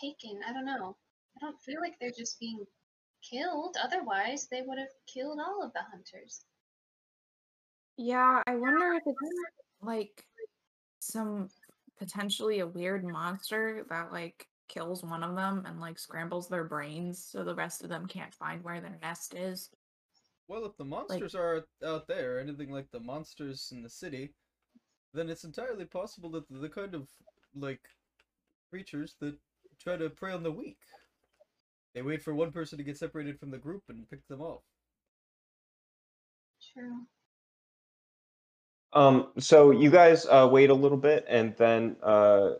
taken. 0.00 0.40
I 0.48 0.52
don't 0.52 0.64
know. 0.64 0.96
I 1.36 1.40
don't 1.40 1.60
feel 1.60 1.80
like 1.80 1.94
they're 2.00 2.10
just 2.16 2.40
being 2.40 2.64
killed. 3.22 3.76
Otherwise, 3.82 4.48
they 4.50 4.62
would 4.62 4.78
have 4.78 4.88
killed 5.06 5.38
all 5.38 5.62
of 5.62 5.72
the 5.74 5.80
hunters. 5.90 6.44
Yeah, 7.98 8.42
I 8.46 8.56
wonder 8.56 8.94
if 8.94 9.02
it's 9.06 9.18
like 9.82 10.24
some 11.00 11.48
potentially 11.98 12.60
a 12.60 12.66
weird 12.66 13.04
monster 13.04 13.84
that 13.90 14.12
like 14.12 14.46
kills 14.68 15.04
one 15.04 15.22
of 15.22 15.36
them 15.36 15.64
and 15.66 15.78
like 15.78 15.98
scrambles 15.98 16.48
their 16.48 16.64
brains 16.64 17.22
so 17.22 17.44
the 17.44 17.54
rest 17.54 17.82
of 17.82 17.90
them 17.90 18.06
can't 18.06 18.32
find 18.32 18.64
where 18.64 18.80
their 18.80 18.98
nest 19.02 19.34
is. 19.34 19.68
Well, 20.52 20.66
if 20.66 20.76
the 20.76 20.84
monsters 20.84 21.34
are 21.34 21.64
out 21.82 22.06
there, 22.06 22.38
anything 22.38 22.70
like 22.70 22.90
the 22.90 23.00
monsters 23.00 23.70
in 23.72 23.82
the 23.82 23.88
city, 23.88 24.34
then 25.14 25.30
it's 25.30 25.44
entirely 25.44 25.86
possible 25.86 26.28
that 26.32 26.44
the 26.50 26.68
kind 26.68 26.94
of 26.94 27.08
like 27.56 27.80
creatures 28.68 29.14
that 29.20 29.34
try 29.82 29.96
to 29.96 30.10
prey 30.10 30.30
on 30.30 30.42
the 30.42 30.52
weak. 30.52 30.76
They 31.94 32.02
wait 32.02 32.22
for 32.22 32.34
one 32.34 32.52
person 32.52 32.76
to 32.76 32.84
get 32.84 32.98
separated 32.98 33.40
from 33.40 33.50
the 33.50 33.56
group 33.56 33.84
and 33.88 34.06
pick 34.10 34.28
them 34.28 34.42
off. 34.42 34.60
True. 36.74 37.06
Um, 38.92 39.28
so 39.38 39.70
you 39.70 39.90
guys 39.90 40.26
uh, 40.26 40.46
wait 40.52 40.68
a 40.68 40.74
little 40.74 40.98
bit, 40.98 41.24
and 41.30 41.56
then 41.56 41.96
uh, 42.02 42.56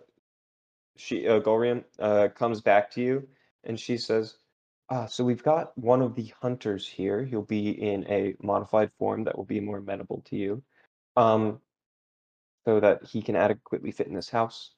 she 0.96 1.28
uh, 1.28 1.40
Gorian 1.40 1.84
uh, 1.98 2.28
comes 2.28 2.62
back 2.62 2.90
to 2.92 3.02
you, 3.02 3.28
and 3.64 3.78
she 3.78 3.98
says, 3.98 4.36
"Ah, 4.92 5.06
so 5.06 5.24
we've 5.24 5.42
got 5.42 5.76
one 5.78 6.02
of 6.02 6.14
the 6.14 6.32
hunters 6.42 6.86
here. 6.86 7.24
He'll 7.24 7.40
be 7.40 7.70
in 7.70 8.04
a 8.10 8.34
modified 8.42 8.90
form 8.98 9.24
that 9.24 9.36
will 9.38 9.46
be 9.46 9.58
more 9.58 9.78
amenable 9.78 10.20
to 10.26 10.36
you, 10.36 10.62
um, 11.16 11.62
so 12.66 12.78
that 12.78 13.02
he 13.04 13.22
can 13.22 13.34
adequately 13.34 13.90
fit 13.90 14.06
in 14.06 14.14
this 14.14 14.28
house. 14.28 14.74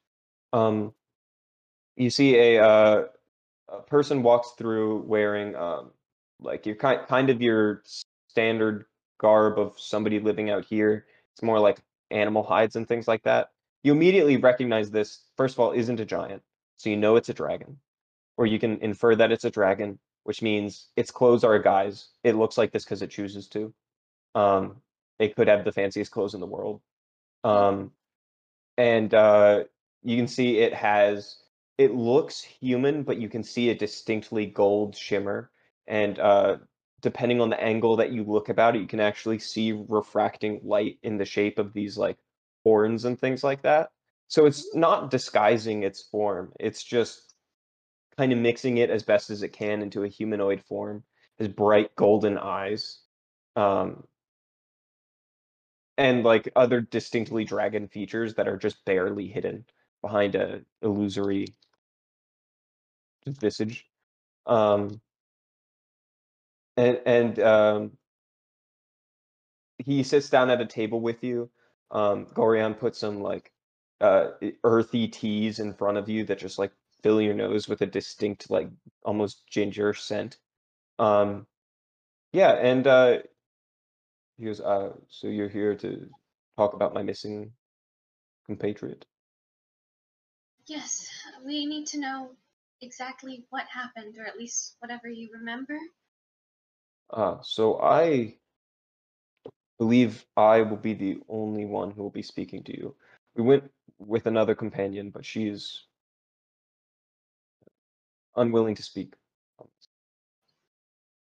Um, 0.53 0.95
you 1.97 2.11
see 2.11 2.37
a 2.37 2.65
uh, 2.65 3.07
a 3.69 3.83
person 3.83 4.23
walks 4.23 4.53
through 4.53 5.03
wearing 5.03 5.57
um, 5.57 5.91
like 6.39 6.65
your 6.65 6.77
kind 6.77 7.01
kind 7.09 7.29
of 7.31 7.43
your 7.43 7.83
standard 8.29 8.87
garb 9.19 9.59
of 9.59 9.81
somebody 9.81 10.21
living 10.21 10.49
out 10.51 10.65
here." 10.65 11.07
It's 11.35 11.43
more 11.43 11.59
like 11.59 11.81
animal 12.13 12.45
hides 12.45 12.77
and 12.77 12.87
things 12.87 13.09
like 13.09 13.25
that. 13.25 13.51
You 13.83 13.93
immediately 13.93 14.37
recognize 14.37 14.91
this, 14.93 15.25
first 15.37 15.57
of 15.57 15.61
all, 15.61 15.73
isn't 15.73 15.99
a 15.99 16.05
giant. 16.05 16.43
So 16.77 16.91
you 16.91 16.97
know 16.97 17.17
it's 17.17 17.31
a 17.31 17.35
dragon. 17.35 17.81
Or 18.37 18.47
you 18.47 18.59
can 18.59 18.79
infer 18.81 19.15
that 19.17 19.33
it's 19.33 19.45
a 19.45 19.51
dragon, 19.51 19.99
which 20.25 20.43
means 20.43 20.89
its 20.97 21.11
clothes 21.11 21.45
are 21.45 21.55
a 21.55 21.63
guise. 21.63 22.09
It 22.23 22.37
looks 22.37 22.59
like 22.59 22.73
this 22.73 22.85
because 22.85 23.03
it 23.03 23.11
chooses 23.11 23.47
to. 23.49 23.73
Um, 24.35 24.77
it 25.19 25.37
could 25.37 25.49
have 25.49 25.65
the 25.65 25.73
fanciest 25.73 26.11
clothes 26.11 26.35
in 26.35 26.41
the 26.41 26.47
world. 26.47 26.81
Um, 27.45 27.93
and 28.77 29.15
uh, 29.15 29.65
you 30.03 30.17
can 30.17 30.27
see 30.27 30.59
it 30.59 30.75
has, 30.75 31.37
it 31.79 31.95
looks 31.95 32.43
human, 32.43 33.03
but 33.03 33.19
you 33.19 33.29
can 33.29 33.45
see 33.45 33.71
a 33.71 33.75
distinctly 33.75 34.47
gold 34.47 34.97
shimmer. 34.97 35.51
And 35.87 36.19
uh, 36.19 36.57
depending 37.01 37.41
on 37.41 37.51
the 37.51 37.63
angle 37.63 37.97
that 37.97 38.13
you 38.13 38.25
look 38.25 38.49
about 38.49 38.75
it, 38.75 38.81
you 38.81 38.89
can 38.89 39.01
actually 39.01 39.39
see 39.39 39.73
refracting 39.73 40.61
light 40.65 40.99
in 41.03 41.19
the 41.19 41.25
shape 41.25 41.59
of 41.59 41.73
these 41.73 41.97
like 41.97 42.19
horns 42.65 43.05
and 43.05 43.19
things 43.19 43.45
like 43.45 43.63
that. 43.63 43.91
So 44.29 44.47
it's 44.47 44.75
not 44.75 45.11
disguising 45.11 45.83
its 45.83 46.03
form. 46.03 46.53
It's 46.59 46.83
just 46.83 47.34
kind 48.17 48.33
of 48.33 48.39
mixing 48.39 48.79
it 48.79 48.91
as 48.91 49.03
best 49.03 49.31
as 49.31 49.43
it 49.43 49.53
can 49.53 49.83
into 49.83 50.05
a 50.05 50.09
humanoid 50.09 50.63
form. 50.63 51.05
Has 51.39 51.49
bright 51.49 51.95
golden 51.97 52.39
eyes. 52.39 53.01
Um, 53.57 54.05
and 55.97 56.25
like 56.25 56.51
other 56.57 56.81
distinctly 56.81 57.45
dragon 57.45 57.89
features 57.89 58.35
that 58.35 58.49
are 58.49 58.57
just 58.57 58.85
barely 58.85 59.29
hidden 59.29 59.65
behind 60.03 60.35
a 60.35 60.61
illusory 60.83 61.47
visage. 63.27 63.87
Um, 64.47 65.01
and 66.77 67.01
and 67.07 67.39
um, 67.39 67.93
he 69.79 70.03
sits 70.03 70.29
down 70.29 70.51
at 70.51 70.61
a 70.61 70.67
table 70.67 71.01
with 71.01 71.23
you. 71.23 71.51
Um, 71.91 72.27
Gorian 72.27 72.79
puts 72.79 72.99
some 72.99 73.21
like 73.21 73.53
uh, 74.01 74.31
earthy 74.65 75.09
teas 75.09 75.61
in 75.61 75.75
front 75.75 75.99
of 75.99 76.09
you 76.09 76.25
that 76.25 76.39
just 76.39 76.59
like 76.59 76.73
fill 77.05 77.21
your 77.21 77.35
nose 77.35 77.69
with 77.69 77.83
a 77.83 77.87
distinct 77.87 78.51
like 78.51 78.69
almost 79.05 79.47
ginger 79.47 79.93
scent. 79.93 80.39
Um, 80.99 81.47
yeah, 82.33 82.53
and 82.53 82.87
uh, 82.87 83.19
he 84.39 84.47
goes, 84.47 84.61
uh, 84.61 84.95
"So 85.09 85.29
you're 85.29 85.51
here 85.51 85.77
to 85.77 86.09
talk 86.57 86.73
about 86.73 86.95
my 86.95 87.03
missing 87.03 87.53
compatriot?" 88.47 89.05
Yes, 90.67 91.07
we 91.45 91.67
need 91.67 91.87
to 91.89 92.01
know 92.01 92.31
exactly 92.81 93.45
what 93.51 93.67
happened, 93.69 94.17
or 94.19 94.25
at 94.25 94.39
least 94.39 94.77
whatever 94.79 95.09
you 95.09 95.29
remember. 95.35 95.77
Uh, 97.11 97.37
so 97.43 97.79
I 97.81 98.39
believe 99.79 100.25
I 100.39 100.63
will 100.63 100.79
be 100.79 100.95
the 100.95 101.19
only 101.29 101.67
one 101.67 101.91
who 101.91 102.03
will 102.03 102.11
be 102.11 102.23
speaking 102.23 102.65
to 102.65 102.75
you. 102.75 102.97
We 103.37 103.43
went 103.43 103.71
with 103.99 104.27
another 104.27 104.55
companion, 104.55 105.11
but 105.11 105.27
she 105.27 105.49
is 105.49 105.85
unwilling 108.37 108.75
to 108.75 108.83
speak. 108.83 109.15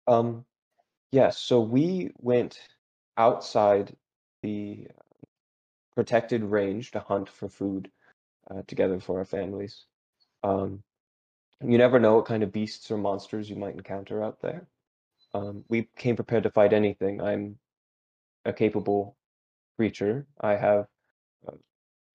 Um, 0.08 0.46
yes, 1.12 1.38
so 1.38 1.62
we 1.62 2.12
went 2.18 2.60
outside 3.18 3.96
the 4.42 4.88
protected 5.96 6.44
range 6.44 6.92
to 6.92 7.00
hunt 7.00 7.30
for 7.30 7.50
food 7.50 7.92
uh, 8.50 8.62
together 8.68 9.00
for 9.00 9.20
our 9.20 9.26
families. 9.26 9.86
Um, 10.44 10.82
you 11.62 11.78
never 11.78 12.00
know 12.00 12.16
what 12.16 12.26
kind 12.26 12.42
of 12.42 12.52
beasts 12.52 12.90
or 12.90 12.98
monsters 12.98 13.50
you 13.50 13.56
might 13.56 13.76
encounter 13.76 14.24
out 14.24 14.42
there. 14.42 14.66
Um, 15.34 15.64
we 15.68 15.90
came 15.98 16.16
prepared 16.16 16.44
to 16.44 16.52
fight 16.52 16.74
anything. 16.74 17.22
I'm 17.22 17.60
a 18.46 18.54
capable 18.54 19.18
creature. 19.76 20.26
I 20.40 20.56
have 20.56 20.88
uh, 21.48 21.58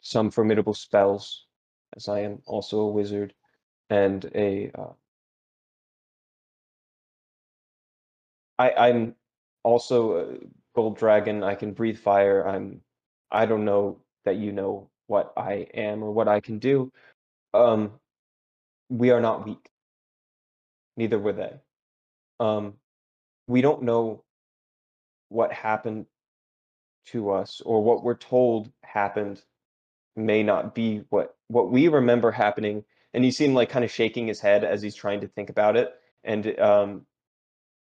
some 0.01 0.31
formidable 0.31 0.75
spells, 0.75 1.47
as 1.97 2.09
I 2.09 2.21
am 2.21 2.41
also 2.47 2.81
a 2.81 2.91
wizard, 2.91 3.35
and 3.95 4.31
a. 4.35 4.71
Uh, 4.75 4.93
I, 8.59 8.71
I'm 8.73 9.15
also 9.63 9.99
a 10.19 10.39
gold 10.75 10.99
dragon. 10.99 11.45
I 11.45 11.55
can 11.55 11.73
breathe 11.73 11.99
fire. 11.99 12.47
I'm. 12.47 12.81
I 13.31 13.47
don't 13.47 13.65
know 13.65 14.01
that 14.25 14.37
you 14.37 14.53
know 14.53 14.91
what 15.07 15.33
I 15.37 15.67
am 15.75 16.03
or 16.03 16.11
what 16.13 16.29
I 16.29 16.41
can 16.41 16.59
do. 16.59 16.93
Um, 17.53 17.93
we 18.89 19.11
are 19.11 19.21
not 19.21 19.47
weak. 19.47 19.71
Neither 20.97 21.19
were 21.19 21.33
they. 21.33 21.53
Um, 22.41 22.75
we 23.47 23.61
don't 23.61 23.83
know 23.83 24.25
what 25.29 25.53
happened 25.53 26.07
to 27.07 27.31
us 27.31 27.61
or 27.65 27.83
what 27.83 28.03
we're 28.03 28.17
told 28.17 28.73
happened 28.83 29.43
may 30.17 30.43
not 30.43 30.75
be 30.75 31.05
what 31.11 31.37
what 31.49 31.71
we 31.71 31.89
remember 31.89 32.31
happening 32.31 32.85
and 33.15 33.25
he 33.25 33.31
seemed 33.31 33.55
like 33.55 33.71
kind 33.71 33.85
of 33.85 33.91
shaking 33.91 34.27
his 34.27 34.41
head 34.41 34.65
as 34.65 34.83
he's 34.83 34.95
trying 34.95 35.21
to 35.23 35.29
think 35.29 35.51
about 35.51 35.77
it 35.77 35.93
and 36.25 36.59
um 36.61 37.07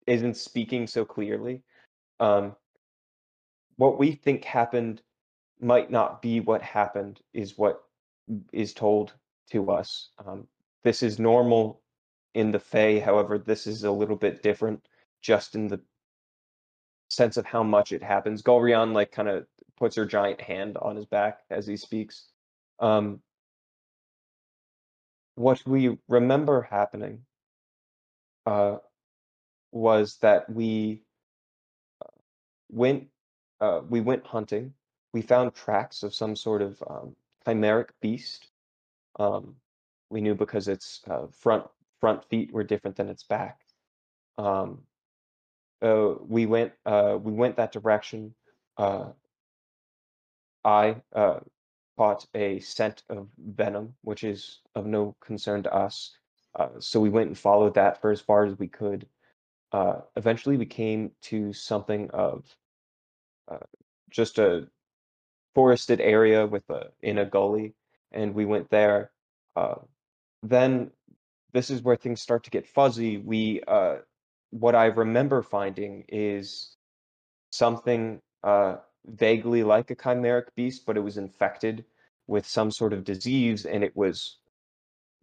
isn't 0.08 0.36
speaking 0.36 0.88
so 0.88 1.06
clearly 1.06 1.62
um 2.20 2.56
what 3.78 3.98
we 3.98 4.12
think 4.12 4.44
happened 4.44 5.02
might 5.62 5.90
not 5.90 6.22
be 6.22 6.40
what 6.40 6.62
happened 6.62 7.20
is 7.34 7.58
what 7.58 7.84
is 8.52 8.74
told 8.74 9.14
to 9.50 9.72
us 9.72 10.10
um 10.26 10.48
this 10.84 11.04
is 11.04 11.20
normal 11.20 11.82
in 12.34 12.52
the 12.52 12.60
Fae. 12.60 13.00
However, 13.00 13.38
this 13.38 13.68
is 13.68 13.84
a 13.84 13.92
little 13.92 14.16
bit 14.16 14.44
different, 14.44 14.88
just 15.22 15.56
in 15.56 15.68
the 15.68 15.80
sense 17.10 17.38
of 17.38 17.46
how 17.46 17.64
much 17.64 17.92
it 17.92 18.04
happens. 18.04 18.42
Golrion 18.42 18.94
like 18.94 19.12
kind 19.12 19.28
of 19.28 19.46
puts 19.78 19.96
her 19.96 20.06
giant 20.06 20.42
hand 20.42 20.78
on 20.78 20.96
his 20.96 21.06
back 21.06 21.40
as 21.50 21.66
he 21.66 21.76
speaks. 21.76 22.28
Um, 22.80 23.22
what 25.40 25.66
we 25.66 25.98
remember 26.10 26.62
happening 26.64 27.22
uh, 28.46 28.76
was 29.72 30.18
that 30.18 30.50
we 30.50 31.02
uh, 32.02 32.10
went 32.70 33.08
uh, 33.62 33.80
we 33.90 34.02
went 34.02 34.26
hunting. 34.28 34.74
We 35.14 35.22
found 35.22 35.56
tracks 35.56 36.04
of 36.04 36.14
some 36.14 36.36
sort 36.36 36.62
of 36.62 36.84
um, 36.90 37.16
chimeric 37.48 37.88
beast. 38.02 38.50
Um, 39.18 39.56
we 40.10 40.20
knew 40.20 40.36
because 40.36 40.68
its 40.68 41.02
uh, 41.10 41.28
front 41.32 41.66
front 42.02 42.26
feet 42.30 42.52
were 42.52 42.66
different 42.66 42.98
than 42.98 43.08
its 43.08 43.24
back. 43.24 43.62
Um, 44.38 44.80
uh, 45.82 46.16
we 46.28 46.48
went 46.48 46.74
uh, 46.86 47.18
we 47.22 47.32
went 47.32 47.56
that 47.56 47.72
direction. 47.72 48.36
Uh, 48.76 49.12
I 50.66 50.98
caught 52.00 52.26
a 52.34 52.62
scent 52.62 53.04
of 53.10 53.28
venom, 53.38 53.94
which 54.04 54.24
is 54.24 54.62
of 54.74 54.86
no 54.86 55.14
concern 55.20 55.62
to 55.62 55.74
us. 55.76 56.16
Uh, 56.58 56.70
so 56.80 56.98
we 56.98 57.10
went 57.10 57.28
and 57.28 57.38
followed 57.38 57.74
that 57.74 58.00
for 58.00 58.10
as 58.10 58.22
far 58.22 58.46
as 58.46 58.58
we 58.58 58.70
could. 58.70 59.06
Uh, 59.74 59.98
eventually, 60.16 60.56
we 60.56 60.66
came 60.66 61.12
to 61.22 61.52
something 61.52 62.10
of 62.12 62.46
uh, 63.52 63.68
just 64.10 64.40
a 64.40 64.66
forested 65.54 66.00
area 66.00 66.48
with 66.48 66.64
a 66.70 66.88
in 67.02 67.18
a 67.18 67.26
gully, 67.26 67.74
and 68.14 68.34
we 68.34 68.46
went 68.46 68.70
there. 68.70 69.12
Uh, 69.58 69.76
then 70.42 70.92
this 71.52 71.70
is 71.70 71.82
where 71.82 71.98
things 71.98 72.22
start 72.22 72.46
to 72.46 72.50
get 72.50 72.66
fuzzy. 72.66 73.18
We, 73.18 73.62
uh, 73.68 73.98
what 74.52 74.74
I 74.74 74.86
remember 74.86 75.42
finding 75.42 76.06
is 76.08 76.78
something 77.52 78.22
uh, 78.42 78.78
vaguely 79.06 79.64
like 79.64 79.92
a 79.92 79.96
chimeric 79.96 80.48
beast, 80.56 80.86
but 80.86 80.98
it 80.98 81.02
was 81.02 81.18
infected 81.18 81.86
with 82.28 82.46
some 82.48 82.72
sort 82.72 82.94
of 82.94 83.04
disease, 83.04 83.66
and 83.66 83.84
it 83.84 83.96
was 83.96 84.38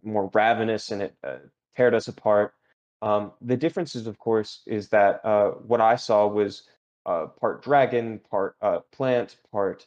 more 0.03 0.31
ravenous, 0.35 0.91
and 0.91 1.03
it 1.03 1.15
uh, 1.25 1.37
teared 1.77 1.95
us 1.95 2.09
apart. 2.09 2.55
Um, 3.03 3.33
the 3.41 3.57
differences, 3.57 4.07
of 4.07 4.19
course, 4.19 4.63
is 4.67 4.89
that 4.89 5.25
uh, 5.25 5.51
what 5.51 5.81
I 5.81 5.97
saw 5.97 6.27
was 6.27 6.63
uh, 7.05 7.27
part 7.41 7.63
dragon, 7.63 8.21
part 8.31 8.57
uh, 8.61 8.81
plant, 8.93 9.37
part 9.53 9.87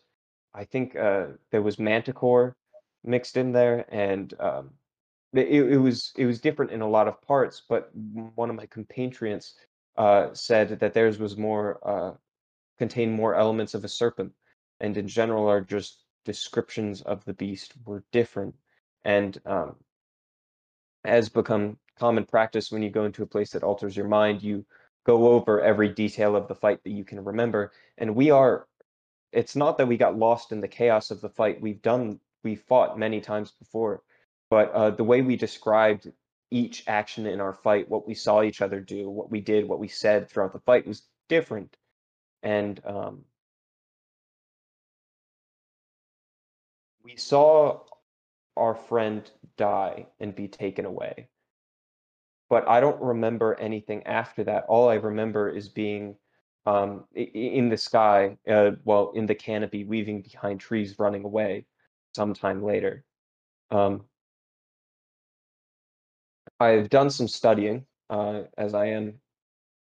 I 0.54 0.66
think 0.66 0.96
uh, 0.96 1.28
there 1.52 1.62
was 1.62 1.80
manticore 1.80 2.56
mixed 3.04 3.38
in 3.38 3.52
there, 3.52 3.86
and 3.90 4.34
um, 4.40 4.72
it, 5.34 5.48
it 5.48 5.78
was 5.78 6.12
it 6.16 6.26
was 6.26 6.40
different 6.40 6.72
in 6.72 6.82
a 6.82 6.90
lot 6.90 7.08
of 7.08 7.22
parts, 7.22 7.62
but 7.68 7.92
one 8.36 8.50
of 8.50 8.56
my 8.56 8.66
compatriots 8.66 9.54
uh, 9.98 10.34
said 10.34 10.80
that 10.80 10.94
theirs 10.94 11.20
was 11.20 11.38
more 11.38 11.80
contained 12.80 13.14
more 13.14 13.36
elements 13.36 13.76
of 13.76 13.84
a 13.84 13.88
serpent, 13.88 14.34
and 14.80 14.98
in 14.98 15.08
general, 15.08 15.48
are 15.48 15.62
just 15.62 16.04
descriptions 16.26 17.02
of 17.04 17.24
the 17.26 17.34
beast 17.34 17.74
were 17.86 18.04
different, 18.12 18.56
and 19.04 19.40
um, 19.46 19.76
has 21.06 21.30
become 21.30 21.78
common 22.00 22.26
practice 22.26 22.72
when 22.72 22.82
you 22.82 22.90
go 22.90 23.06
into 23.06 23.22
a 23.22 23.28
place 23.28 23.52
that 23.52 23.64
alters 23.64 23.96
your 23.96 24.08
mind, 24.08 24.42
you 24.42 24.66
go 25.06 25.30
over 25.30 25.62
every 25.62 25.90
detail 25.90 26.36
of 26.36 26.48
the 26.48 26.56
fight 26.56 26.84
that 26.84 26.92
you 26.92 27.06
can 27.06 27.24
remember, 27.24 27.72
and 28.00 28.16
we 28.16 28.32
are. 28.32 28.68
It's 29.32 29.56
not 29.56 29.78
that 29.78 29.88
we 29.88 29.98
got 29.98 30.18
lost 30.18 30.52
in 30.52 30.60
the 30.60 30.68
chaos 30.68 31.12
of 31.12 31.22
the 31.22 31.30
fight. 31.30 31.62
We've 31.62 31.84
done 31.84 32.20
we 32.44 32.56
fought 32.56 32.98
many 32.98 33.22
times 33.22 33.52
before 33.52 34.02
but 34.50 34.72
uh, 34.72 34.90
the 34.92 35.04
way 35.04 35.22
we 35.22 35.36
described 35.36 36.12
each 36.52 36.84
action 36.88 37.28
in 37.28 37.40
our 37.40 37.54
fight, 37.54 37.90
what 37.90 38.08
we 38.08 38.16
saw 38.16 38.42
each 38.42 38.62
other 38.62 38.80
do, 38.80 39.10
what 39.10 39.30
we 39.30 39.42
did, 39.42 39.68
what 39.68 39.80
we 39.80 39.88
said 39.88 40.28
throughout 40.28 40.54
the 40.54 40.60
fight 40.60 40.88
was 40.88 41.04
different. 41.28 41.78
And 42.44 42.82
um, 42.86 43.26
we 47.04 47.16
saw 47.16 47.82
our 48.56 48.76
friend 48.76 49.30
die 49.58 50.08
and 50.20 50.36
be 50.36 50.48
taken 50.48 50.86
away. 50.86 51.30
But 52.50 52.68
I 52.68 52.80
don't 52.80 53.02
remember 53.02 53.56
anything 53.60 54.06
after 54.08 54.44
that. 54.46 54.66
All 54.68 54.90
I 54.90 54.96
remember 54.96 55.50
is 55.50 55.70
being 55.70 56.16
um, 56.66 57.06
in 57.16 57.70
the 57.70 57.78
sky, 57.78 58.38
uh, 58.48 58.72
well, 58.84 59.12
in 59.16 59.26
the 59.26 59.36
canopy, 59.36 59.86
weaving 59.86 60.22
behind 60.22 60.60
trees, 60.60 60.98
running 61.00 61.24
away 61.24 61.66
sometime 62.16 62.64
later. 62.64 63.04
Um, 63.72 64.06
I've 66.60 66.90
done 66.90 67.10
some 67.10 67.28
studying 67.28 67.86
uh, 68.10 68.44
as 68.58 68.74
I 68.74 68.88
am 68.88 69.20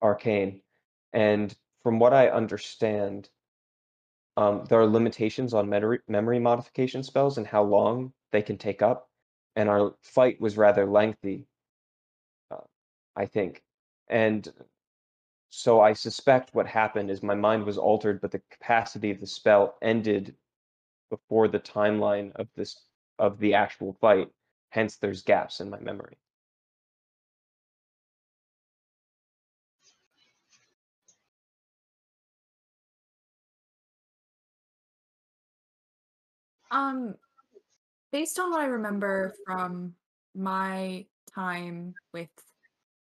arcane, 0.01 0.61
and 1.11 1.55
from 1.84 1.99
what 1.99 2.14
I 2.14 2.30
understand, 2.30 3.30
um, 4.38 4.65
there 4.69 4.80
are 4.80 4.88
limitations 4.88 5.53
on 5.53 5.69
memory 5.69 5.99
memory 6.07 6.39
modification 6.39 7.03
spells 7.03 7.38
and 7.38 7.45
how 7.45 7.64
long 7.64 8.14
they 8.31 8.41
can 8.41 8.57
take 8.57 8.81
up. 8.81 9.10
And 9.55 9.69
our 9.69 9.95
fight 10.01 10.41
was 10.41 10.57
rather 10.57 10.85
lengthy, 10.85 11.45
uh, 12.49 12.57
I 13.15 13.27
think, 13.27 13.64
and 14.07 14.51
so 15.55 15.81
I 15.81 15.93
suspect 15.93 16.55
what 16.55 16.65
happened 16.65 17.11
is 17.11 17.22
my 17.22 17.35
mind 17.35 17.64
was 17.65 17.77
altered, 17.77 18.22
but 18.22 18.31
the 18.31 18.41
capacity 18.49 19.11
of 19.11 19.19
the 19.19 19.27
spell 19.27 19.77
ended 19.84 20.35
before 21.11 21.47
the 21.47 21.60
timeline 21.60 22.31
of 22.38 22.47
this 22.55 22.85
of 23.19 23.38
the 23.38 23.53
actual 23.53 23.93
fight. 24.01 24.30
Hence, 24.69 24.97
there's 24.97 25.22
gaps 25.22 25.60
in 25.60 25.69
my 25.69 25.80
memory. 25.80 26.18
Um, 36.73 37.13
based 38.11 38.39
on 38.39 38.49
what 38.49 38.59
I 38.59 38.65
remember 38.65 39.35
from 39.45 39.93
my 40.33 41.05
time 41.35 41.93
with 42.13 42.29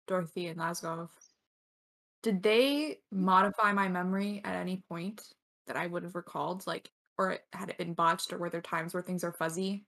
Dorothy 0.07 0.47
and 0.47 0.61
Lasgov, 0.61 1.09
did 2.23 2.41
they 2.41 3.01
modify 3.11 3.73
my 3.73 3.89
memory 3.89 4.41
at 4.45 4.55
any 4.55 4.85
point 4.89 5.23
that 5.67 5.77
I 5.77 5.89
would 5.89 6.05
have 6.05 6.15
recalled? 6.15 6.69
Like, 6.69 6.89
or 7.19 7.39
had 7.53 7.69
it 7.69 7.79
been 7.79 7.95
botched, 7.95 8.33
or 8.33 8.39
were 8.39 8.49
there 8.49 8.61
times 8.61 8.95
where 8.95 9.03
things 9.03 9.25
are 9.25 9.33
fuzzy? 9.33 9.85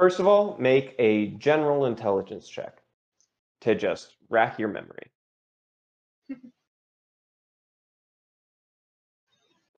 First 0.00 0.18
of 0.18 0.26
all, 0.26 0.56
make 0.58 0.96
a 0.98 1.28
general 1.38 1.86
intelligence 1.86 2.48
check 2.48 2.82
to 3.60 3.76
just 3.76 4.16
rack 4.30 4.58
your 4.58 4.68
memory. 4.68 5.12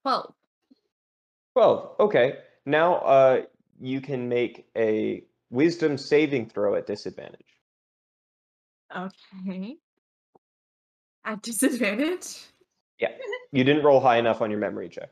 12. 0.02 0.34
12. 1.54 1.90
Okay. 2.00 2.38
Now 2.66 2.94
uh, 2.96 3.42
you 3.80 4.00
can 4.00 4.28
make 4.28 4.66
a 4.76 5.24
wisdom 5.50 5.98
saving 5.98 6.48
throw 6.48 6.74
at 6.74 6.86
disadvantage. 6.86 7.40
Okay. 8.94 9.76
At 11.24 11.42
disadvantage? 11.42 12.38
Yeah. 12.98 13.08
You 13.52 13.64
didn't 13.64 13.84
roll 13.84 14.00
high 14.00 14.18
enough 14.18 14.40
on 14.40 14.50
your 14.50 14.60
memory 14.60 14.88
check. 14.88 15.10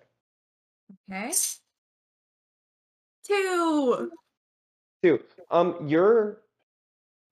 Okay. 1.11 1.33
Two. 3.27 4.11
Two. 5.03 5.21
Um, 5.51 5.87
you're, 5.87 6.41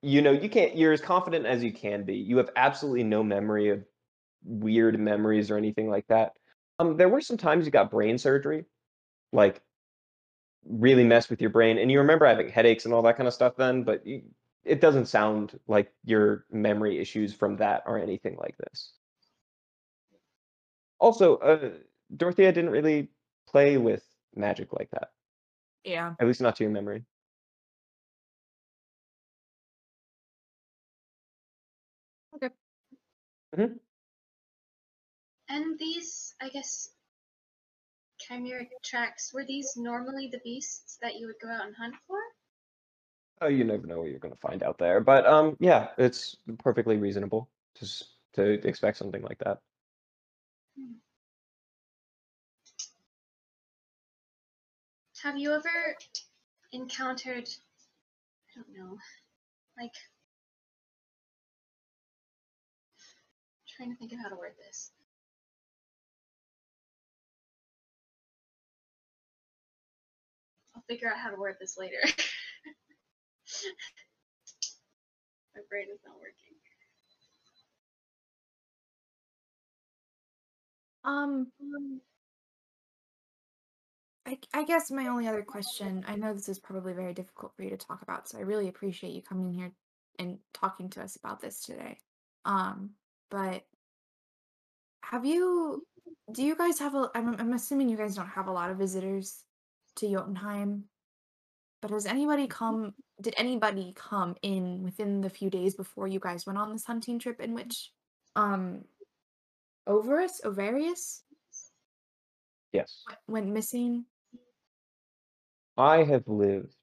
you 0.03 0.23
know, 0.23 0.33
you 0.33 0.49
can't. 0.49 0.77
You're 0.77 0.93
as 0.93 1.01
confident 1.01 1.47
as 1.47 1.63
you 1.63 1.73
can 1.73 2.05
be. 2.05 2.17
You 2.17 2.37
have 2.39 2.51
absolutely 2.57 3.05
no 3.05 3.23
memory 3.23 3.71
of 3.71 3.85
weird 4.45 4.99
memories 4.99 5.51
or 5.51 5.57
anything 5.57 5.89
like 5.89 6.07
that. 6.09 6.38
Um, 6.79 6.97
there 6.97 7.09
were 7.09 7.21
some 7.21 7.37
times 7.37 7.65
you 7.67 7.73
got 7.73 7.91
brain 7.91 8.19
surgery, 8.19 8.65
like 9.33 9.63
really 10.65 11.05
mess 11.05 11.31
with 11.31 11.41
your 11.41 11.51
brain, 11.51 11.79
and 11.79 11.91
you 11.91 11.99
remember 11.99 12.27
having 12.27 12.49
headaches 12.49 12.85
and 12.85 12.95
all 12.95 13.03
that 13.03 13.17
kind 13.17 13.27
of 13.27 13.35
stuff 13.35 13.57
then, 13.57 13.83
but 13.85 14.07
you, 14.07 14.23
it 14.65 14.81
doesn't 14.81 15.07
sound 15.07 15.59
like 15.67 15.93
your 16.05 16.45
memory 16.51 16.99
issues 16.99 17.35
from 17.35 17.57
that 17.57 17.83
or 17.87 17.99
anything 17.99 18.37
like 18.37 18.57
this. 18.59 18.93
Also, 21.01 21.37
uh, 21.39 21.71
Dorothea 22.17 22.53
didn't 22.53 22.71
really 22.71 23.09
play 23.49 23.79
with 23.79 24.05
magic 24.35 24.73
like 24.73 24.91
that, 24.91 25.13
Yeah. 25.85 26.15
at 26.21 26.27
least 26.27 26.41
not 26.41 26.57
to 26.57 26.65
your 26.65 26.73
memory. 26.73 27.05
Okay. 32.35 32.51
Mhm. 33.57 33.81
And 35.49 35.79
these, 35.79 36.35
I 36.41 36.49
guess, 36.51 36.91
chimeric 38.21 38.69
tracks, 38.85 39.33
were 39.33 39.45
these 39.45 39.75
normally 39.77 40.29
the 40.31 40.41
beasts 40.45 40.99
that 41.01 41.17
you 41.17 41.27
would 41.27 41.41
go 41.43 41.49
out 41.49 41.67
and 41.67 41.75
hunt 41.75 41.95
for? 42.07 42.19
Oh, 43.41 43.49
you 43.49 43.65
never 43.65 43.87
know 43.87 43.99
what 43.99 44.11
you're 44.11 44.19
going 44.19 44.35
to 44.35 44.41
find 44.41 44.63
out 44.63 44.79
there. 44.79 45.01
But 45.01 45.27
um, 45.27 45.57
yeah, 45.61 45.89
it's 45.97 46.37
perfectly 46.59 46.97
reasonable 46.97 47.49
to 47.77 47.87
to 48.35 48.69
expect 48.69 48.97
something 48.99 49.23
like 49.23 49.39
that. 49.39 49.59
Have 55.23 55.37
you 55.37 55.53
ever 55.53 55.97
encountered, 56.71 57.49
I 57.49 58.55
don't 58.55 58.69
know, 58.77 58.99
like, 59.77 59.93
trying 63.77 63.91
to 63.91 63.97
think 63.97 64.13
of 64.13 64.19
how 64.21 64.29
to 64.29 64.37
word 64.37 64.53
this. 64.59 64.93
Figure 70.89 71.09
out 71.09 71.19
how 71.19 71.31
to 71.31 71.37
word 71.37 71.57
this 71.61 71.77
later. 71.79 71.99
My 75.55 75.63
brain 75.69 75.87
is 75.93 76.01
not 76.05 76.17
working. 76.17 76.35
Um, 81.05 81.51
I, 84.27 84.39
I 84.53 84.65
guess 84.65 84.91
my 84.91 85.07
only 85.07 85.27
other 85.27 85.43
question, 85.43 86.05
I 86.07 86.17
know 86.17 86.35
this 86.35 86.51
is 86.51 86.59
probably 86.59 86.93
very 86.93 87.15
difficult 87.15 87.57
for 87.57 87.63
you 87.63 87.71
to 87.71 87.79
talk 87.79 88.03
about, 88.03 88.29
so 88.29 88.39
I 88.39 88.43
really 88.43 88.69
appreciate 88.69 89.15
you 89.15 89.23
coming 89.23 89.53
here 89.53 89.73
and 90.19 90.39
talking 90.53 90.91
to 90.91 91.03
us 91.03 91.17
about 91.17 91.41
this 91.41 91.65
today. 91.65 91.99
Um, 92.45 92.91
but 93.31 93.65
have 95.03 95.25
you, 95.25 95.83
do 96.33 96.43
you 96.43 96.57
guys 96.57 96.79
have 96.79 96.95
a, 96.95 97.11
I'm, 97.15 97.37
I'm 97.41 97.53
assuming 97.55 97.89
you 97.89 97.97
guys 97.97 98.15
don't 98.15 98.29
have 98.29 98.49
a 98.49 98.53
lot 98.53 98.71
of 98.71 98.77
visitors 98.77 99.45
to 99.99 100.11
Jotunheim, 100.11 100.85
but 101.81 101.91
has 101.91 102.07
anybody 102.07 102.47
come, 102.47 102.95
did 103.21 103.35
anybody 103.37 103.93
come 103.95 104.37
in 104.43 104.83
within 104.83 105.21
the 105.21 105.31
few 105.31 105.51
days 105.51 105.75
before 105.75 106.09
you 106.09 106.19
guys 106.19 106.47
went 106.47 106.59
on 106.59 106.73
this 106.73 106.85
hunting 106.85 107.19
trip 107.19 107.41
in 107.41 107.55
which, 107.55 107.93
um, 108.37 108.85
Overus, 109.89 110.45
Ovarius 110.45 111.23
Yes, 112.73 113.05
w- 113.09 113.19
went 113.27 113.49
missing? 113.49 114.05
I 115.77 116.03
have 116.03 116.27
lived 116.27 116.75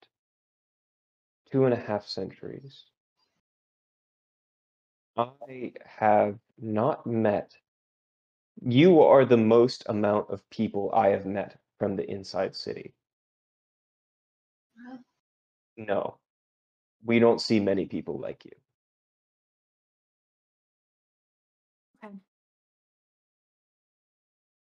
two 1.51 1.65
and 1.65 1.73
a 1.73 1.77
half 1.77 2.07
centuries. 2.07 2.85
I 5.17 5.73
have 5.85 6.39
not 6.57 7.05
met. 7.05 7.53
You 8.61 9.01
are 9.01 9.25
the 9.25 9.37
most 9.37 9.83
amount 9.87 10.29
of 10.29 10.49
people 10.49 10.91
I 10.93 11.09
have 11.09 11.25
met 11.25 11.59
from 11.77 11.95
the 11.95 12.09
inside 12.09 12.55
city. 12.55 12.93
Wow. 14.77 14.99
No, 15.77 16.18
we 17.03 17.19
don't 17.19 17.41
see 17.41 17.60
many 17.60 17.85
people 17.85 18.19
like 18.19 18.45
you. 18.45 18.52
Okay. 22.03 22.14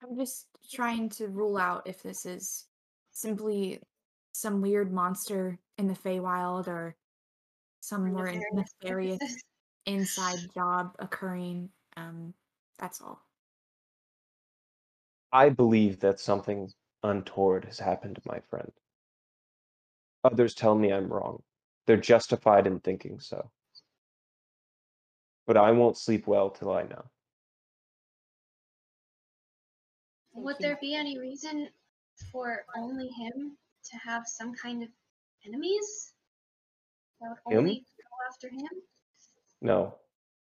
I'm 0.03 0.17
just 0.17 0.47
trying 0.73 1.09
to 1.11 1.29
rule 1.29 1.57
out 1.57 1.87
if 1.87 2.03
this 2.03 2.27
is 2.27 2.67
simply 3.13 3.81
some 4.33 4.61
weird 4.61 4.93
monster 4.93 5.59
in 5.79 5.89
the 5.89 5.95
Feywild 5.95 6.69
or 6.69 6.97
some 7.81 8.05
Or 8.05 8.11
more 8.11 8.43
nefarious 8.53 9.19
inside 9.87 10.39
job 10.55 10.95
occurring. 10.99 11.71
Um, 11.97 12.35
that's 12.79 13.01
all. 13.01 13.21
I 15.33 15.49
believe 15.49 16.01
that 16.01 16.21
something 16.21 16.71
untoward 17.03 17.65
has 17.65 17.79
happened, 17.79 18.19
my 18.25 18.41
friend. 18.41 18.73
Others 20.27 20.55
tell 20.55 20.75
me 20.75 20.93
I'm 20.93 21.09
wrong. 21.09 21.43
They're 21.87 21.97
justified 21.97 22.67
in 22.67 22.81
thinking 22.81 23.21
so. 23.21 23.49
But 25.47 25.57
I 25.57 25.71
won't 25.71 25.97
sleep 25.97 26.27
well 26.27 26.51
till 26.51 26.73
I 26.73 26.83
know. 26.83 27.05
Thank 30.35 30.45
Would 30.45 30.57
you. 30.59 30.67
there 30.67 30.79
be 30.81 30.95
any 30.97 31.19
reason 31.19 31.69
for 32.33 32.65
only 32.77 33.07
him 33.09 33.57
to 33.85 33.97
have 33.99 34.25
some 34.27 34.53
kind 34.55 34.83
of 34.83 34.89
enemies? 35.47 36.13
That 37.21 37.37
would 37.47 37.53
Him? 37.53 37.59
only 37.61 37.75
go 37.97 38.17
after 38.29 38.49
him? 38.49 38.69
No, 39.63 39.95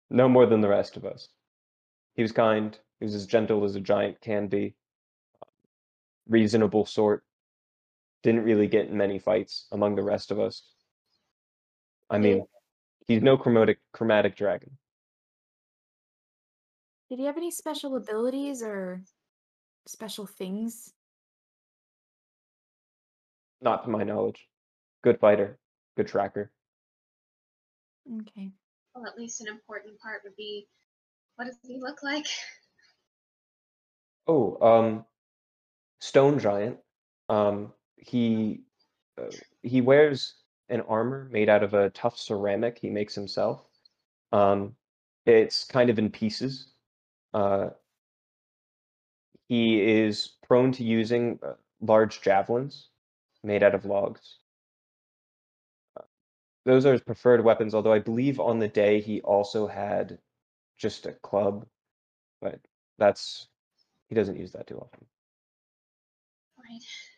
no 0.09 0.27
more 0.27 0.45
than 0.45 0.59
the 0.59 0.67
rest 0.67 0.97
of 0.97 1.05
us. 1.05 1.29
He 2.15 2.21
was 2.21 2.33
kind. 2.33 2.77
He 2.99 3.05
was 3.05 3.15
as 3.15 3.25
gentle 3.25 3.63
as 3.63 3.75
a 3.75 3.79
giant 3.79 4.19
can 4.19 4.47
be. 4.47 4.75
Reasonable 6.27 6.85
sort. 6.85 7.23
Didn't 8.23 8.43
really 8.43 8.67
get 8.67 8.87
in 8.87 8.97
many 8.97 9.19
fights 9.19 9.67
among 9.71 9.95
the 9.95 10.03
rest 10.03 10.31
of 10.31 10.39
us. 10.39 10.63
I 12.09 12.17
mean, 12.17 12.45
he's 13.07 13.21
no 13.21 13.37
chromatic 13.37 13.79
chromatic 13.93 14.35
dragon. 14.35 14.71
Did 17.09 17.19
he 17.19 17.25
have 17.25 17.37
any 17.37 17.51
special 17.51 17.95
abilities 17.95 18.61
or 18.61 19.01
special 19.87 20.25
things? 20.25 20.93
Not 23.61 23.83
to 23.83 23.89
my 23.89 24.03
knowledge. 24.03 24.47
Good 25.03 25.19
fighter. 25.19 25.57
Good 25.97 26.07
tracker. 26.07 26.51
Okay. 28.21 28.51
Well, 28.93 29.05
at 29.05 29.17
least 29.17 29.41
an 29.41 29.47
important 29.47 29.99
part 29.99 30.21
would 30.23 30.35
be 30.35 30.67
what 31.35 31.45
does 31.45 31.57
he 31.63 31.79
look 31.79 32.03
like? 32.03 32.25
Oh, 34.27 34.57
um, 34.61 35.05
stone 35.99 36.37
giant. 36.37 36.77
Um, 37.29 37.73
he 37.99 38.61
uh, 39.17 39.31
he 39.63 39.81
wears 39.81 40.35
an 40.69 40.81
armor 40.81 41.27
made 41.31 41.49
out 41.49 41.63
of 41.63 41.73
a 41.73 41.89
tough 41.91 42.17
ceramic 42.17 42.79
he 42.79 42.89
makes 42.89 43.15
himself. 43.15 43.65
Um, 44.31 44.75
it's 45.25 45.65
kind 45.65 45.89
of 45.89 45.99
in 45.99 46.11
pieces. 46.11 46.73
Uh, 47.33 47.71
he 49.49 49.81
is 49.81 50.37
prone 50.47 50.71
to 50.73 50.83
using 50.83 51.39
uh, 51.43 51.55
large 51.81 52.21
javelins 52.21 52.89
made 53.43 53.63
out 53.63 53.75
of 53.75 53.83
logs. 53.85 54.39
Uh, 55.95 56.03
Those 56.65 56.85
are 56.85 56.93
his 56.93 57.01
preferred 57.01 57.43
weapons, 57.43 57.75
although 57.75 57.93
I 57.93 57.99
believe 57.99 58.39
on 58.39 58.59
the 58.59 58.67
day 58.69 59.01
he 59.01 59.21
also 59.21 59.67
had 59.67 60.19
just 60.77 61.05
a 61.07 61.13
club, 61.13 61.67
but 62.41 62.61
that's 62.99 63.49
he 64.09 64.15
doesn't 64.15 64.37
use 64.37 64.53
that 64.53 64.67
too 64.67 64.79
often. 64.79 65.07
Right. 66.57 67.08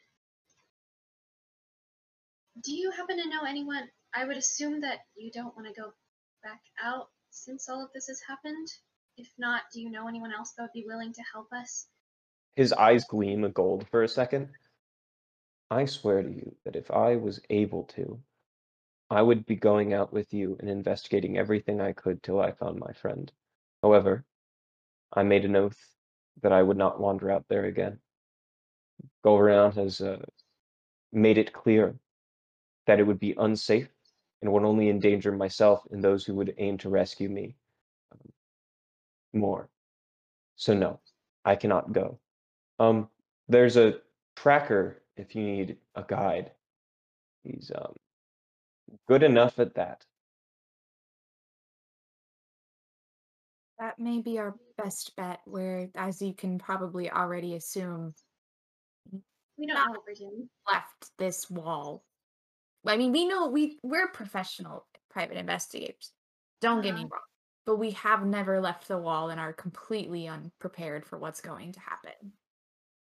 Do 2.64 2.74
you 2.74 2.92
happen 2.92 3.18
to 3.18 3.30
know 3.30 3.44
anyone? 3.48 3.90
I 4.14 4.26
would 4.26 4.38
assume 4.38 4.82
that 4.82 5.00
you 5.16 5.32
don't 5.32 5.56
want 5.56 5.68
to 5.68 5.82
go 5.82 5.94
back 6.44 6.62
out 6.84 7.08
since 7.32 7.68
all 7.68 7.84
of 7.84 7.90
this 7.94 8.08
has 8.08 8.22
happened. 8.28 8.68
If 9.18 9.30
not, 9.40 9.64
do 9.74 9.82
you 9.82 9.90
know 9.90 10.08
anyone 10.08 10.34
else 10.34 10.52
that 10.52 10.64
would 10.64 10.74
be 10.74 10.86
willing 10.86 11.14
to 11.14 11.24
help 11.34 11.48
us? 11.52 11.88
His 12.56 12.72
eyes 12.74 13.06
gleam 13.06 13.46
a 13.46 13.50
gold 13.50 13.88
for 13.90 14.04
a 14.04 14.08
second. 14.08 14.50
I 15.72 15.86
swear 15.86 16.22
to 16.22 16.30
you 16.30 16.56
that 16.66 16.76
if 16.76 16.92
I 16.92 17.16
was 17.16 17.42
able 17.50 17.86
to, 17.96 18.20
I 19.10 19.22
would 19.22 19.46
be 19.46 19.56
going 19.56 19.94
out 19.94 20.14
with 20.14 20.32
you 20.34 20.58
and 20.60 20.70
investigating 20.70 21.38
everything 21.38 21.82
I 21.82 21.94
could 21.94 22.22
till 22.22 22.40
I 22.40 22.52
found 22.52 22.80
my 22.80 22.92
friend. 22.94 23.32
However, 23.82 24.24
I 25.14 25.24
made 25.24 25.46
an 25.46 25.56
oath 25.56 25.80
that 26.42 26.52
I 26.52 26.62
would 26.62 26.78
not 26.78 27.00
wander 27.00 27.32
out 27.32 27.46
there 27.50 27.66
again. 27.66 28.00
Golrion 29.26 29.74
has 29.74 30.00
uh, 30.02 30.24
made 31.12 31.38
it 31.38 31.54
clear 31.54 31.96
that 32.88 33.00
it 33.00 33.04
would 33.04 33.20
be 33.20 33.34
unsafe 33.38 33.90
and 34.42 34.52
would 34.52 34.64
only 34.64 34.90
endanger 34.90 35.32
myself 35.32 35.82
and 35.92 36.04
those 36.04 36.26
who 36.26 36.34
would 36.36 36.54
aim 36.58 36.78
to 36.80 36.90
rescue 36.90 37.30
me 37.30 37.56
um, 38.12 38.32
more. 39.34 39.70
So 40.56 40.74
no, 40.74 41.00
I 41.46 41.56
cannot 41.56 41.92
go. 41.94 42.20
Um, 42.80 43.08
there's 43.48 43.78
a 43.78 44.00
tracker 44.36 45.02
if 45.18 45.36
you 45.36 45.44
need 45.44 45.78
a 45.96 46.04
guide. 46.04 46.52
He's 47.44 47.72
um 47.76 47.94
good 49.08 49.24
enough 49.24 49.60
at 49.60 49.76
that. 49.76 50.06
That 53.80 53.98
may 54.00 54.22
be 54.22 54.38
our 54.38 54.56
best 54.78 55.16
bet, 55.16 55.40
where, 55.46 55.90
as 55.96 56.22
you 56.22 56.34
can 56.34 56.60
probably 56.60 57.10
already 57.10 57.56
assume, 57.56 58.14
We 59.58 59.66
don't 59.68 59.76
Not- 59.76 59.88
know 59.88 59.92
what 59.94 60.02
we're 60.08 60.14
doing. 60.14 60.50
left 60.72 61.12
this 61.18 61.50
wall. 61.50 62.04
I 62.86 62.98
mean, 62.98 63.12
we 63.12 63.26
know 63.28 63.48
we 63.48 63.80
we're 63.84 64.08
professional 64.10 64.88
private 65.10 65.38
investigators. 65.38 66.12
Don't 66.62 66.82
get 66.82 66.96
me 66.96 67.02
Uh-huh. 67.02 67.10
wrong, 67.12 67.22
but 67.66 67.78
we 67.78 67.92
have 67.92 68.26
never 68.26 68.60
left 68.62 68.88
the 68.88 68.98
wall 68.98 69.30
and 69.30 69.40
are 69.40 69.54
completely 69.54 70.28
unprepared 70.28 71.06
for 71.06 71.18
what's 71.18 71.42
going 71.42 71.74
to 71.74 71.80
happen. 71.80 72.34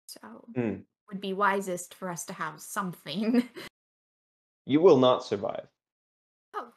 So, 0.07 0.49
Hmm. 0.55 0.81
would 1.09 1.21
be 1.21 1.33
wisest 1.33 1.93
for 1.95 2.09
us 2.09 2.25
to 2.25 2.33
have 2.33 2.61
something. 2.61 3.47
You 4.65 4.79
will 4.79 4.95
not 4.97 5.25
survive. 5.25 5.67
oh, 6.53 6.71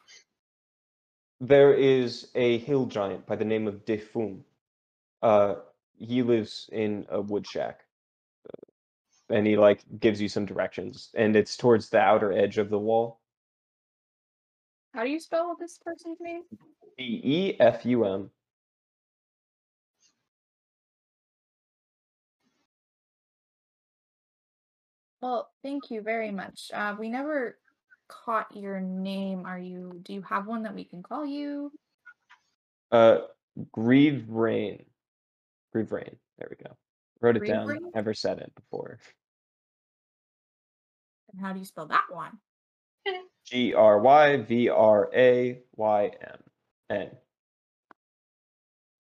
there 1.40 1.74
is 1.74 2.30
a 2.34 2.58
hill 2.58 2.86
giant 2.86 3.26
by 3.26 3.36
the 3.36 3.44
name 3.44 3.66
of 3.66 3.84
Defum. 3.84 4.44
Uh, 5.22 5.56
he 5.98 6.22
lives 6.22 6.68
in 6.72 7.06
a 7.10 7.20
wood 7.20 7.46
shack, 7.46 7.81
and 9.32 9.46
he 9.46 9.56
like 9.56 9.82
gives 9.98 10.20
you 10.20 10.28
some 10.28 10.44
directions, 10.44 11.10
and 11.14 11.34
it's 11.34 11.56
towards 11.56 11.88
the 11.88 11.98
outer 11.98 12.32
edge 12.32 12.58
of 12.58 12.70
the 12.70 12.78
wall. 12.78 13.20
How 14.94 15.04
do 15.04 15.10
you 15.10 15.20
spell 15.20 15.56
this 15.58 15.78
person's 15.84 16.18
name? 16.20 16.42
D 16.98 17.20
E 17.24 17.56
F 17.58 17.86
U 17.86 18.04
M. 18.04 18.30
Well, 25.22 25.50
thank 25.62 25.90
you 25.90 26.02
very 26.02 26.30
much. 26.30 26.70
Uh, 26.74 26.96
we 26.98 27.08
never 27.08 27.56
caught 28.08 28.54
your 28.54 28.80
name. 28.80 29.46
Are 29.46 29.58
you? 29.58 30.00
Do 30.02 30.12
you 30.12 30.22
have 30.22 30.46
one 30.46 30.64
that 30.64 30.74
we 30.74 30.84
can 30.84 31.02
call 31.02 31.24
you? 31.24 31.72
Uh, 32.90 33.18
Grieve 33.70 34.28
Rain. 34.28 34.84
Grieve 35.72 35.92
Rain. 35.92 36.16
There 36.38 36.48
we 36.50 36.56
go. 36.62 36.76
Wrote 37.22 37.36
it 37.36 37.46
down. 37.46 37.66
Rain? 37.66 37.90
Never 37.94 38.12
said 38.12 38.40
it 38.40 38.52
before. 38.54 38.98
And 41.32 41.40
how 41.40 41.52
do 41.52 41.58
you 41.58 41.64
spell 41.64 41.86
that 41.86 42.04
one? 42.10 42.38
G 43.44 43.74
R 43.74 43.98
Y 43.98 44.36
V 44.38 44.68
R 44.68 45.10
A 45.14 45.60
Y 45.76 46.10
M 46.20 46.38
N. 46.90 47.10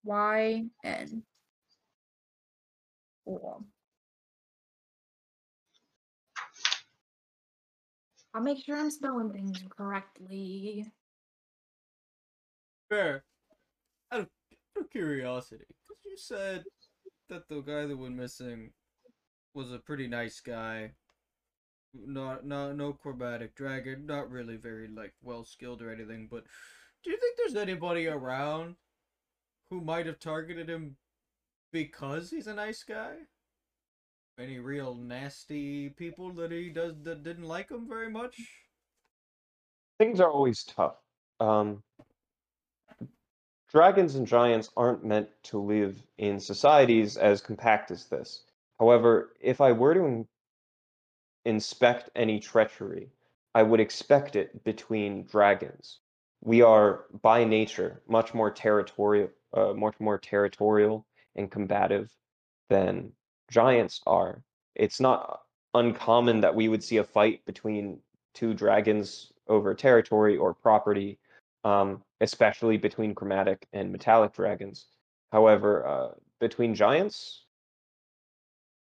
Y 0.04 0.64
N. 0.82 1.22
Cool. 3.24 3.64
I'll 8.34 8.42
make 8.42 8.64
sure 8.64 8.78
I'm 8.78 8.90
spelling 8.90 9.30
things 9.30 9.62
correctly. 9.76 10.90
Fair. 12.88 13.24
Out 14.10 14.20
of, 14.20 14.26
out 14.76 14.84
of 14.84 14.90
curiosity, 14.90 15.64
because 15.68 16.02
you 16.04 16.16
said 16.16 16.64
that 17.28 17.48
the 17.48 17.60
guy 17.60 17.86
that 17.86 17.96
went 17.96 18.16
missing 18.16 18.72
was 19.54 19.70
a 19.70 19.78
pretty 19.78 20.08
nice 20.08 20.40
guy. 20.40 20.92
Not, 21.94 22.46
not, 22.46 22.76
no 22.76 22.92
chromatic 22.92 23.54
dragon. 23.54 24.06
Not 24.06 24.30
really 24.30 24.56
very 24.56 24.88
like 24.88 25.12
well 25.22 25.44
skilled 25.44 25.82
or 25.82 25.90
anything. 25.90 26.28
But 26.30 26.44
do 27.04 27.10
you 27.10 27.18
think 27.18 27.36
there's 27.36 27.56
anybody 27.56 28.06
around 28.06 28.76
who 29.70 29.80
might 29.80 30.06
have 30.06 30.18
targeted 30.18 30.68
him 30.68 30.96
because 31.72 32.30
he's 32.30 32.46
a 32.46 32.54
nice 32.54 32.82
guy? 32.82 33.14
Any 34.38 34.58
real 34.58 34.94
nasty 34.94 35.90
people 35.90 36.32
that 36.34 36.50
he 36.50 36.70
does 36.70 36.94
that 37.02 37.22
didn't 37.22 37.44
like 37.44 37.70
him 37.70 37.86
very 37.86 38.10
much? 38.10 38.36
Things 39.98 40.20
are 40.20 40.30
always 40.30 40.64
tough. 40.64 40.96
Um, 41.38 41.82
dragons 43.70 44.14
and 44.14 44.26
giants 44.26 44.70
aren't 44.76 45.04
meant 45.04 45.28
to 45.44 45.58
live 45.58 45.96
in 46.18 46.40
societies 46.40 47.16
as 47.16 47.40
compact 47.40 47.90
as 47.90 48.06
this. 48.06 48.44
However, 48.78 49.32
if 49.40 49.60
I 49.60 49.72
were 49.72 49.94
to 49.94 50.26
inspect 51.44 52.10
any 52.14 52.40
treachery, 52.40 53.10
I 53.54 53.62
would 53.62 53.80
expect 53.80 54.36
it 54.36 54.64
between 54.64 55.26
dragons. 55.26 56.00
We 56.40 56.62
are 56.62 57.04
by 57.22 57.44
nature 57.44 58.02
much 58.08 58.34
more 58.34 58.50
territorial, 58.50 59.30
uh, 59.52 59.74
much 59.74 59.94
more 60.00 60.18
territorial 60.18 61.06
and 61.36 61.50
combative 61.50 62.10
than 62.68 63.12
giants 63.50 64.00
are. 64.06 64.42
It's 64.74 65.00
not 65.00 65.40
uncommon 65.74 66.40
that 66.40 66.54
we 66.54 66.68
would 66.68 66.82
see 66.82 66.96
a 66.98 67.04
fight 67.04 67.44
between 67.44 68.00
two 68.34 68.54
dragons 68.54 69.32
over 69.48 69.74
territory 69.74 70.36
or 70.36 70.54
property, 70.54 71.18
um, 71.64 72.02
especially 72.20 72.76
between 72.76 73.14
chromatic 73.14 73.66
and 73.72 73.92
metallic 73.92 74.32
dragons. 74.32 74.86
However, 75.30 75.86
uh, 75.86 76.08
between 76.40 76.74
giants, 76.74 77.44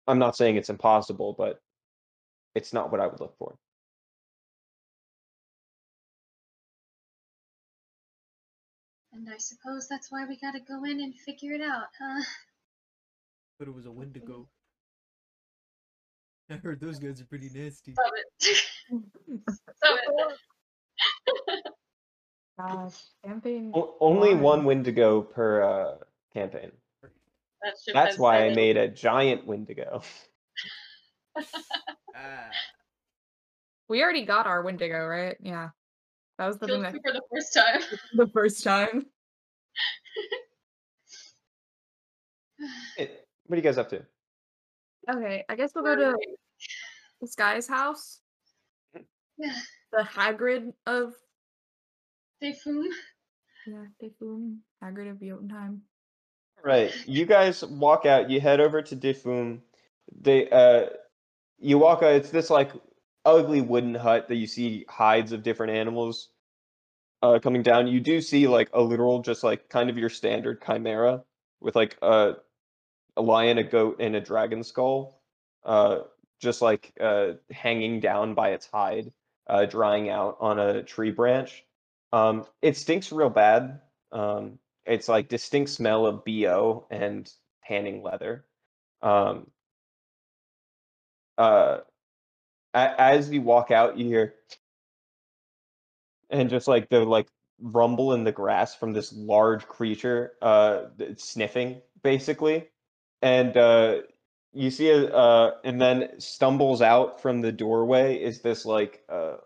I'm 0.07 0.19
not 0.19 0.37
saying 0.37 0.57
it's 0.57 0.71
impossible, 0.71 1.35
but 1.37 1.61
it's 2.57 2.73
not 2.73 2.91
what 2.91 3.01
I 3.01 3.07
would 3.07 3.21
look 3.21 3.37
for. 3.39 3.55
And 9.13 9.29
I 9.29 9.37
suppose 9.39 9.89
that's 9.89 10.11
why 10.11 10.25
we 10.27 10.39
gotta 10.39 10.61
go 10.61 10.85
in 10.85 11.01
and 11.01 11.15
figure 11.15 11.53
it 11.53 11.61
out, 11.61 11.87
huh? 12.01 12.23
But 13.59 13.69
it 13.69 13.75
was 13.75 13.87
a 13.87 13.91
Wendigo. 13.93 14.49
I 16.51 16.55
heard 16.55 16.81
those 16.81 16.99
guys 16.99 17.21
are 17.21 17.25
pretty 17.27 17.51
nasty. 17.53 17.93
Stop 17.93 18.13
it. 18.15 18.57
Stop 19.77 19.99
it. 20.07 21.63
Gosh, 22.59 22.95
camping. 23.25 23.73
O- 23.75 23.97
only 24.01 24.35
Why? 24.35 24.41
one 24.41 24.65
Wendigo 24.65 25.21
per 25.23 25.63
uh, 25.63 25.97
campaign. 26.33 26.73
That 27.63 27.75
That's 27.93 28.19
why 28.19 28.37
I 28.39 28.41
sailed. 28.45 28.57
made 28.57 28.77
a 28.77 28.89
giant 28.89 29.47
Wendigo. 29.47 30.03
Ah. 32.17 32.51
We 33.89 34.03
already 34.03 34.25
got 34.25 34.47
our 34.47 34.63
Wendigo, 34.63 35.05
right? 35.07 35.37
Yeah. 35.41 35.69
That 36.39 36.47
was 36.47 36.59
the 36.59 36.67
thing 36.67 36.83
that 36.83 36.93
for 36.93 37.13
the 37.13 37.23
first 37.33 37.55
time. 37.55 37.81
the 38.15 38.27
first 38.29 38.65
time. 38.65 39.07
Eh, 42.99 43.07
What 43.47 43.55
are 43.55 43.57
you 43.57 43.63
guys 43.63 43.79
up 43.79 43.89
to? 43.91 44.03
Okay, 45.09 45.45
I 45.49 45.55
guess 45.55 45.73
we'll 45.75 45.85
go 45.85 45.95
to 45.95 46.17
this 47.21 47.35
guy's 47.35 47.69
house. 47.69 48.21
Yeah. 49.39 49.55
The 49.93 50.03
Hagrid 50.03 50.73
of 50.87 51.13
Defum. 52.43 52.85
yeah, 53.67 53.85
Defum. 54.03 54.59
Hagrid 54.83 55.11
of 55.11 55.21
Jotunheim. 55.21 55.83
Right. 56.65 56.93
You 57.07 57.27
guys 57.27 57.63
walk 57.65 58.07
out. 58.07 58.31
You 58.31 58.41
head 58.41 58.61
over 58.61 58.83
to 58.83 58.97
Defum. 58.97 59.61
They 60.21 60.49
uh, 60.51 60.87
out. 61.63 62.03
It's 62.03 62.31
this 62.31 62.51
like 62.51 62.73
ugly 63.25 63.61
wooden 63.61 63.95
hut 63.95 64.29
that 64.29 64.37
you 64.37 64.47
see 64.47 64.85
hides 64.89 65.33
of 65.33 65.43
different 65.43 65.73
animals 65.73 66.31
uh 67.23 67.39
coming 67.39 67.63
down. 67.63 67.87
You 67.87 68.01
do 68.01 68.21
see 68.21 68.47
like 68.47 68.71
a 68.73 68.83
literal, 68.83 69.23
just 69.23 69.43
like 69.43 69.69
kind 69.69 69.91
of 69.91 69.99
your 69.99 70.11
standard 70.11 70.63
chimera 70.65 71.25
with 71.61 71.77
like 71.77 71.97
a 72.03 72.35
a 73.17 73.23
lion, 73.23 73.59
a 73.59 73.65
goat, 73.65 73.97
and 74.01 74.15
a 74.15 74.21
dragon 74.21 74.63
skull, 74.63 75.23
uh, 75.65 76.01
just 76.41 76.63
like 76.63 76.93
uh 77.01 77.33
hanging 77.51 78.01
down 78.01 78.35
by 78.35 78.51
its 78.51 78.67
hide, 78.67 79.13
uh, 79.49 79.67
drying 79.67 80.11
out 80.11 80.37
on 80.41 80.59
a 80.59 80.83
tree 80.83 81.11
branch. 81.11 81.65
Um, 82.13 82.47
it 82.63 82.77
stinks 82.77 83.13
real 83.13 83.31
bad. 83.31 83.81
Um, 84.13 84.59
it's 84.85 85.09
like 85.09 85.29
distinct 85.29 85.71
smell 85.71 86.07
of 86.07 86.25
bo 86.25 86.87
and 86.91 87.31
tanning 87.67 88.03
leather. 88.03 88.45
Um, 89.03 89.51
uh, 91.39 91.79
as 92.75 93.31
you 93.31 93.43
walk 93.43 93.71
out, 93.71 93.97
you 93.99 94.07
hear 94.07 94.35
and 96.31 96.51
just 96.51 96.69
like 96.69 96.89
the 96.89 97.01
like 97.01 97.29
rumble 97.61 98.13
in 98.13 98.25
the 98.25 98.33
grass 98.33 98.75
from 98.75 98.93
this 98.93 99.13
large 99.13 99.67
creature 99.67 100.33
uh 100.43 100.85
sniffing 101.17 101.81
basically 102.03 102.69
and 103.23 103.57
uh 103.57 103.97
you 104.53 104.71
see 104.71 104.91
a 104.91 105.07
uh 105.09 105.53
and 105.65 105.81
then 105.81 106.09
stumbles 106.19 106.83
out 106.83 107.21
from 107.21 107.41
the 107.41 107.53
doorway 107.53 108.17
is 108.17 108.43
this 108.43 108.67
like 108.67 109.03
uh 109.09 109.37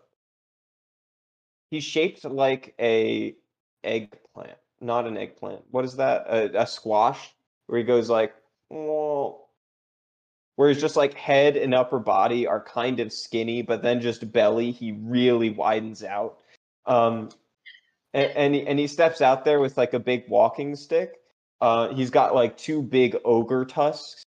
he's 1.69 1.83
shaped 1.83 2.25
like 2.25 2.73
a 2.79 3.35
eggplant 3.83 4.57
not 4.81 5.07
an 5.07 5.17
eggplant 5.17 5.61
what 5.69 5.85
is 5.85 5.95
that? 5.97 6.25
A, 6.27 6.61
a 6.61 6.67
squash 6.67 7.33
where 7.67 7.79
he 7.79 7.85
goes 7.85 8.09
like 8.09 8.33
well 8.69 9.50
where 10.55 10.69
his 10.69 10.81
just 10.81 10.95
like 10.95 11.13
head 11.13 11.57
and 11.57 11.73
upper 11.73 11.99
body 11.99 12.45
are 12.45 12.63
kind 12.63 12.99
of 12.99 13.11
skinny 13.11 13.61
but 13.61 13.81
then 13.81 14.01
just 14.01 14.31
belly 14.31 14.71
he 14.71 14.91
really 14.91 15.49
widens 15.49 16.03
out. 16.03 16.39
Um 16.85 17.29
and 18.13 18.31
and 18.31 18.55
he, 18.55 18.67
and 18.67 18.79
he 18.79 18.87
steps 18.87 19.21
out 19.21 19.45
there 19.45 19.59
with 19.59 19.77
like 19.77 19.93
a 19.93 19.99
big 19.99 20.25
walking 20.27 20.75
stick. 20.75 21.13
Uh 21.61 21.93
he's 21.93 22.09
got 22.09 22.35
like 22.35 22.57
two 22.57 22.81
big 22.81 23.15
ogre 23.25 23.65
tusks 23.65 24.23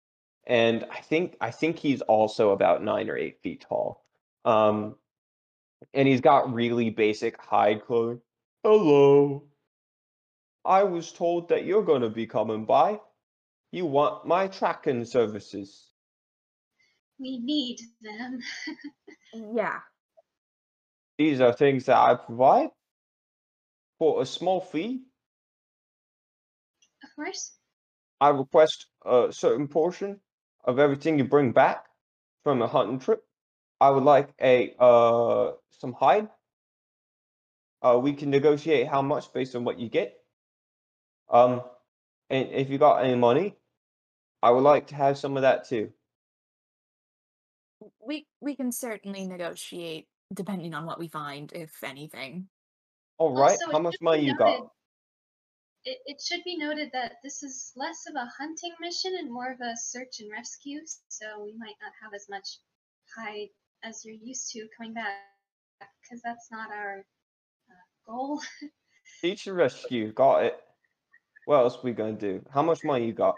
and 0.46 0.84
i 0.90 1.00
think 1.00 1.36
i 1.40 1.50
think 1.50 1.78
he's 1.78 2.00
also 2.02 2.50
about 2.50 2.82
nine 2.82 3.08
or 3.10 3.16
eight 3.16 3.40
feet 3.42 3.64
tall. 3.68 4.04
Um 4.44 4.96
and 5.94 6.06
he's 6.06 6.20
got 6.20 6.52
really 6.52 6.90
basic 6.90 7.40
hide 7.40 7.84
clothing. 7.84 8.20
Hello. 8.62 9.44
I 10.64 10.82
was 10.82 11.12
told 11.12 11.48
that 11.48 11.64
you're 11.64 11.82
going 11.82 12.02
to 12.02 12.10
be 12.10 12.26
coming 12.26 12.66
by. 12.66 13.00
You 13.72 13.86
want 13.86 14.26
my 14.26 14.48
tracking 14.48 15.04
services 15.04 15.89
We 17.20 17.38
need 17.38 17.80
them. 18.02 18.40
Yeah. 19.54 19.80
these 21.18 21.40
are 21.40 21.52
things 21.52 21.84
that 21.86 21.96
i 21.98 22.14
provide 22.14 22.70
for 23.98 24.22
a 24.22 24.26
small 24.26 24.60
fee 24.60 25.02
Of 27.04 27.10
course. 27.16 27.58
I 28.20 28.28
request 28.30 28.86
a 29.04 29.28
certain 29.32 29.68
portion 29.68 30.20
of 30.64 30.78
everything 30.78 31.18
you 31.18 31.24
bring 31.24 31.52
back 31.52 31.86
from 32.44 32.62
a 32.62 32.66
hunting 32.66 32.98
trip. 32.98 33.24
I 33.80 33.90
would 33.90 34.04
like 34.04 34.34
a 34.40 34.74
uh 34.78 35.52
some 35.70 35.92
hide, 35.94 36.28
Uh, 37.82 37.98
we 38.02 38.12
can 38.12 38.30
negotiate 38.30 38.88
how 38.88 39.00
much 39.02 39.32
based 39.32 39.54
on 39.56 39.64
what 39.64 39.78
you 39.78 39.88
get. 39.88 40.18
Um, 41.30 41.62
and 42.28 42.48
if 42.50 42.68
you 42.68 42.78
got 42.78 43.04
any 43.04 43.16
money, 43.16 43.56
I 44.42 44.50
would 44.50 44.62
like 44.64 44.88
to 44.88 44.94
have 44.96 45.16
some 45.18 45.36
of 45.36 45.42
that 45.42 45.64
too. 45.68 45.92
We 48.00 48.26
we 48.40 48.54
can 48.56 48.72
certainly 48.72 49.26
negotiate 49.26 50.06
depending 50.34 50.74
on 50.74 50.86
what 50.86 50.98
we 50.98 51.08
find, 51.08 51.52
if 51.52 51.82
anything. 51.82 52.48
All 53.18 53.32
right, 53.34 53.52
Also, 53.52 53.72
how 53.72 53.78
it 53.78 53.82
much 53.82 53.94
should 53.94 54.00
be 54.00 54.04
money 54.04 54.22
you 54.24 54.36
got? 54.36 54.46
noted- 54.52 54.70
It, 55.84 55.98
it 56.06 56.20
should 56.20 56.44
be 56.44 56.56
noted 56.58 56.90
that 56.92 57.16
this 57.22 57.42
is 57.42 57.72
less 57.74 58.04
of 58.08 58.14
a 58.14 58.26
hunting 58.38 58.72
mission 58.80 59.16
and 59.18 59.32
more 59.32 59.50
of 59.50 59.60
a 59.60 59.74
search 59.76 60.20
and 60.20 60.30
rescue, 60.30 60.80
so 61.08 61.42
we 61.42 61.54
might 61.56 61.74
not 61.80 61.92
have 62.02 62.12
as 62.14 62.28
much 62.28 62.58
hide 63.16 63.48
as 63.82 64.04
you're 64.04 64.14
used 64.14 64.50
to 64.52 64.68
coming 64.76 64.92
back, 64.94 65.14
because 66.02 66.20
that's 66.22 66.50
not 66.50 66.70
our 66.70 66.98
uh, 67.70 67.84
goal. 68.06 68.40
Teach 69.22 69.46
and 69.46 69.56
rescue, 69.56 70.12
got 70.12 70.44
it. 70.44 70.60
What 71.46 71.56
else 71.60 71.82
we 71.82 71.92
gonna 71.92 72.12
do? 72.12 72.44
How 72.52 72.62
much 72.62 72.84
money 72.84 73.06
you 73.06 73.12
got? 73.14 73.36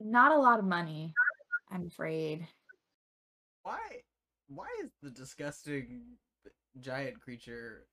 Not 0.00 0.30
a 0.32 0.38
lot 0.40 0.60
of 0.60 0.64
money, 0.64 1.12
I'm 1.70 1.86
afraid. 1.86 2.46
Why? 3.62 3.78
Why 4.48 4.68
is 4.82 4.90
the 5.02 5.10
disgusting 5.10 6.02
giant 6.80 7.20
creature 7.20 7.86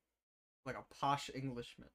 like 0.65 0.75
a 0.75 0.85
posh 0.99 1.29
Englishman? 1.33 1.89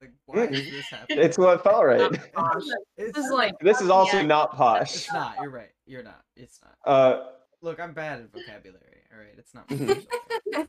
Like, 0.00 0.12
why 0.24 0.44
is 0.44 0.70
this 0.70 0.86
happening? 0.88 1.18
It's 1.18 1.36
what 1.36 1.62
felt 1.62 1.84
right. 1.84 2.00
It's, 2.12 2.74
This 2.96 3.16
is 3.16 3.30
like 3.30 3.54
This 3.60 3.80
is 3.80 3.90
also 3.90 4.18
yeah. 4.18 4.26
not 4.26 4.56
posh. 4.56 4.94
it's 4.94 5.12
not. 5.12 5.34
You're 5.40 5.50
right. 5.50 5.72
You're 5.86 6.02
not. 6.02 6.22
It's 6.36 6.58
not. 6.62 6.76
Uh, 6.90 7.24
Look, 7.62 7.78
I'm 7.78 7.92
bad 7.92 8.20
at 8.20 8.32
vocabulary. 8.32 9.02
All 9.12 9.18
right, 9.18 9.34
it's 9.36 9.52
not. 9.52 9.68
Mhm. 9.68 10.06
my 10.54 10.60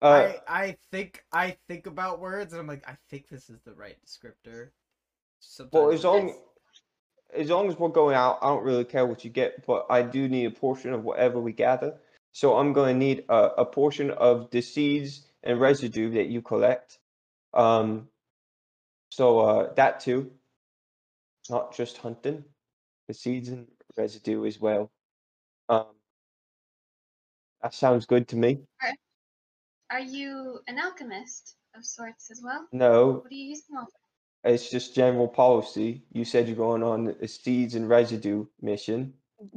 uh, 0.00 0.32
I 0.48 0.64
I 0.64 0.76
think 0.90 1.22
I 1.32 1.56
think 1.68 1.86
about 1.86 2.20
words 2.20 2.52
and 2.52 2.60
I'm 2.60 2.66
like, 2.66 2.88
I 2.88 2.96
think 3.10 3.28
this 3.28 3.50
is 3.50 3.60
the 3.66 3.74
right 3.74 3.96
descriptor. 4.06 4.70
Sometimes 5.40 5.72
well, 5.72 5.90
it 5.90 5.94
as 5.94 6.04
long 6.04 6.28
is. 6.30 6.36
As 7.36 7.50
long 7.50 7.68
as 7.68 7.78
we're 7.78 7.88
going 7.88 8.16
out, 8.16 8.38
I 8.42 8.48
don't 8.48 8.64
really 8.64 8.84
care 8.84 9.06
what 9.06 9.24
you 9.24 9.30
get, 9.30 9.66
but 9.66 9.86
I 9.90 10.02
do 10.02 10.28
need 10.28 10.46
a 10.46 10.50
portion 10.50 10.92
of 10.92 11.04
whatever 11.04 11.40
we 11.40 11.52
gather. 11.52 11.94
So 12.32 12.56
I'm 12.56 12.72
going 12.72 12.94
to 12.94 12.98
need 12.98 13.24
a, 13.28 13.50
a 13.58 13.64
portion 13.64 14.10
of 14.10 14.50
the 14.50 14.60
seeds 14.60 15.26
and 15.42 15.60
residue 15.60 16.10
that 16.12 16.26
you 16.26 16.42
collect. 16.42 16.98
Um, 17.52 18.08
so 19.10 19.38
uh, 19.40 19.74
that 19.74 20.00
too, 20.00 20.32
not 21.48 21.76
just 21.76 21.98
hunting, 21.98 22.44
the 23.06 23.14
seeds 23.14 23.48
and 23.48 23.68
residue 23.96 24.44
as 24.46 24.58
well. 24.58 24.90
Um, 25.68 25.86
that 27.62 27.74
sounds 27.74 28.06
good 28.06 28.28
to 28.28 28.36
me. 28.36 28.60
Are 29.90 30.00
you 30.00 30.58
an 30.66 30.78
alchemist 30.78 31.54
of 31.76 31.84
sorts 31.84 32.30
as 32.30 32.40
well? 32.42 32.66
No, 32.72 33.12
What 33.12 33.30
do 33.30 33.36
you 33.36 33.50
use 33.50 33.62
them 33.62 33.78
all 33.78 33.84
for? 33.86 34.03
It's 34.44 34.70
just 34.70 34.94
general 34.94 35.28
policy. 35.28 36.02
You 36.12 36.24
said 36.24 36.46
you're 36.46 36.56
going 36.56 36.82
on 36.82 37.14
a 37.20 37.28
seeds 37.28 37.74
and 37.74 37.88
residue 37.88 38.46
mission, 38.60 39.14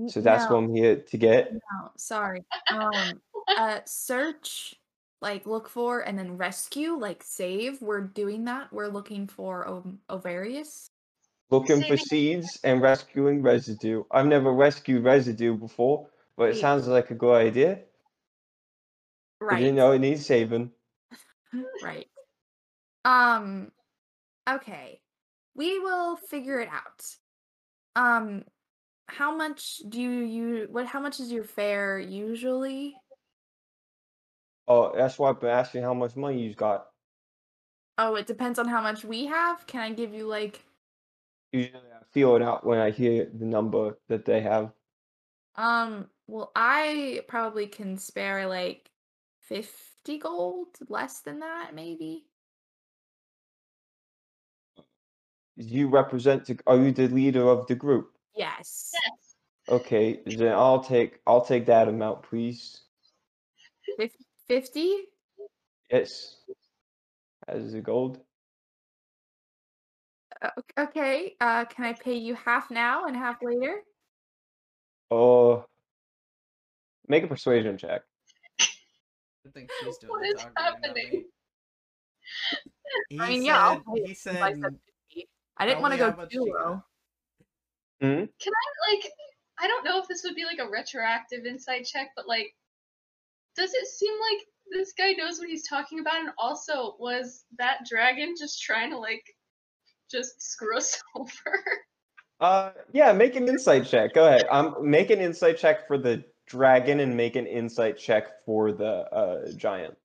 so 0.07 0.21
that's 0.21 0.45
no, 0.45 0.55
what 0.55 0.63
I'm 0.63 0.75
here 0.75 0.95
to 0.97 1.17
get. 1.17 1.53
no, 1.53 1.91
sorry. 1.97 2.43
Um, 2.71 3.21
uh, 3.57 3.79
search, 3.85 4.75
like 5.21 5.45
look 5.45 5.67
for, 5.67 6.01
and 6.01 6.17
then 6.17 6.37
rescue, 6.37 6.93
like 6.93 7.23
save. 7.23 7.81
We're 7.81 8.01
doing 8.01 8.45
that. 8.45 8.71
We're 8.71 8.87
looking 8.87 9.27
for 9.27 9.67
Ov- 9.67 9.97
Ovarius. 10.09 10.89
Looking 11.49 11.81
for 11.83 11.95
seeds 11.95 12.59
and 12.63 12.81
rescuing 12.81 13.41
residue. 13.41 14.03
I've 14.11 14.25
never 14.25 14.51
rescued 14.51 15.03
residue 15.05 15.55
before, 15.55 16.07
but 16.35 16.49
it 16.49 16.53
Wait. 16.55 16.61
sounds 16.61 16.87
like 16.87 17.09
a 17.09 17.15
good 17.15 17.35
idea. 17.35 17.79
Right. 19.39 19.63
You 19.63 19.71
know, 19.71 19.91
it 19.91 19.99
needs 19.99 20.25
saving. 20.25 20.71
right. 21.83 22.07
Um 23.05 23.71
okay. 24.47 25.01
We 25.55 25.79
will 25.79 26.15
figure 26.15 26.59
it 26.59 26.69
out. 26.69 27.17
Um 27.95 28.45
how 29.09 29.35
much 29.35 29.79
do 29.89 30.01
you, 30.01 30.11
you 30.11 30.67
what 30.71 30.87
how 30.87 30.99
much 31.01 31.19
is 31.19 31.31
your 31.31 31.43
fare 31.45 31.99
usually? 31.99 32.97
Oh, 34.67 34.93
that's 34.95 35.17
why 35.19 35.29
I've 35.29 35.39
been 35.41 35.49
asking 35.49 35.83
how 35.83 35.93
much 35.93 36.15
money 36.15 36.41
you've 36.43 36.55
got. 36.57 36.87
Oh, 37.99 38.15
it 38.15 38.25
depends 38.25 38.57
on 38.59 38.67
how 38.67 38.81
much 38.81 39.03
we 39.05 39.25
have. 39.27 39.67
Can 39.67 39.81
I 39.81 39.93
give 39.93 40.11
you 40.13 40.25
like 40.25 40.63
Usually 41.51 41.91
I 41.91 42.03
feel 42.05 42.37
it 42.37 42.41
out 42.41 42.65
when 42.65 42.79
I 42.79 42.89
hear 42.91 43.25
the 43.25 43.43
number 43.45 43.99
that 44.07 44.23
they 44.23 44.39
have. 44.41 44.73
um 45.55 46.09
well 46.27 46.51
I 46.55 47.23
probably 47.27 47.67
can 47.67 47.97
spare 47.97 48.47
like 48.47 48.91
50 49.41 50.17
gold, 50.17 50.77
less 50.89 51.19
than 51.21 51.39
that 51.39 51.73
maybe. 51.73 52.25
You 55.57 55.89
represent, 55.89 56.45
the, 56.45 56.59
are 56.67 56.77
you 56.77 56.91
the 56.91 57.07
leader 57.07 57.49
of 57.49 57.65
the 57.67 57.75
group? 57.75 58.11
Yes. 58.35 58.91
Yes. 58.93 59.35
Okay, 59.69 60.21
then 60.25 60.53
I'll 60.53 60.83
take, 60.83 61.19
I'll 61.25 61.43
take 61.43 61.65
that 61.65 61.87
amount, 61.87 62.23
please. 62.23 62.81
50? 64.47 64.95
Yes. 65.91 66.37
As 67.47 67.73
a 67.73 67.81
gold. 67.81 68.19
Uh, 70.41 70.49
okay. 70.77 71.35
Uh 71.41 71.65
can 71.65 71.85
I 71.85 71.93
pay 71.93 72.13
you 72.15 72.35
half 72.35 72.69
now 72.69 73.05
and 73.05 73.15
half 73.15 73.37
later? 73.41 73.81
Oh, 75.09 75.65
make 77.07 77.23
a 77.23 77.27
persuasion 77.27 77.77
check. 77.77 78.03
I 78.59 79.49
think 79.53 79.71
she's 79.81 79.97
doing 79.97 80.11
What 80.11 80.21
the 80.21 80.27
is 80.27 80.35
talking, 80.35 80.53
not 80.55 80.63
happening? 80.63 81.25
He 83.09 83.19
I 83.19 83.29
mean, 83.29 83.39
said, 83.41 83.45
yeah, 83.47 83.59
I'll 83.59 83.95
pay 83.95 84.03
he 84.05 84.13
said, 84.13 84.77
I 85.59 85.65
said 85.65 85.65
50. 85.65 85.65
I 85.65 85.65
didn't 85.65 85.81
want 85.81 85.93
to 85.93 85.97
tell 85.97 86.09
go 86.09 86.15
how 86.15 86.21
much 86.21 86.31
too 86.31 86.45
you 86.45 86.53
got. 86.53 86.69
low. 86.69 86.83
Hmm? 88.01 88.25
like 88.91 89.11
I 89.59 89.67
don't 89.67 89.83
know 89.83 89.99
if 89.99 90.07
this 90.07 90.23
would 90.23 90.35
be 90.35 90.45
like 90.45 90.59
a 90.59 90.69
retroactive 90.69 91.45
insight 91.45 91.85
check, 91.85 92.09
but 92.15 92.27
like 92.27 92.53
does 93.55 93.73
it 93.73 93.87
seem 93.87 94.13
like 94.13 94.45
this 94.71 94.93
guy 94.93 95.13
knows 95.13 95.39
what 95.39 95.49
he's 95.49 95.67
talking 95.67 95.99
about 95.99 96.17
and 96.17 96.29
also 96.37 96.95
was 96.99 97.45
that 97.57 97.79
dragon 97.89 98.35
just 98.37 98.61
trying 98.61 98.91
to 98.91 98.97
like 98.97 99.23
just 100.11 100.41
screw 100.41 100.77
us 100.77 101.01
over? 101.15 101.31
Uh, 102.39 102.71
yeah, 102.93 103.11
make 103.13 103.35
an 103.35 103.47
insight 103.47 103.85
check. 103.85 104.13
Go 104.13 104.27
ahead. 104.27 104.45
Um, 104.51 104.75
make 104.81 105.09
an 105.09 105.19
insight 105.19 105.57
check 105.57 105.87
for 105.87 105.97
the 105.97 106.23
dragon 106.45 106.99
and 106.99 107.17
make 107.17 107.35
an 107.35 107.47
insight 107.47 107.97
check 107.97 108.45
for 108.45 108.71
the 108.71 109.11
uh 109.11 109.51
giant. 109.53 109.97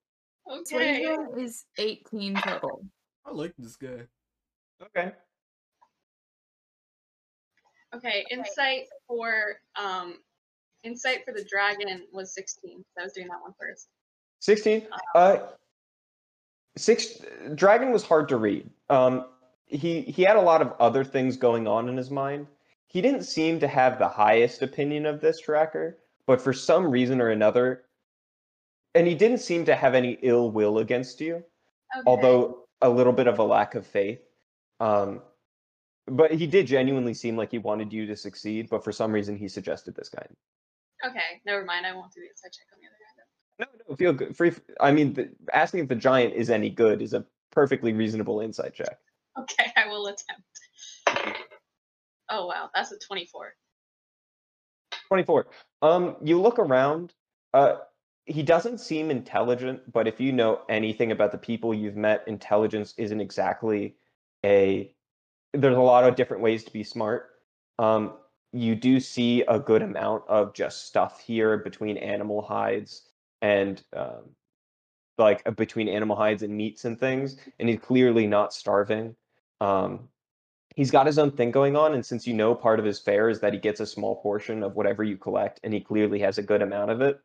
Okay. 0.50 1.16
Is 1.36 1.66
18 1.78 2.34
total. 2.36 2.84
I 3.26 3.32
like 3.32 3.54
this 3.58 3.76
guy. 3.76 4.06
Okay. 4.82 5.12
Okay, 7.94 8.24
insight 8.30 8.84
for 9.06 9.56
um 9.76 10.18
insight 10.82 11.24
for 11.24 11.32
the 11.32 11.44
dragon 11.44 12.06
was 12.12 12.34
16. 12.34 12.84
So 12.94 13.00
I 13.00 13.04
was 13.04 13.12
doing 13.12 13.28
that 13.28 13.40
one 13.40 13.54
first. 13.58 13.88
16 14.40 14.88
uh 15.14 15.36
six 16.76 17.18
dragon 17.54 17.92
was 17.92 18.02
hard 18.02 18.28
to 18.28 18.36
read 18.36 18.68
um 18.90 19.26
he 19.66 20.00
he 20.02 20.22
had 20.22 20.36
a 20.36 20.40
lot 20.40 20.60
of 20.60 20.72
other 20.80 21.04
things 21.04 21.36
going 21.36 21.68
on 21.68 21.88
in 21.88 21.96
his 21.96 22.10
mind 22.10 22.46
he 22.86 23.00
didn't 23.00 23.22
seem 23.22 23.60
to 23.60 23.68
have 23.68 23.98
the 23.98 24.08
highest 24.08 24.62
opinion 24.62 25.06
of 25.06 25.20
this 25.20 25.38
tracker 25.40 25.98
but 26.26 26.40
for 26.40 26.52
some 26.52 26.90
reason 26.90 27.20
or 27.20 27.28
another 27.28 27.84
and 28.96 29.06
he 29.06 29.14
didn't 29.14 29.38
seem 29.38 29.64
to 29.64 29.76
have 29.76 29.94
any 29.94 30.18
ill 30.22 30.50
will 30.50 30.78
against 30.78 31.20
you 31.20 31.34
Okay. 31.94 32.02
although 32.06 32.64
a 32.80 32.88
little 32.88 33.12
bit 33.12 33.26
of 33.26 33.38
a 33.38 33.44
lack 33.44 33.74
of 33.74 33.86
faith 33.86 34.20
um 34.80 35.20
but 36.06 36.32
he 36.32 36.46
did 36.46 36.66
genuinely 36.66 37.14
seem 37.14 37.36
like 37.36 37.50
he 37.50 37.58
wanted 37.58 37.92
you 37.92 38.06
to 38.06 38.16
succeed 38.16 38.68
but 38.70 38.82
for 38.82 38.92
some 38.92 39.12
reason 39.12 39.36
he 39.36 39.48
suggested 39.48 39.94
this 39.94 40.08
guy 40.08 40.26
Okay, 41.04 41.40
never 41.44 41.64
mind. 41.64 41.84
I 41.84 41.94
won't 41.94 42.12
do 42.12 42.20
the 42.20 42.28
insight 42.28 42.52
check 42.52 42.66
on 42.72 42.78
the 42.80 42.86
other 42.86 42.96
guy 42.98 43.12
then. 43.16 43.26
No, 43.58 43.66
no, 43.88 43.96
feel 43.96 44.12
good. 44.12 44.36
Free. 44.36 44.52
I 44.80 44.92
mean, 44.92 45.14
the, 45.14 45.30
asking 45.52 45.80
if 45.80 45.88
the 45.88 45.96
giant 45.96 46.34
is 46.34 46.48
any 46.48 46.70
good 46.70 47.02
is 47.02 47.12
a 47.12 47.24
perfectly 47.50 47.92
reasonable 47.92 48.40
insight 48.40 48.74
check. 48.74 48.98
Okay, 49.38 49.72
I 49.76 49.88
will 49.88 50.06
attempt. 50.06 51.38
Oh 52.30 52.46
wow, 52.46 52.70
that's 52.74 52.92
a 52.92 52.98
24. 52.98 53.54
Twenty-four. 55.08 55.46
Um, 55.82 56.16
you 56.22 56.40
look 56.40 56.58
around. 56.58 57.12
Uh, 57.52 57.76
he 58.24 58.42
doesn't 58.42 58.78
seem 58.78 59.10
intelligent, 59.10 59.92
but 59.92 60.06
if 60.06 60.20
you 60.20 60.32
know 60.32 60.60
anything 60.68 61.10
about 61.10 61.32
the 61.32 61.38
people 61.38 61.74
you've 61.74 61.96
met, 61.96 62.22
intelligence 62.26 62.94
isn't 62.96 63.20
exactly 63.20 63.96
a. 64.44 64.94
There's 65.52 65.76
a 65.76 65.80
lot 65.80 66.04
of 66.04 66.16
different 66.16 66.42
ways 66.42 66.64
to 66.64 66.72
be 66.72 66.82
smart. 66.82 67.30
Um, 67.78 68.14
you 68.52 68.74
do 68.74 69.00
see 69.00 69.42
a 69.42 69.58
good 69.58 69.82
amount 69.82 70.24
of 70.28 70.54
just 70.54 70.86
stuff 70.86 71.20
here 71.20 71.58
between 71.58 71.96
animal 71.96 72.42
hides 72.42 73.08
and 73.40 73.82
um, 73.96 74.30
like 75.18 75.42
uh, 75.46 75.50
between 75.52 75.88
animal 75.88 76.16
hides 76.16 76.42
and 76.42 76.54
meats 76.54 76.84
and 76.84 76.98
things, 76.98 77.36
and 77.58 77.68
he's 77.68 77.80
clearly 77.80 78.26
not 78.26 78.52
starving. 78.52 79.14
Um, 79.60 80.08
he's 80.76 80.90
got 80.90 81.06
his 81.06 81.18
own 81.18 81.32
thing 81.32 81.50
going 81.50 81.76
on, 81.76 81.94
and 81.94 82.04
since 82.04 82.26
you 82.26 82.34
know 82.34 82.54
part 82.54 82.78
of 82.78 82.84
his 82.84 82.98
fare 82.98 83.28
is 83.28 83.40
that 83.40 83.52
he 83.52 83.58
gets 83.58 83.80
a 83.80 83.86
small 83.86 84.16
portion 84.16 84.62
of 84.62 84.74
whatever 84.76 85.02
you 85.04 85.16
collect, 85.16 85.60
and 85.64 85.72
he 85.72 85.80
clearly 85.80 86.20
has 86.20 86.38
a 86.38 86.42
good 86.42 86.62
amount 86.62 86.90
of 86.90 87.00
it, 87.00 87.20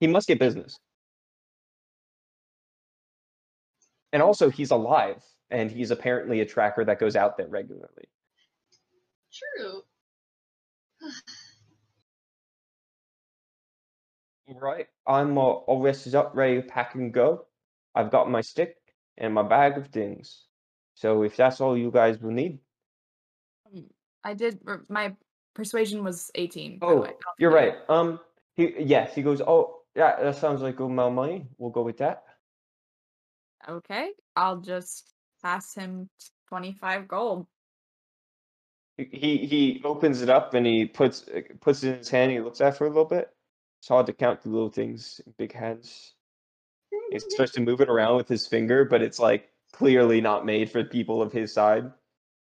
he 0.00 0.06
must 0.06 0.28
get 0.28 0.38
business. 0.38 0.78
And 4.12 4.22
also, 4.22 4.50
he's 4.50 4.70
alive, 4.70 5.22
and 5.52 5.70
he's 5.70 5.90
apparently 5.90 6.40
a 6.40 6.46
tracker 6.46 6.84
that 6.84 6.98
goes 6.98 7.14
out 7.14 7.36
there 7.36 7.48
regularly. 7.48 8.08
True. 9.32 9.82
Right, 14.60 14.88
I'm 15.06 15.38
uh, 15.38 15.40
all 15.40 15.80
rested 15.80 16.14
up, 16.14 16.32
ready 16.34 16.60
to 16.60 16.62
pack 16.62 16.94
and 16.94 17.14
go. 17.14 17.46
I've 17.94 18.10
got 18.10 18.30
my 18.30 18.42
stick 18.42 18.76
and 19.16 19.32
my 19.32 19.42
bag 19.42 19.78
of 19.78 19.86
things. 19.86 20.44
So 20.94 21.22
if 21.22 21.36
that's 21.36 21.60
all 21.60 21.78
you 21.78 21.90
guys 21.90 22.20
will 22.20 22.32
need, 22.32 22.58
I 24.24 24.34
did. 24.34 24.58
My 24.88 25.14
persuasion 25.54 26.04
was 26.04 26.30
18. 26.34 26.80
Oh, 26.82 26.96
way. 26.96 27.02
I 27.02 27.06
don't 27.06 27.16
you're 27.38 27.52
right. 27.52 27.76
Um, 27.88 28.20
he 28.54 28.74
yes, 28.78 29.14
he 29.14 29.22
goes. 29.22 29.40
Oh, 29.40 29.80
yeah, 29.96 30.22
that 30.22 30.36
sounds 30.36 30.60
like 30.60 30.76
good 30.76 30.86
amount 30.86 31.10
of 31.10 31.14
money. 31.14 31.46
We'll 31.58 31.70
go 31.70 31.82
with 31.82 31.98
that. 31.98 32.24
Okay, 33.68 34.10
I'll 34.36 34.58
just 34.58 35.12
pass 35.42 35.74
him 35.74 36.08
25 36.48 37.08
gold. 37.08 37.46
He 38.98 39.38
he 39.46 39.80
opens 39.84 40.20
it 40.20 40.28
up 40.28 40.54
and 40.54 40.66
he 40.66 40.84
puts 40.84 41.26
uh, 41.28 41.40
puts 41.60 41.82
it 41.82 41.92
in 41.92 41.98
his 41.98 42.10
hand. 42.10 42.30
He 42.30 42.40
looks 42.40 42.60
at 42.60 42.74
it 42.74 42.76
for 42.76 42.86
a 42.86 42.88
little 42.88 43.04
bit. 43.04 43.30
It's 43.80 43.88
hard 43.88 44.06
to 44.06 44.12
count 44.12 44.42
the 44.42 44.50
little 44.50 44.70
things 44.70 45.20
in 45.26 45.34
big 45.38 45.52
hands. 45.52 46.14
He 47.10 47.18
starts 47.18 47.52
to 47.52 47.60
move 47.60 47.80
it 47.80 47.88
around 47.88 48.16
with 48.16 48.28
his 48.28 48.46
finger, 48.46 48.84
but 48.84 49.02
it's 49.02 49.18
like 49.18 49.48
clearly 49.72 50.20
not 50.20 50.46
made 50.46 50.70
for 50.70 50.84
people 50.84 51.22
of 51.22 51.32
his 51.32 51.52
side 51.52 51.90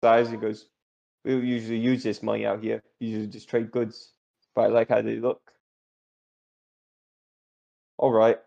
size. 0.02 0.30
He 0.30 0.36
goes, 0.36 0.68
"We 1.24 1.34
usually 1.36 1.78
use 1.78 2.02
this 2.02 2.22
money 2.22 2.46
out 2.46 2.62
here. 2.62 2.82
Usually 2.98 3.28
just 3.28 3.48
trade 3.48 3.70
goods, 3.70 4.12
but 4.54 4.62
I 4.62 4.66
like 4.66 4.88
how 4.88 5.02
they 5.02 5.16
look." 5.16 5.52
All 7.96 8.12
right, 8.12 8.38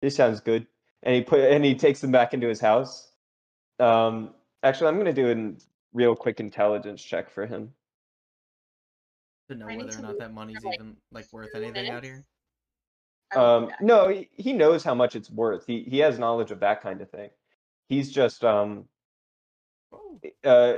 this 0.00 0.16
sounds 0.16 0.40
good. 0.40 0.66
And 1.02 1.14
he 1.14 1.22
put 1.22 1.40
and 1.40 1.64
he 1.64 1.74
takes 1.76 2.00
them 2.00 2.10
back 2.10 2.34
into 2.34 2.48
his 2.48 2.60
house. 2.60 3.11
Um, 3.78 4.34
actually, 4.62 4.88
I'm 4.88 4.98
gonna 4.98 5.12
do 5.12 5.30
a 5.30 5.52
real 5.92 6.14
quick 6.14 6.40
intelligence 6.40 7.02
check 7.02 7.30
for 7.30 7.46
him. 7.46 7.72
To 9.48 9.56
know 9.56 9.66
I 9.66 9.76
need 9.76 9.84
whether 9.84 9.98
or 9.98 10.02
not 10.02 10.18
that 10.18 10.32
money's 10.32 10.62
like, 10.64 10.74
even 10.74 10.96
like 11.10 11.26
worth 11.32 11.52
two 11.52 11.62
anything 11.62 11.90
out 11.90 12.04
here. 12.04 12.24
I 13.34 13.38
will 13.38 13.66
be 13.66 13.72
Um, 13.72 13.76
no, 13.80 14.08
he, 14.08 14.28
he 14.32 14.52
knows 14.52 14.84
how 14.84 14.94
much 14.94 15.16
it's 15.16 15.30
worth. 15.30 15.66
He 15.66 15.82
he 15.82 15.98
has 15.98 16.18
knowledge 16.18 16.50
of 16.50 16.60
that 16.60 16.82
kind 16.82 17.00
of 17.00 17.10
thing. 17.10 17.30
He's 17.88 18.10
just 18.10 18.44
um 18.44 18.88
Oh, 19.92 20.20
uh 20.44 20.76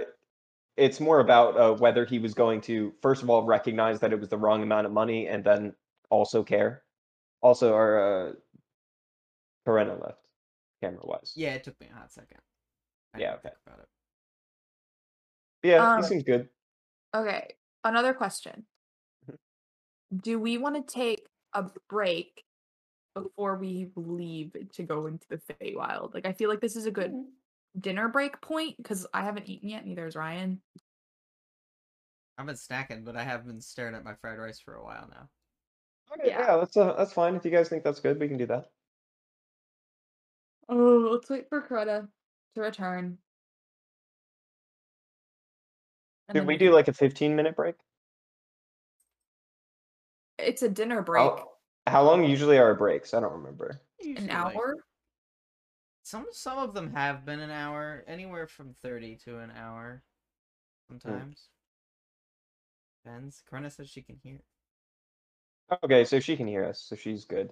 it's 0.76 0.98
more 0.98 1.20
about 1.20 1.56
uh, 1.56 1.72
whether 1.74 2.04
he 2.04 2.18
was 2.18 2.34
going 2.34 2.60
to 2.62 2.92
first 3.00 3.22
of 3.22 3.30
all 3.30 3.44
recognize 3.44 4.00
that 4.00 4.12
it 4.12 4.18
was 4.18 4.28
the 4.28 4.36
wrong 4.38 4.62
amount 4.62 4.86
of 4.86 4.92
money 4.92 5.28
and 5.28 5.44
then 5.44 5.72
also 6.10 6.42
care. 6.42 6.82
Also, 7.42 7.74
our 7.74 8.28
uh, 8.28 8.32
Corena 9.66 10.02
left 10.02 10.18
camera 10.82 11.00
wise. 11.04 11.32
yeah, 11.36 11.54
it 11.54 11.62
took 11.62 11.78
me 11.80 11.88
a 11.92 11.96
hot 11.96 12.12
second. 12.12 12.38
I 13.14 13.18
Yeah, 13.18 13.30
didn't 13.32 13.46
okay. 13.46 13.54
about 13.66 13.78
it. 13.80 13.88
yeah, 15.62 15.90
Um, 15.96 16.02
he 16.02 16.08
seems 16.08 16.24
good. 16.24 16.48
Okay, 17.14 17.54
another 17.84 18.12
question. 18.12 18.66
Mhm. 19.28 19.38
Do 20.16 20.38
we 20.38 20.58
want 20.58 20.74
to 20.86 20.92
take 20.92 21.26
a 21.52 21.70
break 21.88 22.44
before 23.14 23.56
we 23.56 23.92
leave 23.94 24.56
to 24.72 24.82
go 24.82 25.06
into 25.06 25.26
the 25.28 25.38
Feywild? 25.38 26.12
Like, 26.12 26.26
I 26.26 26.32
feel 26.32 26.50
like 26.50 26.60
this 26.60 26.74
is 26.74 26.86
a 26.86 26.90
good 26.90 27.14
dinner 27.78 28.08
break 28.08 28.40
point 28.40 28.76
because 28.76 29.06
I 29.14 29.22
haven't 29.22 29.48
eaten 29.48 29.68
yet. 29.68 29.86
Neither 29.86 30.04
has 30.04 30.16
Ryan. 30.16 30.60
I've 32.36 32.46
been 32.46 32.56
snacking, 32.56 33.04
but 33.04 33.16
I 33.16 33.22
have 33.22 33.46
been 33.46 33.60
staring 33.60 33.94
at 33.94 34.02
my 34.02 34.14
fried 34.14 34.38
rice 34.38 34.58
for 34.58 34.74
a 34.74 34.82
while 34.82 35.08
now. 35.08 35.28
Okay, 36.12 36.30
yeah. 36.30 36.40
yeah, 36.40 36.56
that's 36.56 36.76
uh, 36.76 36.94
that's 36.94 37.12
fine. 37.12 37.36
If 37.36 37.44
you 37.44 37.52
guys 37.52 37.68
think 37.68 37.84
that's 37.84 38.00
good, 38.00 38.18
we 38.18 38.26
can 38.26 38.38
do 38.38 38.46
that. 38.46 38.72
Oh, 40.68 41.10
let's 41.12 41.30
wait 41.30 41.48
for 41.48 41.62
Crota 41.62 42.08
to 42.55 42.60
return. 42.60 43.18
And 46.28 46.35
Did 46.35 46.40
then 46.43 46.47
we 46.47 46.56
do 46.56 46.72
like 46.72 46.89
a 46.89 46.93
15 46.93 47.36
minute 47.36 47.55
break? 47.55 47.74
It's 50.39 50.62
a 50.62 50.68
dinner 50.68 51.02
break. 51.02 51.22
How, 51.22 51.48
how 51.86 52.02
long 52.02 52.24
usually 52.24 52.59
are 52.59 52.64
our 52.64 52.74
breaks? 52.74 53.14
I 53.14 53.20
don't 53.20 53.32
remember. 53.32 53.81
An 54.01 54.09
Usually, 54.09 54.26
like- 54.28 54.36
hour. 54.56 54.74
some 56.02 56.26
some 56.32 56.59
of 56.59 56.74
them 56.74 56.93
have 56.94 57.24
been 57.24 57.40
an 57.40 57.51
hour, 57.51 58.05
anywhere 58.06 58.47
from 58.47 58.74
thirty 58.82 59.16
to 59.24 59.39
an 59.39 59.52
hour. 59.56 60.02
Sometimes. 60.89 61.48
Depends. 63.05 63.43
Corona 63.48 63.70
says 63.70 63.89
she 63.89 64.02
can 64.02 64.16
hear. 64.22 64.39
Okay, 65.82 66.05
so 66.05 66.20
she 66.20 66.36
can 66.36 66.47
hear 66.47 66.64
us, 66.64 66.81
so 66.81 66.97
she's 66.97 67.24
good. 67.24 67.51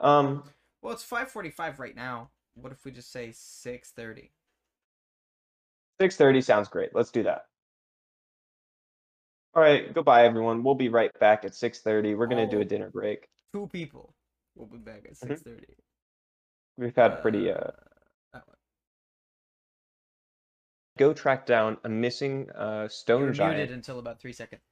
Um, 0.00 0.44
Well, 0.80 0.92
it's 0.94 1.02
five 1.04 1.30
forty-five 1.30 1.78
right 1.80 1.96
now. 1.96 2.30
What 2.54 2.72
if 2.72 2.84
we 2.84 2.90
just 2.92 3.10
say 3.10 3.32
six 3.32 3.90
thirty? 3.90 4.32
6:30 6.00 6.42
sounds 6.42 6.68
great. 6.68 6.94
Let's 6.94 7.10
do 7.10 7.22
that. 7.24 7.46
All 9.54 9.62
right, 9.62 9.92
goodbye 9.92 10.24
everyone. 10.24 10.64
We'll 10.64 10.74
be 10.74 10.88
right 10.88 11.16
back 11.20 11.44
at 11.44 11.52
6:30. 11.52 12.16
We're 12.16 12.26
going 12.26 12.44
to 12.48 12.50
do 12.50 12.60
a 12.60 12.64
Oh. 12.64 12.68
dinner 12.68 12.90
break. 12.90 13.28
Two 13.52 13.68
people. 13.68 14.14
We'll 14.54 14.66
be 14.66 14.78
back 14.78 15.04
at 15.04 15.12
Mhm. 15.12 15.28
six 15.28 15.42
thirty. 15.42 15.76
We've 16.76 16.96
had 16.96 17.20
pretty 17.22 17.50
uh 17.50 17.70
that 18.32 18.46
one. 18.48 18.56
go 20.98 21.12
track 21.14 21.46
down 21.46 21.78
a 21.84 21.88
missing 21.88 22.50
uh 22.50 22.88
stone 22.88 23.22
were 23.22 23.32
giant. 23.32 23.56
muted 23.56 23.74
until 23.74 23.98
about 23.98 24.20
three 24.20 24.32
seconds. 24.32 24.62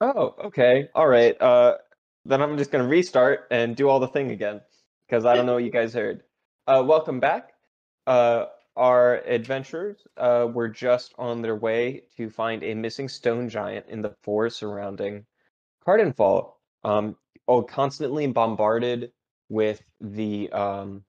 Oh, 0.00 0.34
okay. 0.46 0.88
All 0.94 1.06
right. 1.08 1.40
Uh 1.40 1.78
then 2.24 2.40
I'm 2.40 2.56
just 2.56 2.70
going 2.70 2.82
to 2.82 2.88
restart 2.88 3.46
and 3.50 3.76
do 3.76 3.88
all 3.88 4.00
the 4.00 4.08
thing 4.08 4.30
again 4.30 4.62
because 5.08 5.24
I 5.24 5.34
don't 5.34 5.46
know 5.46 5.54
what 5.54 5.64
you 5.64 5.70
guys 5.70 5.94
heard. 5.94 6.22
Uh 6.66 6.82
welcome 6.86 7.20
back. 7.20 7.52
Uh 8.06 8.46
our 8.76 9.16
adventurers 9.26 9.98
uh 10.16 10.48
were 10.52 10.68
just 10.68 11.14
on 11.18 11.42
their 11.42 11.56
way 11.56 12.02
to 12.16 12.28
find 12.30 12.62
a 12.62 12.74
missing 12.74 13.08
stone 13.08 13.48
giant 13.48 13.86
in 13.88 14.02
the 14.02 14.14
forest 14.22 14.58
surrounding 14.58 15.24
Cardinfall. 15.86 16.54
Um 16.82 17.16
oh 17.46 17.62
constantly 17.62 18.26
bombarded 18.26 19.12
with 19.48 19.82
the 20.00 20.50
um 20.52 21.04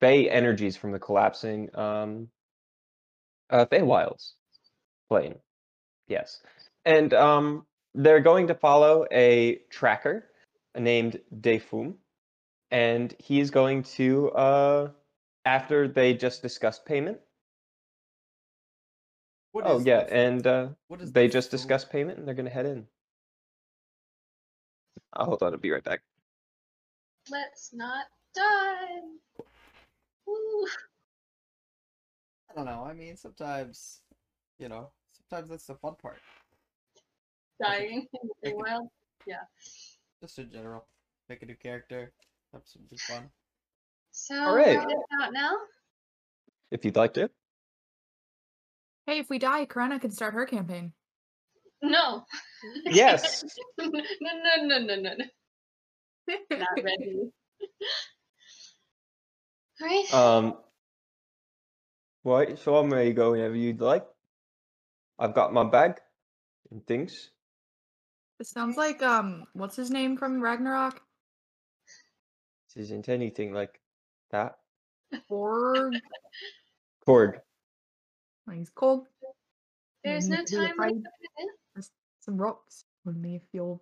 Fey 0.00 0.28
energies 0.28 0.76
from 0.76 0.92
the 0.92 0.98
collapsing 0.98 1.70
um 1.76 2.28
uh 3.50 3.66
Feywilds 3.66 4.32
plane. 5.08 5.36
Yes. 6.08 6.40
And 6.84 7.12
um 7.14 7.66
they're 7.94 8.20
going 8.20 8.46
to 8.46 8.54
follow 8.54 9.06
a 9.12 9.60
tracker 9.70 10.24
named 10.78 11.20
Defum, 11.40 11.94
and 12.72 13.14
he's 13.18 13.50
going 13.50 13.82
to 13.84 14.30
uh 14.32 14.90
after 15.44 15.86
they 15.86 16.14
just 16.14 16.42
discussed 16.42 16.84
payment. 16.86 17.18
What 19.52 19.64
oh 19.66 19.78
is 19.78 19.86
yeah, 19.86 20.04
the- 20.04 20.12
and 20.12 20.46
uh 20.46 20.68
what 20.88 21.00
is 21.00 21.12
they 21.12 21.28
just 21.28 21.50
food? 21.50 21.58
discussed 21.58 21.90
payment 21.90 22.18
and 22.18 22.26
they're 22.26 22.34
gonna 22.34 22.50
head 22.50 22.66
in. 22.66 22.86
I'll 25.12 25.26
hold 25.26 25.42
on, 25.42 25.52
I'll 25.52 25.58
be 25.58 25.70
right 25.70 25.84
back. 25.84 26.00
Let's 27.30 27.72
not 27.72 28.06
die. 28.34 29.00
Woo. 30.26 30.66
I 32.50 32.54
don't 32.56 32.64
know. 32.66 32.84
I 32.84 32.92
mean, 32.94 33.16
sometimes, 33.16 34.00
you 34.58 34.68
know, 34.68 34.90
sometimes 35.12 35.50
that's 35.50 35.66
the 35.66 35.74
fun 35.76 35.94
part. 36.00 36.18
Dying 37.62 38.06
in 38.12 38.28
the 38.28 38.34
Make 38.42 38.52
it- 38.54 38.56
wild. 38.56 38.88
Just 40.20 40.38
in 40.38 40.50
general, 40.50 40.86
make 41.28 41.42
a 41.42 41.46
new 41.46 41.54
character, 41.56 42.12
have 42.52 42.62
something 42.64 42.98
fun. 42.98 43.30
So 44.10 44.34
Alright. 44.34 44.78
out 45.20 45.32
now. 45.32 45.52
If 46.70 46.84
you'd 46.84 46.96
like 46.96 47.14
to. 47.14 47.30
Hey, 49.06 49.18
if 49.18 49.28
we 49.28 49.38
die, 49.38 49.66
Karana 49.66 50.00
can 50.00 50.10
start 50.10 50.34
her 50.34 50.46
campaign. 50.46 50.92
No. 51.82 52.24
Yes. 52.86 53.44
no, 53.78 53.86
no, 53.88 54.00
no, 54.62 54.78
no, 54.78 54.96
no, 54.96 54.96
no. 54.96 55.24
Not 56.50 56.68
ready. 56.82 57.30
Alright. 59.80 60.14
Um 60.14 60.56
Right, 62.24 62.56
so 62.56 62.76
I'm 62.76 62.92
ready 62.92 63.10
to 63.10 63.14
go 63.14 63.32
whenever 63.32 63.56
you'd 63.56 63.80
like. 63.80 64.06
I've 65.18 65.34
got 65.34 65.52
my 65.52 65.64
bag 65.64 66.00
and 66.70 66.86
things. 66.86 67.30
It 68.38 68.46
sounds 68.46 68.76
like 68.76 69.02
um, 69.02 69.44
what's 69.54 69.74
his 69.74 69.90
name 69.90 70.16
from 70.16 70.40
Ragnarok? 70.40 71.00
This 72.74 72.84
isn't 72.84 73.08
anything 73.08 73.52
like 73.52 73.80
that. 74.30 74.56
Borg. 75.28 75.94
Korg. 77.06 77.40
Like 78.46 78.58
he's 78.58 78.70
cold. 78.70 79.06
There's 80.04 80.28
no 80.28 80.44
time 80.44 80.74
like 80.78 80.94
afraid. 80.94 81.02
Some 82.20 82.36
rocks 82.36 82.84
with 83.04 83.16
me 83.16 83.36
if 83.36 83.42
your 83.52 83.80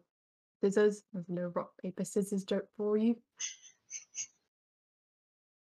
scissors. 0.62 1.02
There's 1.12 1.28
a 1.28 1.32
little 1.32 1.50
rock 1.50 1.70
paper 1.80 2.04
scissors 2.04 2.44
joke 2.44 2.66
for 2.76 2.96
you. 2.96 3.16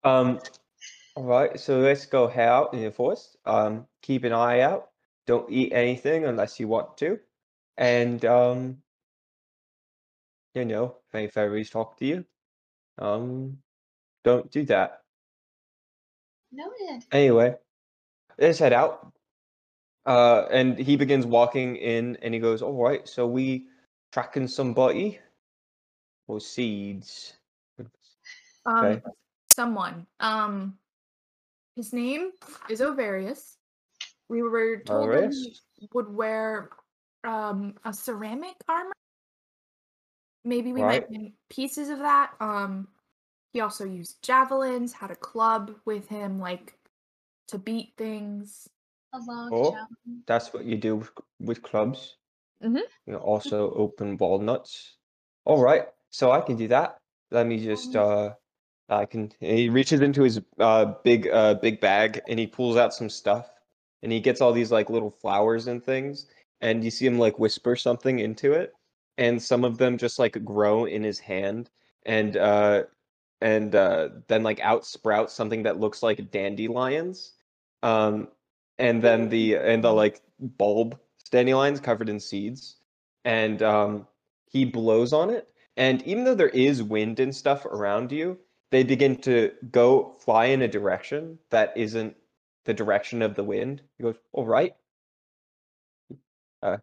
Um, 0.04 0.40
all 1.16 1.24
right, 1.24 1.60
so 1.60 1.80
let's 1.80 2.06
go 2.06 2.28
head 2.28 2.50
out 2.50 2.74
in 2.74 2.84
the 2.84 2.92
forest. 2.92 3.38
Um, 3.46 3.88
keep 4.02 4.24
an 4.24 4.34
eye 4.34 4.60
out. 4.62 4.90
Don't 5.26 5.50
eat 5.50 5.74
anything 5.74 6.26
unless 6.26 6.60
you 6.60 6.68
want 6.68 6.98
to. 6.98 7.20
And 7.78 8.24
um, 8.26 8.78
you 10.54 10.66
know, 10.66 10.98
if 11.08 11.16
any 11.16 11.28
fairies 11.28 11.70
talk 11.70 11.98
to 11.98 12.06
you, 12.06 12.26
um, 12.98 13.58
don't 14.24 14.50
do 14.52 14.64
that. 14.66 15.02
Noted. 16.52 17.06
Anyway, 17.12 17.56
let's 18.38 18.60
head 18.60 18.74
out. 18.74 19.12
Uh, 20.06 20.46
and 20.52 20.78
he 20.78 20.96
begins 20.96 21.26
walking 21.26 21.76
in, 21.78 22.18
and 22.22 22.34
he 22.34 22.40
goes, 22.40 22.62
"All 22.62 22.82
right, 22.82 23.08
so 23.08 23.26
we 23.26 23.66
tracking 24.12 24.48
somebody 24.48 25.20
or 26.28 26.40
seeds." 26.40 27.34
Um, 28.66 28.86
Okay. 28.86 29.02
someone. 29.52 30.08
Um, 30.20 30.78
his 31.76 31.92
name 31.92 32.32
is 32.70 32.82
Ovarius. 32.82 33.58
We 34.30 34.42
were 34.42 34.78
told 34.78 35.12
that 35.12 35.34
he 35.74 35.90
would 35.94 36.10
wear 36.10 36.70
um 37.24 37.76
a 37.84 37.94
ceramic 37.94 38.56
armor. 38.68 38.94
Maybe 40.46 40.72
we 40.72 40.82
might 40.82 40.88
Right. 40.88 41.08
find 41.08 41.34
pieces 41.50 41.90
of 41.90 42.00
that. 42.00 42.34
Um, 42.40 42.88
he 43.52 43.62
also 43.62 43.84
used 43.84 44.22
javelins, 44.22 44.94
had 44.94 45.12
a 45.12 45.16
club 45.16 45.76
with 45.86 46.08
him, 46.08 46.40
like 46.40 46.78
to 47.48 47.58
beat 47.58 47.94
things. 47.98 48.70
A 49.14 49.20
log 49.20 49.52
Oh. 49.52 49.72
javelin. 49.72 50.24
That's 50.28 50.54
what 50.54 50.66
you 50.66 50.78
do 50.78 50.98
with, 50.98 51.12
with 51.40 51.62
clubs. 51.64 52.18
Mhm. 52.62 52.82
You 53.06 53.16
also 53.16 53.72
open 53.74 54.18
walnuts. 54.18 54.98
All 55.46 55.62
right, 55.62 55.88
so 56.10 56.32
I 56.32 56.42
can 56.42 56.56
do 56.56 56.68
that. 56.70 56.98
Let 57.32 57.48
me 57.48 57.64
just 57.64 57.96
uh, 57.96 58.34
I 58.90 59.06
can. 59.06 59.32
He 59.40 59.70
reaches 59.70 60.02
into 60.02 60.24
his 60.24 60.42
uh 60.60 60.86
big 61.04 61.28
uh 61.28 61.56
big 61.56 61.80
bag 61.80 62.22
and 62.28 62.38
he 62.40 62.46
pulls 62.48 62.78
out 62.78 62.94
some 62.94 63.10
stuff, 63.10 63.50
and 64.04 64.12
he 64.12 64.20
gets 64.20 64.42
all 64.42 64.54
these 64.54 64.72
like 64.72 64.90
little 64.90 65.12
flowers 65.12 65.68
and 65.68 65.84
things, 65.84 66.28
and 66.62 66.84
you 66.84 66.92
see 66.92 67.06
him 67.06 67.18
like 67.20 67.40
whisper 67.40 67.76
something 67.76 68.20
into 68.20 68.54
it, 68.54 68.74
and 69.18 69.42
some 69.42 69.64
of 69.64 69.78
them 69.78 69.98
just 69.98 70.20
like 70.20 70.44
grow 70.44 70.86
in 70.86 71.04
his 71.04 71.20
hand, 71.20 71.70
and 72.06 72.38
uh 72.38 72.84
and 73.42 73.76
uh 73.76 74.10
then 74.28 74.44
like 74.44 74.60
out 74.62 74.86
sprouts 74.86 75.34
something 75.34 75.64
that 75.64 75.80
looks 75.80 76.04
like 76.04 76.32
dandelions, 76.32 77.34
um, 77.84 78.28
and 78.78 79.02
then 79.02 79.30
the 79.30 79.56
and 79.56 79.84
the 79.84 79.92
like 79.94 80.22
bulb 80.40 81.00
dandelions 81.32 81.80
covered 81.80 82.10
in 82.10 82.20
seeds 82.20 82.78
and 83.26 83.62
um, 83.64 84.08
he 84.50 84.64
blows 84.64 85.12
on 85.12 85.30
it. 85.30 85.50
And 85.76 86.02
even 86.04 86.24
though 86.24 86.36
there 86.36 86.50
is 86.50 86.82
wind 86.82 87.20
and 87.20 87.36
stuff 87.36 87.66
around 87.66 88.12
you, 88.12 88.40
they 88.72 88.84
begin 88.84 89.18
to 89.22 89.52
go 89.72 90.16
fly 90.20 90.46
in 90.46 90.62
a 90.62 90.68
direction 90.68 91.40
that 91.50 91.74
isn't 91.76 92.16
the 92.64 92.74
direction 92.74 93.22
of 93.22 93.36
the 93.36 93.44
wind. 93.44 93.82
He 93.98 94.04
goes, 94.04 94.16
"All 94.32 94.46
right." 94.46 94.76
Uh, 96.62 96.78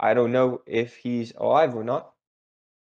I 0.00 0.14
don't 0.14 0.32
know 0.32 0.62
if 0.66 0.96
he's 0.96 1.32
alive 1.36 1.74
or 1.74 1.84
not, 1.84 2.12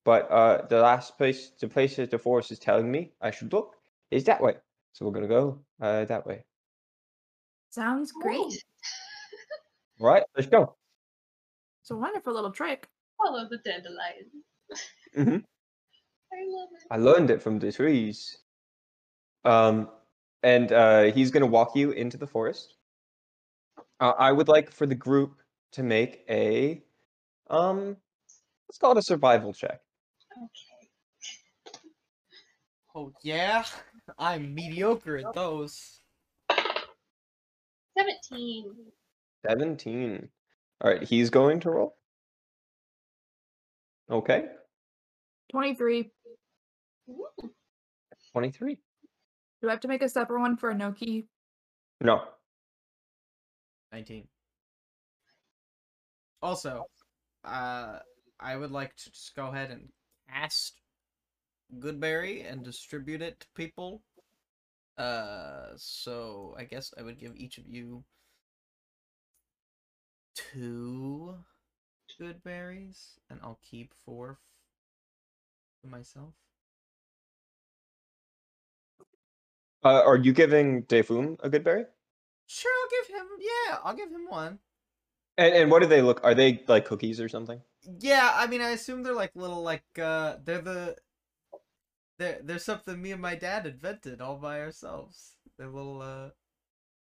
but 0.05 0.31
uh, 0.31 0.67
the 0.67 0.81
last 0.81 1.17
place, 1.17 1.51
the 1.61 1.69
place 1.69 1.97
that 1.97 2.11
the 2.11 2.19
forest 2.19 2.51
is 2.51 2.59
telling 2.59 2.91
me 2.91 3.13
I 3.21 3.31
should 3.31 3.53
look 3.53 3.75
is 4.11 4.25
that 4.25 4.41
way. 4.41 4.57
So 4.93 5.05
we're 5.05 5.13
gonna 5.13 5.29
go 5.29 5.61
uh, 5.81 6.05
that 6.07 6.27
way. 6.27 6.45
Sounds 7.71 8.13
great. 8.13 8.37
Great. 8.39 8.63
All 10.01 10.07
right, 10.09 10.23
let's 10.37 10.49
go. 10.49 10.77
It's 11.83 11.91
a 11.91 11.97
wonderful 11.97 12.33
little 12.33 12.51
trick. 12.53 12.89
Follow 13.19 13.49
the 13.49 13.59
dandelion. 13.59 14.31
Mhm. 15.17 15.45
I 16.33 16.45
love 16.47 16.69
it. 16.73 16.87
I 16.91 16.97
learned 16.97 17.31
it 17.31 17.43
from 17.43 17.59
the 17.59 17.71
trees. 17.71 18.39
Um, 19.45 19.91
and 20.43 20.73
uh, 20.73 21.03
he's 21.13 21.31
going 21.31 21.43
to 21.43 21.47
walk 21.47 21.77
you 21.77 21.91
into 21.91 22.17
the 22.17 22.27
forest. 22.27 22.75
Uh, 24.01 24.13
I 24.19 24.33
would 24.33 24.49
like 24.49 24.71
for 24.71 24.87
the 24.87 24.95
group 24.95 25.41
to 25.73 25.83
make 25.83 26.25
a, 26.29 26.83
um, 27.51 27.97
let's 28.69 28.79
call 28.79 28.93
it 28.93 28.99
a 28.99 29.03
survival 29.03 29.53
check. 29.53 29.81
Okay. 30.37 31.79
Oh 32.95 33.13
yeah, 33.23 33.65
I'm 34.19 34.55
mediocre 34.55 35.19
at 35.19 35.35
those. 35.35 36.01
17. 37.97 38.73
17. 39.47 40.29
All 40.81 40.91
right, 40.91 41.03
he's 41.03 41.31
going 41.31 41.61
to 41.61 41.71
roll. 41.71 41.97
Okay, 44.11 44.47
23. 45.51 46.11
Ooh. 47.11 47.27
23. 48.33 48.79
Do 49.63 49.69
I 49.69 49.71
have 49.71 49.81
to 49.81 49.89
make 49.89 50.03
a 50.03 50.09
separate 50.09 50.41
one 50.41 50.57
for 50.57 50.75
Enoki? 50.75 51.27
No. 52.01 52.23
19. 53.93 54.27
Also, 56.43 56.87
uh, 57.45 57.99
I 58.41 58.57
would 58.57 58.71
like 58.71 58.97
to 58.97 59.11
just 59.11 59.35
go 59.35 59.47
ahead 59.49 59.71
and 59.71 59.89
cast 60.29 60.81
Goodberry 61.79 62.51
and 62.51 62.65
distribute 62.65 63.23
it 63.23 63.41
to 63.41 63.47
people. 63.55 64.03
Uh, 64.97 65.71
so 65.77 66.55
I 66.59 66.65
guess 66.65 66.95
I 66.99 67.03
would 67.03 67.19
give 67.19 67.37
each 67.37 67.59
of 67.59 67.67
you 67.67 68.05
two 70.35 71.37
good 72.19 72.43
berries, 72.43 73.19
and 73.31 73.41
I'll 73.43 73.59
keep 73.63 73.93
four 74.05 74.39
for 75.81 75.89
myself. 75.89 76.35
Uh, 79.85 80.03
are 80.05 80.17
you 80.17 80.33
giving 80.33 80.85
Defum 80.85 81.39
a 81.43 81.51
good 81.51 81.63
berry? 81.63 81.85
Sure, 82.47 82.73
I'll 82.83 82.91
give 82.91 83.15
him. 83.15 83.27
Yeah, 83.39 83.79
I'll 83.85 83.95
give 83.95 84.11
him 84.11 84.27
one. 84.29 84.59
And, 85.37 85.55
and 85.55 85.71
what 85.71 85.83
do 85.83 85.89
they 85.89 86.03
look? 86.03 86.21
Are 86.23 86.35
they 86.35 86.63
like 86.69 86.85
cookies 86.85 87.21
or 87.21 87.29
something? 87.29 87.61
Yeah, 88.01 88.33
I 88.35 88.47
mean, 88.47 88.61
I 88.61 88.71
assume 88.71 89.03
they're 89.03 89.15
like 89.15 89.33
little, 89.35 89.63
like, 89.63 89.85
uh, 90.01 90.37
they're 90.45 90.61
the, 90.61 90.97
they're, 92.19 92.39
they're 92.43 92.59
something 92.59 93.01
me 93.01 93.13
and 93.13 93.21
my 93.21 93.35
dad 93.35 93.67
invented 93.67 94.21
all 94.21 94.37
by 94.37 94.61
ourselves. 94.61 95.35
They're 95.59 95.69
little, 95.69 96.01
uh, 96.01 96.31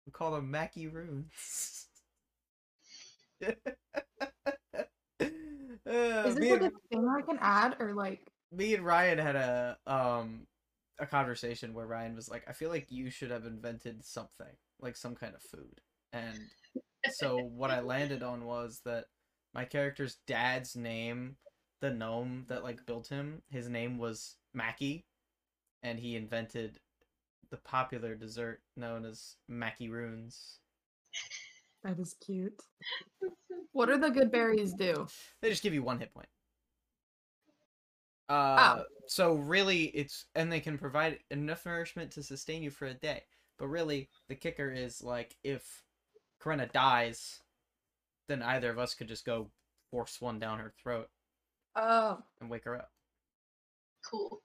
we 0.04 0.12
call 0.12 0.32
them 0.32 0.50
Mackie 0.50 0.88
runes. 0.88 1.86
Uh, 5.88 6.24
Is 6.26 6.34
this 6.34 6.50
like 6.50 6.60
and, 6.60 6.72
a 6.72 6.88
thing 6.90 7.08
I 7.08 7.22
can 7.22 7.38
add 7.40 7.76
or 7.80 7.94
like 7.94 8.20
me 8.52 8.74
and 8.74 8.84
Ryan 8.84 9.16
had 9.18 9.36
a, 9.36 9.78
um, 9.86 10.46
a 10.98 11.06
conversation 11.06 11.72
where 11.72 11.86
Ryan 11.86 12.14
was 12.14 12.28
like, 12.28 12.44
I 12.46 12.52
feel 12.52 12.68
like 12.68 12.90
you 12.90 13.08
should 13.08 13.30
have 13.30 13.46
invented 13.46 14.04
something, 14.04 14.54
like 14.80 14.96
some 14.96 15.14
kind 15.14 15.34
of 15.34 15.40
food. 15.40 15.80
And 16.12 16.38
so 17.12 17.38
what 17.56 17.70
I 17.70 17.80
landed 17.80 18.22
on 18.22 18.44
was 18.44 18.80
that 18.84 19.06
my 19.54 19.64
character's 19.64 20.18
dad's 20.26 20.76
name, 20.76 21.36
the 21.80 21.90
gnome 21.90 22.46
that 22.48 22.64
like 22.64 22.86
built 22.86 23.08
him, 23.08 23.42
his 23.50 23.68
name 23.68 23.98
was 23.98 24.36
Mackie, 24.54 25.06
and 25.82 25.98
he 25.98 26.16
invented 26.16 26.78
the 27.50 27.56
popular 27.56 28.14
dessert 28.14 28.60
known 28.76 29.04
as 29.04 29.36
Mackie 29.48 29.88
runes. 29.88 30.60
that 31.82 31.98
is 31.98 32.14
cute. 32.24 32.62
What 33.72 33.86
do 33.86 33.98
the 33.98 34.10
good 34.10 34.30
berries 34.30 34.74
do? 34.74 35.06
They 35.40 35.50
just 35.50 35.62
give 35.62 35.74
you 35.74 35.82
one 35.82 35.98
hit 35.98 36.12
point. 36.12 36.28
Uh, 38.28 38.82
so 39.06 39.34
really, 39.34 39.84
it's 39.84 40.26
and 40.34 40.52
they 40.52 40.60
can 40.60 40.76
provide 40.76 41.18
enough 41.30 41.64
nourishment 41.64 42.10
to 42.12 42.22
sustain 42.22 42.62
you 42.62 42.70
for 42.70 42.86
a 42.86 42.94
day. 42.94 43.22
But 43.58 43.68
really, 43.68 44.08
the 44.28 44.34
kicker 44.34 44.70
is 44.70 45.02
like 45.02 45.36
if 45.42 45.82
Karena 46.40 46.66
dies, 46.66 47.40
then 48.28 48.42
either 48.42 48.70
of 48.70 48.78
us 48.78 48.94
could 48.94 49.08
just 49.08 49.24
go 49.24 49.50
force 49.90 50.20
one 50.20 50.38
down 50.38 50.58
her 50.58 50.72
throat 50.82 51.08
Oh, 51.74 52.18
and 52.40 52.50
wake 52.50 52.64
her 52.64 52.76
up. 52.76 52.90
Cool. 54.10 54.40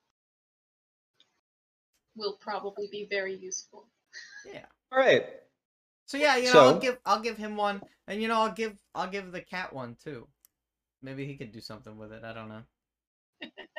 Will 2.15 2.37
probably 2.39 2.87
be 2.91 3.07
very 3.09 3.35
useful. 3.35 3.87
Yeah. 4.45 4.65
All 4.91 4.99
right. 4.99 5.25
So 6.05 6.17
yeah, 6.17 6.37
you 6.37 6.53
know, 6.53 6.59
I'll 6.59 6.79
give 6.79 6.97
I'll 7.05 7.21
give 7.21 7.37
him 7.37 7.55
one, 7.55 7.81
and 8.07 8.21
you 8.21 8.27
know, 8.27 8.39
I'll 8.41 8.51
give 8.51 8.77
I'll 8.93 9.09
give 9.09 9.31
the 9.31 9.41
cat 9.41 9.73
one 9.73 9.95
too. 10.03 10.27
Maybe 11.01 11.25
he 11.25 11.35
could 11.35 11.51
do 11.51 11.59
something 11.59 11.97
with 11.97 12.11
it. 12.11 12.23
I 12.23 12.33
don't 12.33 12.49
know. 12.49 12.63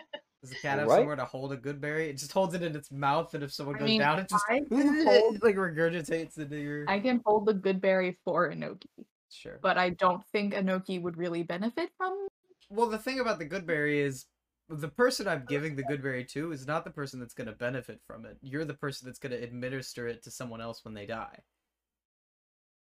Does 0.44 0.50
the 0.50 0.56
cat 0.56 0.78
have 0.78 0.88
Alright. 0.88 1.00
somewhere 1.00 1.16
to 1.16 1.24
hold 1.24 1.52
a 1.54 1.56
good 1.56 1.80
berry? 1.80 2.10
It 2.10 2.18
just 2.18 2.30
holds 2.32 2.52
it 2.52 2.62
in 2.62 2.76
its 2.76 2.92
mouth, 2.92 3.32
and 3.32 3.42
if 3.42 3.50
someone 3.50 3.76
I 3.76 3.78
goes 3.78 3.86
mean, 3.88 4.00
down, 4.00 4.18
it 4.18 4.28
just 4.28 4.44
hold- 4.50 5.42
like 5.42 5.56
regurgitates 5.56 6.36
into 6.36 6.58
your. 6.58 6.84
I 6.86 7.00
can 7.00 7.22
hold 7.24 7.46
the 7.46 7.54
good 7.54 7.80
berry 7.80 8.18
for 8.26 8.50
Enoki, 8.50 8.84
Sure. 9.30 9.58
but 9.62 9.78
I 9.78 9.88
don't 9.88 10.22
think 10.32 10.52
Enoki 10.52 11.00
would 11.00 11.16
really 11.16 11.44
benefit 11.44 11.88
from. 11.96 12.28
Well, 12.68 12.90
the 12.90 12.98
thing 12.98 13.20
about 13.20 13.38
the 13.38 13.46
good 13.46 13.66
berry 13.66 14.00
is 14.02 14.26
the 14.68 14.88
person 14.88 15.26
I'm 15.26 15.46
giving 15.48 15.76
the 15.76 15.82
good 15.84 16.02
berry 16.02 16.26
to 16.26 16.52
is 16.52 16.66
not 16.66 16.84
the 16.84 16.90
person 16.90 17.20
that's 17.20 17.32
going 17.32 17.46
to 17.46 17.54
benefit 17.54 18.00
from 18.06 18.26
it. 18.26 18.36
You're 18.42 18.66
the 18.66 18.74
person 18.74 19.06
that's 19.08 19.18
going 19.18 19.32
to 19.32 19.42
administer 19.42 20.06
it 20.08 20.22
to 20.24 20.30
someone 20.30 20.60
else 20.60 20.84
when 20.84 20.92
they 20.92 21.06
die. 21.06 21.38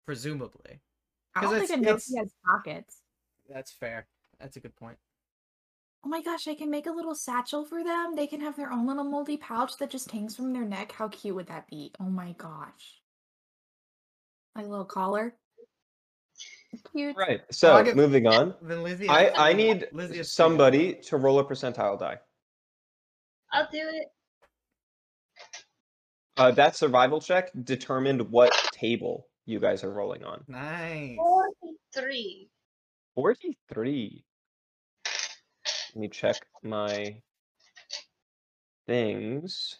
Presumably. 0.04 0.80
I 1.36 1.40
'Cause 1.42 1.50
don't 1.50 1.54
it's- 1.62 1.68
think 1.70 1.82
it's- 1.86 2.10
Enoki 2.10 2.18
has 2.18 2.32
pockets. 2.44 3.02
That's 3.48 3.70
fair. 3.70 4.08
That's 4.40 4.56
a 4.56 4.60
good 4.60 4.74
point. 4.74 4.98
Oh 6.04 6.08
my 6.08 6.20
gosh, 6.22 6.48
I 6.48 6.54
can 6.54 6.70
make 6.70 6.86
a 6.86 6.90
little 6.90 7.14
satchel 7.14 7.64
for 7.64 7.84
them. 7.84 8.16
They 8.16 8.26
can 8.26 8.40
have 8.40 8.56
their 8.56 8.72
own 8.72 8.86
little 8.86 9.04
moldy 9.04 9.36
pouch 9.36 9.76
that 9.78 9.90
just 9.90 10.10
hangs 10.10 10.34
from 10.34 10.52
their 10.52 10.64
neck. 10.64 10.92
How 10.92 11.08
cute 11.08 11.34
would 11.36 11.46
that 11.46 11.68
be? 11.68 11.92
Oh 12.00 12.04
my 12.10 12.32
gosh. 12.38 13.00
Like 14.56 14.66
a 14.66 14.68
little 14.68 14.84
collar. 14.84 15.36
Cute. 16.92 17.16
Right. 17.16 17.42
So 17.52 17.72
I'll 17.74 17.84
get- 17.84 17.94
moving 17.96 18.26
on. 18.38 18.54
Then 18.62 18.82
Lizzie, 18.82 19.08
I, 19.08 19.50
I 19.50 19.52
need 19.52 19.86
Lizzie 19.92 20.16
has 20.18 20.26
three 20.28 20.32
somebody 20.34 20.94
to 21.04 21.16
roll 21.18 21.38
a 21.38 21.44
percentile 21.44 21.98
die. 21.98 22.18
I'll 23.52 23.68
do 23.70 23.78
it. 23.92 24.06
Uh, 26.38 26.50
that 26.52 26.74
survival 26.74 27.20
check 27.20 27.50
determined 27.62 28.22
what 28.30 28.52
table 28.72 29.28
you 29.44 29.60
guys 29.60 29.84
are 29.84 29.92
rolling 29.92 30.24
on. 30.24 30.42
Nice. 30.48 31.18
Three. 31.94 32.48
43. 33.14 34.24
Let 35.94 36.00
me 36.00 36.08
check 36.08 36.36
my 36.62 37.16
things. 38.86 39.78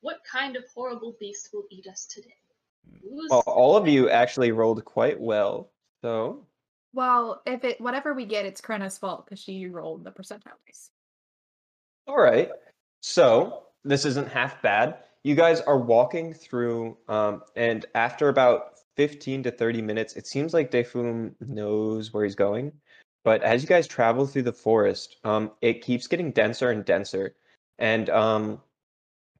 What 0.00 0.18
kind 0.30 0.56
of 0.56 0.64
horrible 0.74 1.16
beast 1.20 1.50
will 1.52 1.64
eat 1.70 1.86
us 1.86 2.06
today? 2.06 2.34
Who's 3.02 3.28
Well, 3.30 3.42
all 3.46 3.76
of 3.76 3.86
you 3.86 4.08
actually 4.08 4.52
rolled 4.52 4.82
quite 4.84 5.20
well. 5.20 5.70
So, 6.02 6.46
Well, 6.94 7.42
if 7.46 7.62
it 7.64 7.80
whatever 7.80 8.14
we 8.14 8.24
get, 8.24 8.46
it's 8.46 8.60
Krenna's 8.62 8.96
fault 8.96 9.26
because 9.26 9.38
she 9.38 9.66
rolled 9.66 10.04
the 10.04 10.10
percentile 10.10 10.56
dice. 10.66 10.90
all 12.06 12.18
right. 12.18 12.50
So, 13.02 13.64
this 13.84 14.04
isn't 14.06 14.28
half 14.28 14.62
bad. 14.62 15.04
You 15.22 15.34
guys 15.34 15.60
are 15.60 15.78
walking 15.78 16.32
through, 16.32 16.96
um, 17.08 17.42
and 17.56 17.84
after 17.94 18.28
about 18.30 18.78
15 18.96 19.42
to 19.44 19.50
30 19.50 19.82
minutes, 19.82 20.16
it 20.16 20.26
seems 20.26 20.54
like 20.54 20.70
Defum 20.70 21.34
knows 21.40 22.12
where 22.12 22.24
he's 22.24 22.34
going. 22.34 22.72
But 23.24 23.42
as 23.42 23.62
you 23.62 23.68
guys 23.68 23.86
travel 23.86 24.26
through 24.26 24.42
the 24.42 24.52
forest, 24.52 25.16
um, 25.24 25.50
it 25.60 25.82
keeps 25.82 26.06
getting 26.06 26.30
denser 26.30 26.70
and 26.70 26.84
denser. 26.84 27.34
And 27.78 28.08
um, 28.08 28.60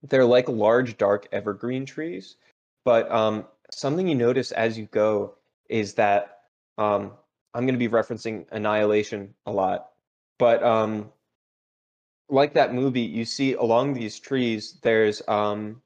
they're 0.03 0.25
like 0.25 0.49
large, 0.49 0.99
dark 0.99 1.29
evergreen 1.33 1.87
trees. 1.87 2.37
But 2.85 3.11
um, 3.11 3.47
something 3.71 4.07
you 4.07 4.15
notice 4.15 4.53
as 4.53 4.79
you 4.79 4.87
go 4.87 5.35
is 5.69 5.95
that 5.95 6.41
um, 6.79 7.13
I'm 7.55 7.67
going 7.67 7.79
to 7.79 7.79
be 7.79 7.89
referencing 7.89 8.47
Annihilation 8.51 9.35
a 9.47 9.53
lot. 9.53 9.91
But 10.39 10.63
um, 10.63 11.11
like 12.29 12.55
that 12.55 12.75
movie, 12.75 13.03
you 13.03 13.25
see 13.25 13.55
along 13.55 13.95
these 13.95 14.19
trees, 14.19 14.79
there's 14.83 15.23
um, 15.29 15.83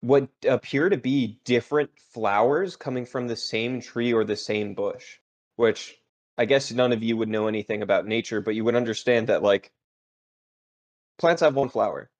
what 0.00 0.28
appear 0.48 0.88
to 0.88 0.96
be 0.96 1.38
different 1.44 1.90
flowers 2.12 2.76
coming 2.76 3.06
from 3.06 3.28
the 3.28 3.36
same 3.36 3.80
tree 3.80 4.12
or 4.12 4.24
the 4.24 4.36
same 4.36 4.74
bush, 4.74 5.18
which 5.56 5.96
I 6.42 6.44
guess 6.44 6.72
none 6.72 6.92
of 6.92 7.04
you 7.04 7.16
would 7.16 7.28
know 7.28 7.46
anything 7.46 7.82
about 7.82 8.04
nature, 8.04 8.40
but 8.40 8.56
you 8.56 8.64
would 8.64 8.74
understand 8.74 9.28
that 9.28 9.44
like 9.44 9.72
plants 11.16 11.40
have 11.40 11.54
one 11.56 11.70
flower. 11.70 12.10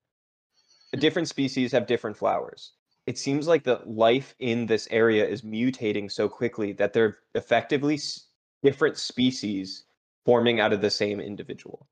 Different 0.97 1.27
species 1.27 1.73
have 1.73 1.87
different 1.87 2.15
flowers. 2.17 2.71
It 3.05 3.17
seems 3.17 3.47
like 3.47 3.63
the 3.63 3.81
life 3.85 4.33
in 4.39 4.65
this 4.65 4.87
area 4.89 5.27
is 5.27 5.41
mutating 5.41 6.09
so 6.09 6.29
quickly 6.29 6.71
that 6.73 6.93
they're 6.93 7.19
effectively 7.35 7.95
s- 7.95 8.27
different 8.63 8.97
species 8.97 9.83
forming 10.25 10.59
out 10.61 10.71
of 10.71 10.79
the 10.81 10.89
same 10.89 11.19
individual. 11.19 11.87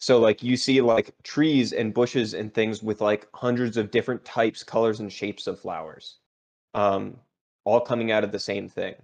So 0.00 0.18
like 0.18 0.42
you 0.42 0.56
see 0.56 0.80
like 0.80 1.14
trees 1.22 1.72
and 1.72 1.94
bushes 1.94 2.34
and 2.34 2.52
things 2.52 2.82
with 2.82 3.00
like 3.00 3.28
hundreds 3.34 3.76
of 3.76 3.90
different 3.92 4.24
types, 4.24 4.62
colors, 4.64 5.00
and 5.00 5.12
shapes 5.12 5.46
of 5.46 5.60
flowers, 5.60 6.18
um, 6.74 7.20
all 7.64 7.80
coming 7.80 8.12
out 8.12 8.24
of 8.24 8.32
the 8.32 8.40
same 8.40 8.68
thing. 8.68 8.96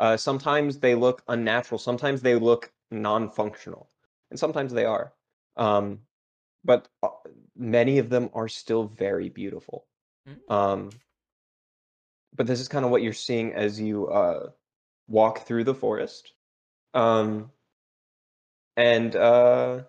Uh, 0.00 0.16
sometimes 0.16 0.78
they 0.78 0.94
look 0.94 1.22
unnatural. 1.28 1.78
Sometimes 1.78 2.22
they 2.22 2.34
look 2.34 2.72
non-functional, 2.90 3.86
and 4.30 4.38
sometimes 4.38 4.72
they 4.72 4.86
are. 4.86 5.12
Um, 5.58 6.00
but 6.64 6.88
uh, 7.02 7.08
many 7.54 7.98
of 7.98 8.08
them 8.08 8.30
are 8.32 8.48
still 8.48 8.84
very 8.84 9.28
beautiful. 9.28 9.84
Mm. 10.26 10.54
Um, 10.54 10.90
but 12.34 12.46
this 12.46 12.60
is 12.60 12.68
kind 12.68 12.86
of 12.86 12.90
what 12.90 13.02
you're 13.02 13.12
seeing 13.12 13.52
as 13.52 13.78
you 13.78 14.08
uh, 14.08 14.48
walk 15.06 15.46
through 15.46 15.64
the 15.64 15.74
forest. 15.74 16.32
Um, 16.94 17.50
and 18.78 19.14
uh, 19.14 19.82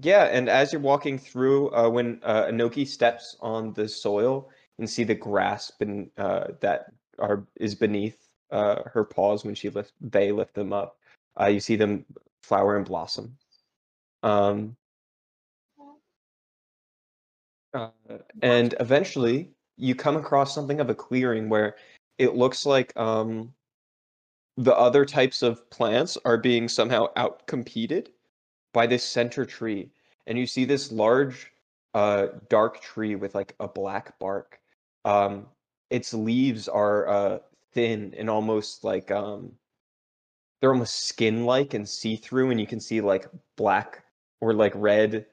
yeah, 0.00 0.24
and 0.24 0.48
as 0.48 0.72
you're 0.72 0.80
walking 0.80 1.18
through, 1.18 1.74
uh, 1.74 1.90
when 1.90 2.20
uh, 2.22 2.44
Enoki 2.44 2.88
steps 2.88 3.36
on 3.40 3.74
the 3.74 3.86
soil 3.86 4.48
and 4.78 4.88
see 4.88 5.04
the 5.04 5.14
grass 5.14 5.70
ben- 5.70 6.10
uh, 6.16 6.48
that 6.60 6.86
are 7.18 7.46
is 7.56 7.74
beneath 7.74 8.23
uh, 8.54 8.82
her 8.86 9.04
paws 9.04 9.44
when 9.44 9.54
she 9.54 9.68
lift 9.68 9.92
they 10.00 10.30
lift 10.32 10.54
them 10.54 10.72
up, 10.72 10.96
uh, 11.40 11.46
you 11.46 11.60
see 11.60 11.76
them 11.76 12.04
flower 12.42 12.76
and 12.76 12.86
blossom. 12.86 13.36
Um, 14.22 14.76
uh, 17.74 17.88
and 18.42 18.74
eventually, 18.78 19.50
you 19.76 19.94
come 19.96 20.16
across 20.16 20.54
something 20.54 20.78
of 20.80 20.88
a 20.88 20.94
clearing 20.94 21.48
where 21.48 21.74
it 22.18 22.36
looks 22.36 22.64
like 22.64 22.96
um, 22.96 23.52
the 24.56 24.76
other 24.76 25.04
types 25.04 25.42
of 25.42 25.68
plants 25.70 26.16
are 26.24 26.38
being 26.38 26.68
somehow 26.68 27.12
outcompeted 27.14 28.08
by 28.72 28.86
this 28.86 29.02
center 29.02 29.44
tree. 29.44 29.90
And 30.28 30.38
you 30.38 30.46
see 30.46 30.64
this 30.64 30.92
large, 30.92 31.50
uh, 31.94 32.28
dark 32.48 32.80
tree 32.80 33.16
with 33.16 33.34
like 33.34 33.56
a 33.58 33.66
black 33.66 34.16
bark. 34.20 34.60
Um, 35.04 35.46
its 35.90 36.14
leaves 36.14 36.68
are 36.68 37.08
uh, 37.08 37.38
thin 37.74 38.14
and 38.16 38.30
almost 38.30 38.84
like 38.84 39.10
um, 39.10 39.52
they're 40.60 40.72
almost 40.72 41.06
skin-like 41.06 41.74
and 41.74 41.88
see-through, 41.88 42.50
and 42.50 42.60
you 42.60 42.66
can 42.66 42.80
see 42.80 43.00
like 43.00 43.26
black 43.56 44.04
or 44.40 44.54
like 44.54 44.72
red. 44.74 45.26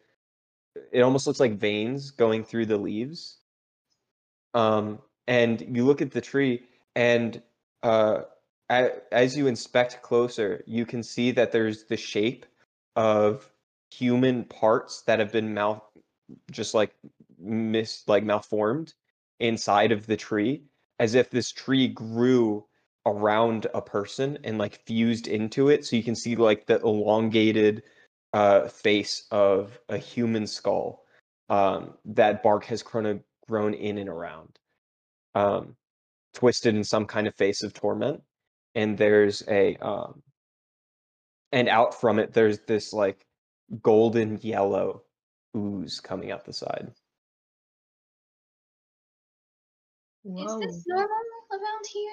It 0.91 1.01
almost 1.01 1.27
looks 1.27 1.39
like 1.39 1.53
veins 1.53 2.11
going 2.11 2.43
through 2.43 2.65
the 2.65 2.77
leaves. 2.77 3.37
Um, 4.53 4.99
and 5.27 5.61
you 5.75 5.85
look 5.85 6.01
at 6.01 6.11
the 6.11 6.21
tree, 6.21 6.63
and 6.95 7.41
uh, 7.83 8.23
as 8.69 9.37
you 9.37 9.47
inspect 9.47 10.01
closer, 10.01 10.63
you 10.65 10.85
can 10.85 11.03
see 11.03 11.31
that 11.31 11.51
there's 11.51 11.85
the 11.85 11.97
shape 11.97 12.45
of 12.95 13.49
human 13.91 14.43
parts 14.45 15.01
that 15.03 15.19
have 15.19 15.31
been 15.31 15.53
mal 15.53 15.91
just 16.49 16.73
like 16.73 16.93
mis 17.37 18.03
like 18.07 18.23
malformed 18.23 18.93
inside 19.39 19.91
of 19.91 20.05
the 20.07 20.15
tree, 20.15 20.63
as 21.01 21.15
if 21.15 21.31
this 21.31 21.51
tree 21.51 21.87
grew 21.87 22.63
around 23.07 23.65
a 23.73 23.81
person 23.81 24.37
and 24.43 24.59
like 24.59 24.85
fused 24.85 25.27
into 25.27 25.67
it. 25.67 25.83
So 25.83 25.95
you 25.95 26.03
can 26.03 26.15
see 26.15 26.35
like 26.35 26.67
the 26.67 26.79
elongated 26.79 27.81
uh, 28.33 28.67
face 28.67 29.25
of 29.31 29.79
a 29.89 29.97
human 29.97 30.45
skull 30.45 31.03
um, 31.49 31.95
that 32.05 32.43
bark 32.43 32.65
has 32.65 32.83
grown 32.83 33.23
grown 33.49 33.73
in 33.73 33.97
and 33.97 34.07
around, 34.07 34.59
um, 35.33 35.75
twisted 36.35 36.75
in 36.75 36.83
some 36.83 37.07
kind 37.07 37.25
of 37.27 37.33
face 37.35 37.63
of 37.63 37.73
torment. 37.73 38.21
And 38.75 38.95
there's 38.95 39.41
a 39.47 39.77
um, 39.77 40.21
and 41.51 41.67
out 41.67 41.99
from 41.99 42.19
it 42.19 42.31
there's 42.31 42.59
this 42.67 42.93
like 42.93 43.25
golden 43.81 44.37
yellow 44.43 45.01
ooze 45.57 45.99
coming 45.99 46.31
out 46.31 46.45
the 46.45 46.53
side. 46.53 46.91
Is 50.23 50.59
this 50.59 50.83
normal 50.87 51.07
around 51.51 51.85
here? 51.91 52.11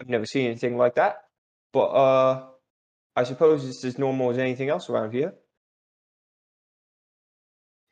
I've 0.00 0.08
never 0.08 0.26
seen 0.26 0.46
anything 0.46 0.76
like 0.76 0.96
that, 0.96 1.18
but 1.72 1.86
uh, 1.86 2.46
I 3.14 3.24
suppose 3.24 3.64
it's 3.64 3.84
as 3.84 3.98
normal 3.98 4.30
as 4.30 4.38
anything 4.38 4.68
else 4.68 4.90
around 4.90 5.12
here. 5.12 5.32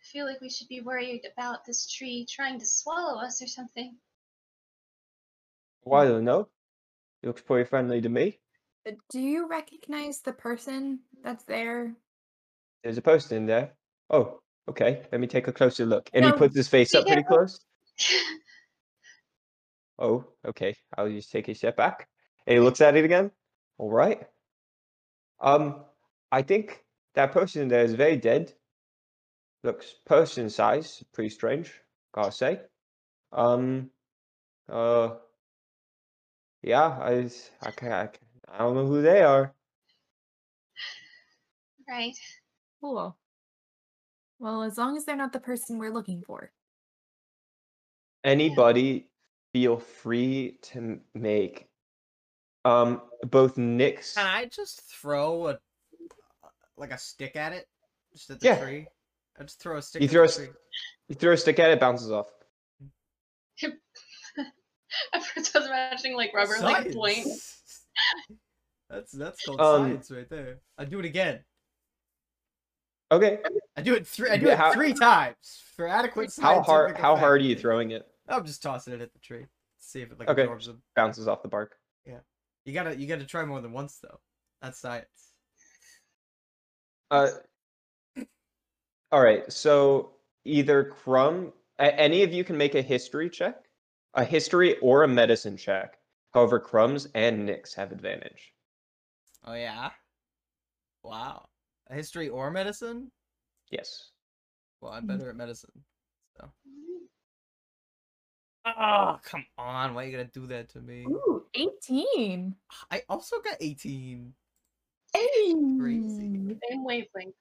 I 0.00 0.04
feel 0.12 0.26
like 0.26 0.40
we 0.40 0.50
should 0.50 0.68
be 0.68 0.80
worried 0.80 1.22
about 1.32 1.64
this 1.64 1.90
tree 1.90 2.26
trying 2.28 2.58
to 2.60 2.66
swallow 2.66 3.20
us 3.20 3.40
or 3.42 3.46
something. 3.46 3.96
Well, 5.84 6.00
I 6.02 6.06
don't 6.06 6.24
know. 6.24 6.48
It 7.22 7.28
looks 7.28 7.42
pretty 7.42 7.68
friendly 7.68 8.00
to 8.00 8.08
me. 8.08 8.38
Uh, 8.86 8.92
Do 9.10 9.20
you 9.20 9.48
recognize 9.48 10.20
the 10.20 10.32
person 10.32 11.00
that's 11.22 11.44
there? 11.44 11.94
There's 12.82 12.98
a 12.98 13.02
person 13.02 13.38
in 13.38 13.46
there. 13.46 13.72
Oh, 14.10 14.40
okay. 14.68 15.02
Let 15.10 15.20
me 15.20 15.26
take 15.26 15.48
a 15.48 15.52
closer 15.52 15.86
look. 15.86 16.10
And 16.12 16.24
he 16.24 16.32
puts 16.32 16.54
his 16.54 16.68
face 16.68 16.94
up 16.94 17.06
pretty 17.06 17.22
close. 17.22 17.64
Oh, 19.98 20.24
okay. 20.46 20.74
I'll 20.96 21.08
just 21.08 21.30
take 21.30 21.48
a 21.48 21.54
step 21.54 21.76
back. 21.76 22.08
And 22.46 22.54
he 22.54 22.60
looks 22.60 22.80
at 22.80 22.96
it 22.96 23.04
again. 23.04 23.30
All 23.78 23.90
right. 23.90 24.26
Um, 25.40 25.84
I 26.32 26.42
think 26.42 26.84
that 27.14 27.32
person 27.32 27.68
there 27.68 27.84
is 27.84 27.94
very 27.94 28.16
dead. 28.16 28.52
Looks 29.62 29.94
person 30.04 30.50
size, 30.50 31.02
pretty 31.12 31.30
strange, 31.30 31.72
gotta 32.12 32.32
say. 32.32 32.60
Um, 33.32 33.90
uh, 34.68 35.14
yeah, 36.62 36.82
I, 36.86 37.30
I, 37.62 37.70
ca- 37.70 38.00
I, 38.00 38.06
ca- 38.06 38.18
I 38.48 38.58
don't 38.58 38.74
know 38.74 38.86
who 38.86 39.00
they 39.02 39.22
are. 39.22 39.54
right. 41.88 42.14
Cool. 42.80 43.16
Well, 44.38 44.62
as 44.62 44.76
long 44.76 44.96
as 44.96 45.04
they're 45.04 45.16
not 45.16 45.32
the 45.32 45.40
person 45.40 45.78
we're 45.78 45.92
looking 45.92 46.22
for. 46.26 46.52
Anybody 48.22 49.08
feel 49.54 49.78
free 49.78 50.58
to 50.60 50.98
make 51.14 51.68
um 52.66 53.00
both 53.22 53.56
Nick's 53.56 54.14
Can 54.14 54.26
I 54.26 54.46
just 54.46 54.82
throw 54.82 55.46
a 55.48 55.58
like 56.76 56.90
a 56.90 56.98
stick 56.98 57.36
at 57.36 57.52
it? 57.52 57.66
Just 58.12 58.28
at 58.30 58.40
the 58.40 58.46
Yeah. 58.46 58.60
tree? 58.62 58.86
I 59.38 59.44
just 59.44 59.60
throw 59.60 59.76
a 59.78 59.82
stick 59.82 60.02
You 60.02 60.06
at 60.08 60.10
throw 60.10 60.22
the 60.22 60.26
a 60.26 60.28
s- 60.28 60.36
tree. 60.36 60.48
you 61.08 61.14
throw 61.14 61.32
a 61.32 61.36
stick 61.36 61.58
at 61.60 61.70
it, 61.70 61.78
bounces 61.80 62.10
off. 62.10 62.26
At 63.62 63.72
I 65.14 65.20
was 65.36 65.54
imagining 65.66 66.16
like 66.16 66.34
rubber 66.34 66.58
like 66.60 66.92
point. 66.92 67.26
That's 68.90 69.12
that's 69.12 69.44
called 69.44 69.60
Um, 69.60 69.84
science 69.84 70.10
right 70.10 70.28
there. 70.28 70.58
I 70.78 70.84
do 70.84 70.98
it 70.98 71.04
again. 71.04 71.44
Okay. 73.12 73.38
I 73.76 73.82
do 73.82 73.94
it 73.94 74.06
three. 74.06 74.30
I 74.30 74.36
do 74.36 74.46
Yeah, 74.46 74.52
it 74.54 74.58
how- 74.58 74.72
three 74.72 74.92
times 74.94 75.62
for 75.76 75.86
adequate. 75.88 76.32
How 76.40 76.60
hard? 76.62 76.88
scientific 76.90 77.02
How 77.02 77.16
hard 77.16 77.40
are 77.40 77.44
you 77.44 77.56
throwing 77.56 77.90
it? 77.92 78.06
I'm 78.28 78.44
just 78.46 78.62
tossing 78.62 78.94
it 78.94 79.00
at 79.00 79.12
the 79.12 79.18
tree. 79.18 79.46
See 79.78 80.00
if 80.00 80.10
it 80.10 80.18
like 80.18 80.28
Okay. 80.28 80.42
absorbs 80.42 80.66
them. 80.66 80.82
Bounces 80.96 81.28
off 81.28 81.42
the 81.42 81.48
bark. 81.48 81.76
Yeah. 82.06 82.20
You 82.64 82.72
gotta 82.72 82.96
you 82.96 83.06
gotta 83.06 83.26
try 83.26 83.44
more 83.44 83.60
than 83.60 83.72
once 83.72 83.98
though. 83.98 84.20
That's 84.62 84.78
science. 84.78 85.34
Uh. 87.10 87.28
All 89.12 89.22
right. 89.22 89.50
So 89.52 90.14
either 90.44 90.84
Crumb, 90.84 91.52
any 91.78 92.22
of 92.22 92.32
you 92.32 92.44
can 92.44 92.56
make 92.56 92.74
a 92.74 92.82
history 92.82 93.28
check, 93.28 93.56
a 94.14 94.24
history 94.24 94.78
or 94.78 95.02
a 95.02 95.08
medicine 95.08 95.56
check. 95.56 95.98
However, 96.32 96.58
Crumbs 96.58 97.06
and 97.14 97.48
Nyx 97.48 97.74
have 97.74 97.92
advantage. 97.92 98.52
Oh 99.44 99.54
yeah. 99.54 99.90
Wow. 101.02 101.46
A 101.90 101.94
history 101.94 102.30
or 102.30 102.50
medicine? 102.50 103.10
Yes. 103.70 104.10
Well, 104.80 104.92
I'm 104.92 105.06
better 105.06 105.28
at 105.28 105.36
medicine. 105.36 105.70
So. 108.64 108.72
Oh 108.78 109.18
come 109.22 109.44
on! 109.58 109.94
Why 109.94 110.04
are 110.04 110.06
you 110.06 110.12
going 110.12 110.26
to 110.26 110.40
do 110.40 110.46
that 110.46 110.70
to 110.70 110.80
me? 110.80 111.04
Ooh, 111.06 111.44
18. 111.54 112.54
I 112.90 113.02
also 113.08 113.40
got 113.40 113.56
18. 113.60 114.32
Hey. 115.12 115.54
Crazy. 115.78 116.56
Same 116.68 116.84
wavelength. 116.84 117.34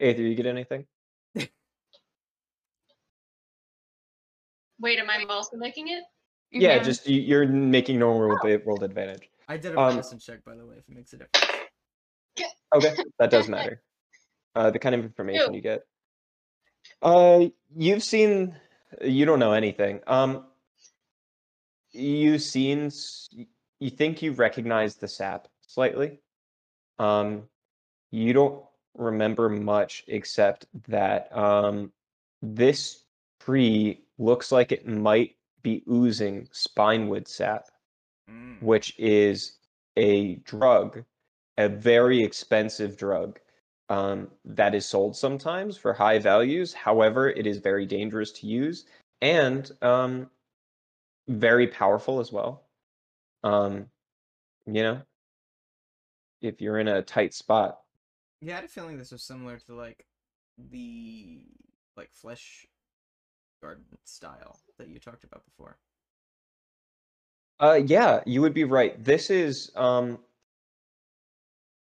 Aether, 0.00 0.22
you 0.22 0.34
get 0.34 0.46
anything? 0.46 0.86
Wait, 4.80 4.98
am 4.98 5.10
I 5.10 5.24
also 5.28 5.56
making 5.58 5.88
it? 5.88 6.02
Yeah, 6.50 6.78
just 6.78 7.06
you, 7.06 7.20
you're 7.20 7.46
making 7.46 7.98
no 7.98 8.06
normal 8.06 8.38
rolled, 8.42 8.62
rolled 8.66 8.82
advantage. 8.82 9.28
I 9.46 9.56
did 9.56 9.74
a 9.74 9.78
Um, 9.78 9.96
medicine 9.96 10.18
check 10.18 10.44
by 10.44 10.56
the 10.56 10.66
way, 10.66 10.76
if 10.78 10.88
it 10.88 10.94
makes 10.94 11.12
a 11.12 11.18
difference. 11.18 11.46
Okay, 12.72 12.94
that 13.18 13.30
does 13.30 13.48
matter. 13.48 13.82
Uh, 14.54 14.70
the 14.70 14.78
kind 14.78 14.94
of 14.94 15.02
information 15.02 15.52
Ew. 15.52 15.56
you 15.56 15.60
get. 15.60 15.82
Uh, 17.02 17.46
you've 17.76 18.04
seen. 18.04 18.54
You 19.02 19.24
don't 19.24 19.38
know 19.38 19.52
anything. 19.52 20.00
Um, 20.06 20.46
you've 21.92 22.42
seen. 22.42 22.90
You 23.78 23.90
think 23.90 24.22
you 24.22 24.32
recognize 24.32 24.96
the 24.96 25.08
sap 25.08 25.48
slightly. 25.60 26.20
Um, 26.98 27.48
you 28.10 28.32
don't 28.32 28.62
remember 28.94 29.48
much 29.48 30.04
except 30.08 30.66
that 30.88 31.34
um, 31.36 31.92
this 32.42 33.04
tree 33.40 34.02
looks 34.18 34.52
like 34.52 34.72
it 34.72 34.86
might 34.86 35.36
be 35.62 35.82
oozing 35.88 36.46
spinewood 36.52 37.26
sap 37.28 37.66
Mm. 38.30 38.62
which 38.62 38.94
is 38.98 39.58
a 39.96 40.36
drug, 40.36 41.04
a 41.58 41.68
very 41.68 42.22
expensive 42.22 42.96
drug 42.96 43.40
um, 43.90 44.28
that 44.44 44.74
is 44.74 44.86
sold 44.86 45.16
sometimes 45.16 45.76
for 45.76 45.92
high 45.92 46.20
values. 46.20 46.72
However, 46.72 47.28
it 47.28 47.46
is 47.46 47.58
very 47.58 47.84
dangerous 47.84 48.30
to 48.32 48.46
use 48.46 48.86
and 49.20 49.70
um, 49.82 50.30
very 51.28 51.66
powerful 51.66 52.20
as 52.20 52.32
well. 52.32 52.62
Um, 53.42 53.86
you 54.66 54.82
know, 54.82 55.02
if 56.40 56.60
you're 56.60 56.78
in 56.78 56.88
a 56.88 57.02
tight 57.02 57.34
spot. 57.34 57.80
Yeah, 58.40 58.52
I 58.52 58.56
had 58.56 58.64
a 58.64 58.68
feeling 58.68 58.96
this 58.96 59.10
was 59.10 59.24
similar 59.24 59.58
to 59.66 59.74
like 59.74 60.06
the 60.70 61.42
like 61.96 62.10
flesh 62.14 62.66
garden 63.60 63.84
style 64.04 64.60
that 64.78 64.88
you 64.88 65.00
talked 65.00 65.24
about 65.24 65.44
before. 65.44 65.78
Uh, 67.58 67.80
yeah, 67.84 68.20
you 68.24 68.40
would 68.40 68.54
be 68.54 68.64
right. 68.64 69.02
This 69.04 69.28
is 69.30 69.70
um, 69.74 70.18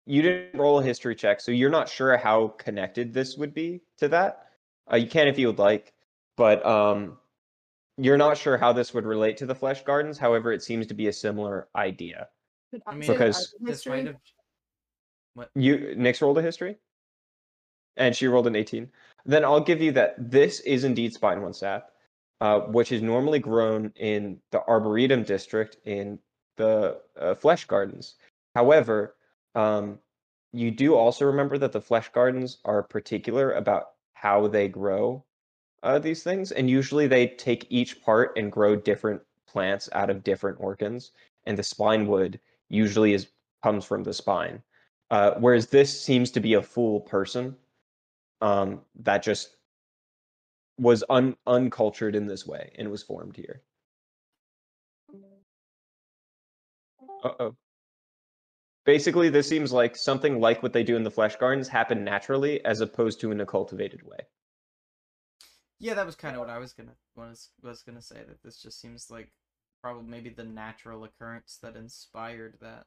you 0.05 0.21
didn't 0.21 0.59
roll 0.59 0.79
a 0.79 0.83
history 0.83 1.15
check, 1.15 1.39
so 1.41 1.51
you're 1.51 1.69
not 1.69 1.87
sure 1.89 2.15
how 2.17 2.49
connected 2.57 3.13
this 3.13 3.37
would 3.37 3.53
be 3.53 3.81
to 3.99 4.07
that. 4.09 4.47
Uh, 4.91 4.95
you 4.97 5.07
can 5.07 5.27
if 5.27 5.37
you 5.37 5.47
would 5.47 5.59
like, 5.59 5.93
but 6.37 6.65
um, 6.65 7.17
you're 7.97 8.17
not 8.17 8.37
sure 8.37 8.57
how 8.57 8.73
this 8.73 8.93
would 8.93 9.05
relate 9.05 9.37
to 9.37 9.45
the 9.45 9.55
flesh 9.55 9.83
gardens. 9.83 10.17
However, 10.17 10.51
it 10.51 10.63
seems 10.63 10.87
to 10.87 10.93
be 10.93 11.07
a 11.07 11.13
similar 11.13 11.67
idea. 11.75 12.27
I 12.87 12.95
mean, 12.95 13.09
Because- 13.11 13.53
art 13.53 13.67
this 13.69 13.85
might 13.85 13.95
history? 13.97 14.17
have. 15.37 15.49
You 15.55 15.95
Nyx 15.97 16.21
rolled 16.21 16.37
a 16.39 16.41
history, 16.41 16.77
and 17.95 18.13
she 18.15 18.27
rolled 18.27 18.47
an 18.47 18.55
18. 18.55 18.91
Then 19.25 19.45
I'll 19.45 19.61
give 19.61 19.81
you 19.81 19.91
that 19.93 20.15
this 20.17 20.59
is 20.61 20.83
indeed 20.83 21.13
spinewood 21.13 21.55
sap, 21.55 21.91
uh, 22.41 22.61
which 22.61 22.91
is 22.91 23.01
normally 23.01 23.39
grown 23.39 23.93
in 23.95 24.39
the 24.51 24.61
arboretum 24.67 25.23
district 25.23 25.77
in 25.85 26.19
the 26.57 26.99
uh, 27.17 27.35
flesh 27.35 27.63
gardens. 27.65 28.15
However, 28.55 29.15
um, 29.55 29.99
you 30.53 30.71
do 30.71 30.95
also 30.95 31.25
remember 31.25 31.57
that 31.57 31.71
the 31.71 31.81
flesh 31.81 32.09
gardens 32.09 32.59
are 32.65 32.83
particular 32.83 33.53
about 33.53 33.91
how 34.13 34.47
they 34.47 34.67
grow 34.67 35.23
uh, 35.83 35.99
these 35.99 36.23
things, 36.23 36.51
and 36.51 36.69
usually 36.69 37.07
they 37.07 37.27
take 37.27 37.65
each 37.69 38.01
part 38.01 38.37
and 38.37 38.51
grow 38.51 38.75
different 38.75 39.21
plants 39.47 39.89
out 39.93 40.09
of 40.09 40.23
different 40.23 40.57
organs, 40.59 41.11
and 41.45 41.57
the 41.57 41.63
spine 41.63 42.07
wood 42.07 42.39
usually 42.69 43.13
is 43.13 43.29
comes 43.63 43.85
from 43.85 44.03
the 44.03 44.13
spine. 44.13 44.61
Uh, 45.09 45.33
whereas 45.39 45.67
this 45.67 46.01
seems 46.01 46.31
to 46.31 46.39
be 46.39 46.53
a 46.53 46.61
full 46.61 47.01
person 47.01 47.55
um, 48.41 48.81
that 48.95 49.23
just 49.23 49.57
was 50.77 51.03
un- 51.09 51.35
uncultured 51.47 52.15
in 52.15 52.27
this 52.27 52.45
way 52.47 52.71
and 52.77 52.89
was 52.89 53.03
formed 53.03 53.35
here. 53.35 53.61
Uh 57.23 57.31
oh. 57.39 57.55
Basically, 58.85 59.29
this 59.29 59.47
seems 59.47 59.71
like 59.71 59.95
something 59.95 60.39
like 60.39 60.63
what 60.63 60.73
they 60.73 60.83
do 60.83 60.95
in 60.95 61.03
the 61.03 61.11
flesh 61.11 61.35
gardens 61.35 61.67
happened 61.67 62.03
naturally 62.03 62.63
as 62.65 62.81
opposed 62.81 63.19
to 63.21 63.31
in 63.31 63.41
a 63.41 63.45
cultivated 63.45 64.01
way. 64.03 64.17
Yeah, 65.79 65.93
that 65.93 66.05
was 66.05 66.15
kind 66.15 66.35
of 66.35 66.39
what 66.39 66.49
I 66.49 66.57
was 66.57 66.73
gonna 66.73 66.95
was 67.15 67.49
was 67.61 67.83
gonna 67.83 68.01
say. 68.01 68.17
That 68.27 68.41
this 68.43 68.61
just 68.61 68.79
seems 68.79 69.11
like 69.11 69.31
probably 69.81 70.09
maybe 70.09 70.29
the 70.29 70.43
natural 70.43 71.03
occurrence 71.03 71.59
that 71.61 71.75
inspired 71.75 72.57
that. 72.61 72.85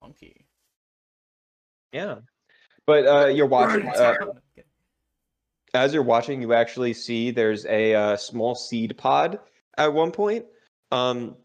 Funky. 0.00 0.46
Yeah. 1.92 2.16
But 2.86 3.06
uh, 3.06 3.26
you're 3.26 3.46
watching. 3.46 3.88
Uh. 3.88 4.14
as 5.74 5.94
you're 5.94 6.02
watching, 6.02 6.42
you 6.42 6.52
actually 6.52 6.92
see 6.92 7.30
there's 7.30 7.66
a 7.66 7.94
uh, 7.94 8.16
small 8.16 8.54
seed 8.54 8.96
pod 8.96 9.38
at 9.78 9.92
one 9.92 10.10
point, 10.10 10.44
um, 10.90 11.36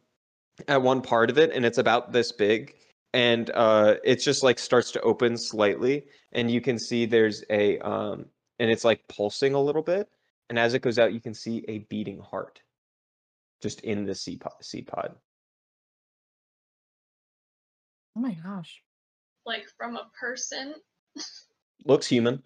at 0.68 0.82
one 0.82 1.02
part 1.02 1.30
of 1.30 1.38
it, 1.38 1.52
and 1.52 1.66
it's 1.66 1.78
about 1.78 2.12
this 2.12 2.32
big, 2.32 2.76
and 3.14 3.52
uh, 3.54 3.96
it 4.04 4.18
just 4.18 4.44
like 4.44 4.60
starts 4.60 4.92
to 4.92 5.02
open 5.02 5.38
slightly, 5.38 6.06
and 6.32 6.50
you 6.50 6.62
can 6.62 6.80
see 6.80 7.06
there's 7.06 7.44
a, 7.50 7.80
um, 7.80 8.26
and 8.60 8.72
it's 8.72 8.84
like 8.84 9.08
pulsing 9.08 9.54
a 9.54 9.62
little 9.62 9.84
bit, 9.84 10.10
and 10.50 10.58
as 10.58 10.74
it 10.74 10.82
goes 10.82 11.00
out, 11.00 11.14
you 11.14 11.22
can 11.22 11.34
see 11.34 11.64
a 11.68 11.80
beating 11.90 12.20
heart, 12.20 12.62
just 13.62 13.82
in 13.82 14.06
the 14.06 14.16
seed 14.16 14.42
pod. 14.42 14.54
Seed 14.62 14.88
pod. 14.88 15.16
Oh 18.18 18.22
my 18.22 18.34
gosh. 18.34 18.82
Like 19.46 19.66
from 19.78 19.98
a 19.98 20.10
person? 20.20 20.76
Looks 21.86 22.08
human. 22.08 22.42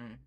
Mm. 0.00 0.18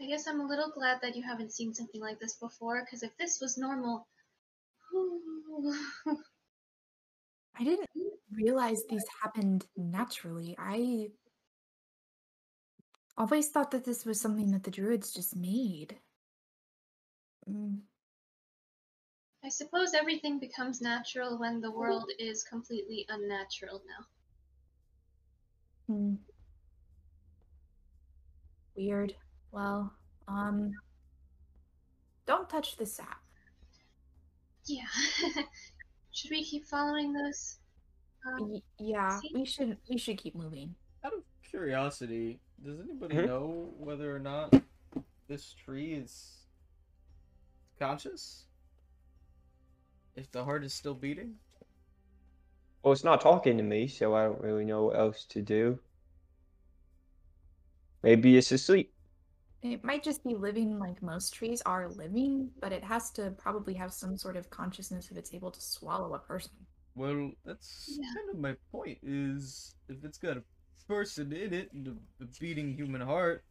I 0.00 0.06
guess 0.06 0.26
I'm 0.26 0.40
a 0.40 0.46
little 0.46 0.70
glad 0.70 1.00
that 1.02 1.14
you 1.14 1.22
haven't 1.22 1.52
seen 1.52 1.72
something 1.74 2.00
like 2.00 2.18
this 2.18 2.34
before, 2.34 2.84
because 2.84 3.02
if 3.02 3.16
this 3.18 3.40
was 3.40 3.56
normal. 3.56 4.08
I 7.54 7.64
didn't 7.64 7.88
realize 8.32 8.82
these 8.88 9.04
happened 9.22 9.66
naturally. 9.76 10.56
I 10.58 11.10
always 13.16 13.48
thought 13.50 13.70
that 13.70 13.84
this 13.84 14.04
was 14.04 14.20
something 14.20 14.50
that 14.50 14.64
the 14.64 14.70
druids 14.70 15.12
just 15.12 15.36
made. 15.36 16.00
Mm, 17.48 17.82
I 19.44 19.48
suppose 19.48 19.92
everything 19.92 20.38
becomes 20.38 20.80
natural 20.80 21.36
when 21.36 21.60
the 21.60 21.70
world 21.70 22.10
is 22.18 22.44
completely 22.44 23.04
unnatural 23.08 23.82
now. 23.86 24.06
Hmm. 25.86 26.14
Weird. 28.76 29.14
Well, 29.50 29.92
um, 30.28 30.72
don't 32.26 32.48
touch 32.48 32.76
the 32.76 32.86
sap. 32.86 33.20
Yeah. 34.66 34.86
Should 36.12 36.30
we 36.30 36.44
keep 36.44 36.64
following 36.66 37.12
this? 37.12 37.58
Um, 38.26 38.50
Y- 38.50 38.62
yeah, 38.78 39.18
see? 39.20 39.30
we 39.34 39.44
should 39.44 39.76
we 39.90 39.98
should 39.98 40.16
keep 40.16 40.34
moving. 40.36 40.74
Out 41.04 41.12
of 41.14 41.22
curiosity, 41.42 42.38
does 42.64 42.78
anybody 42.78 43.16
Mhm. 43.16 43.26
know 43.26 43.74
whether 43.78 44.14
or 44.14 44.20
not 44.20 44.54
this 45.26 45.54
tree 45.54 45.94
is 45.94 46.44
conscious? 47.80 48.44
If 50.14 50.30
the 50.30 50.44
heart 50.44 50.62
is 50.64 50.72
still 50.72 50.94
beating? 50.94 51.34
Well, 52.84 52.92
it's 52.92 53.02
not 53.02 53.20
talking 53.20 53.56
to 53.56 53.64
me, 53.64 53.88
so 53.88 54.14
I 54.14 54.22
don't 54.22 54.40
really 54.40 54.64
know 54.64 54.84
what 54.84 54.96
else 54.96 55.24
to 55.30 55.42
do. 55.42 55.80
Maybe 58.02 58.36
it's 58.36 58.52
asleep. 58.52 58.92
It 59.62 59.82
might 59.82 60.02
just 60.02 60.22
be 60.24 60.34
living 60.34 60.78
like 60.78 61.00
most 61.02 61.32
trees 61.32 61.62
are 61.62 61.88
living, 61.88 62.50
but 62.60 62.70
it 62.70 62.84
has 62.84 63.10
to 63.12 63.30
probably 63.30 63.72
have 63.74 63.92
some 63.92 64.16
sort 64.18 64.36
of 64.36 64.50
consciousness 64.50 65.10
if 65.10 65.16
it's 65.16 65.32
able 65.32 65.50
to 65.50 65.60
swallow 65.60 66.14
a 66.14 66.18
person. 66.18 66.66
Well, 66.94 67.32
that's 67.44 67.98
Yeah. 67.98 68.12
kind 68.14 68.30
of 68.30 68.38
my 68.38 68.56
point. 68.70 68.98
Is 69.02 69.74
if 69.88 70.04
it's 70.04 70.18
got 70.18 70.36
a 70.36 70.44
person 70.88 71.32
in 71.32 71.52
it 71.54 71.72
and 71.72 71.88
a, 71.88 72.24
a 72.24 72.26
beating 72.40 72.74
human 72.74 73.00
heart, 73.00 73.44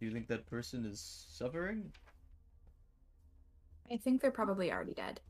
do 0.00 0.06
you 0.06 0.12
think 0.12 0.28
that 0.28 0.46
person 0.46 0.84
is 0.86 1.00
suffering? 1.30 1.92
I 3.92 3.98
think 3.98 4.22
they're 4.22 4.30
probably 4.30 4.72
already 4.72 4.94
dead. 4.94 5.20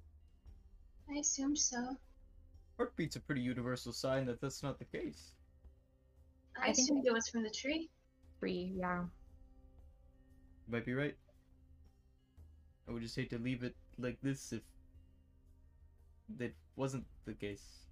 I 1.11 1.19
assumed 1.19 1.59
so. 1.59 1.99
Heartbeat's 2.81 3.17
a 3.17 3.21
pretty 3.21 3.43
universal 3.43 3.93
sign 3.93 4.25
that 4.25 4.41
that's 4.41 4.63
not 4.63 4.79
the 4.79 4.87
case. 4.87 5.33
I, 6.57 6.71
I 6.71 6.73
think 6.73 6.79
assumed 6.79 7.07
it 7.07 7.13
was 7.13 7.29
from 7.29 7.43
the 7.43 7.51
tree. 7.51 7.91
Three, 8.39 8.73
yeah. 8.75 9.01
You 9.01 10.73
might 10.73 10.87
be 10.87 10.95
right. 10.95 11.15
I 12.89 12.93
would 12.93 13.03
just 13.03 13.15
hate 13.15 13.29
to 13.31 13.39
leave 13.39 13.65
it 13.65 13.77
like 13.99 14.17
this 14.23 14.55
if 14.55 14.63
that 16.39 16.55
wasn't 16.77 17.05
the 17.27 17.35
case. 17.35 17.85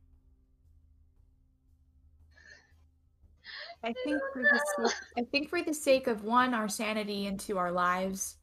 I 3.84 3.92
think 4.04 4.22
for 4.32 4.42
the 4.42 4.88
sake, 4.88 4.96
I 5.18 5.22
think 5.30 5.50
for 5.50 5.60
the 5.60 5.74
sake 5.74 6.06
of 6.06 6.24
one, 6.24 6.54
our 6.54 6.68
sanity 6.70 7.26
and 7.26 7.38
two, 7.38 7.58
our 7.58 7.72
lives, 7.72 8.36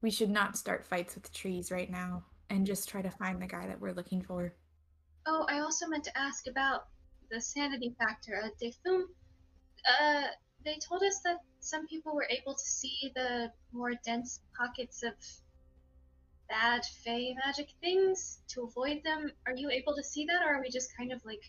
we 0.00 0.10
should 0.10 0.30
not 0.30 0.56
start 0.56 0.86
fights 0.86 1.14
with 1.14 1.30
trees 1.30 1.70
right 1.70 1.90
now 1.90 2.24
and 2.48 2.66
just 2.66 2.88
try 2.88 3.02
to 3.02 3.10
find 3.10 3.42
the 3.42 3.46
guy 3.46 3.66
that 3.66 3.82
we're 3.82 3.92
looking 3.92 4.22
for. 4.22 4.54
Oh, 5.30 5.44
I 5.46 5.60
also 5.60 5.86
meant 5.86 6.04
to 6.04 6.18
ask 6.18 6.46
about 6.46 6.86
the 7.30 7.38
sanity 7.38 7.94
factor. 7.98 8.40
Uh, 8.42 8.48
Defum, 8.60 9.02
uh, 10.00 10.28
they 10.64 10.78
told 10.78 11.02
us 11.02 11.20
that 11.22 11.40
some 11.60 11.86
people 11.86 12.14
were 12.14 12.26
able 12.30 12.54
to 12.54 12.64
see 12.64 13.12
the 13.14 13.52
more 13.70 13.92
dense 14.06 14.40
pockets 14.56 15.02
of 15.02 15.12
bad 16.48 16.82
fey 17.04 17.36
magic 17.44 17.68
things 17.82 18.38
to 18.48 18.62
avoid 18.62 19.02
them. 19.04 19.30
Are 19.46 19.54
you 19.54 19.68
able 19.68 19.94
to 19.96 20.02
see 20.02 20.24
that, 20.24 20.40
or 20.40 20.54
are 20.54 20.62
we 20.62 20.70
just 20.70 20.96
kind 20.96 21.12
of 21.12 21.22
like 21.26 21.42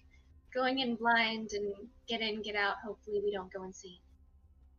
going 0.53 0.80
in 0.80 0.95
blind 0.95 1.51
and 1.53 1.73
get 2.06 2.19
in, 2.19 2.41
get 2.41 2.57
out? 2.57 2.76
Hopefully, 2.85 3.22
we 3.23 3.31
don't 3.31 3.51
go 3.53 3.64
insane. 3.64 3.99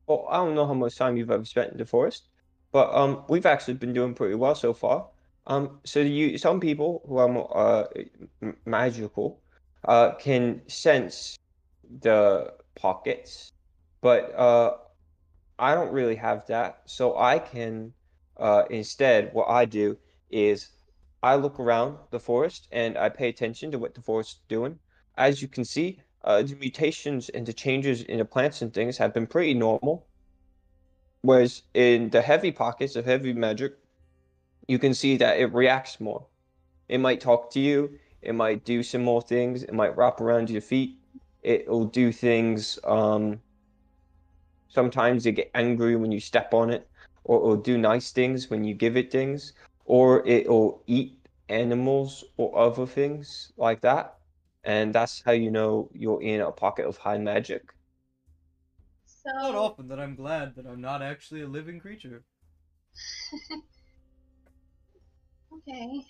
Well, 0.06 0.26
I 0.28 0.36
don't 0.36 0.54
know 0.54 0.66
how 0.66 0.74
much 0.74 0.96
time 0.96 1.16
you've 1.16 1.30
ever 1.30 1.46
spent 1.46 1.72
in 1.72 1.78
the 1.78 1.86
forest, 1.86 2.28
but 2.70 2.94
um, 2.94 3.24
we've 3.30 3.46
actually 3.46 3.74
been 3.74 3.94
doing 3.94 4.12
pretty 4.12 4.34
well 4.34 4.54
so 4.54 4.74
far. 4.74 5.08
Um, 5.46 5.80
so 5.84 6.00
you, 6.00 6.38
some 6.38 6.60
people 6.60 7.02
who 7.06 7.16
are 7.16 7.28
more 7.28 7.56
uh 7.56 7.84
magical, 8.64 9.40
uh, 9.84 10.12
can 10.12 10.60
sense 10.68 11.38
the 12.02 12.52
pockets, 12.74 13.52
but 14.00 14.34
uh, 14.38 14.76
I 15.58 15.74
don't 15.74 15.92
really 15.92 16.16
have 16.16 16.46
that. 16.46 16.82
So 16.86 17.18
I 17.18 17.38
can, 17.38 17.92
uh, 18.36 18.64
instead, 18.70 19.30
what 19.32 19.48
I 19.48 19.64
do 19.64 19.96
is 20.30 20.68
I 21.22 21.36
look 21.36 21.58
around 21.58 21.98
the 22.10 22.20
forest 22.20 22.68
and 22.72 22.96
I 22.96 23.08
pay 23.08 23.28
attention 23.28 23.70
to 23.72 23.78
what 23.78 23.94
the 23.94 24.02
forest 24.02 24.30
is 24.30 24.42
doing. 24.48 24.78
As 25.16 25.42
you 25.42 25.48
can 25.48 25.64
see, 25.64 26.00
uh, 26.24 26.42
the 26.42 26.54
mutations 26.56 27.28
and 27.30 27.44
the 27.44 27.52
changes 27.52 28.02
in 28.02 28.18
the 28.18 28.24
plants 28.24 28.62
and 28.62 28.72
things 28.72 28.96
have 28.98 29.12
been 29.12 29.26
pretty 29.26 29.54
normal. 29.54 30.06
Whereas 31.22 31.62
in 31.74 32.08
the 32.10 32.22
heavy 32.22 32.52
pockets 32.52 32.96
of 32.96 33.04
heavy 33.04 33.34
magic, 33.34 33.74
you 34.70 34.78
can 34.78 34.94
see 34.94 35.16
that 35.16 35.40
it 35.40 35.52
reacts 35.52 36.00
more. 36.00 36.26
It 36.88 36.98
might 36.98 37.20
talk 37.20 37.50
to 37.54 37.60
you, 37.60 37.98
it 38.22 38.34
might 38.36 38.64
do 38.64 38.82
some 38.84 39.02
more 39.02 39.20
things, 39.20 39.64
it 39.64 39.74
might 39.74 39.96
wrap 39.96 40.20
around 40.20 40.48
your 40.48 40.60
feet, 40.60 40.96
it'll 41.42 41.86
do 41.86 42.12
things. 42.12 42.78
Um, 42.84 43.40
sometimes 44.68 45.26
it 45.26 45.32
get 45.32 45.50
angry 45.54 45.96
when 45.96 46.12
you 46.12 46.20
step 46.20 46.54
on 46.54 46.70
it, 46.70 46.88
or 47.24 47.38
it'll 47.38 47.56
do 47.56 47.78
nice 47.78 48.12
things 48.12 48.48
when 48.48 48.62
you 48.62 48.74
give 48.74 48.96
it 48.96 49.10
things, 49.10 49.54
or 49.86 50.24
it'll 50.24 50.84
eat 50.86 51.18
animals 51.48 52.24
or 52.36 52.56
other 52.56 52.86
things 52.86 53.52
like 53.56 53.80
that. 53.80 54.18
And 54.62 54.94
that's 54.94 55.20
how 55.24 55.32
you 55.32 55.50
know 55.50 55.90
you're 55.92 56.22
in 56.22 56.40
a 56.42 56.52
pocket 56.52 56.86
of 56.86 56.96
high 56.98 57.18
magic. 57.18 57.72
So, 59.04 59.30
Not 59.34 59.54
often 59.56 59.88
that 59.88 59.98
I'm 59.98 60.14
glad 60.14 60.54
that 60.54 60.66
I'm 60.66 60.80
not 60.80 61.02
actually 61.02 61.42
a 61.42 61.48
living 61.48 61.80
creature. 61.80 62.24
okay. 65.52 66.06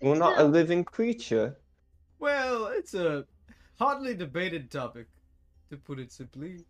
Well, 0.00 0.12
Good 0.12 0.14
to 0.14 0.18
not 0.18 0.38
a 0.40 0.44
living 0.44 0.84
creature. 0.84 1.56
Well, 2.18 2.66
it's 2.68 2.94
a 2.94 3.26
hotly 3.78 4.14
debated 4.14 4.70
topic, 4.70 5.06
to 5.70 5.76
put 5.76 5.98
it 5.98 6.12
simply. 6.12 6.64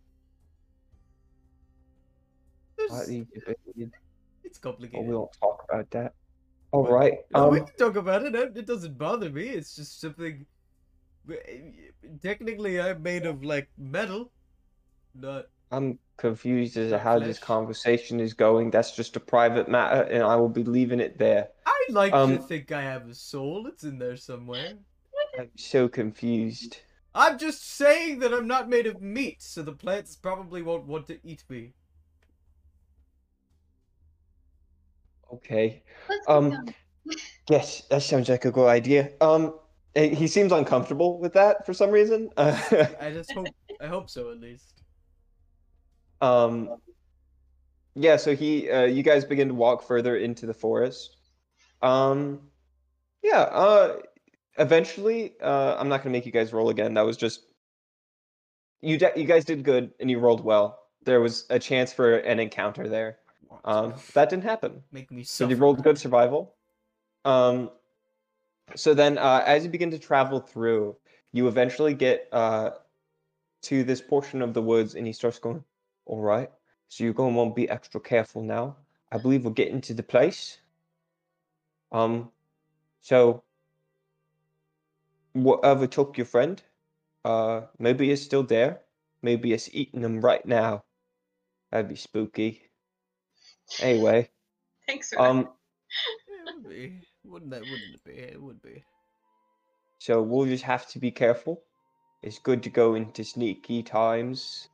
There's- 2.77 2.91
Slightly 2.91 3.27
debated. 3.33 3.91
It's 4.43 4.59
But 4.59 4.69
complicated. 4.71 5.07
we 5.07 5.15
won't 5.15 5.33
talk 5.33 5.63
about 5.69 5.89
that. 5.91 6.13
All 6.71 6.83
But- 6.83 6.91
right. 6.91 7.17
No, 7.31 7.49
we 7.49 7.59
Um, 7.59 7.65
can 7.65 7.75
talk 7.75 7.95
about 7.95 8.23
it. 8.23 8.35
It 8.35 8.57
it 8.57 8.65
doesn't 8.65 8.97
bother 8.97 9.29
me. 9.29 9.49
It's 9.49 9.75
just 9.75 9.99
something. 9.99 10.45
Technically, 12.21 12.79
I'm 12.79 13.01
made 13.03 13.25
of 13.25 13.43
like 13.43 13.69
metal, 13.77 14.31
not. 15.13 15.47
I'm 15.71 15.99
confused 16.17 16.77
as 16.77 16.91
to 16.91 16.99
how 16.99 17.19
this 17.19 17.39
conversation 17.39 18.19
is 18.19 18.33
going. 18.33 18.71
That's 18.71 18.95
just 18.95 19.15
a 19.15 19.19
private 19.19 19.67
matter, 19.67 20.03
and 20.03 20.23
I 20.23 20.35
will 20.35 20.49
be 20.49 20.63
leaving 20.63 20.99
it 20.99 21.17
there. 21.17 21.49
I 21.65 21.85
like 21.89 22.11
to 22.11 22.17
Um, 22.17 22.39
think 22.39 22.71
I 22.71 22.81
have 22.81 23.07
a 23.09 23.13
soul. 23.13 23.67
It's 23.67 23.83
in 23.83 23.97
there 23.99 24.15
somewhere. 24.15 24.73
I'm 25.37 25.51
so 25.55 25.87
confused. 25.87 26.79
I'm 27.13 27.37
just 27.37 27.63
saying 27.67 28.19
that 28.19 28.33
I'm 28.33 28.47
not 28.47 28.69
made 28.69 28.87
of 28.87 29.01
meat, 29.01 29.41
so 29.41 29.61
the 29.61 29.73
plants 29.73 30.15
probably 30.15 30.61
won't 30.61 30.85
want 30.85 31.07
to 31.07 31.19
eat 31.23 31.43
me. 31.49 31.73
Okay. 35.33 35.83
Um. 36.27 36.65
Yes, 37.49 37.83
that 37.89 38.03
sounds 38.03 38.27
like 38.27 38.43
a 38.43 38.51
good 38.51 38.67
idea. 38.67 39.13
Um, 39.21 39.57
eh, 39.95 40.13
he 40.13 40.27
seems 40.27 40.51
uncomfortable 40.51 41.17
with 41.19 41.31
that 41.33 41.65
for 41.65 41.73
some 41.73 41.91
reason. 41.91 42.29
I 42.37 43.11
just 43.13 43.31
hope. 43.31 43.47
I 43.79 43.87
hope 43.87 44.09
so, 44.09 44.31
at 44.31 44.39
least. 44.41 44.76
Um, 46.21 46.77
yeah, 47.95 48.17
so 48.17 48.35
he, 48.35 48.69
uh, 48.69 48.85
you 48.85 49.03
guys 49.03 49.25
begin 49.25 49.47
to 49.47 49.53
walk 49.53 49.83
further 49.83 50.17
into 50.17 50.45
the 50.45 50.53
forest. 50.53 51.17
Um, 51.81 52.41
yeah, 53.23 53.41
uh, 53.41 53.97
eventually, 54.57 55.33
uh, 55.41 55.75
I'm 55.77 55.89
not 55.89 56.03
gonna 56.03 56.13
make 56.13 56.25
you 56.25 56.31
guys 56.31 56.53
roll 56.53 56.69
again. 56.69 56.93
That 56.93 57.05
was 57.05 57.17
just 57.17 57.41
you. 58.81 58.97
De- 58.97 59.13
you 59.15 59.25
guys 59.25 59.45
did 59.45 59.63
good, 59.63 59.91
and 59.99 60.09
you 60.09 60.19
rolled 60.19 60.43
well. 60.43 60.79
There 61.03 61.21
was 61.21 61.45
a 61.49 61.59
chance 61.59 61.91
for 61.93 62.17
an 62.17 62.39
encounter 62.39 62.87
there. 62.87 63.17
Um, 63.65 63.95
that 64.13 64.29
didn't 64.29 64.43
happen. 64.43 64.83
make 64.91 65.11
me 65.11 65.23
So 65.23 65.47
you 65.47 65.55
rolled 65.55 65.83
good 65.83 65.97
survival. 65.97 66.55
Um, 67.25 67.71
so 68.75 68.93
then, 68.93 69.17
uh, 69.17 69.43
as 69.45 69.63
you 69.63 69.69
begin 69.69 69.91
to 69.91 69.99
travel 69.99 70.39
through, 70.39 70.95
you 71.31 71.47
eventually 71.47 71.93
get 71.93 72.27
uh, 72.31 72.71
to 73.63 73.83
this 73.83 74.01
portion 74.01 74.41
of 74.41 74.53
the 74.53 74.61
woods, 74.61 74.95
and 74.95 75.07
he 75.07 75.13
starts 75.13 75.39
going, 75.39 75.63
"All 76.07 76.21
right, 76.21 76.49
so 76.87 77.03
you're 77.03 77.13
going 77.13 77.33
to 77.33 77.37
want 77.37 77.51
to 77.51 77.55
be 77.61 77.69
extra 77.69 77.99
careful 77.99 78.41
now. 78.41 78.77
I 79.11 79.17
believe 79.17 79.43
we're 79.43 79.51
getting 79.51 79.81
to 79.81 79.93
the 79.93 80.03
place. 80.03 80.57
Um, 81.91 82.31
so 83.01 83.43
whatever 85.33 85.85
took 85.85 86.17
your 86.17 86.25
friend, 86.25 86.61
uh, 87.25 87.61
maybe 87.77 88.09
it's 88.09 88.21
still 88.21 88.43
there. 88.43 88.81
Maybe 89.21 89.51
it's 89.51 89.69
eating 89.73 90.01
them 90.01 90.21
right 90.21 90.45
now. 90.45 90.85
That'd 91.71 91.89
be 91.89 91.95
spooky. 91.95 92.61
Anyway, 93.81 94.29
Thanks 94.87 95.09
for 95.09 95.21
um." 95.21 95.49
Yeah, 96.27 96.51
it 96.51 96.55
would 96.55 96.69
be. 96.69 97.01
Wouldn't 97.25 97.51
that? 97.51 97.61
Wouldn't 97.61 97.95
it 97.95 98.03
be? 98.05 98.11
It 98.13 98.41
would 98.41 98.61
be. 98.61 98.83
So 99.99 100.21
we'll 100.21 100.45
just 100.45 100.63
have 100.63 100.87
to 100.91 100.99
be 100.99 101.11
careful. 101.11 101.63
It's 102.23 102.39
good 102.39 102.63
to 102.63 102.69
go 102.69 102.95
into 102.95 103.23
sneaky 103.23 103.83
times. 103.83 104.69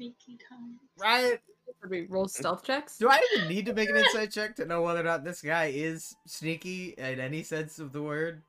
Sneaky 0.00 0.38
time. 0.48 0.78
Right. 0.98 1.38
Should 1.80 1.90
we 1.90 2.06
roll 2.08 2.26
stealth 2.26 2.64
checks? 2.64 2.96
Do 2.96 3.08
I 3.08 3.20
even 3.36 3.48
need 3.48 3.66
to 3.66 3.74
make 3.74 3.90
an 3.90 3.96
insight 3.96 4.30
check 4.30 4.56
to 4.56 4.64
know 4.64 4.82
whether 4.82 5.00
or 5.00 5.04
not 5.04 5.24
this 5.24 5.42
guy 5.42 5.66
is 5.66 6.14
sneaky 6.26 6.94
in 6.96 7.20
any 7.20 7.42
sense 7.42 7.78
of 7.78 7.92
the 7.92 8.02
word? 8.02 8.42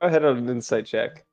Go 0.00 0.08
ahead 0.08 0.24
on 0.24 0.38
an 0.38 0.48
insight 0.48 0.86
check. 0.86 1.24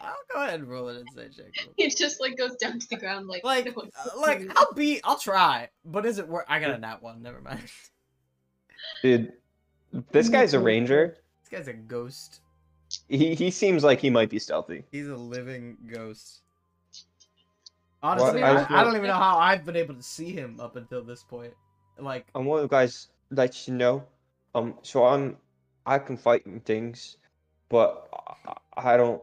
I'll 0.00 0.14
go 0.30 0.42
ahead 0.42 0.60
and 0.60 0.68
roll 0.68 0.88
an 0.88 0.98
insight 0.98 1.32
check. 1.34 1.46
It 1.78 1.96
just 1.96 2.20
like 2.20 2.36
goes 2.36 2.56
down 2.56 2.78
to 2.78 2.88
the 2.88 2.96
ground 2.96 3.28
like 3.28 3.44
Like, 3.44 3.64
no 3.64 3.82
uh, 3.82 4.20
like. 4.20 4.46
I'll 4.56 4.72
be, 4.72 5.00
I'll 5.04 5.18
try, 5.18 5.68
but 5.84 6.04
is 6.04 6.18
it 6.18 6.28
worth? 6.28 6.44
I 6.48 6.60
got 6.60 6.70
a 6.70 6.78
nat 6.78 7.02
one. 7.02 7.22
Never 7.22 7.40
mind. 7.40 7.60
Dude, 9.02 9.32
this 10.12 10.28
guy's 10.28 10.52
a 10.52 10.60
ranger. 10.60 11.16
This 11.42 11.58
guy's 11.58 11.68
a 11.68 11.72
ghost. 11.72 12.40
He 13.08 13.34
he 13.34 13.50
seems 13.50 13.82
like 13.82 14.00
he 14.00 14.10
might 14.10 14.30
be 14.30 14.38
stealthy. 14.38 14.84
He's 14.92 15.08
a 15.08 15.16
living 15.16 15.76
ghost. 15.90 16.42
Honestly, 18.02 18.42
I 18.42 18.50
I, 18.50 18.54
just 18.54 18.70
I 18.70 18.84
don't 18.84 18.96
even 18.96 19.08
know 19.08 19.14
how 19.14 19.38
I've 19.38 19.64
been 19.64 19.76
able 19.76 19.94
to 19.94 20.02
see 20.02 20.32
him 20.32 20.60
up 20.60 20.76
until 20.76 21.02
this 21.02 21.22
point. 21.22 21.54
Like, 21.98 22.26
I 22.34 22.38
want 22.38 22.62
you 22.62 22.68
guys 22.68 23.08
let 23.30 23.66
you 23.66 23.74
know. 23.74 24.04
Um, 24.54 24.74
so 24.82 25.04
I'm 25.04 25.36
I 25.86 25.98
can 25.98 26.16
fight 26.16 26.46
and 26.46 26.64
things, 26.64 27.16
but 27.68 28.08
I, 28.76 28.92
I 28.92 28.96
don't 28.96 29.22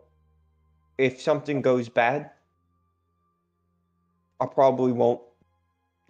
if 0.97 1.21
something 1.21 1.61
goes 1.61 1.89
bad, 1.89 2.31
I 4.39 4.45
probably 4.45 4.91
won't 4.91 5.21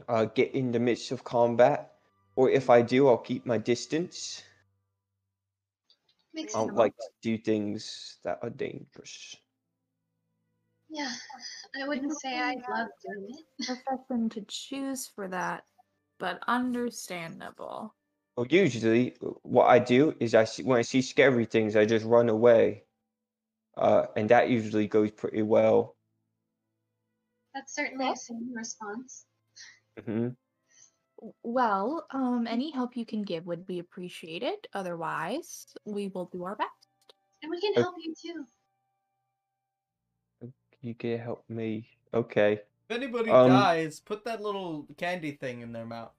uh, 0.07 0.25
get 0.25 0.53
in 0.53 0.71
the 0.71 0.79
midst 0.79 1.11
of 1.11 1.23
combat, 1.23 1.93
or 2.35 2.49
if 2.49 2.69
I 2.69 2.81
do, 2.81 3.07
I'll 3.07 3.17
keep 3.17 3.45
my 3.45 3.57
distance. 3.57 4.43
Makes 6.33 6.55
I 6.55 6.59
don't 6.59 6.69
sense. 6.69 6.77
like 6.77 6.95
to 6.97 7.09
do 7.21 7.37
things 7.37 8.17
that 8.23 8.39
are 8.41 8.49
dangerous. 8.49 9.37
Yeah, 10.93 11.11
I 11.75 11.87
wouldn't 11.87 12.13
say 12.19 12.37
I 12.37 12.53
love 12.69 12.89
doing 13.03 13.27
it. 13.29 13.65
Profession 13.65 14.29
to 14.29 14.45
choose 14.47 15.07
for 15.07 15.27
that, 15.27 15.63
but 16.19 16.39
understandable. 16.47 17.95
Well, 18.37 18.45
usually, 18.47 19.15
what 19.41 19.65
I 19.65 19.79
do 19.79 20.15
is 20.19 20.35
I 20.35 20.43
see, 20.43 20.63
when 20.63 20.77
I 20.77 20.83
see 20.83 21.01
scary 21.01 21.45
things, 21.45 21.75
I 21.75 21.85
just 21.85 22.05
run 22.05 22.29
away, 22.29 22.83
uh, 23.77 24.07
and 24.15 24.29
that 24.29 24.49
usually 24.49 24.87
goes 24.87 25.11
pretty 25.11 25.41
well. 25.41 25.95
That's 27.55 27.73
certainly 27.73 28.09
a 28.09 28.15
sane 28.15 28.51
response. 28.53 29.25
hmm 30.05 30.29
Well, 31.43 32.05
um, 32.11 32.47
any 32.47 32.71
help 32.71 32.97
you 32.97 33.05
can 33.05 33.23
give 33.23 33.45
would 33.47 33.65
be 33.65 33.79
appreciated. 33.79 34.67
Otherwise, 34.73 35.65
we 35.85 36.07
will 36.09 36.25
do 36.25 36.43
our 36.43 36.55
best. 36.55 36.69
And 37.41 37.49
we 37.49 37.61
can 37.61 37.73
Uh, 37.77 37.81
help 37.81 37.95
you 37.99 38.13
too. 38.15 38.45
You 40.83 40.93
can 40.93 41.17
help 41.17 41.45
me. 41.49 41.87
Okay. 42.13 42.59
If 42.89 42.95
anybody 42.95 43.31
Um, 43.31 43.49
dies, 43.49 44.01
put 44.01 44.25
that 44.25 44.41
little 44.41 44.85
candy 44.97 45.31
thing 45.31 45.61
in 45.61 45.71
their 45.71 45.85
mouth. 45.85 46.11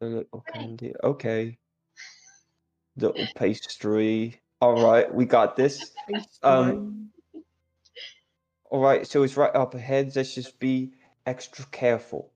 A 0.00 0.06
little 0.06 0.44
candy. 0.52 0.94
Okay. 1.02 1.58
Little 2.96 3.26
pastry. 3.34 4.40
All 4.60 4.80
right, 4.80 5.12
we 5.12 5.24
got 5.24 5.56
this. 5.56 5.92
Um, 6.42 7.10
All 8.70 8.80
right, 8.80 9.06
so 9.06 9.24
it's 9.24 9.36
right 9.36 9.54
up 9.54 9.74
ahead. 9.74 10.14
Let's 10.14 10.34
just 10.34 10.58
be 10.60 10.92
extra 11.26 11.64
careful. 11.66 12.30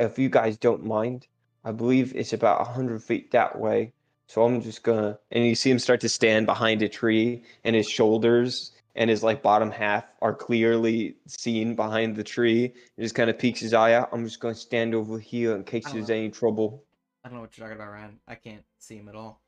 If 0.00 0.18
you 0.18 0.28
guys 0.28 0.56
don't 0.56 0.84
mind, 0.84 1.28
I 1.64 1.70
believe 1.70 2.14
it's 2.16 2.32
about 2.32 2.60
a 2.60 2.64
hundred 2.64 3.02
feet 3.02 3.30
that 3.30 3.58
way. 3.58 3.92
So 4.26 4.44
I'm 4.44 4.60
just 4.60 4.82
gonna. 4.82 5.18
And 5.30 5.44
you 5.46 5.54
see 5.54 5.70
him 5.70 5.78
start 5.78 6.00
to 6.00 6.08
stand 6.08 6.46
behind 6.46 6.82
a 6.82 6.88
tree, 6.88 7.44
and 7.62 7.76
his 7.76 7.88
shoulders 7.88 8.72
and 8.96 9.10
his 9.10 9.22
like 9.22 9.42
bottom 9.42 9.70
half 9.70 10.04
are 10.22 10.34
clearly 10.34 11.16
seen 11.26 11.74
behind 11.74 12.14
the 12.16 12.24
tree. 12.24 12.72
He 12.96 13.02
just 13.02 13.14
kind 13.14 13.28
of 13.30 13.38
peeks 13.38 13.60
his 13.60 13.74
eye 13.74 13.94
out. 13.94 14.08
I'm 14.12 14.24
just 14.24 14.40
gonna 14.40 14.54
stand 14.54 14.94
over 14.94 15.18
here 15.18 15.56
in 15.56 15.64
case 15.64 15.84
there's 15.92 16.06
don't- 16.08 16.16
any 16.16 16.30
trouble. 16.30 16.84
I 17.24 17.28
don't 17.28 17.36
know 17.36 17.40
what 17.42 17.56
you're 17.56 17.66
talking 17.66 17.80
about, 17.80 17.90
Ryan. 17.92 18.18
I 18.28 18.34
can't 18.34 18.62
see 18.78 18.96
him 18.98 19.08
at 19.08 19.14
all. 19.14 19.40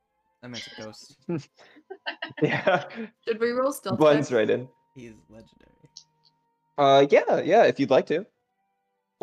That 0.42 0.48
man's 0.50 0.68
a 0.78 0.82
ghost. 0.82 1.16
Yeah, 2.42 2.84
Should 3.26 3.40
we 3.40 3.50
roll 3.50 3.72
stealth? 3.72 3.98
blends 3.98 4.32
right 4.32 4.48
in. 4.48 4.68
He's 4.94 5.12
legendary. 5.30 5.70
Uh, 6.78 7.06
yeah, 7.10 7.40
yeah. 7.40 7.64
If 7.64 7.78
you'd 7.80 7.90
like 7.90 8.06
to, 8.06 8.26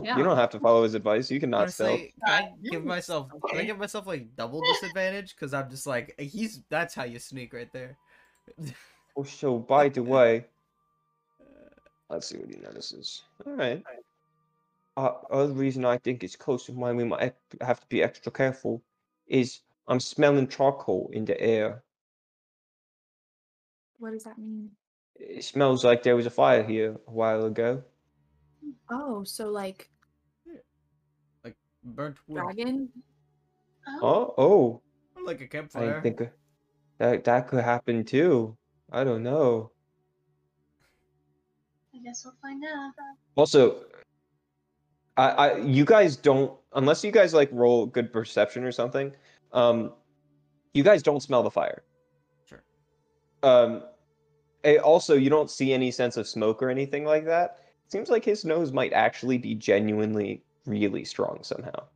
Yeah. 0.02 0.18
you 0.18 0.24
don't 0.24 0.38
have 0.38 0.50
to 0.52 0.60
follow 0.60 0.84
his 0.84 0.94
advice. 0.96 1.30
You 1.30 1.40
cannot 1.40 1.72
stealth. 1.72 2.00
Can 2.00 2.12
I 2.26 2.50
give 2.72 2.84
myself 2.86 3.30
can 3.50 3.60
I 3.60 3.64
give 3.64 3.78
myself 3.78 4.08
like 4.08 4.36
double 4.36 4.62
disadvantage? 4.62 5.36
Because 5.36 5.54
I'm 5.54 5.70
just 5.70 5.86
like 5.86 6.16
he's 6.20 6.62
that's 6.70 6.94
how 6.96 7.04
you 7.04 7.20
sneak 7.20 7.54
right 7.54 7.72
there. 7.74 7.98
Oh, 9.16 9.24
so 9.24 9.58
by 9.60 9.90
the 9.90 10.02
way, 10.04 10.46
let's 12.10 12.28
see 12.28 12.38
what 12.38 12.50
he 12.50 12.58
notices. 12.58 13.24
All 13.46 13.54
right. 13.54 13.84
Uh, 14.96 15.14
other 15.32 15.54
reason 15.54 15.86
I 15.86 15.98
think 15.98 16.24
it's 16.24 16.36
close 16.36 16.66
to 16.68 16.74
mine, 16.74 16.98
we 16.98 17.04
might 17.04 17.36
have 17.62 17.80
to 17.80 17.88
be 17.88 18.04
extra 18.04 18.32
careful, 18.32 18.84
is 19.28 19.62
I'm 19.88 20.00
smelling 20.00 20.48
charcoal 20.48 21.10
in 21.14 21.26
the 21.26 21.40
air. 21.40 21.84
What 23.98 24.12
does 24.12 24.24
that 24.24 24.38
mean? 24.38 24.72
It 25.16 25.44
smells 25.44 25.84
like 25.84 26.04
there 26.04 26.16
was 26.16 26.26
a 26.26 26.32
fire 26.32 26.64
here 26.64 26.92
a 27.08 27.12
while 27.12 27.46
ago. 27.46 27.84
Oh, 28.90 29.24
so 29.24 29.50
like 29.50 29.90
like 31.44 31.56
Burnt 31.84 32.18
wood, 32.28 32.44
dragon? 32.44 32.90
Oh, 33.88 34.34
Oh, 34.38 34.82
oh, 35.18 35.24
like 35.26 35.42
a 35.42 35.48
campfire. 35.48 36.02
didn't 36.02 36.18
think 36.18 36.30
that 36.98 37.24
that 37.24 37.48
could 37.48 37.64
happen 37.64 38.04
too. 38.04 38.58
I 38.94 39.04
don't 39.04 39.24
know. 39.24 39.72
I 41.96 41.98
guess 42.04 42.24
we'll 42.24 42.36
find 42.42 42.64
out. 42.64 42.92
Also, 43.36 43.86
I, 45.18 45.30
I 45.30 45.58
you 45.58 45.84
guys 45.84 46.16
don't 46.16 46.54
unless 46.74 47.04
you 47.04 47.12
guys 47.12 47.34
like 47.34 47.50
roll 47.52 47.88
good 47.88 48.14
perception 48.14 48.64
or 48.64 48.72
something. 48.72 49.12
Um, 49.52 49.94
you 50.74 50.84
guys 50.84 51.02
don't 51.04 51.22
smell 51.22 51.44
the 51.44 51.52
fire. 51.52 51.84
Sure. 52.46 52.64
Um, 53.42 53.84
also 54.84 55.16
you 55.16 55.30
don't 55.30 55.50
see 55.50 55.74
any 55.74 55.92
sense 55.92 56.16
of 56.18 56.28
smoke 56.28 56.62
or 56.62 56.70
anything 56.70 57.04
like 57.06 57.26
that. 57.26 57.60
Seems 57.88 58.10
like 58.10 58.24
his 58.24 58.46
nose 58.46 58.72
might 58.72 58.94
actually 58.94 59.38
be 59.38 59.56
genuinely 59.56 60.44
really 60.66 61.04
strong 61.04 61.40
somehow. 61.42 61.88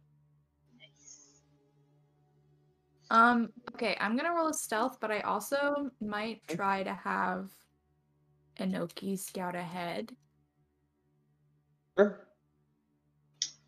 Um, 3.09 3.49
okay, 3.77 3.95
I'm 3.99 4.17
gonna 4.17 4.33
roll 4.33 4.47
a 4.47 4.53
stealth, 4.53 4.97
but 4.99 5.11
I 5.11 5.19
also 5.21 5.91
might 6.01 6.41
try 6.47 6.81
to 6.81 6.93
have 6.93 7.51
Enoki 8.59 9.17
scout 9.17 9.55
ahead. 9.55 10.11
Sure. 11.97 12.27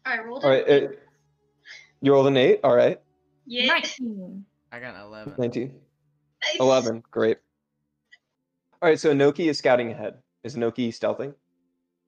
I 0.06 0.20
rolled 0.20 0.44
All 0.44 0.52
it. 0.52 0.68
right. 0.68 0.84
Uh, 0.84 0.88
you 2.02 2.12
rolled 2.12 2.26
an 2.28 2.38
eight. 2.38 2.60
All 2.64 2.76
right. 2.76 3.00
yeah. 3.46 3.68
19. 3.68 4.44
I 4.72 4.80
got 4.80 4.96
an 4.96 5.02
eleven. 5.02 5.34
Nineteen. 5.38 5.80
Nice. 6.44 6.60
11. 6.60 7.04
Great. 7.12 7.38
All 8.82 8.90
right. 8.90 9.00
So 9.00 9.14
Noki 9.14 9.50
is 9.50 9.58
scouting 9.60 9.92
ahead. 9.92 10.16
Is 10.44 10.56
Noki 10.56 10.88
stealthing? 10.90 11.36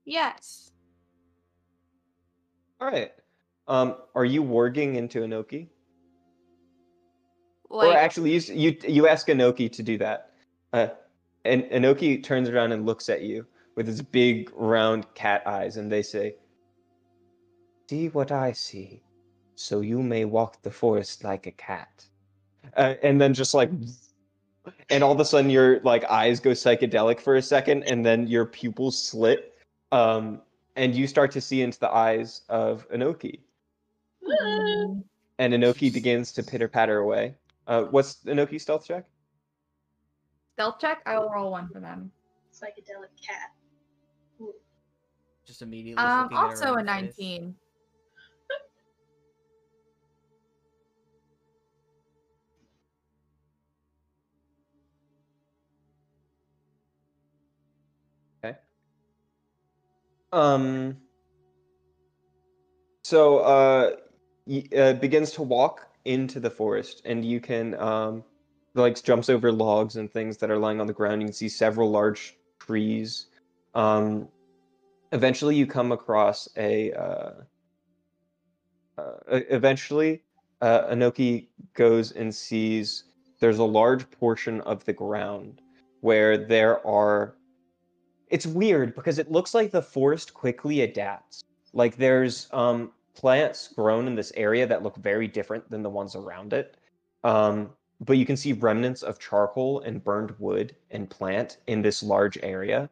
Yes. 0.05 0.71
All 2.79 2.87
right. 2.87 3.11
Um, 3.67 3.95
are 4.15 4.25
you 4.25 4.43
warging 4.43 4.95
into 4.95 5.19
Enoki? 5.19 5.67
Like 7.71 7.87
or 7.87 7.97
actually, 7.97 8.33
you 8.33 8.41
you 8.53 8.77
you 8.85 9.07
ask 9.07 9.27
Enoki 9.27 9.71
to 9.71 9.81
do 9.81 9.97
that, 9.99 10.31
uh, 10.73 10.87
and 11.45 11.63
Enoki 11.63 12.21
turns 12.21 12.49
around 12.49 12.73
and 12.73 12.85
looks 12.85 13.07
at 13.07 13.21
you 13.21 13.45
with 13.75 13.87
his 13.87 14.01
big 14.01 14.51
round 14.53 15.05
cat 15.15 15.41
eyes, 15.45 15.77
and 15.77 15.89
they 15.89 16.01
say, 16.01 16.35
"See 17.89 18.09
what 18.09 18.29
I 18.29 18.51
see, 18.51 19.01
so 19.55 19.79
you 19.79 20.03
may 20.03 20.25
walk 20.25 20.61
the 20.61 20.71
forest 20.71 21.23
like 21.23 21.47
a 21.47 21.51
cat." 21.51 22.05
Uh, 22.75 22.95
and 23.03 23.21
then 23.21 23.33
just 23.33 23.53
like, 23.53 23.71
and 24.89 25.01
all 25.01 25.13
of 25.13 25.19
a 25.21 25.25
sudden 25.25 25.49
your 25.49 25.79
like 25.79 26.03
eyes 26.09 26.41
go 26.41 26.51
psychedelic 26.51 27.21
for 27.21 27.37
a 27.37 27.41
second, 27.41 27.83
and 27.83 28.05
then 28.05 28.27
your 28.27 28.45
pupils 28.45 29.01
slit, 29.01 29.57
um, 29.93 30.41
and 30.75 30.93
you 30.93 31.07
start 31.07 31.31
to 31.31 31.39
see 31.39 31.61
into 31.61 31.79
the 31.79 31.89
eyes 31.89 32.41
of 32.49 32.85
Enoki, 32.89 33.39
Woo! 34.21 35.01
and 35.39 35.53
Enoki 35.53 35.91
begins 35.91 36.33
to 36.33 36.43
pitter 36.43 36.67
patter 36.67 36.97
away. 36.97 37.35
Uh, 37.67 37.83
what's 37.83 38.23
Enoki's 38.25 38.63
stealth 38.63 38.85
check? 38.85 39.05
stealth 40.53 40.79
check, 40.79 41.01
I 41.05 41.17
will 41.17 41.29
roll 41.29 41.51
one 41.51 41.69
for 41.69 41.79
them. 41.79 42.11
Psychedelic 42.53 43.15
cat. 43.25 43.51
Ooh. 44.41 44.53
Just 45.45 45.61
immediately. 45.61 46.03
Um 46.03 46.23
looking 46.23 46.37
at 46.37 46.41
her 46.41 46.47
also 46.47 46.75
a 46.75 46.79
in 46.79 46.85
the 46.85 46.91
face. 46.91 47.17
19. 47.17 47.55
Um. 60.33 60.97
So, 63.03 63.39
uh, 63.39 63.95
y- 64.45 64.63
uh, 64.77 64.93
begins 64.93 65.31
to 65.33 65.41
walk 65.41 65.90
into 66.05 66.39
the 66.39 66.49
forest, 66.49 67.01
and 67.05 67.23
you 67.23 67.39
can 67.39 67.75
um, 67.75 68.23
like 68.73 69.01
jumps 69.03 69.29
over 69.29 69.51
logs 69.51 69.95
and 69.95 70.11
things 70.11 70.37
that 70.37 70.49
are 70.49 70.57
lying 70.57 70.81
on 70.81 70.87
the 70.87 70.93
ground. 70.93 71.21
You 71.21 71.27
can 71.27 71.33
see 71.33 71.49
several 71.49 71.89
large 71.89 72.37
trees. 72.59 73.27
Um, 73.75 74.27
eventually, 75.11 75.55
you 75.55 75.67
come 75.67 75.91
across 75.91 76.47
a. 76.57 76.91
Uh, 76.93 77.31
uh, 78.97 79.13
eventually, 79.49 80.21
uh, 80.61 80.93
Enoki 80.93 81.47
goes 81.73 82.11
and 82.11 82.33
sees 82.33 83.05
there's 83.39 83.57
a 83.57 83.63
large 83.63 84.09
portion 84.11 84.61
of 84.61 84.85
the 84.85 84.93
ground 84.93 85.61
where 86.01 86.37
there 86.37 86.85
are 86.85 87.35
it's 88.29 88.45
weird 88.45 88.95
because 88.95 89.19
it 89.19 89.29
looks 89.31 89.53
like 89.53 89.71
the 89.71 89.81
forest 89.81 90.33
quickly 90.33 90.81
adapts. 90.81 91.43
Like 91.73 91.97
there's 91.97 92.47
um 92.53 92.91
plants 93.13 93.67
grown 93.69 94.07
in 94.07 94.15
this 94.15 94.31
area 94.35 94.65
that 94.67 94.83
look 94.83 94.95
very 94.97 95.27
different 95.27 95.69
than 95.69 95.83
the 95.83 95.89
ones 95.89 96.15
around 96.15 96.53
it. 96.53 96.77
Um, 97.23 97.71
but 97.99 98.17
you 98.17 98.25
can 98.25 98.35
see 98.35 98.53
remnants 98.53 99.03
of 99.03 99.19
charcoal 99.19 99.81
and 99.81 100.03
burned 100.03 100.33
wood 100.39 100.75
and 100.89 101.09
plant 101.09 101.57
in 101.67 101.81
this 101.81 102.01
large 102.01 102.37
area. 102.41 102.89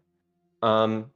Um, 0.61 1.09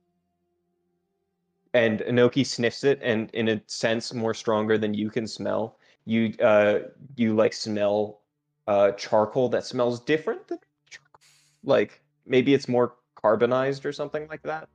and 1.73 1.99
Enoki 2.01 2.45
sniffs 2.45 2.83
it, 2.83 2.99
and 3.01 3.29
in 3.33 3.49
a 3.49 3.61
sense, 3.67 4.13
more 4.13 4.33
stronger 4.33 4.77
than 4.77 4.93
you 4.93 5.09
can 5.09 5.27
smell. 5.27 5.77
You 6.05 6.33
uh, 6.41 6.79
you 7.15 7.35
like 7.35 7.53
smell 7.53 8.21
uh 8.67 8.91
charcoal 8.91 9.49
that 9.49 9.65
smells 9.65 9.99
different 9.99 10.47
than 10.47 10.59
charcoal. 10.89 11.21
Like 11.63 12.01
maybe 12.25 12.53
it's 12.53 12.67
more 12.67 12.95
carbonized 13.15 13.85
or 13.85 13.91
something 13.91 14.27
like 14.27 14.43
that. 14.43 14.69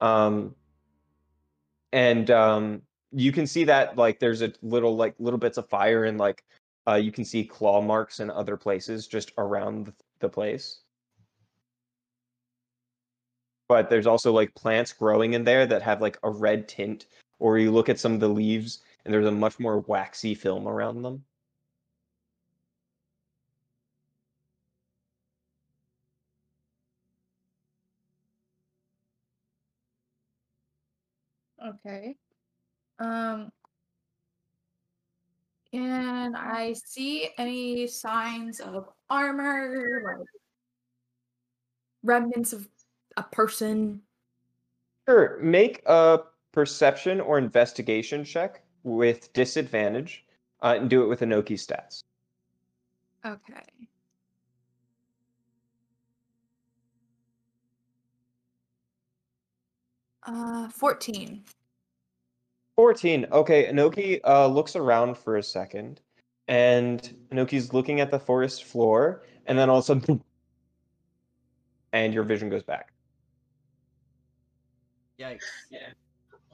Um, 0.00 0.54
and 1.92 2.30
um, 2.30 2.82
you 3.16 3.32
can 3.32 3.46
see 3.46 3.64
that 3.64 3.96
like 3.96 4.18
there's 4.18 4.42
a 4.42 4.52
little 4.60 4.94
like 4.94 5.14
little 5.18 5.38
bits 5.38 5.56
of 5.56 5.66
fire 5.68 6.04
and 6.04 6.18
like 6.18 6.44
uh, 6.86 6.96
you 6.96 7.10
can 7.10 7.24
see 7.24 7.44
claw 7.44 7.80
marks 7.80 8.20
in 8.20 8.30
other 8.30 8.56
places 8.58 9.06
just 9.06 9.32
around 9.38 9.92
the, 10.20 10.28
place. 10.28 10.80
But 13.68 13.88
there's 13.90 14.06
also 14.06 14.32
like 14.32 14.54
plants 14.54 14.92
growing 14.92 15.32
in 15.34 15.44
there 15.44 15.66
that 15.66 15.82
have 15.82 16.00
like 16.02 16.18
a 16.22 16.30
red 16.30 16.68
tint, 16.68 17.06
or 17.38 17.58
you 17.58 17.70
look 17.70 17.88
at 17.88 17.98
some 17.98 18.12
of 18.14 18.20
the 18.20 18.28
leaves 18.28 18.80
and 19.04 19.14
there's 19.14 19.26
a 19.26 19.32
much 19.32 19.58
more 19.58 19.80
waxy 19.80 20.34
film 20.34 20.68
around 20.68 21.02
them. 21.02 21.24
Okay. 31.62 32.16
Um, 32.98 33.50
can 35.70 36.34
I 36.34 36.74
see 36.84 37.28
any 37.38 37.86
signs 37.86 38.60
of 38.60 38.88
armor, 39.10 40.02
like 40.04 40.26
remnants 42.02 42.52
of 42.52 42.68
a 43.16 43.22
person? 43.22 44.00
Sure, 45.08 45.38
make 45.40 45.82
a 45.86 46.20
perception 46.52 47.20
or 47.20 47.38
investigation 47.38 48.24
check 48.24 48.62
with 48.82 49.32
disadvantage, 49.32 50.24
uh, 50.62 50.76
and 50.78 50.88
do 50.88 51.02
it 51.02 51.06
with 51.06 51.20
Enoki 51.20 51.54
stats. 51.54 52.02
Okay. 53.24 53.62
Uh, 60.22 60.68
14. 60.70 61.44
14. 62.76 63.26
Okay, 63.32 63.66
Enoki 63.66 64.20
uh, 64.24 64.46
looks 64.46 64.76
around 64.76 65.16
for 65.16 65.36
a 65.36 65.42
second, 65.42 66.00
and 66.46 67.16
Enoki's 67.32 67.72
looking 67.72 68.00
at 68.00 68.10
the 68.10 68.18
forest 68.18 68.64
floor, 68.64 69.24
and 69.46 69.58
then 69.58 69.70
all 69.70 69.78
of 69.78 69.84
a 69.84 69.86
sudden, 69.86 70.22
and 71.92 72.14
your 72.14 72.22
vision 72.22 72.48
goes 72.50 72.62
back. 72.62 72.92
Yikes. 75.18 75.40
Yeah. 75.70 75.88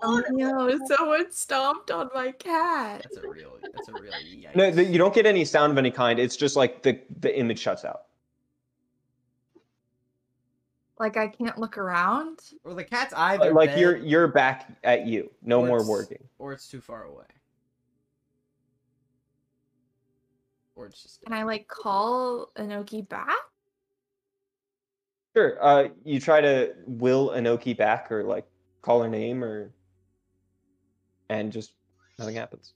Oh 0.05 0.23
no, 0.31 0.79
someone 0.97 1.31
stomped 1.33 1.91
on 1.91 2.09
my 2.15 2.33
cat. 2.33 3.03
That's 3.03 3.25
a 3.25 3.29
real 3.29 3.59
that's 3.75 3.89
a 3.89 3.93
real 3.93 4.13
yikes. 4.13 4.55
No, 4.55 4.71
the, 4.71 4.85
you 4.85 4.99
don't 4.99 5.15
get 5.15 5.27
any 5.27 5.45
sound 5.45 5.73
of 5.73 5.79
any 5.79 5.91
kind. 5.91 6.19
It's 6.19 6.37
just 6.37 6.57
like 6.57 6.83
the 6.83 7.01
the 7.21 7.37
image 7.37 7.59
shuts 7.59 7.85
out. 7.85 8.03
Like 10.99 11.17
I 11.17 11.29
can't 11.29 11.59
look 11.59 11.79
around. 11.79 12.41
Or 12.65 12.75
the 12.75 12.85
cat's 12.85 13.15
either 13.15 13.53
like 13.53 13.77
you're 13.77 13.97
you're 13.97 14.29
back 14.29 14.71
at 14.85 15.07
you. 15.07 15.31
No 15.43 15.61
or 15.61 15.67
more 15.67 15.87
working. 15.87 16.23
or 16.39 16.53
it's 16.53 16.69
too 16.69 16.81
far 16.81 17.05
away. 17.05 17.25
Or 20.75 20.87
it's 20.87 21.03
just 21.03 21.23
Can 21.23 21.33
I 21.33 21.43
like 21.43 21.69
call 21.69 22.51
Enoki 22.57 23.09
back? 23.09 23.35
Sure. 25.35 25.57
Uh, 25.63 25.89
you 26.05 26.21
try 26.21 26.41
to 26.41 26.75
will 26.87 27.31
Enoki 27.31 27.77
back 27.77 28.13
or 28.13 28.23
like 28.23 28.47
call 28.83 29.03
her 29.03 29.09
name 29.09 29.43
or, 29.43 29.73
and 31.31 31.51
just 31.53 31.73
nothing 32.19 32.35
happens. 32.35 32.75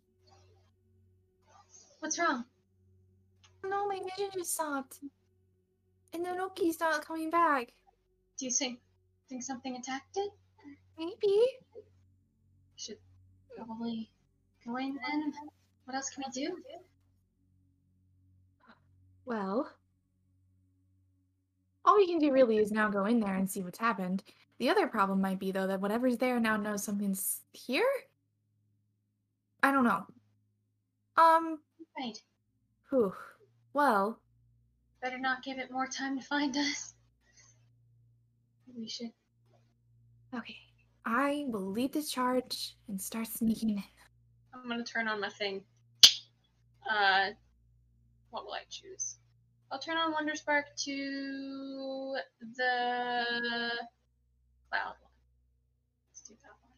What's 2.00 2.18
wrong? 2.18 2.44
No, 3.64 3.86
my 3.88 3.98
vision 3.98 4.30
just 4.32 4.54
stopped. 4.54 5.00
And 6.12 6.24
Enoki's 6.24 6.80
not 6.80 7.04
coming 7.04 7.30
back. 7.30 7.72
Do 8.38 8.44
you 8.44 8.50
think 8.50 8.80
think 9.28 9.42
something 9.42 9.76
attacked 9.76 10.16
it? 10.16 10.30
Maybe. 10.98 11.42
Should 12.76 12.98
probably 13.56 14.10
go 14.64 14.76
in 14.76 14.94
then. 14.94 15.32
What 15.84 15.94
else 15.94 16.10
can 16.10 16.24
we 16.26 16.32
do? 16.42 16.56
Well, 19.24 19.70
all 21.84 21.96
we 21.96 22.06
can 22.06 22.18
do 22.18 22.32
really 22.32 22.58
is 22.58 22.70
now 22.70 22.88
go 22.88 23.06
in 23.06 23.20
there 23.20 23.34
and 23.34 23.50
see 23.50 23.62
what's 23.62 23.78
happened. 23.78 24.22
The 24.58 24.68
other 24.70 24.86
problem 24.86 25.20
might 25.20 25.38
be, 25.38 25.50
though, 25.52 25.66
that 25.66 25.80
whatever's 25.80 26.16
there 26.18 26.40
now 26.40 26.56
knows 26.56 26.84
something's 26.84 27.40
here? 27.52 27.86
I 29.62 29.72
don't 29.72 29.84
know. 29.84 30.06
Um, 31.16 31.58
Right. 31.98 32.18
whew. 32.90 33.14
Well, 33.72 34.20
Better 35.02 35.18
not 35.18 35.42
give 35.42 35.58
it 35.58 35.70
more 35.70 35.86
time 35.86 36.18
to 36.18 36.24
find 36.24 36.56
us. 36.56 36.94
We 38.76 38.88
should. 38.88 39.10
okay. 40.34 40.56
I 41.06 41.44
will 41.48 41.70
lead 41.70 41.92
the 41.92 42.02
charge 42.02 42.74
and 42.88 43.00
start 43.00 43.26
sneaking 43.28 43.70
in. 43.70 43.82
I'm 44.52 44.68
gonna 44.68 44.84
turn 44.84 45.08
on 45.08 45.20
my 45.20 45.28
thing. 45.30 45.62
Uh, 46.90 47.30
what 48.30 48.44
will 48.44 48.52
I 48.52 48.62
choose? 48.68 49.16
I'll 49.70 49.78
turn 49.78 49.96
on 49.96 50.12
Wonder 50.12 50.34
Spark 50.34 50.66
to 50.84 52.16
the 52.56 53.24
cloud 54.70 54.94
one. 55.00 55.12
Let's 56.10 56.20
do 56.28 56.34
that 56.42 56.50
one. 56.62 56.72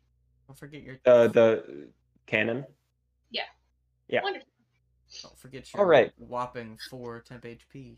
don't 0.46 0.58
forget 0.58 0.82
your 0.82 0.98
The 1.04 1.28
the 1.28 1.88
cannon. 2.26 2.64
Yeah. 3.30 3.42
Yeah 4.08 4.22
Wonder 4.22 4.40
don't 5.22 5.38
forget 5.38 5.72
your 5.72 5.82
Alright. 5.82 6.12
whopping 6.18 6.78
four 6.90 7.20
temp 7.20 7.44
HP. 7.44 7.96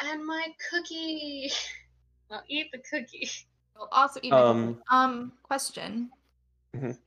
and 0.00 0.26
my 0.26 0.48
cookie. 0.70 1.50
I'll 2.30 2.42
eat 2.48 2.70
the 2.72 2.78
cookie. 2.78 3.28
I'll 3.76 3.88
also 3.92 4.20
eat 4.22 4.32
my 4.32 4.40
Um, 4.40 4.82
Um, 4.90 5.32
question. 5.42 6.10
Mhm. 6.74 6.90
If 6.90 6.98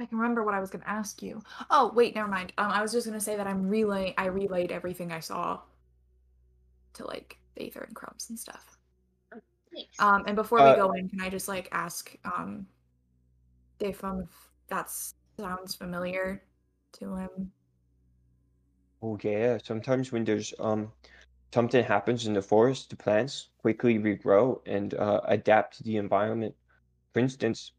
I 0.00 0.06
can 0.06 0.18
remember 0.18 0.42
what 0.42 0.54
I 0.54 0.60
was 0.60 0.70
going 0.70 0.82
to 0.82 0.88
ask 0.90 1.22
you. 1.22 1.42
Oh, 1.70 1.92
wait, 1.94 2.14
never 2.14 2.28
mind. 2.28 2.52
Um, 2.58 2.70
I 2.70 2.82
was 2.82 2.92
just 2.92 3.06
going 3.06 3.18
to 3.18 3.24
say 3.24 3.36
that 3.36 3.46
I'm 3.46 3.68
relay. 3.68 4.14
I 4.18 4.26
relayed 4.26 4.72
everything 4.72 5.12
I 5.12 5.20
saw 5.20 5.60
to 6.94 7.06
like 7.06 7.38
Aether 7.56 7.82
and 7.82 7.94
Crumbs 7.94 8.28
and 8.30 8.38
stuff. 8.38 8.76
Thanks. 9.72 9.98
Um, 9.98 10.24
and 10.26 10.36
before 10.36 10.60
Uh, 10.60 10.64
we 10.64 10.76
go 10.80 10.92
in, 10.92 11.08
can 11.08 11.20
I 11.20 11.28
just 11.28 11.48
like 11.48 11.68
ask 11.72 12.16
um, 12.24 12.66
if 13.80 14.02
um 14.04 14.22
if 14.22 14.50
that 14.68 14.90
sounds 15.38 15.74
familiar 15.74 16.42
to 16.92 17.16
him? 17.16 17.52
Oh 19.02 19.18
yeah. 19.22 19.58
Sometimes 19.62 20.12
when 20.12 20.24
there's 20.24 20.52
um 20.58 20.92
something 21.52 21.84
happens 21.84 22.26
in 22.26 22.34
the 22.34 22.42
forest, 22.42 22.90
the 22.90 22.96
plants 22.96 23.48
quickly 23.58 23.98
regrow 23.98 24.60
and 24.66 24.94
uh, 24.94 25.20
adapt 25.24 25.78
to 25.78 25.82
the 25.82 25.96
environment. 25.96 26.54
For 27.12 27.20
instance, 27.20 27.72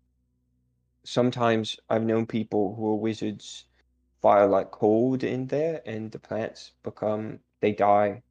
sometimes 1.04 1.78
I've 1.90 2.04
known 2.04 2.26
people 2.26 2.76
who 2.76 2.88
are 2.90 2.96
wizards 2.96 3.66
fire 4.22 4.48
like 4.48 4.72
cold 4.72 5.24
in 5.24 5.48
there, 5.48 5.82
and 5.86 6.12
the 6.12 6.20
plants 6.20 6.74
become 6.84 7.40
they 7.60 7.72
die, 7.72 8.22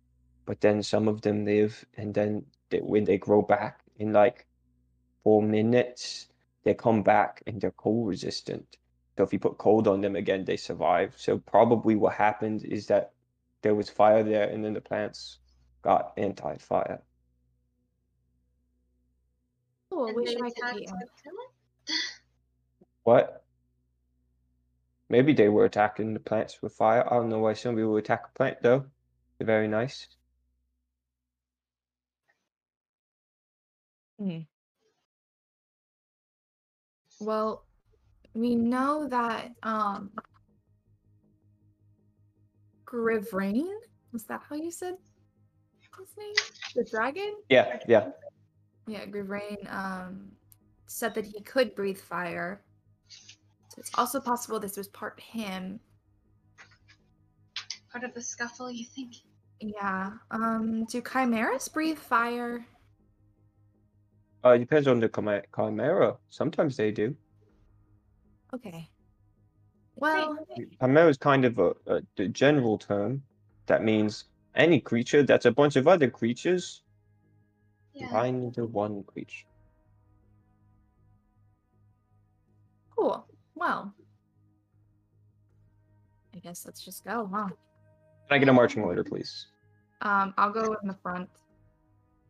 but 0.47 0.61
then 0.61 0.83
some 0.83 1.09
of 1.09 1.21
them 1.23 1.45
live, 1.45 1.85
and 1.97 2.15
then 2.15 2.45
they, 2.71 2.79
when 2.79 3.05
they 3.05 3.19
grow 3.19 3.43
back 3.43 3.81
in 3.97 4.13
like 4.13 4.47
four 5.25 5.43
minutes, 5.43 6.29
they 6.65 6.75
come 6.75 7.03
back 7.03 7.43
and 7.47 7.61
they're 7.61 7.73
cold 7.73 8.09
resistant. 8.09 8.77
So 9.17 9.25
if 9.25 9.33
you 9.33 9.39
put 9.39 9.59
cold 9.59 9.89
on 9.89 10.01
them 10.01 10.17
again, 10.17 10.45
they 10.45 10.57
survive. 10.57 11.15
So 11.17 11.39
probably 11.39 11.97
what 11.97 12.15
happened 12.15 12.65
is 12.65 12.87
that 12.87 13.13
there 13.63 13.75
was 13.75 13.91
fire 13.91 14.23
there, 14.23 14.49
and 14.49 14.65
then 14.65 14.75
the 14.75 14.81
plants 14.81 15.39
got 15.83 16.13
anti-fire. 16.17 17.03
Oh, 19.93 20.07
I 20.07 20.09
And 20.09 20.17
wish 20.17 20.37
I 20.37 20.51
could 20.51 20.77
be. 20.77 20.89
What? 23.03 23.45
Maybe 25.09 25.33
they 25.33 25.49
were 25.49 25.65
attacking 25.65 26.15
the 26.15 26.21
plants 26.21 26.63
with 26.63 26.73
fire. 26.75 27.05
I 27.07 27.17
don't 27.17 27.29
know 27.29 27.41
why 27.41 27.55
some 27.55 27.75
people 27.75 27.93
would 27.93 28.05
attack 28.05 28.27
a 28.29 28.33
plant 28.39 28.59
though. 28.63 28.87
They're 29.39 29.47
very 29.47 29.67
nice. 29.67 30.07
Well, 37.19 37.65
we 38.35 38.55
know 38.55 39.09
that 39.09 39.51
um 39.63 40.13
Grivrain, 42.93 43.69
was 44.13 44.25
that 44.25 44.43
how 44.49 44.57
you 44.57 44.71
said 44.71 44.97
his 45.99 46.09
name? 46.19 46.35
The 46.75 46.85
dragon? 46.91 47.37
Yeah, 47.49 47.79
yeah. 47.87 48.11
Yeah, 48.87 49.07
Grivrain 49.07 49.73
um 49.73 50.33
said 50.87 51.15
that 51.15 51.25
he 51.25 51.41
could 51.43 51.75
breathe 51.75 51.99
fire. 51.99 52.63
So 53.09 53.77
it's 53.79 53.93
also 53.97 54.21
possible 54.21 54.59
this 54.59 54.77
was 54.77 54.89
part 54.89 55.21
him. 55.21 55.79
Part 57.93 58.05
of 58.05 58.15
the 58.15 58.23
scuffle, 58.23 58.71
you 58.71 58.85
think? 58.85 59.15
Yeah. 59.61 60.13
Um 60.31 60.85
do 60.87 61.01
chimeras 61.01 61.69
breathe 61.69 61.99
fire? 61.99 62.67
Uh, 64.45 64.51
it 64.51 64.61
depends 64.61 64.89
on 64.89 64.99
the 65.01 65.09
chima- 65.09 65.45
chimera. 65.55 66.17
Sometimes 66.31 66.77
they 66.77 66.91
do. 66.91 67.15
Okay. 68.55 68.90
Well, 70.01 70.39
Chimera 70.81 71.09
is 71.09 71.19
kind 71.19 71.45
of 71.45 71.59
a, 71.59 71.75
a 71.87 72.03
the 72.17 72.29
general 72.29 72.79
term 72.79 73.23
that 73.67 73.85
means 73.85 74.25
any 74.55 74.81
creature 74.81 75.23
that's 75.23 75.45
a 75.45 75.53
bunch 75.53 75.77
of 75.77 75.87
other 75.87 76.11
creatures 76.11 76.83
Yeah. 77.95 78.07
Combine 78.07 78.43
into 78.45 78.65
one 78.65 79.05
creature. 79.05 79.47
Cool. 82.97 83.27
Well, 83.55 83.93
I 86.35 86.39
guess 86.39 86.65
let's 86.65 86.83
just 86.83 87.05
go, 87.05 87.29
huh? 87.33 87.49
Can 87.49 87.57
I 88.31 88.39
get 88.39 88.49
a 88.49 88.53
marching 88.53 88.83
order, 88.83 89.05
please? 89.05 89.49
Um, 90.01 90.33
I'll 90.39 90.53
go 90.53 90.77
in 90.81 90.89
the 90.89 90.97
front. 91.03 91.29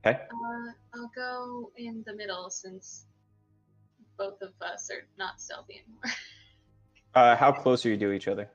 Okay. 0.04 0.18
Uh, 0.18 0.72
I'll 0.94 1.10
go 1.14 1.70
in 1.76 2.02
the 2.06 2.14
middle 2.14 2.50
since 2.50 3.06
both 4.18 4.42
of 4.42 4.52
us 4.60 4.90
are 4.90 5.06
not 5.18 5.40
stealthy 5.40 5.82
anymore. 5.84 6.02
Uh, 7.14 7.36
how 7.36 7.52
close 7.52 7.84
are 7.86 7.90
you 7.90 7.96
to 7.98 8.12
each 8.12 8.28
other? 8.28 8.50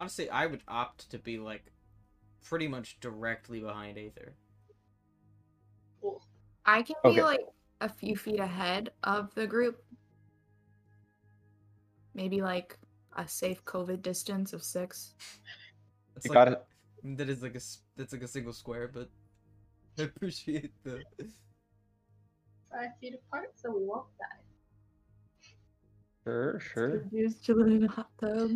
Honestly, 0.00 0.30
I 0.30 0.46
would 0.46 0.62
opt 0.66 1.10
to 1.10 1.18
be 1.18 1.36
like 1.38 1.70
pretty 2.42 2.68
much 2.68 3.00
directly 3.00 3.60
behind 3.60 3.98
Aether. 3.98 4.36
I 6.66 6.82
can 6.82 6.96
Okay. 7.04 7.16
be 7.16 7.22
like 7.22 7.40
a 7.80 7.88
few 7.88 8.16
feet 8.16 8.40
ahead 8.40 8.92
of 9.02 9.34
the 9.34 9.46
group. 9.46 9.82
Maybe 12.14 12.40
like 12.40 12.78
a 13.16 13.28
safe 13.28 13.64
COVID 13.64 14.02
distance 14.02 14.52
of 14.52 14.62
six. 14.62 15.14
It's 16.16 16.24
You 16.24 16.30
like, 16.30 16.34
got 16.34 16.48
it. 16.48 16.62
That 17.04 17.28
is 17.28 17.42
like 17.42 17.52
a 17.54 17.56
s- 17.56 17.82
that's 17.96 18.12
like 18.12 18.22
a 18.22 18.28
single 18.28 18.52
square, 18.52 18.88
but 18.88 19.08
I 19.98 20.02
appreciate 20.02 20.72
the. 20.82 21.04
Five 22.70 22.90
feet 23.00 23.14
apart, 23.14 23.52
so 23.56 23.70
we 23.70 23.84
won't 23.84 24.06
die. 24.18 24.45
Sure, 26.26 26.58
sure. 26.58 27.04
Just 27.12 27.44
chilling 27.44 27.76
in 27.76 27.84
a 27.84 27.88
hot 27.88 28.08
tub. 28.20 28.50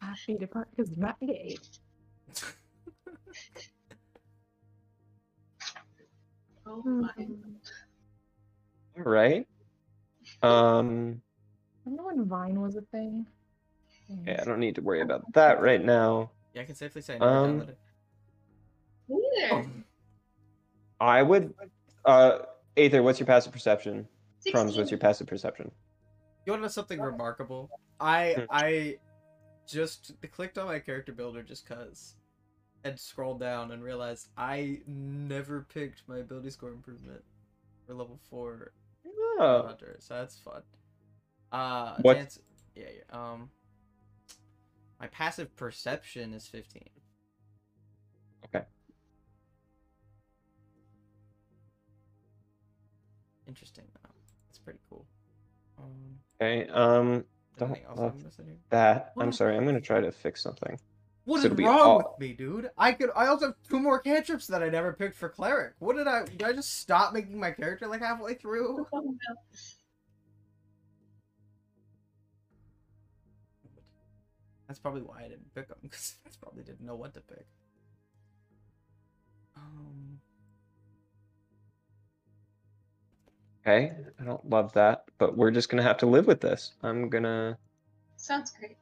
Five 0.00 0.18
feet 0.26 0.42
apart 0.42 0.66
because 0.74 0.90
I'm 0.92 1.00
not 1.00 1.16
gay. 1.20 1.56
Oh 6.66 6.82
my. 6.84 7.10
All 8.96 9.02
right. 9.04 9.46
Um. 10.42 11.20
Remember 11.84 12.04
when 12.14 12.24
Vine 12.26 12.60
was 12.60 12.76
a 12.76 12.82
thing? 12.82 13.26
Yeah, 14.26 14.38
I 14.40 14.44
don't 14.44 14.60
need 14.60 14.76
to 14.76 14.80
worry 14.80 15.00
about 15.00 15.30
that 15.34 15.60
right 15.60 15.82
now. 15.84 16.30
yeah, 16.54 16.62
I 16.62 16.64
can 16.64 16.74
safely 16.76 17.02
say 17.02 17.16
I 17.16 17.18
never 17.18 17.32
Um, 17.32 17.60
downloaded. 17.60 17.74
Neither. 19.08 19.70
I 21.00 21.22
would. 21.22 21.52
Uh, 22.04 22.38
Aether, 22.76 23.02
what's 23.02 23.18
your 23.18 23.26
passive 23.26 23.52
perception? 23.52 24.06
Crumbs, 24.50 24.68
16. 24.70 24.80
what's 24.80 24.90
your 24.90 24.98
passive 24.98 25.26
perception? 25.26 25.70
You 26.44 26.52
want 26.52 26.60
to 26.60 26.62
know 26.64 26.68
something 26.68 27.00
remarkable? 27.00 27.70
I 28.00 28.32
Hmm. 28.34 28.44
I 28.50 28.98
just 29.66 30.12
clicked 30.32 30.58
on 30.58 30.66
my 30.66 30.80
character 30.80 31.12
builder 31.12 31.42
just 31.42 31.66
cause, 31.66 32.16
and 32.84 32.98
scrolled 32.98 33.38
down 33.40 33.70
and 33.70 33.82
realized 33.82 34.28
I 34.36 34.82
never 34.86 35.62
picked 35.62 36.02
my 36.08 36.18
ability 36.18 36.50
score 36.50 36.70
improvement 36.70 37.22
for 37.86 37.94
level 37.94 38.18
four 38.28 38.72
Oh, 39.38 39.62
hunter, 39.66 39.96
so 40.00 40.14
that's 40.14 40.38
fun. 40.38 40.62
Uh, 41.52 41.96
What- 42.02 42.14
dance- 42.14 42.38
yeah, 42.74 42.88
yeah. 42.90 43.02
Um, 43.32 43.50
my 45.00 45.06
passive 45.08 45.54
perception 45.56 46.32
is 46.34 46.46
fifteen. 46.48 46.90
Okay. 48.46 48.64
Interesting. 53.46 53.84
Though. 54.02 54.10
That's 54.48 54.58
pretty 54.58 54.80
cool. 54.88 55.06
Um, 55.78 56.21
okay. 56.42 56.68
Um, 56.70 57.24
don't 57.58 57.70
love 57.96 58.14
I'm 58.38 58.46
that. 58.70 59.12
What 59.14 59.24
I'm 59.24 59.32
sorry. 59.32 59.56
I'm 59.56 59.64
gonna 59.64 59.80
try 59.80 60.00
to 60.00 60.10
fix 60.12 60.42
something. 60.42 60.78
What 61.24 61.42
So 61.42 61.48
is 61.48 61.58
wrong 61.58 61.78
all- 61.78 61.98
with 61.98 62.18
me, 62.18 62.32
dude? 62.32 62.70
I 62.76 62.92
could. 62.92 63.10
I 63.14 63.26
also 63.28 63.46
have 63.46 63.54
two 63.68 63.78
more 63.78 64.00
cantrips 64.00 64.48
that 64.48 64.62
I 64.62 64.68
never 64.68 64.92
picked 64.92 65.16
for 65.16 65.28
cleric. 65.28 65.74
What 65.78 65.96
did 65.96 66.08
I? 66.08 66.24
Did 66.24 66.42
I 66.42 66.52
just 66.52 66.78
stop 66.80 67.12
making 67.12 67.38
my 67.38 67.52
character 67.52 67.86
like 67.86 68.00
halfway 68.00 68.34
through? 68.34 68.86
Oh, 68.92 69.00
no. 69.00 69.36
That's 74.66 74.78
probably 74.80 75.02
why 75.02 75.18
I 75.24 75.28
didn't 75.28 75.54
pick 75.54 75.68
them 75.68 75.76
because 75.82 76.14
I 76.26 76.30
probably 76.40 76.62
didn't 76.64 76.86
know 76.86 76.96
what 76.96 77.12
to 77.14 77.20
pick. 77.20 77.46
Um, 79.56 80.18
Okay. 83.64 83.92
I 84.20 84.24
don't 84.24 84.48
love 84.48 84.72
that, 84.72 85.04
but 85.18 85.36
we're 85.36 85.52
just 85.52 85.68
gonna 85.68 85.82
have 85.82 85.98
to 85.98 86.06
live 86.06 86.26
with 86.26 86.40
this. 86.40 86.72
I'm 86.82 87.08
gonna. 87.08 87.56
Sounds 88.16 88.52
great. 88.58 88.76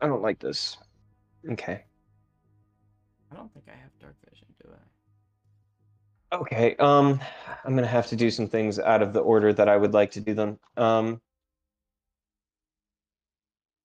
I 0.00 0.06
don't 0.06 0.22
like 0.22 0.38
this. 0.38 0.76
Okay. 1.50 1.84
I 3.30 3.36
don't 3.36 3.52
think 3.52 3.66
I 3.68 3.76
have 3.76 3.90
dark 4.00 4.16
vision, 4.28 4.46
do 4.62 4.70
I? 6.32 6.36
Okay. 6.36 6.76
Um, 6.76 7.20
I'm 7.64 7.74
gonna 7.74 7.86
have 7.86 8.08
to 8.08 8.16
do 8.16 8.30
some 8.30 8.48
things 8.48 8.78
out 8.78 9.02
of 9.02 9.12
the 9.12 9.20
order 9.20 9.52
that 9.52 9.68
I 9.68 9.76
would 9.76 9.94
like 9.94 10.10
to 10.12 10.20
do 10.20 10.34
them. 10.34 10.58
Um. 10.76 11.20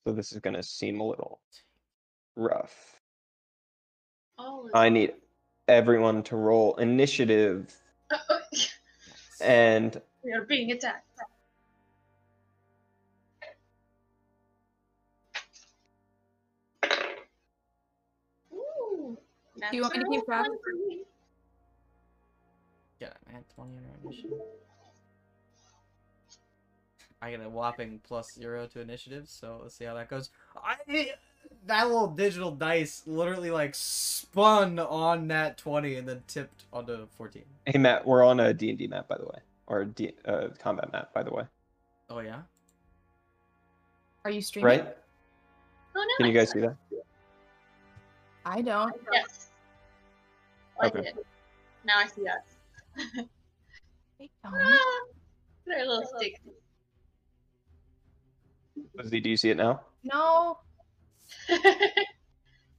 So 0.07 0.13
this 0.13 0.31
is 0.31 0.39
gonna 0.39 0.63
seem 0.63 0.99
a 0.99 1.07
little 1.07 1.39
rough. 2.35 2.99
All 4.37 4.65
of 4.65 4.71
I 4.73 4.89
need 4.89 5.13
everyone 5.67 6.23
to 6.23 6.35
roll 6.35 6.75
initiative, 6.75 7.73
and 9.41 10.01
we 10.23 10.33
are 10.33 10.45
being 10.45 10.71
attacked. 10.71 11.05
Ooh, 18.53 19.17
Do 19.69 19.75
you 19.75 19.81
want 19.81 19.97
me 19.97 20.03
to 20.03 20.09
keep 20.09 20.25
track? 20.25 20.47
Yeah, 22.99 23.09
I 23.29 23.33
had 23.33 23.43
20 23.55 23.71
in 23.73 23.83
initiative. 24.03 24.39
I 27.21 27.31
get 27.31 27.41
a 27.41 27.49
whopping 27.49 28.01
plus 28.03 28.33
zero 28.33 28.67
to 28.67 28.81
initiative, 28.81 29.27
so 29.27 29.59
let's 29.63 29.75
see 29.75 29.85
how 29.85 29.95
that 29.95 30.09
goes. 30.09 30.29
I 30.55 30.75
that 31.67 31.87
little 31.87 32.07
digital 32.07 32.51
dice 32.51 33.03
literally 33.05 33.51
like 33.51 33.73
spun 33.75 34.79
on 34.79 35.27
that 35.29 35.57
20 35.57 35.95
and 35.95 36.07
then 36.07 36.23
tipped 36.27 36.63
onto 36.71 37.07
14. 37.17 37.43
hey 37.65 37.77
Matt, 37.79 38.05
we're 38.05 38.23
on 38.23 38.39
a 38.39 38.53
D 38.53 38.69
and 38.69 38.77
D 38.77 38.87
map 38.87 39.07
by 39.07 39.17
the 39.17 39.25
way, 39.25 39.39
or 39.67 39.81
a 39.81 39.85
D, 39.85 40.11
uh, 40.25 40.49
combat 40.59 40.91
map 40.91 41.13
by 41.13 41.23
the 41.23 41.31
way, 41.33 41.43
Oh 42.09 42.19
yeah? 42.19 42.41
Are 44.23 44.31
you 44.31 44.41
streaming? 44.41 44.79
right? 44.79 44.97
Oh 45.95 45.99
no! 46.07 46.13
Can 46.17 46.27
you 46.27 46.33
guys 46.33 46.51
see 46.51 46.59
that? 46.61 46.75
I 48.45 48.61
don't. 48.61 48.93
Yes. 49.11 49.49
I 50.81 50.87
Okay. 50.87 51.01
did. 51.01 51.15
Now 51.85 51.99
I 51.99 52.07
see 52.07 52.27
us. 52.27 52.97
I 54.21 54.29
don't. 54.43 54.53
Ah, 54.55 55.01
they're 55.65 55.83
a 55.83 55.87
little 55.87 56.05
sticky. 56.17 56.37
Lizzie, 58.95 59.19
do 59.19 59.29
you 59.29 59.37
see 59.37 59.49
it 59.51 59.57
now? 59.57 59.81
No. 60.03 60.59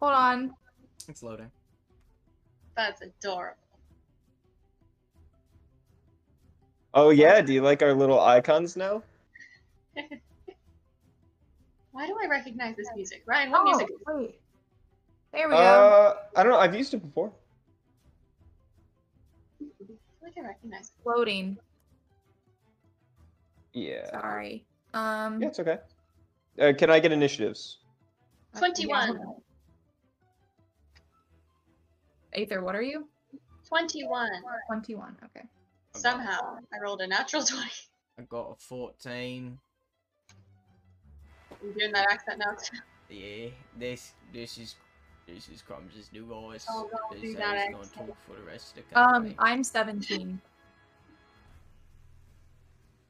Hold 0.01 0.13
on. 0.13 0.55
It's 1.09 1.23
loading. 1.23 1.51
That's 2.77 3.01
adorable. 3.03 3.57
Oh 6.95 7.11
yeah. 7.11 7.41
Do 7.43 7.53
you 7.53 7.63
like 7.63 7.83
our 7.83 7.93
little 7.95 8.21
icons 8.21 8.77
now? 8.77 9.03
Why 11.93 12.07
do 12.07 12.17
I 12.23 12.27
recognize 12.27 12.77
this 12.77 12.89
music? 12.95 13.23
Ryan, 13.27 13.51
what 13.51 13.61
Oh, 13.63 13.65
music 13.65 13.89
is 13.91 13.97
wait. 14.07 14.41
There 15.33 15.49
we 15.49 15.55
go. 15.55 15.61
Uh, 15.61 16.17
I 16.37 16.43
don't 16.43 16.53
know. 16.53 16.59
I've 16.59 16.75
used 16.75 16.93
it 16.95 16.99
before. 16.99 17.33
I 19.61 19.65
feel 19.81 19.97
like 20.23 20.35
I 20.39 20.41
recognize 20.47 20.89
it. 20.91 21.09
Loading. 21.09 21.57
Yeah. 23.73 24.11
Sorry. 24.11 24.65
Um. 24.95 25.41
Yeah, 25.41 25.49
it's 25.49 25.61
okay. 25.61 25.79
Uh, 26.61 26.73
can 26.77 26.91
I 26.91 27.01
get 27.01 27.13
initiatives? 27.13 27.79
Uh, 28.57 28.59
21. 28.61 29.15
yeah. 32.35 32.43
Aether, 32.43 32.63
what 32.63 32.75
are 32.75 32.83
you? 32.83 33.09
21. 33.69 34.31
21. 34.69 35.17
Okay. 35.25 35.47
Somehow, 35.95 36.59
I 36.73 36.79
rolled 36.83 37.01
a 37.01 37.07
natural 37.07 37.43
20. 37.47 37.71
I 38.19 38.23
got 38.23 38.53
a 38.53 38.57
14. 38.57 39.59
I'm 41.63 41.73
doing 41.73 41.93
that 41.93 42.07
accent 42.11 42.39
now. 42.39 42.55
Yeah, 43.09 43.51
this 43.79 44.15
this 44.33 44.59
is 44.59 44.75
this 45.29 45.49
is 45.49 45.63
Crumbs' 45.63 46.11
new 46.13 46.25
voice. 46.27 46.67
Oh, 46.69 46.91
don't 46.91 47.13
This 47.23 47.31
do 47.31 47.37
that 47.37 47.57
how 47.57 47.79
he's 47.79 47.89
gonna 47.91 48.09
talk 48.09 48.17
for 48.27 48.35
the 48.35 48.43
rest 48.43 48.77
of 48.77 48.83
the 48.91 48.99
Um. 48.99 49.33
I'm 49.39 49.63
17. 49.63 50.41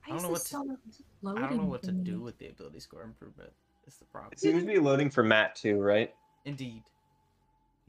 I 0.04 0.08
don't 0.10 0.22
know 0.22 0.28
what 0.28 0.42
to- 0.44 0.78
I 1.24 1.48
don't 1.48 1.56
know 1.56 1.64
what 1.64 1.82
to 1.84 1.92
do 1.92 2.20
with 2.20 2.36
the 2.36 2.48
ability 2.48 2.80
score 2.80 3.04
improvement. 3.04 3.54
Is 3.86 3.96
the 3.96 4.04
problem. 4.06 4.32
It 4.32 4.40
seems 4.40 4.62
to 4.62 4.66
be 4.66 4.78
loading 4.78 5.10
for 5.10 5.22
Matt 5.22 5.54
too, 5.54 5.80
right? 5.80 6.12
Indeed. 6.44 6.82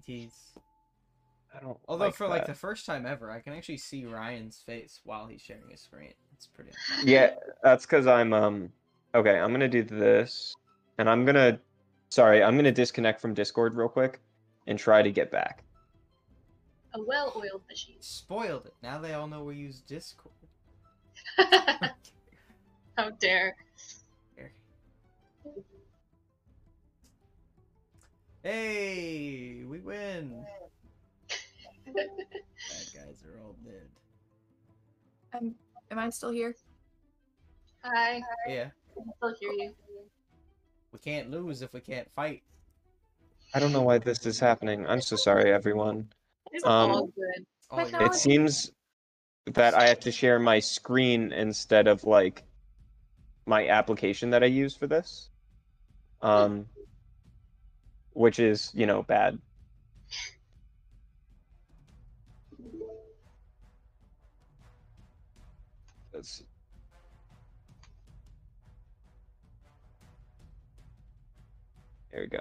He's. 0.06 0.32
I 1.56 1.60
don't. 1.60 1.78
Although 1.88 2.06
like 2.06 2.16
for 2.16 2.28
like 2.28 2.46
the 2.46 2.54
first 2.54 2.86
time 2.86 3.06
ever, 3.06 3.32
I 3.32 3.40
can 3.40 3.54
actually 3.54 3.78
see 3.78 4.06
Ryan's 4.06 4.62
face 4.64 5.02
while 5.06 5.28
he's 5.28 5.42
sharing 5.42 5.70
his 5.70 5.82
screen. 5.82 6.14
It's 6.34 6.48
pretty. 6.48 6.72
Yeah, 7.04 7.32
that's 7.64 7.86
because 7.86 8.06
I'm 8.06 8.34
um. 8.34 8.72
Okay, 9.16 9.40
I'm 9.40 9.52
gonna 9.52 9.68
do 9.68 9.84
this, 9.84 10.56
and 11.00 11.10
I'm 11.10 11.26
gonna. 11.26 11.60
Sorry, 12.10 12.44
I'm 12.44 12.56
gonna 12.56 12.72
disconnect 12.72 13.20
from 13.20 13.34
Discord 13.34 13.76
real 13.76 13.90
quick, 13.90 14.20
and 14.68 14.78
try 14.78 15.02
to 15.02 15.12
get 15.12 15.32
back. 15.32 15.64
A 16.94 17.02
well-oiled 17.02 17.64
machine. 17.68 17.98
Spoiled 18.00 18.66
it. 18.66 18.74
Now 18.84 19.00
they 19.00 19.14
all 19.14 19.28
know 19.28 19.44
we 19.44 19.56
use 19.56 19.82
Discord. 19.82 20.34
How 22.98 23.10
dare. 23.20 23.56
Hey, 28.48 29.66
we 29.68 29.80
win. 29.82 30.46
Bad 31.86 31.96
guys 32.96 33.22
are 33.26 33.44
all 33.44 33.58
dead. 33.62 33.90
Um, 35.34 35.54
am 35.92 36.00
I 36.00 36.10
still 36.12 36.32
here? 36.32 36.56
Hi, 37.84 38.22
Yeah, 38.48 38.70
I 38.92 38.94
can 38.94 39.12
still 39.18 39.36
hear 39.42 39.52
you. 39.52 39.74
we 40.94 41.00
can't 41.00 41.30
lose 41.30 41.62
if 41.62 41.74
we 41.74 41.82
can't 41.82 42.10
fight. 42.14 42.42
I 43.54 43.60
don't 43.60 43.74
know 43.74 43.82
why 43.82 43.98
this 43.98 44.26
is 44.26 44.40
happening. 44.40 44.88
I'm 44.88 45.02
so 45.02 45.18
sorry, 45.18 45.52
everyone. 45.52 46.08
It's 46.54 46.64
Um, 46.64 46.92
all 46.92 47.08
good. 47.08 47.46
All 47.70 47.80
But 47.80 47.92
your- 47.92 48.06
It 48.06 48.14
seems 48.14 48.72
that 49.48 49.74
I 49.74 49.90
have 49.90 50.00
to 50.00 50.12
share 50.12 50.40
my 50.40 50.62
screen 50.62 51.34
instead 51.34 51.88
of 51.90 52.06
like 52.06 52.44
my 53.46 53.68
application 53.68 54.30
that 54.30 54.42
I 54.42 54.46
use 54.48 54.74
for 54.74 54.88
this. 54.88 55.32
Um 56.22 56.70
which 58.18 58.40
is, 58.40 58.72
you 58.74 58.88
know, 58.88 59.04
bad. 59.04 59.38
Let's 66.12 66.40
see. 66.40 66.46
There 72.12 72.22
we 72.22 72.28
go. 72.28 72.40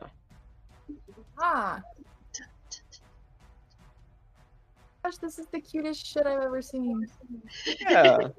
Ah. 1.39 1.83
Gosh, 5.05 5.19
this 5.19 5.39
is 5.39 5.47
the 5.53 5.61
cutest 5.61 6.07
shit 6.07 6.27
I've 6.27 6.41
ever 6.41 6.63
seen. 6.63 7.07
Yeah. 7.83 8.17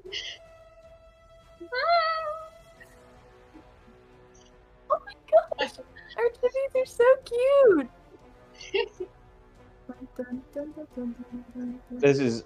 Oh 4.90 4.98
my 5.04 5.12
gosh, 5.60 5.72
our 6.18 6.24
chibis 6.30 6.74
are 6.76 6.86
so 6.86 7.04
cute. 7.24 7.88
This 11.90 12.18
is 12.18 12.44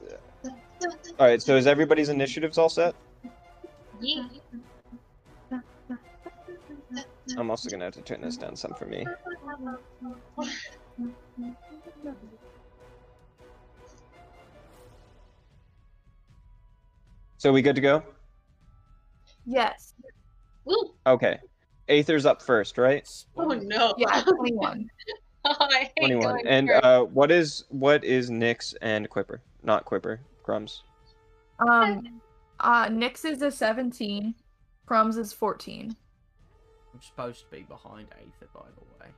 all 1.19 1.27
right. 1.27 1.43
So 1.43 1.57
is 1.57 1.67
everybody's 1.67 2.09
initiatives 2.09 2.59
all 2.59 2.69
set? 2.69 2.95
Yeah. 4.01 4.29
I'm 7.39 7.51
also 7.51 7.71
gonna 7.71 7.85
have 7.85 7.95
to 7.95 8.03
turn 8.03 8.21
this 8.21 8.37
down 8.37 8.57
some 8.57 8.75
for 8.75 8.87
me. 8.87 9.07
So 17.39 17.53
we 17.53 17.63
good 17.63 17.75
to 17.75 17.81
go? 17.81 18.03
Yes. 19.47 19.95
Woo! 20.65 20.95
Okay. 21.07 21.41
Aether's 21.93 22.27
up 22.27 22.43
first, 22.43 22.79
right? 22.79 23.09
Oh 23.37 23.49
no. 23.49 23.95
Yeah, 23.99 24.23
21. 24.23 24.89
I 25.45 25.91
hate 25.97 26.13
21. 26.13 26.23
going 26.23 26.47
And 26.47 26.71
uh 26.71 27.05
what 27.05 27.31
is 27.31 27.65
what 27.69 28.05
is 28.05 28.31
Nyx 28.31 28.75
and 28.83 29.09
Quipper? 29.09 29.41
Not 29.63 29.85
Quipper, 29.85 30.21
Crumbs. 30.43 30.83
Um, 31.69 32.21
uh, 32.61 32.89
Nyx 32.89 33.25
is 33.25 33.43
a 33.43 33.51
17. 33.51 34.35
Crumbs 34.87 35.17
is 35.17 35.33
14. 35.33 35.95
I'm 36.93 37.03
supposed 37.03 37.41
to 37.41 37.47
be 37.51 37.63
behind 37.63 38.09
Aether, 38.13 38.49
by 38.53 38.63
the 38.75 39.05
way. 39.05 39.11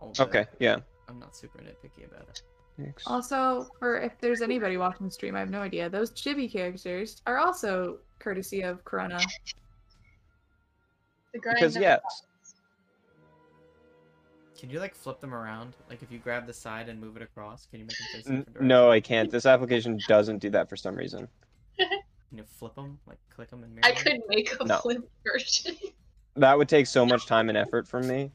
Although 0.00 0.24
Okay, 0.24 0.46
yeah. 0.58 0.78
I'm 1.08 1.18
not 1.18 1.36
super 1.36 1.58
nitpicky 1.58 2.06
about 2.06 2.28
it. 2.28 2.42
Nyx. 2.80 3.02
Also, 3.06 3.68
for 3.78 4.00
if 4.00 4.18
there's 4.20 4.40
anybody 4.40 4.76
watching 4.76 5.06
the 5.06 5.12
stream, 5.12 5.34
I 5.34 5.40
have 5.40 5.50
no 5.50 5.60
idea. 5.60 5.88
Those 5.90 6.12
chibi 6.12 6.50
characters 6.50 7.22
are 7.26 7.38
also 7.38 7.98
courtesy 8.18 8.62
of 8.62 8.84
Corona. 8.84 9.20
The 11.32 11.38
grind 11.38 11.56
Because 11.56 11.76
of- 11.76 11.82
yes. 11.82 12.00
Can 14.58 14.70
you 14.70 14.80
like 14.80 14.94
flip 14.94 15.20
them 15.20 15.32
around? 15.34 15.74
Like 15.88 16.02
if 16.02 16.10
you 16.10 16.18
grab 16.18 16.46
the 16.46 16.52
side 16.52 16.88
and 16.88 17.00
move 17.00 17.16
it 17.16 17.22
across, 17.22 17.66
can 17.66 17.78
you 17.78 17.84
make 17.86 17.96
them 17.96 18.06
face 18.12 18.26
N- 18.26 18.36
different 18.38 18.46
directions? 18.54 18.68
no, 18.68 18.90
I 18.90 19.00
can't. 19.00 19.30
This 19.30 19.46
application 19.46 20.00
doesn't 20.08 20.38
do 20.38 20.50
that 20.50 20.68
for 20.68 20.76
some 20.76 20.96
reason. 20.96 21.28
Can 21.78 22.36
you 22.36 22.44
flip 22.44 22.74
them? 22.74 22.98
Like 23.06 23.18
click 23.30 23.48
them 23.50 23.62
and 23.62 23.72
mirror 23.74 23.86
I 23.86 23.90
'em? 23.90 23.96
could 23.96 24.20
make 24.28 24.54
a 24.60 24.64
No. 24.64 24.78
flip 24.78 25.08
version. 25.24 25.76
That 26.36 26.56
would 26.56 26.68
take 26.68 26.86
so 26.86 27.04
much 27.04 27.26
time 27.26 27.48
and 27.48 27.58
effort 27.58 27.88
from 27.88 28.06
me. 28.06 28.30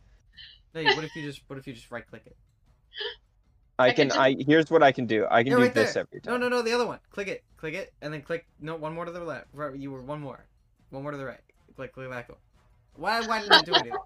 No, 0.74 0.84
what 0.84 1.06
if 1.06 1.16
you 1.16 1.22
just 1.22 1.42
what 1.48 1.58
if 1.60 1.66
you 1.68 1.74
just 1.74 1.90
right 1.92 2.06
click 2.06 2.24
it? 2.26 2.36
I 3.80 3.88
I 3.90 3.94
can 3.94 4.10
could 4.10 4.18
I 4.18 4.36
here's 4.46 4.70
what 4.70 4.84
I 4.84 4.92
can 4.92 5.06
do. 5.06 5.26
I 5.32 5.42
can 5.44 5.52
Yeah, 5.52 5.58
do 5.58 5.64
right 5.64 5.74
this 5.74 5.94
there. 5.94 6.02
every 6.02 6.20
time. 6.20 6.34
no, 6.34 6.50
no, 6.50 6.58
no, 6.58 6.62
the 6.64 6.74
other 6.74 6.86
one. 6.86 7.00
Click 7.12 7.28
it, 7.30 7.44
click 7.56 7.76
it, 7.76 7.94
and 8.02 8.14
then 8.14 8.22
click. 8.22 8.46
No, 8.60 8.76
one 8.76 8.94
more 8.94 9.06
to 9.06 9.12
the 9.12 9.24
left. 9.24 9.48
Right, 9.54 9.74
you 9.78 9.90
were 9.92 10.02
one 10.02 10.20
more, 10.20 10.46
one 10.90 11.04
more 11.04 11.12
to 11.12 11.18
the 11.18 11.26
right. 11.26 11.40
Click, 11.78 11.94
click 11.94 12.10
back 12.10 12.30
up. 12.30 12.40
Why? 12.96 13.22
Why 13.22 13.40
didn't 13.40 13.54
I 13.54 13.62
do 13.62 13.74
anything? 13.74 14.00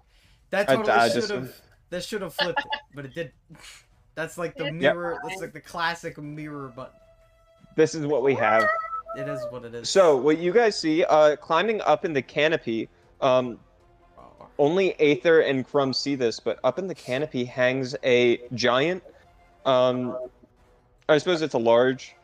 That 0.50 0.68
totally 0.68 0.90
I 0.90 1.08
should 1.08 1.30
have. 1.30 1.52
That 1.90 2.04
should 2.04 2.22
have 2.22 2.34
flipped 2.34 2.60
it, 2.60 2.72
but 2.94 3.04
it 3.04 3.14
did. 3.14 3.32
That's 4.14 4.36
like 4.36 4.56
the 4.56 4.64
Yep. 4.64 4.94
mirror. 4.94 5.20
That's 5.22 5.40
like 5.40 5.52
the 5.52 5.60
classic 5.60 6.18
mirror 6.18 6.68
button. 6.68 6.98
This 7.76 7.94
is 7.94 8.06
what 8.06 8.22
we 8.22 8.34
have. 8.34 8.68
It 9.16 9.28
is 9.28 9.40
what 9.50 9.64
it 9.64 9.74
is. 9.74 9.88
So 9.88 10.16
what 10.16 10.38
you 10.38 10.52
guys 10.52 10.76
see, 10.78 11.04
uh, 11.04 11.36
climbing 11.36 11.80
up 11.82 12.04
in 12.04 12.12
the 12.12 12.22
canopy, 12.22 12.88
um, 13.20 13.58
Oh, 14.18 14.46
only 14.58 14.98
Aether 15.00 15.40
and 15.40 15.64
Crumb 15.66 15.92
see 15.92 16.16
this, 16.16 16.40
but 16.40 16.58
up 16.64 16.78
in 16.78 16.88
the 16.88 16.94
canopy 16.94 17.44
hangs 17.44 17.94
a 18.02 18.40
giant, 18.54 19.02
um, 19.64 20.16
I 21.08 21.18
suppose 21.18 21.42
it's 21.42 21.54
a 21.54 21.58
large, 21.58 22.16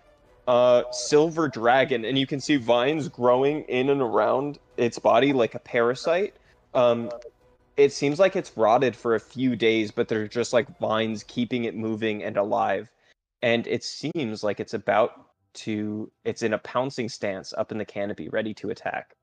uh, 0.49 0.83
silver 0.91 1.49
dragon, 1.49 2.05
and 2.05 2.19
you 2.19 2.27
can 2.27 2.41
see 2.41 2.57
vines 2.57 3.09
growing 3.09 3.63
in 3.63 3.91
and 3.91 4.03
around 4.03 4.59
its 4.77 4.99
body 4.99 5.33
like 5.33 5.55
a 5.55 5.59
parasite. 5.61 6.35
Um, 6.75 7.11
it 7.77 7.93
seems 7.93 8.19
like 8.19 8.37
it's 8.37 8.57
rotted 8.57 8.95
for 8.95 9.15
a 9.15 9.21
few 9.21 9.57
days, 9.57 9.91
but 9.91 10.09
they're 10.09 10.29
just 10.29 10.53
like 10.53 10.79
vines 10.79 11.25
keeping 11.25 11.65
it 11.65 11.75
moving 11.75 12.23
and 12.23 12.37
alive. 12.37 12.91
And 13.43 13.67
it 13.67 13.85
seems 13.85 14.43
like 14.43 14.61
it's 14.61 14.75
about 14.75 15.27
to, 15.55 16.11
it's 16.25 16.43
in 16.43 16.53
a 16.53 16.59
pouncing 16.59 17.09
stance 17.09 17.53
up 17.53 17.73
in 17.73 17.79
the 17.79 17.85
canopy, 17.85 18.29
ready 18.29 18.55
to 18.55 18.71
attack. 18.71 19.17